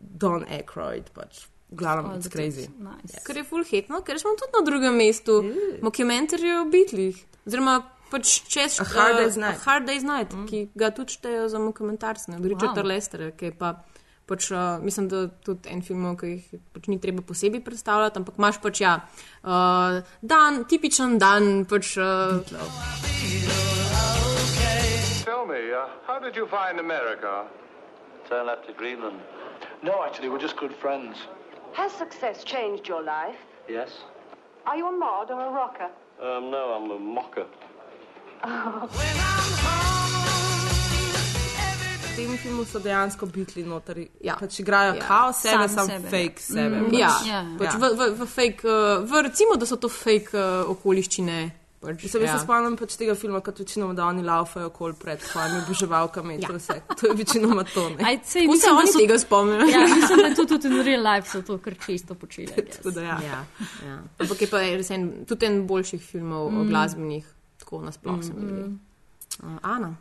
Don 0.00 0.44
Aykroyd, 0.48 1.12
pač. 1.12 1.44
V 1.70 1.76
glavnem, 1.76 2.10
Oh, 2.12 2.16
it's 2.16 2.28
crazy. 2.28 2.68
Nice. 2.78 3.24
Kar 3.24 3.36
je 3.36 3.44
full 3.44 3.64
hitno, 3.64 4.02
ker 4.04 4.18
smo 4.20 4.36
tudi 4.38 4.52
na 4.52 4.62
drugem 4.66 4.96
mestu, 4.96 5.40
dokumentarje 5.82 6.60
o 6.60 6.64
bitlih. 6.70 7.18
Oziroma, 7.46 7.80
pač 8.12 8.44
čez 8.48 8.78
A 8.80 8.84
Hard 8.84 9.16
eh, 9.16 9.24
Day's 9.24 9.36
Night. 9.40 9.58
A 9.58 9.64
Hard 9.64 9.88
Day's 9.88 10.06
Night, 10.06 10.32
mm. 10.32 10.46
ki 10.46 10.68
ga 10.78 10.92
tudi 10.94 11.16
štejejo 11.16 11.48
za 11.50 11.58
dokumentarce, 11.58 12.36
Richard 12.38 12.78
Wow. 12.78 12.86
Lester, 12.86 13.32
ki 13.36 13.52
je 13.52 13.56
pa. 13.58 13.76
Pač, 14.24 14.46
uh, 14.56 14.80
mislim, 14.80 15.04
da 15.12 15.26
tudi 15.44 15.68
en 15.68 15.82
film, 15.84 16.04
ki 16.16 16.28
jih 16.30 16.60
pač 16.72 16.86
ni 16.88 16.96
treba 16.96 17.20
posebej 17.20 17.60
predstavljati, 17.60 18.22
ampak 18.22 18.38
imaš 18.40 18.56
pač 18.64 18.80
ja, 18.80 18.94
uh, 19.44 20.00
dan, 20.24 20.62
tipičen 20.64 21.18
dan. 21.20 21.66
Pač, 21.68 21.98
uh, 22.00 22.40
Tell 25.28 25.44
me, 25.44 25.60
uh, 25.76 25.92
how 26.08 26.16
did 26.16 26.40
you 26.40 26.48
find 26.48 26.80
America? 26.80 27.44
Turn 28.24 28.46
left 28.48 28.64
to 28.64 28.72
Greenland. 28.72 29.20
No, 29.84 30.00
actually, 30.00 30.32
we're 30.32 30.40
just 30.40 30.56
good 30.56 30.72
friends. 30.72 31.28
Has 31.74 31.90
success 31.92 32.44
changed 32.44 32.86
your 32.88 33.02
life? 33.02 33.40
Yes? 33.68 33.90
Are 34.64 34.76
you 34.76 34.86
a 34.86 34.92
mod 34.92 35.30
or 35.30 35.40
a 35.40 35.50
rocker? 35.50 35.90
Um, 36.22 36.50
no, 36.50 36.62
I'm 36.76 36.90
a 36.90 36.98
mocker. 36.98 37.46
V 42.14 42.16
tem 42.16 42.38
filmu 42.38 42.64
so 42.64 42.78
dejansko 42.78 43.26
bitli 43.26 43.64
noter. 43.66 44.06
Ja. 44.22 44.36
Pač 44.40 44.60
igrajo 44.60 44.94
ja. 44.94 45.00
kao 45.02 45.32
sebe, 45.32 45.68
sam, 45.68 45.88
sam 45.88 46.02
fake 46.02 46.38
sebe. 46.38 46.76
Mm, 46.76 46.90
pač. 46.90 47.00
ja, 47.00 47.10
ja. 47.26 47.42
pač 47.58 47.74
v, 47.74 47.90
v, 47.98 48.10
v 48.22 48.26
fake, 48.26 48.68
uh, 48.68 49.02
v, 49.02 49.22
recimo, 49.26 49.56
da 49.58 49.66
so 49.66 49.76
to 49.76 49.88
fake 49.90 50.30
uh, 50.38 50.70
okoliščine. 50.70 51.38
Pač, 51.84 52.06
Se, 52.06 52.18
ja. 52.18 52.32
se 52.32 52.44
spomnim 52.44 52.76
pač 52.76 52.96
tega 52.96 53.14
filma, 53.14 53.40
kot 53.40 53.58
večinoma, 53.58 53.94
da 53.94 54.06
oni 54.06 54.22
laufajo 54.22 54.66
okoli 54.66 54.94
pred 54.94 55.20
svojimi 55.20 55.58
oboževalkami. 55.58 56.38
Ja. 56.40 56.48
To, 56.48 56.58
to 56.94 57.06
je 57.06 57.14
večinoma 57.14 57.64
to. 57.64 57.90
Aj, 58.00 58.18
sej, 58.24 58.46
mislim, 58.46 58.70
da 58.70 58.78
oni 58.78 58.88
so- 58.88 58.98
tega 58.98 59.18
spomnijo? 59.18 59.66
Ja, 59.66 59.80
mislim, 59.96 60.18
da 60.18 60.26
je 60.26 60.34
to 60.34 60.44
tudi 60.46 60.68
in 60.68 60.82
real 60.82 61.04
life 61.04 61.28
so 61.28 61.42
to 61.42 61.58
kar 61.58 61.74
čisto 61.76 62.14
počeli. 62.14 62.48
Da 62.84 63.00
ja. 63.02 63.18
Ja, 63.22 63.44
ja. 63.84 63.98
Ampak 64.18 64.40
je 64.40 64.48
pa 64.48 64.60
res 64.60 64.90
en, 64.90 65.24
tudi 65.24 65.46
en 65.46 65.66
boljših 65.66 66.02
filmov 66.02 66.50
mm. 66.50 66.56
o 66.56 66.64
Mm. 66.64 66.68
glasbenih, 66.68 67.26
tako 67.58 67.80
nasploh 67.80 68.16
mm. 68.16 68.22
se 68.22 68.32
mi 68.32 68.40
zdi. 68.42 68.62
Uh, 69.42 69.58
Ana. 69.62 69.96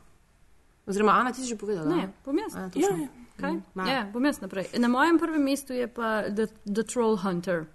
Oziroma, 0.86 1.12
Ana, 1.14 1.32
ti 1.32 1.42
si 1.42 1.48
že 1.48 1.56
povedala. 1.56 1.88
Ne, 1.88 2.10
bom 2.26 2.38
jaz. 2.38 2.56
A, 2.56 2.70
točno. 2.70 3.08
Kaj? 3.40 3.54
Ma. 3.74 3.86
Ja, 3.88 4.02
bom 4.14 4.26
jaz 4.26 4.42
naprej. 4.42 4.68
Na 4.78 4.88
mojem 4.88 5.18
prvem 5.18 5.42
mestu 5.42 5.74
je 5.74 5.88
pa 5.88 6.22
The, 6.30 6.48
the 6.66 6.84
Troll 6.84 7.18
Hunter. 7.18 7.66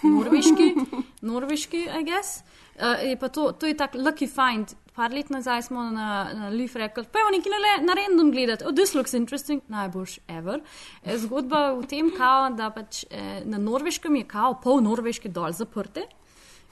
Norveški, 0.04 0.74
norveški, 1.22 1.88
I 1.90 2.04
guess. 2.04 2.40
Uh, 2.80 3.08
je 3.10 3.16
pa 3.16 3.28
to, 3.28 3.52
to 3.52 3.66
je 3.66 3.76
tak 3.76 3.94
lucky 3.94 4.26
find. 4.26 4.72
Par 4.96 5.12
let 5.12 5.30
nazaj 5.30 5.62
smo 5.62 5.82
na, 5.90 6.32
na 6.34 6.48
Leaf 6.48 6.74
rekli, 6.76 7.04
pa 7.12 7.18
je 7.18 7.32
nekaj 7.36 7.52
na, 7.52 7.72
na 7.86 7.94
random 7.94 8.30
gledati. 8.32 8.64
Oh, 8.64 8.72
this 8.72 8.94
looks 8.94 9.14
interesting, 9.14 9.62
najboljš 9.68 10.18
ever. 10.28 10.60
Eh, 11.04 11.18
Zgodba 11.18 11.72
v 11.78 11.86
tem, 11.86 12.10
kao, 12.16 12.50
da 12.56 12.70
pač 12.74 13.04
eh, 13.10 13.42
na 13.44 13.58
norveškem 13.58 14.16
je 14.16 14.24
kao 14.28 14.56
pol 14.62 14.82
norveške 14.84 15.28
dol 15.28 15.52
zaprte. 15.52 16.08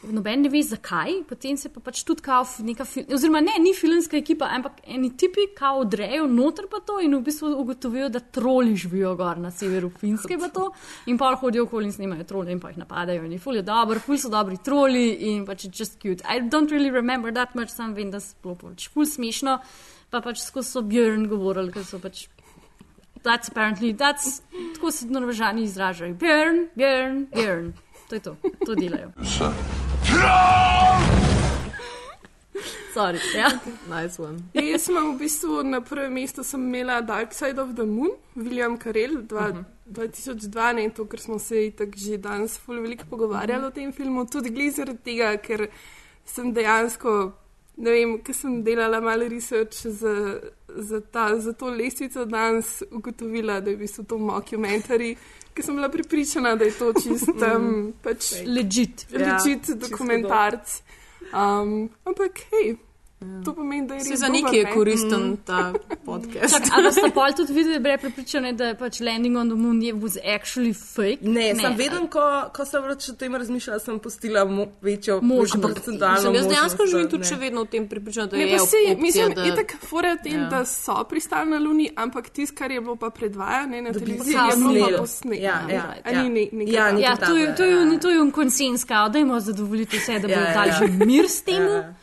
Noben 0.02 0.42
ne 0.42 0.48
ve 0.48 0.60
zakaj, 0.62 1.24
potem 1.26 1.56
se 1.58 1.68
pa 1.74 1.80
pač 1.82 2.04
tudi 2.06 2.22
kao 2.22 2.44
neka, 2.62 2.84
oziroma 3.14 3.40
ne, 3.42 3.56
ni 3.58 3.72
filmska 3.74 4.14
ekipa, 4.16 4.46
ampak 4.54 4.78
eni 4.86 5.10
tipi 5.18 5.48
kao 5.58 5.80
odrejo 5.82 6.28
noter 6.30 6.68
pa 6.70 6.78
to 6.86 7.00
in 7.02 7.16
v 7.16 7.20
bistvu 7.26 7.50
ugotovijo, 7.58 8.06
da 8.08 8.20
troli 8.20 8.76
živijo 8.78 9.16
gor 9.18 9.42
na 9.42 9.50
severu 9.50 9.90
Finske 9.98 10.38
pa 10.38 10.48
to 10.54 10.68
in 11.06 11.18
pa 11.18 11.32
hodijo 11.34 11.64
okoli 11.66 11.90
in 11.90 11.92
snimajo 11.92 12.24
trole 12.24 12.52
in 12.52 12.60
pa 12.60 12.70
jih 12.70 12.78
napadajo 12.78 13.24
in 13.26 13.32
je 13.32 13.38
ful 13.42 13.58
je 13.58 13.62
dobro, 13.66 13.98
ful 13.98 14.18
so 14.18 14.30
dobri 14.30 14.60
troli 14.62 15.10
in 15.32 15.44
pač 15.46 15.64
je 15.64 15.72
just 15.74 15.98
cute. 15.98 16.22
I 16.22 16.38
don't 16.46 16.70
really 16.70 16.94
remember 16.94 17.34
that 17.34 17.54
much, 17.54 17.74
sam 17.74 17.94
vem, 17.94 18.14
da 18.14 18.20
so 18.20 18.54
pač 18.54 18.88
ful 18.94 19.06
smešno, 19.06 19.58
pa 20.10 20.22
pač 20.22 20.46
skozi 20.46 20.70
so 20.70 20.82
Björn 20.86 21.26
govorili, 21.26 21.74
ker 21.74 21.84
so 21.84 21.98
pač 21.98 22.28
That's 23.26 23.50
apparently, 23.50 23.92
that's, 23.92 24.42
tako 24.74 24.92
se 24.94 25.06
norvežani 25.10 25.62
izražajo. 25.66 26.14
Björn, 26.14 26.68
Björn, 26.78 27.26
Björn. 27.34 27.72
To 28.08 28.14
je 28.14 28.20
to, 28.20 28.36
to 28.66 28.74
delajo. 28.74 29.12
Sorry, 32.98 33.18
ja. 33.34 33.48
Nice 33.86 34.22
one. 34.22 34.38
Ja, 34.54 34.62
jaz 34.62 34.88
sem 34.88 34.96
v 34.96 35.18
bistvu 35.20 35.62
na 35.62 35.78
prvem 35.80 36.16
mestu 36.18 36.42
sem 36.42 36.64
imela 36.66 37.00
Dark 37.00 37.34
Side 37.36 37.60
of 37.62 37.76
the 37.78 37.84
Moon, 37.86 38.16
William 38.34 38.74
Carell, 38.78 39.22
dva, 39.22 39.48
uh 39.48 39.56
-huh. 39.56 39.64
2002, 39.86 40.72
ne 40.72 40.90
to, 40.90 41.04
ker 41.04 41.20
smo 41.20 41.38
se 41.38 41.70
tako 41.70 41.92
že 41.96 42.18
danes 42.18 42.58
ful 42.58 42.80
veliko 42.82 43.04
pogovarjali 43.10 43.62
uh 43.62 43.64
-huh. 43.64 43.72
o 43.72 43.74
tem 43.74 43.92
filmu, 43.92 44.26
tudi 44.26 44.50
glede 44.50 44.70
zaradi 44.70 44.98
tega, 45.04 45.36
ker 45.36 45.68
sem 46.24 46.52
dejansko, 46.52 47.32
ne 47.78 47.94
vem, 47.94 48.14
ker 48.22 48.34
sem 48.34 48.62
delala 48.66 49.00
malo 49.00 49.28
research 49.30 49.86
za, 49.86 50.14
za, 50.68 51.00
ta, 51.00 51.30
za 51.38 51.52
to 51.52 51.70
lestvico 51.70 52.24
danes, 52.24 52.82
ugotovila, 52.90 53.60
da 53.60 53.70
je 53.70 53.76
v 53.76 53.84
bistvu 53.84 54.04
to 54.10 54.18
mockumentary, 54.18 55.12
ker 55.54 55.64
sem 55.64 55.78
bila 55.78 55.90
pripričana, 55.92 56.56
da 56.58 56.66
je 56.66 56.74
to 56.78 56.92
čist 56.98 57.30
um, 57.34 57.92
pač 58.02 58.32
Legit. 58.46 59.06
legit 59.14 59.68
Ja, 59.68 59.78
dokumentarc. 59.86 60.82
Um, 61.32 61.88
ampak 62.04 62.44
hej. 62.52 62.76
To 63.44 63.52
pomeni, 63.52 63.86
da 63.86 63.94
je 63.94 64.00
Se 64.00 64.10
res 64.10 64.20
za 64.20 64.28
nekaj 64.28 64.58
je 64.58 64.66
koristen 64.70 65.20
Mm. 65.22 65.36
ta 65.44 65.72
podcast. 66.04 66.54
Čak, 66.54 66.70
a 66.70 66.82
boste 66.82 67.10
pol 67.10 67.32
tudi 67.32 67.52
videli, 67.52 67.78
da 67.78 67.88
je 67.88 67.98
prepričane, 67.98 68.52
da 68.52 68.64
je 68.64 68.74
pač 68.76 69.00
Landing 69.00 69.36
on 69.36 69.48
the 69.48 69.56
Moon 69.56 69.82
je 69.82 69.92
was 69.94 70.14
actually 70.24 70.72
fake? 70.72 71.18
Ne, 71.22 71.48
ne 71.48 71.54
sem 71.56 71.74
vedem, 71.74 72.06
ko, 72.06 72.20
ko 72.48 72.64
sem 72.64 72.82
več 72.84 73.08
o 73.08 73.14
tem 73.14 73.34
razmišljala, 73.34 73.80
sem 73.80 73.98
postila 73.98 74.44
mo 74.44 74.66
večjo 74.80 75.18
Možnost. 75.20 75.86
Mislim, 75.88 76.34
jaz 76.34 76.46
dejansko 76.46 76.86
živim 76.86 77.08
tudi 77.08 77.18
ne. 77.18 77.28
še 77.28 77.36
vedno 77.36 77.60
v 77.60 77.68
tem 77.68 77.88
prepričanju, 77.88 78.26
da 78.28 78.36
Ne, 78.36 78.42
je 78.44 78.60
opcija, 78.62 78.96
mislim, 78.98 79.28
da... 79.28 79.42
da... 79.42 79.48
itak 79.48 79.76
fora 79.82 80.16
tem, 80.16 80.32
Ja. 80.32 80.38
ja. 80.38 80.48
da 80.48 80.64
so 80.64 81.04
pristali 81.04 81.50
na 81.50 81.58
Luni, 81.58 81.90
ampak 81.96 82.30
tisto, 82.30 82.54
kar 82.54 82.70
je 82.70 82.80
bilo 82.80 82.96
pa 82.96 83.10
predvajano 83.10 83.82
na 83.82 83.92
televiziji, 83.92 84.36
je 84.46 84.56
bilo 84.58 84.88
pa 84.88 84.98
posneto. 84.98 85.42
Ja, 85.42 85.58
ja, 85.68 85.94
A 86.04 86.12
ni 86.12 86.28
ne- 86.30 86.48
nekaj 86.54 86.74
Ja, 86.74 86.92
nekaj 86.92 87.02
Ja, 87.02 87.16
to 87.18 87.36
je, 87.36 87.46
to 87.48 87.64
je, 87.64 87.76
takega, 87.76 87.98
to 87.98 88.10
je 88.10 88.20
un 88.20 88.30
konsens, 88.30 88.84
da 88.86 89.18
jim 89.18 89.40
zadovoljiti 89.40 89.98
vse, 89.98 90.18
da 90.18 90.28
bo 90.28 90.32
Ja, 90.32 90.40
ja, 90.40 90.46
ja. 90.46 90.54
dal 90.56 90.70
že 90.78 91.04
mir 91.04 91.26
s 91.26 91.42
tem. 91.42 91.62
Ja. 91.64 91.94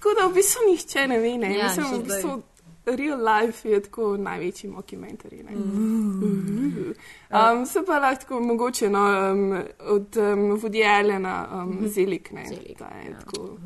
Tako 0.00 0.14
da 0.16 0.26
v 0.26 0.34
bistvu 0.34 0.60
nihče 0.70 1.06
ne 1.06 1.18
ve. 1.18 1.38
Ne? 1.38 1.50
Ja, 1.54 1.66
Mislim, 1.68 1.86
v 1.92 2.04
bistvu, 2.04 2.42
real 2.86 3.20
life 3.20 3.68
je 3.68 3.80
tako 3.82 4.16
največji 4.16 4.70
mockumentary. 4.70 5.42
Mm. 5.44 6.94
Um, 7.30 7.66
se 7.66 7.84
pa 7.86 7.98
lahko 7.98 8.40
mogoče 8.40 8.88
no, 8.90 9.02
um, 9.32 9.52
od 9.80 10.16
um, 10.16 10.56
Woody 10.56 10.82
Allena 10.88 11.48
um, 11.54 11.88
Zelik. 11.88 12.32
Ne? 12.32 12.44
Ta 12.78 12.88
je 12.96 13.16
tako- 13.20 13.58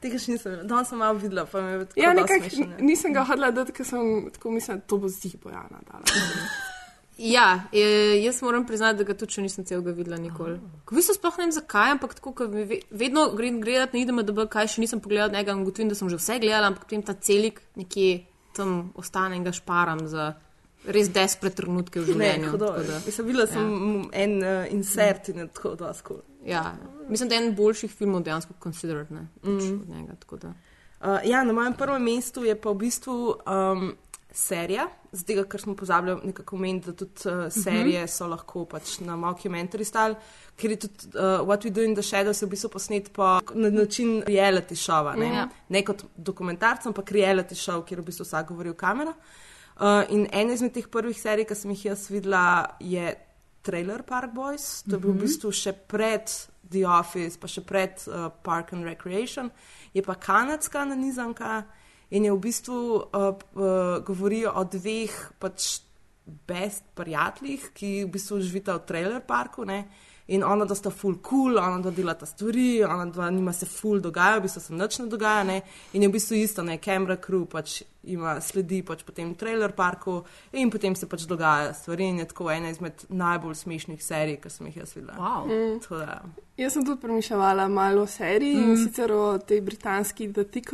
Tega 0.00 0.18
še 0.18 0.32
nisem 0.32 0.52
videla, 0.52 0.68
danes 0.68 0.88
sem 0.88 0.98
malo 0.98 1.18
videla, 1.18 1.46
pa 1.46 1.60
me 1.60 1.70
je 1.72 1.86
tako 1.86 2.00
Ja, 2.00 2.12
smešno. 2.26 2.66
nisem 2.80 3.12
ga 3.12 3.24
hodila 3.24 3.50
dati, 3.50 3.72
ker 3.72 3.86
sem 3.86 4.30
tako 4.30 4.50
mislila, 4.50 4.76
da 4.76 4.86
to 4.86 4.98
bo 4.98 5.08
zdi 5.08 5.32
bojana. 5.42 5.80
dala. 5.88 6.04
Ja, 7.18 7.62
je, 7.72 7.88
jaz 8.22 8.42
moram 8.42 8.66
priznati, 8.66 8.98
da 8.98 9.04
ga 9.04 9.14
tudi 9.14 9.42
nisem 9.42 9.64
celega 9.64 9.90
videla 9.90 10.16
nikoli. 10.16 10.60
Ko 10.84 10.94
v 10.94 10.98
bistvu 10.98 11.14
sploh 11.14 11.38
ne 11.38 11.44
vem 11.44 11.52
zakaj, 11.52 11.90
ampak 11.90 12.14
tako, 12.14 12.32
ko 12.32 12.46
mi 12.46 12.64
ve- 12.64 12.80
vedno 12.92 13.30
grem 13.30 13.60
gledati 13.60 13.96
na 13.96 14.02
IDMDB, 14.02 14.44
kaj 14.48 14.66
še 14.68 14.80
nisem 14.80 15.00
pogledala 15.00 15.32
njega 15.32 15.52
in 15.52 15.60
ugotovim, 15.60 15.88
da 15.88 15.94
sem 15.94 16.08
že 16.08 16.16
vse 16.16 16.38
gledala, 16.38 16.66
ampak 16.66 16.84
potem 16.84 17.02
ta 17.02 17.14
celik 17.14 17.60
nekje 17.76 18.24
tam 18.52 18.92
ostane 18.94 19.36
in 19.36 19.44
ga 19.44 19.52
šparam 19.52 20.06
za 20.06 20.34
res 20.86 21.08
despre 21.08 21.50
trenutke 21.50 22.00
v 22.00 22.06
Ne, 22.06 22.12
življenju. 22.14 22.52
tako 22.52 22.56
da- 22.82 23.00
Mislim, 23.06 23.26
videla 23.26 23.46
sem 23.46 23.66
Ja. 23.66 24.08
en 24.14 24.38
uh, 24.38 24.72
insert 24.72 25.28
in 25.28 25.38
je 25.38 25.46
tako 25.48 25.74
dosti 25.74 26.02
cool. 26.04 26.20
Ja, 26.44 26.76
mislim, 27.08 27.28
da 27.28 27.34
je 27.34 27.42
en 27.42 27.54
boljših 27.54 27.90
filmov 27.90 28.22
dejansko 28.22 28.54
considered, 28.62 29.10
ne, 29.10 29.26
Mm. 29.42 29.56
od 29.82 29.88
njega. 29.88 30.14
da. 30.32 30.54
Uh, 31.00 31.18
ja, 31.24 31.44
na 31.44 31.52
mojem 31.52 31.74
prvem 31.74 32.02
mestu 32.04 32.44
je 32.44 32.54
pa 32.54 32.70
v 32.70 32.74
bistvu 32.76 33.34
um, 33.36 33.96
serija, 34.30 34.86
z 35.12 35.24
tega, 35.24 35.44
ker 35.44 35.60
smo 35.60 35.74
pozabili 35.74 36.16
nekako 36.24 36.56
omeniti, 36.56 36.86
da 36.86 36.92
tudi 36.92 37.28
uh, 37.28 37.46
serije 37.52 38.06
so 38.08 38.26
lahko 38.28 38.64
pač 38.68 38.98
na 39.00 39.16
mockumentary 39.16 39.84
style, 39.84 40.16
ker 40.56 40.70
je 40.70 40.76
tudi 40.76 41.08
uh, 41.14 41.40
What 41.48 41.64
We 41.64 41.70
Do 41.70 41.82
in 41.82 41.94
the 41.94 42.02
Shadows 42.02 42.42
je 42.42 42.46
v 42.46 42.50
bistvu 42.50 42.68
posnet 42.70 43.12
po 43.12 43.40
na 43.54 43.70
način 43.70 44.22
reality 44.26 44.76
šova, 44.76 45.16
ne? 45.16 45.26
Ja. 45.26 45.48
ne 45.68 45.82
kot 45.84 46.04
dokumentarc, 46.16 46.86
ampak 46.86 47.10
reality 47.10 47.56
show, 47.56 47.80
kjer 47.84 48.00
v 48.00 48.04
bistvu 48.10 48.26
vsak 48.26 48.48
govori 48.52 48.70
v 48.70 48.76
kamero. 48.76 49.14
Uh, 49.78 50.02
in 50.10 50.26
ena 50.32 50.52
izmed 50.52 50.72
teh 50.74 50.88
prvih 50.90 51.16
serij, 51.16 51.46
ki 51.46 51.54
sem 51.54 51.70
jih 51.70 51.84
jaz 51.86 52.08
videla, 52.10 52.44
je 52.80 53.14
Trailer 53.62 54.02
Park 54.02 54.32
Boys. 54.34 54.82
To 54.84 54.96
je 54.96 54.98
bil 54.98 55.10
v 55.12 55.14
Mhm. 55.14 55.22
bistvu 55.24 55.52
še 55.52 55.72
pred 55.72 56.30
The 56.70 56.84
Office, 56.86 57.38
pa 57.40 57.46
še 57.48 57.60
pred 57.64 57.96
uh, 58.08 58.28
Park 58.42 58.72
and 58.72 58.84
Recreation. 58.84 59.50
Je 59.94 60.02
pa 60.02 60.14
kanadska 60.14 60.84
nanizanka 60.84 61.64
in 62.10 62.24
je 62.24 62.32
v 62.32 62.40
bistvu 62.40 62.78
uh, 62.96 63.02
uh, 63.54 64.04
govorijo 64.04 64.52
o 64.56 64.64
dveh 64.64 65.16
pač 65.38 65.80
best 66.48 66.84
prijateljih, 66.94 67.70
ki 67.74 68.04
v 68.04 68.12
bistvu 68.12 68.40
živita 68.44 68.76
v 68.76 68.86
trailer 68.88 69.24
parku. 69.24 69.64
Ne? 69.64 69.84
In 70.28 70.42
ona, 70.44 70.66
da 70.68 70.76
sta 70.76 70.90
full 70.92 71.22
cool, 71.24 71.56
ona, 71.56 71.78
da 71.80 71.90
delata 71.90 72.26
stvari, 72.28 72.82
ona, 72.84 73.06
da 73.08 73.30
nima 73.32 73.52
se 73.56 73.64
full 73.66 74.02
dogaja, 74.04 74.36
v 74.36 74.44
bistvu 74.44 74.60
se 74.60 74.74
nič 74.76 74.98
ne 75.00 75.06
dogaja. 75.08 75.44
Ne? 75.48 75.62
In 75.96 76.04
je 76.04 76.10
v 76.10 76.16
bistvu 76.18 76.36
isto, 76.36 76.64
ne, 76.64 76.76
camera 76.84 77.16
crew 77.16 77.46
pač 77.48 77.80
ima 78.08 78.34
sledi 78.40 78.82
pač 78.84 79.04
po 79.04 79.12
tem 79.12 79.34
trailer 79.36 79.72
parku 79.76 80.22
in 80.52 80.70
potem 80.72 80.94
se 80.96 81.08
pač 81.08 81.24
dogaja 81.28 81.72
stvari. 81.76 82.10
In 82.12 82.20
je 82.20 82.28
tako 82.28 82.50
ena 82.52 82.72
izmed 82.72 83.08
najbolj 83.08 83.56
smešnih 83.62 84.04
serij, 84.04 84.36
ki 84.42 84.52
sem 84.52 84.68
jih 84.68 84.82
jaz 84.82 84.92
videla. 84.96 85.16
Wow. 85.16 85.48
Mm. 85.48 85.80
Tako 85.84 86.04
da, 86.04 86.20
Jaz 86.58 86.74
sem 86.74 86.84
tudi 86.84 87.00
premišljala 87.00 87.68
malo 87.68 88.02
o 88.02 88.06
seriji 88.06 88.56
mm. 88.56 88.70
In 88.70 88.84
sicer 88.84 89.12
o 89.12 89.38
tej 89.38 89.60
britanski 89.64 90.32
The 90.32 90.44
Thick 90.44 90.72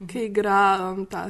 mm. 0.00 0.08
ki 0.08 0.24
igra 0.30 0.60
um, 0.90 1.06
ta, 1.06 1.28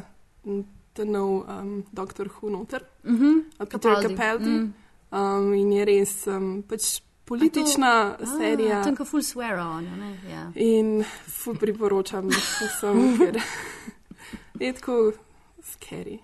ta 0.92 1.04
nov 1.04 1.44
um, 1.48 1.84
Doctor 1.92 2.30
Who 2.30 2.50
noter, 2.50 2.86
Mhm. 3.04 3.44
Peter 3.58 3.66
Capaldi. 3.66 4.08
Capaldi. 4.08 4.50
Mm. 4.50 4.72
Um, 5.12 5.54
in 5.54 5.72
je 5.72 5.84
res 5.84 6.26
um, 6.26 6.62
pač 6.62 7.00
politična 7.30 8.16
A, 8.18 8.26
serija. 8.26 8.82
Tam, 8.84 8.96
ko 8.96 9.04
full 9.04 9.22
swear 9.22 9.58
on, 9.58 9.84
ne? 9.98 10.10
Ja. 10.30 10.44
In 10.54 11.04
ful 11.26 11.58
priporočam 11.58 12.30
vsem, 12.30 13.02
ker 13.18 13.40
je 14.60 14.72
tako 14.72 15.12
scary. 15.62 16.18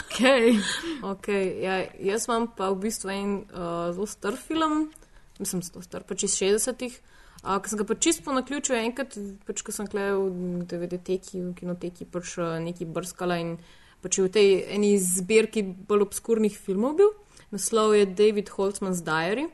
Okay. 0.00 0.56
Okay, 1.02 1.62
ja, 1.62 1.84
jaz 2.02 2.26
imam 2.28 2.48
pa 2.56 2.70
v 2.70 2.80
bistvu 2.86 3.10
en 3.14 3.36
uh, 3.50 3.90
zelo 3.94 4.06
star 4.06 4.36
film, 4.36 4.90
mislim, 5.38 5.62
zelo 5.62 5.82
star, 5.82 6.02
pač 6.08 6.26
iz 6.26 6.34
60-ih, 6.40 6.98
uh, 7.44 7.58
ki 7.60 7.72
sem 7.72 7.80
ga 7.80 7.86
pač 7.88 8.02
čisto 8.06 8.24
po 8.26 8.34
naključju 8.36 8.78
enkrat, 8.78 9.16
pač 9.48 9.62
ko 9.66 9.74
sem 9.74 9.88
klejal 9.90 10.28
v 10.30 10.64
DVD-teki, 10.70 11.40
v 11.44 11.54
kinoteki, 11.58 12.08
pač 12.10 12.36
uh, 12.38 12.58
neki 12.62 12.88
brskala 12.88 13.40
in 13.42 13.56
pač 14.04 14.18
v 14.20 14.28
tej 14.32 14.50
eni 14.76 14.96
zbirki 15.00 15.64
bolj 15.64 16.08
obskurnih 16.08 16.56
filmov 16.56 16.98
bil. 17.00 17.10
Naslov 17.50 17.96
je 17.98 18.06
David 18.06 18.52
Holtzman's 18.54 19.02
Diary. 19.04 19.48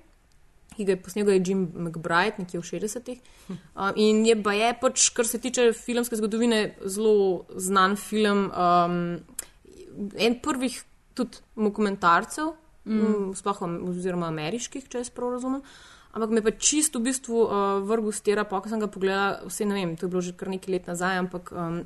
Ki 0.77 0.85
ga 0.85 0.93
je 0.93 1.01
posnel 1.01 1.31
je 1.33 1.41
Jim 1.41 1.63
McBride, 1.73 2.43
nekje 2.43 2.61
v 2.61 2.67
60-ih. 2.69 3.21
Um, 3.49 3.97
in 3.97 4.27
je 4.29 4.37
pa 4.37 4.53
je, 4.53 4.69
pač, 4.77 5.09
kar 5.17 5.25
se 5.25 5.41
tiče 5.41 5.71
filmske 5.73 6.19
zgodovine, 6.21 6.77
zelo 6.85 7.47
znan 7.57 7.97
film. 7.97 8.51
Um, 8.53 9.01
en 10.21 10.37
prvih 10.45 10.77
tudi 11.17 11.41
dokumentarcev, 11.57 12.53
Mm. 12.87 13.33
sploh 13.35 13.63
oziroma 13.91 14.29
ameriških, 14.31 14.85
če 14.87 15.01
jaz 15.03 15.09
prav 15.11 15.33
razumem. 15.35 15.63
Ampak 16.17 16.31
me 16.33 16.41
pa 16.41 16.51
čisto 16.57 16.97
v 16.97 17.11
bistvu 17.11 17.37
uh, 17.45 17.51
vrgu 17.85 18.09
stera, 18.09 18.47
pa 18.49 18.57
ko 18.65 18.71
sem 18.73 18.81
ga 18.81 18.89
pogledala, 18.89 19.45
vse 19.45 19.67
ne 19.69 19.77
vem, 19.77 19.93
to 20.01 20.09
je 20.09 20.13
bilo 20.15 20.23
že 20.25 20.33
kar 20.33 20.49
nekaj 20.49 20.73
let 20.73 20.87
nazaj, 20.89 21.19
ampak 21.21 21.53
um, 21.53 21.83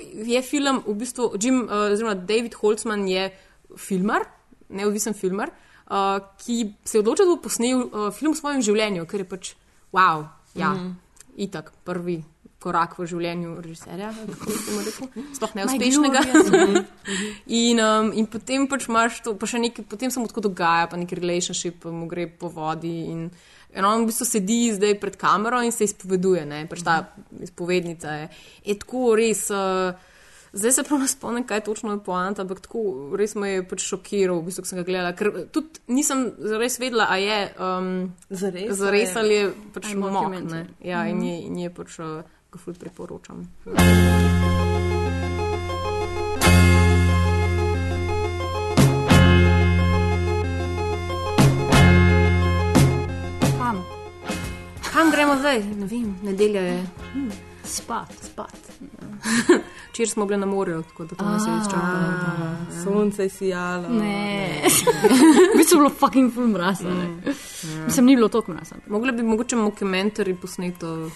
je 0.00 0.40
film, 0.42 0.80
v 0.86 0.94
bistvu 0.96 1.36
Jim, 1.36 1.66
uh, 1.68 1.92
oziroma 1.92 2.16
David 2.16 2.56
Holtzman 2.56 3.04
je 3.04 3.28
filmar, 3.76 4.24
neodvisen 4.72 5.12
filmar, 5.12 5.52
uh, 5.86 6.24
ki 6.40 6.72
se 6.88 6.96
je 6.96 7.02
odločil, 7.04 7.28
da 7.28 7.36
bo 7.36 7.44
posnel 7.44 7.84
uh, 7.84 8.08
film 8.16 8.32
v 8.32 8.40
svojem 8.40 8.64
življenju, 8.64 9.04
ker 9.06 9.22
je 9.22 9.28
pač 9.28 9.52
wow, 9.92 10.24
ja, 10.56 10.72
Mhm. 10.72 10.80
mm. 10.80 10.96
itak 11.36 11.68
prvi 11.84 12.24
korak 12.58 12.96
v 12.98 13.04
življenju 13.06 13.60
režiserja, 13.62 14.08
tako 14.26 14.48
bi 14.48 14.56
temu 14.64 14.80
rekel, 14.82 15.08
sploh 15.36 15.52
neuspešnega. 15.60 16.22
glorious. 16.24 16.86
in, 17.60 17.78
um, 17.78 18.08
in 18.16 18.26
potem 18.26 18.64
pač 18.66 18.88
imaš 18.88 19.20
to, 19.22 19.36
pa 19.38 19.46
še 19.46 19.60
nekaj, 19.62 19.84
potem 19.86 20.10
se 20.10 20.18
mu 20.18 20.26
tako 20.26 20.48
dogaja, 20.48 20.88
pa 20.90 20.96
neki 20.98 21.14
relationship 21.20 21.84
mu 21.86 22.08
gre 22.10 22.24
po 22.26 22.48
vodi. 22.50 23.12
In, 23.12 23.28
in 23.76 23.84
on 23.84 24.02
v 24.02 24.06
bistvu 24.06 24.24
sedi 24.26 24.72
zdaj 24.72 24.96
pred 24.96 25.16
kamero 25.16 25.60
in 25.60 25.70
se 25.70 25.84
izpoveduje, 25.84 26.46
ne, 26.46 26.66
pač 26.66 26.82
ta 26.82 26.98
izpovednica 27.40 28.08
je. 28.14 28.28
Je 28.64 28.74
tako 28.76 29.14
res. 29.14 29.46
Uh, 29.50 29.92
Zdaj 30.52 30.72
se 30.72 30.82
prav 30.84 31.00
ne 31.00 31.06
spomnim, 31.06 31.44
kaj 31.44 31.60
točno 31.60 31.92
je 31.92 31.98
poanta, 32.00 32.40
ampak 32.40 32.60
tako 32.60 32.80
res 33.12 33.34
me 33.34 33.50
je 33.50 33.62
pač 33.62 33.82
šokiral, 33.82 34.38
v 34.38 34.46
bistvu, 34.46 34.62
ko 34.62 34.68
sem 34.68 34.78
ga 34.78 34.84
gledala. 34.84 35.12
Ker 35.12 35.28
tudi 35.52 35.82
nisem 35.88 36.32
zares 36.38 36.78
vedela, 36.78 37.04
a 37.06 37.18
je 37.18 37.38
um, 37.58 37.90
Zares, 38.30 38.72
zares 38.72 39.12
ali 39.16 39.34
je 39.34 39.44
pač 39.74 39.92
mok. 39.92 40.12
mockumentary. 40.12 40.64
ne. 40.64 40.80
Ja, 40.80 41.04
in 41.04 41.16
Mhm. 41.16 41.26
je, 41.26 41.36
in 41.42 41.58
je 41.58 41.70
pač 41.70 41.98
uh, 41.98 42.22
ga 42.48 42.58
ful 42.58 42.72
priporočam. 42.74 43.44
Kam? 43.66 44.95
Kam 54.96 55.10
gremo 55.10 55.36
zdaj? 55.36 55.58
Ne 55.76 55.86
vem, 55.86 56.16
nedelja 56.22 56.60
je. 56.62 56.86
Hmm. 57.12 57.30
Spat. 57.64 58.12
Spat. 58.22 58.56
Včeraj 59.90 60.06
smo 60.06 60.26
bili 60.26 60.40
na 60.40 60.46
morju, 60.46 60.82
tako 60.82 61.04
da 61.04 61.14
to 61.14 61.24
nas 61.24 61.42
je 61.42 61.52
izčrpalo. 61.62 62.56
Sonce 62.84 63.22
je 63.22 63.28
sijalo. 63.28 63.88
Ne. 63.88 64.48
bistvu 65.56 65.76
je 65.76 65.78
bilo 65.78 65.90
fucking 65.90 66.34
full 66.34 66.46
mraza. 66.46 66.88
Mm. 66.88 67.22
Mislim, 67.84 68.06
ni 68.06 68.16
bilo 68.16 68.28
toliko 68.28 68.52
mraza. 68.52 68.74
Mogli 68.86 69.12
bi 69.12 69.22
mogoče 69.22 69.56
mockumentary 69.56 70.36
posneto 70.36 71.10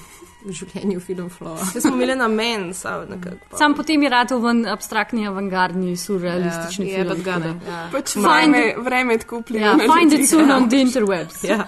v 0.45 0.53
življenju 0.53 1.01
film 1.01 1.31
Flow. 1.31 1.57
Saj 1.73 1.81
smo 1.81 1.95
imeli 1.95 2.17
namen, 2.17 2.75
samo 2.75 3.05
nekako. 3.05 3.57
Sam 3.57 3.75
potem 3.75 4.03
je 4.03 4.09
rado 4.09 4.39
ven 4.39 4.67
abstraktni, 4.67 5.27
avangardni, 5.27 5.97
surrealistični 5.97 6.89
Ja, 6.89 6.99
je 6.99 7.05
film. 7.05 7.61
Ja. 7.69 7.89
Pač 7.93 8.13
Find 8.13 8.25
vreme, 8.27 8.69
it- 8.69 8.85
vreme 8.85 9.15
je 9.15 9.19
vpliva. 9.33 9.67
Ja, 9.67 9.77
na 9.77 9.95
find 9.95 10.13
it 10.13 10.29
soon 10.29 10.49
Ja. 10.49 10.57
on 10.57 10.69
the 10.69 10.77
interwebs. 10.77 11.45
Ja. 11.45 11.67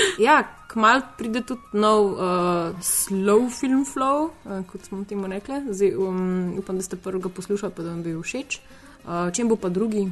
ja, 0.26 0.42
kmal 0.72 1.02
pride 1.18 1.42
tudi 1.46 1.76
nov 1.76 2.12
uh, 2.16 2.80
slow 2.80 3.48
film 3.52 3.84
flow, 3.84 4.32
uh, 4.44 4.62
kot 4.68 4.88
smo 4.88 5.04
temu 5.04 5.28
rekli. 5.28 5.60
Zdaj, 5.70 5.96
um, 5.96 6.54
upam, 6.58 6.76
da 6.76 6.82
ste 6.82 6.96
prvega 6.96 7.28
poslušali, 7.28 7.72
pa 7.76 7.82
da 7.82 7.90
vam 7.90 8.02
bi 8.02 8.16
všeč. 8.16 8.60
Uh, 9.04 9.32
čem 9.34 9.48
bo 9.48 9.56
pa 9.56 9.68
drugi? 9.68 10.08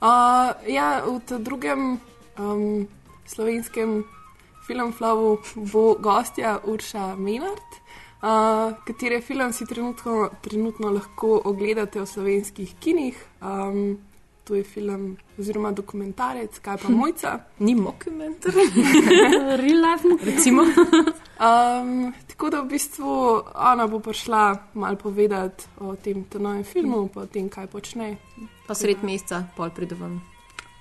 Uh, 0.00 0.52
ja, 0.68 1.02
v 1.06 1.38
drugem 1.40 1.98
um, 2.38 2.86
slovenskem 3.26 4.04
filmflowu 4.66 5.38
bo 5.72 5.94
gostja 5.94 6.58
Urša 6.64 7.14
Menard, 7.16 7.70
uh, 8.22 8.74
katere 8.86 9.20
film 9.20 9.52
si 9.52 9.66
trenutno, 9.66 10.30
trenutno 10.42 10.90
lahko 10.90 11.40
ogledate 11.44 12.00
v 12.00 12.06
slovenskih 12.06 12.74
kinih. 12.80 13.16
Um, 13.40 13.98
to 14.46 14.54
je 14.54 14.64
film 14.64 15.16
oziroma 15.38 15.72
dokumentarec, 15.72 16.58
kaj 16.62 16.76
pa 16.82 16.88
mojca. 16.88 17.38
Ni 17.66 17.74
mockumentary. 17.74 18.66
Real 19.62 19.80
life. 19.82 20.06
Recimo. 20.22 20.62
Um, 20.62 22.14
tako 22.28 22.50
da 22.50 22.60
v 22.60 22.68
bistvu 22.68 23.42
ona 23.54 23.86
bo 23.86 23.98
prišla 23.98 24.42
malo 24.74 24.96
povedati 24.96 25.64
o 25.80 25.96
tem 25.96 26.24
novem 26.38 26.64
filmu, 26.64 27.08
pa 27.08 27.20
o 27.20 27.26
tem, 27.26 27.48
kaj 27.48 27.66
počne. 27.66 28.16
Pa 28.66 28.74
sred 28.74 29.02
meseca, 29.02 29.42
pol 29.56 29.70
pride 29.70 29.98
ven. 29.98 30.20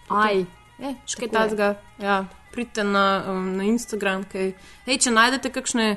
Aj. 0.09 0.45
Je, 0.77 0.91
še 1.07 1.23
kaj 1.23 1.31
tazga. 1.33 1.75
Ja, 1.97 2.25
pridite 2.53 2.83
na, 2.83 3.23
um, 3.31 3.55
na 3.57 3.65
Instagram. 3.65 4.27
Kaj, 4.29 4.53
hej, 4.85 5.01
če 5.01 5.13
najdete 5.15 5.49
kakšne 5.57 5.87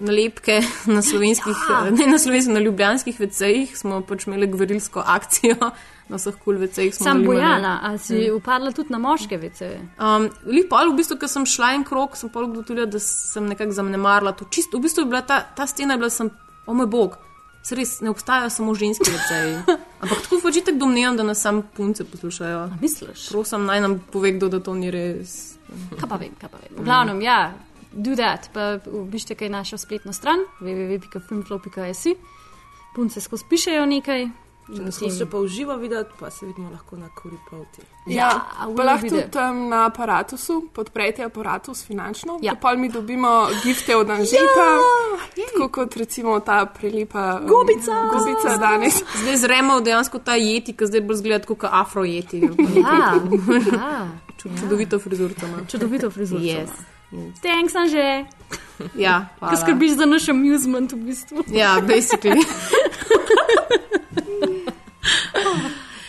nalepke 0.00 0.60
na 0.88 1.02
slovenskih, 1.02 1.56
Ja. 1.68 1.84
ja. 1.84 1.90
ne 1.90 2.06
na 2.06 2.18
slovenskih, 2.18 2.54
na 2.54 2.60
ljubljanskih 2.60 3.20
vecejih, 3.20 3.76
smo 3.76 4.00
pač 4.02 4.26
imeli 4.26 4.46
govorilsko 4.46 5.02
akcijo 5.06 5.56
na 6.10 6.16
vseh 6.16 6.34
kul 6.36 6.56
vecejih. 6.56 6.94
smo 6.94 7.04
Sam. 7.04 7.24
Bojana, 7.24 7.80
a 7.82 7.98
si 7.98 8.14
Mm. 8.20 8.36
upadla 8.36 8.72
tudi 8.72 8.90
na 8.90 8.98
moške 8.98 9.38
vece? 9.38 9.68
Um, 9.96 10.26
Lih 10.46 10.66
pa, 10.66 10.82
v 10.84 10.96
bistvu, 10.96 11.16
ko 11.16 11.28
sem 11.28 11.46
šla 11.46 11.74
en 11.74 11.84
krok, 11.84 12.16
sem 12.16 12.28
pa 12.28 12.40
ugotovila, 12.40 12.86
da 12.86 12.98
sem 12.98 13.46
nekako 13.46 13.72
zanemarila 13.72 14.32
to. 14.32 14.44
Čist, 14.46 14.74
v 14.74 14.80
bistvu 14.80 15.02
je 15.02 15.06
bila 15.06 15.22
ta, 15.22 15.40
ta 15.46 15.66
scena, 15.66 15.94
je 15.94 15.98
bila 15.98 16.10
sem, 16.10 16.30
o 16.66 16.74
moj 16.74 16.86
bog, 16.86 17.14
se 17.62 17.76
res 17.76 18.00
ne 18.00 18.10
obstajajo 18.10 18.50
samo 18.50 18.74
ženske 18.74 19.06
veceji. 19.06 19.54
Ampak 20.02 20.18
tako 20.22 20.40
pač 20.42 20.56
itak 20.56 20.74
domnevam, 20.76 21.16
da 21.16 21.22
nas 21.22 21.38
sam 21.38 21.62
punce 21.62 22.04
poslušajo. 22.04 22.70
Misliš? 22.80 23.28
Prosim, 23.28 23.64
naj 23.64 23.80
nam 23.80 23.98
pove, 24.02 24.32
kdo 24.32 24.48
da 24.48 24.60
to 24.60 24.74
ni 24.74 24.90
res. 24.90 25.58
Kaj 25.94 26.08
pa 26.08 26.16
vem, 26.16 26.32
kaj 26.34 26.48
pa 26.48 26.58
vem. 26.58 26.72
V 26.74 26.84
glavnem, 26.84 27.20
ja, 27.22 27.52
do 27.92 28.16
that. 28.16 28.50
Pa 28.54 28.78
obišite 28.92 29.34
kaj 29.34 29.48
našo 29.48 29.78
spletno 29.78 30.12
stran 30.12 30.38
www.filmflow.js. 30.60 32.06
Punce 32.94 33.20
skozi 33.20 33.44
pišejo 33.50 33.86
nekaj 33.86 34.28
Če 34.70 34.84
nas 34.86 34.98
hoče 35.02 35.26
pa 35.26 35.38
uživo 35.42 35.74
videti, 35.76 36.10
pa 36.18 36.28
se 36.30 36.46
vidimo 36.46 36.70
lahko 36.70 36.96
na 36.96 37.08
kuripolti. 37.14 37.82
Ja, 38.06 38.28
a 38.58 38.68
pa 38.76 38.84
lahko 38.86 39.08
tudi 39.08 39.38
um, 39.42 39.64
na 39.68 39.80
aparatusu, 39.88 40.60
podprete 40.74 41.24
aparatus 41.26 41.82
finančno, 41.86 42.38
ja. 42.42 42.54
pa 42.54 42.74
mi 42.78 42.88
dobimo 42.88 43.48
gifte 43.64 43.96
od 43.96 44.10
Anžeta, 44.10 44.68
ja, 45.36 45.48
tako 45.52 45.68
kot 45.74 45.96
recimo 45.96 46.38
ta 46.40 46.60
prelepa 46.66 47.40
um, 47.40 47.48
Gobica! 47.48 48.04
gobica 48.12 48.56
danes. 48.62 49.02
Zdaj 49.22 49.36
zremo 49.42 49.80
dejansko 49.80 50.22
ta 50.22 50.38
jeti, 50.38 50.76
ki 50.76 50.86
zdaj 50.86 51.02
bolj 51.08 51.22
zgleda 51.24 51.50
kot 51.50 51.66
afro 51.70 52.04
jeti. 52.04 52.44
Ja, 52.78 53.14
ja. 53.74 54.08
Čudovito 54.38 54.98
frizurico 54.98 55.46
ima. 55.46 55.66
Čudovito 55.68 56.10
frizurico 56.10 56.62
Yes. 56.62 56.99
Mm. 57.12 57.32
Thanks, 57.42 57.74
Anže. 57.74 58.24
Ja, 58.96 59.28
Ki 59.28 59.38
hvala. 59.44 59.56
skrbiš 59.60 59.92
za 60.00 60.06
naš 60.06 60.28
amusement 60.28 60.92
v 60.92 60.96
bistvu. 61.04 61.44
Ja, 61.52 61.80
basically. 61.84 62.40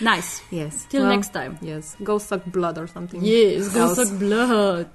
nice. 0.01 0.41
Yes. 0.51 0.85
Till 0.89 1.01
Well, 1.03 1.11
next 1.15 1.33
time. 1.33 1.57
Yes. 1.61 1.95
Go 2.03 2.17
suck 2.17 2.41
blood 2.45 2.77
or 2.77 2.87
something. 2.87 3.19
Yes, 3.21 3.69
go 3.73 3.79
else. 3.91 3.95
suck 3.99 4.09
blood. 4.19 4.87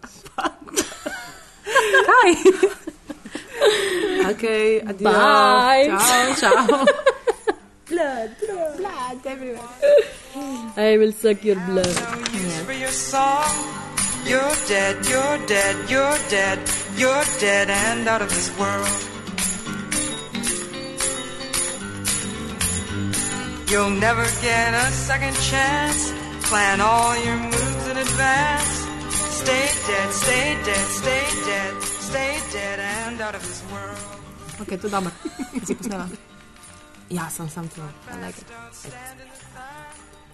Kaj? 2.09 2.31
Ok, 4.31 4.45
adijo. 4.89 5.05
Bye. 5.05 5.87
Ciao, 5.91 6.35
ciao. 6.41 6.85
blood, 7.87 8.31
blood, 8.41 8.77
blood 8.81 9.19
everywhere. 9.27 9.69
I 10.77 10.97
will 10.99 11.13
suck 11.13 11.45
your 11.45 11.61
blood. 11.69 11.93
use 12.33 12.61
for 12.65 12.73
your 12.73 12.91
song. 12.91 13.86
You're 14.27 14.57
dead, 14.67 15.07
you're 15.07 15.39
dead, 15.47 15.77
you're 15.89 16.19
dead, 16.29 16.59
you're 16.97 17.25
dead 17.39 17.71
and 17.71 18.09
out 18.09 18.23
of 18.23 18.29
this 18.29 18.51
world. 18.59 18.89
You'll 23.71 23.91
never 23.91 24.25
get 24.43 24.75
a 24.75 24.91
second 24.91 25.37
chance. 25.51 26.13
Plan 26.49 26.81
all 26.81 27.17
your 27.25 27.37
moves 27.37 27.87
in 27.91 27.97
advance. 27.97 28.87
Stay 29.43 29.67
dead, 29.87 30.13
stay 30.13 30.59
dead, 30.65 30.87
stay 31.01 31.25
dead, 31.47 31.83
stay 31.83 32.41
dead 32.53 32.79
and 32.81 33.21
out 33.21 33.35
of 33.35 33.43
this 33.43 33.63
world. 33.71 33.99
Ok, 34.61 34.81
to 34.81 34.89
dobro. 34.89 35.11
Si 35.65 35.75
posnela? 35.75 36.09
Ja, 37.09 37.29
sem 37.29 37.49
sam 37.49 37.69
to. 37.69 37.81
I 38.11 38.21
like 38.21 38.39
it. 38.39 38.47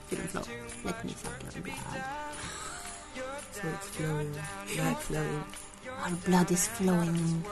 Film 0.09 0.29
flow. 0.29 0.43
Let 0.85 1.05
me 1.05 1.15
your 1.55 1.63
blood. 1.63 2.22
So 3.63 3.69
it's 3.69 3.89
flowing, 3.95 4.33
blood 4.75 4.99
flowing. 4.99 5.45
Our 6.03 6.11
blood 6.27 6.51
is 6.51 6.67
flowing 6.67 7.45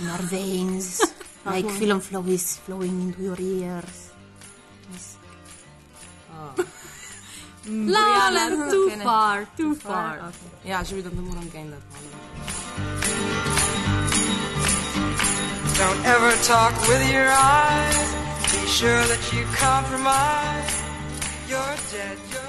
in 0.00 0.06
our 0.08 0.22
veins, 0.22 1.00
like 1.46 1.70
film 1.70 2.00
flow 2.00 2.24
is 2.26 2.56
flowing 2.56 3.00
into 3.02 3.22
your 3.22 3.40
ears. 3.40 4.10
Yes. 4.92 5.16
Oh. 6.34 6.54
Mm. 7.68 7.90
La, 7.90 8.30
la, 8.30 8.70
too 8.70 8.88
Okay, 8.88 9.04
far, 9.04 9.46
too 9.54 9.74
far. 9.74 10.16
Okay. 10.16 10.70
Ja, 10.70 10.82
že 10.84 10.94
vidim, 10.94 11.12
da 11.16 11.20
moram 11.22 11.50
gain 11.52 11.70
that 11.70 11.82
malo. 11.92 12.08
Don't 15.76 16.02
ever 16.06 16.32
talk 16.46 16.72
with 16.88 17.02
your 17.12 17.28
eyes. 17.28 18.08
Be 18.52 18.66
sure 18.66 19.04
that 19.12 19.22
you 19.32 19.44
compromise. 19.52 20.72
You're 21.50 21.76
dead, 21.92 22.16
you're 22.32 22.47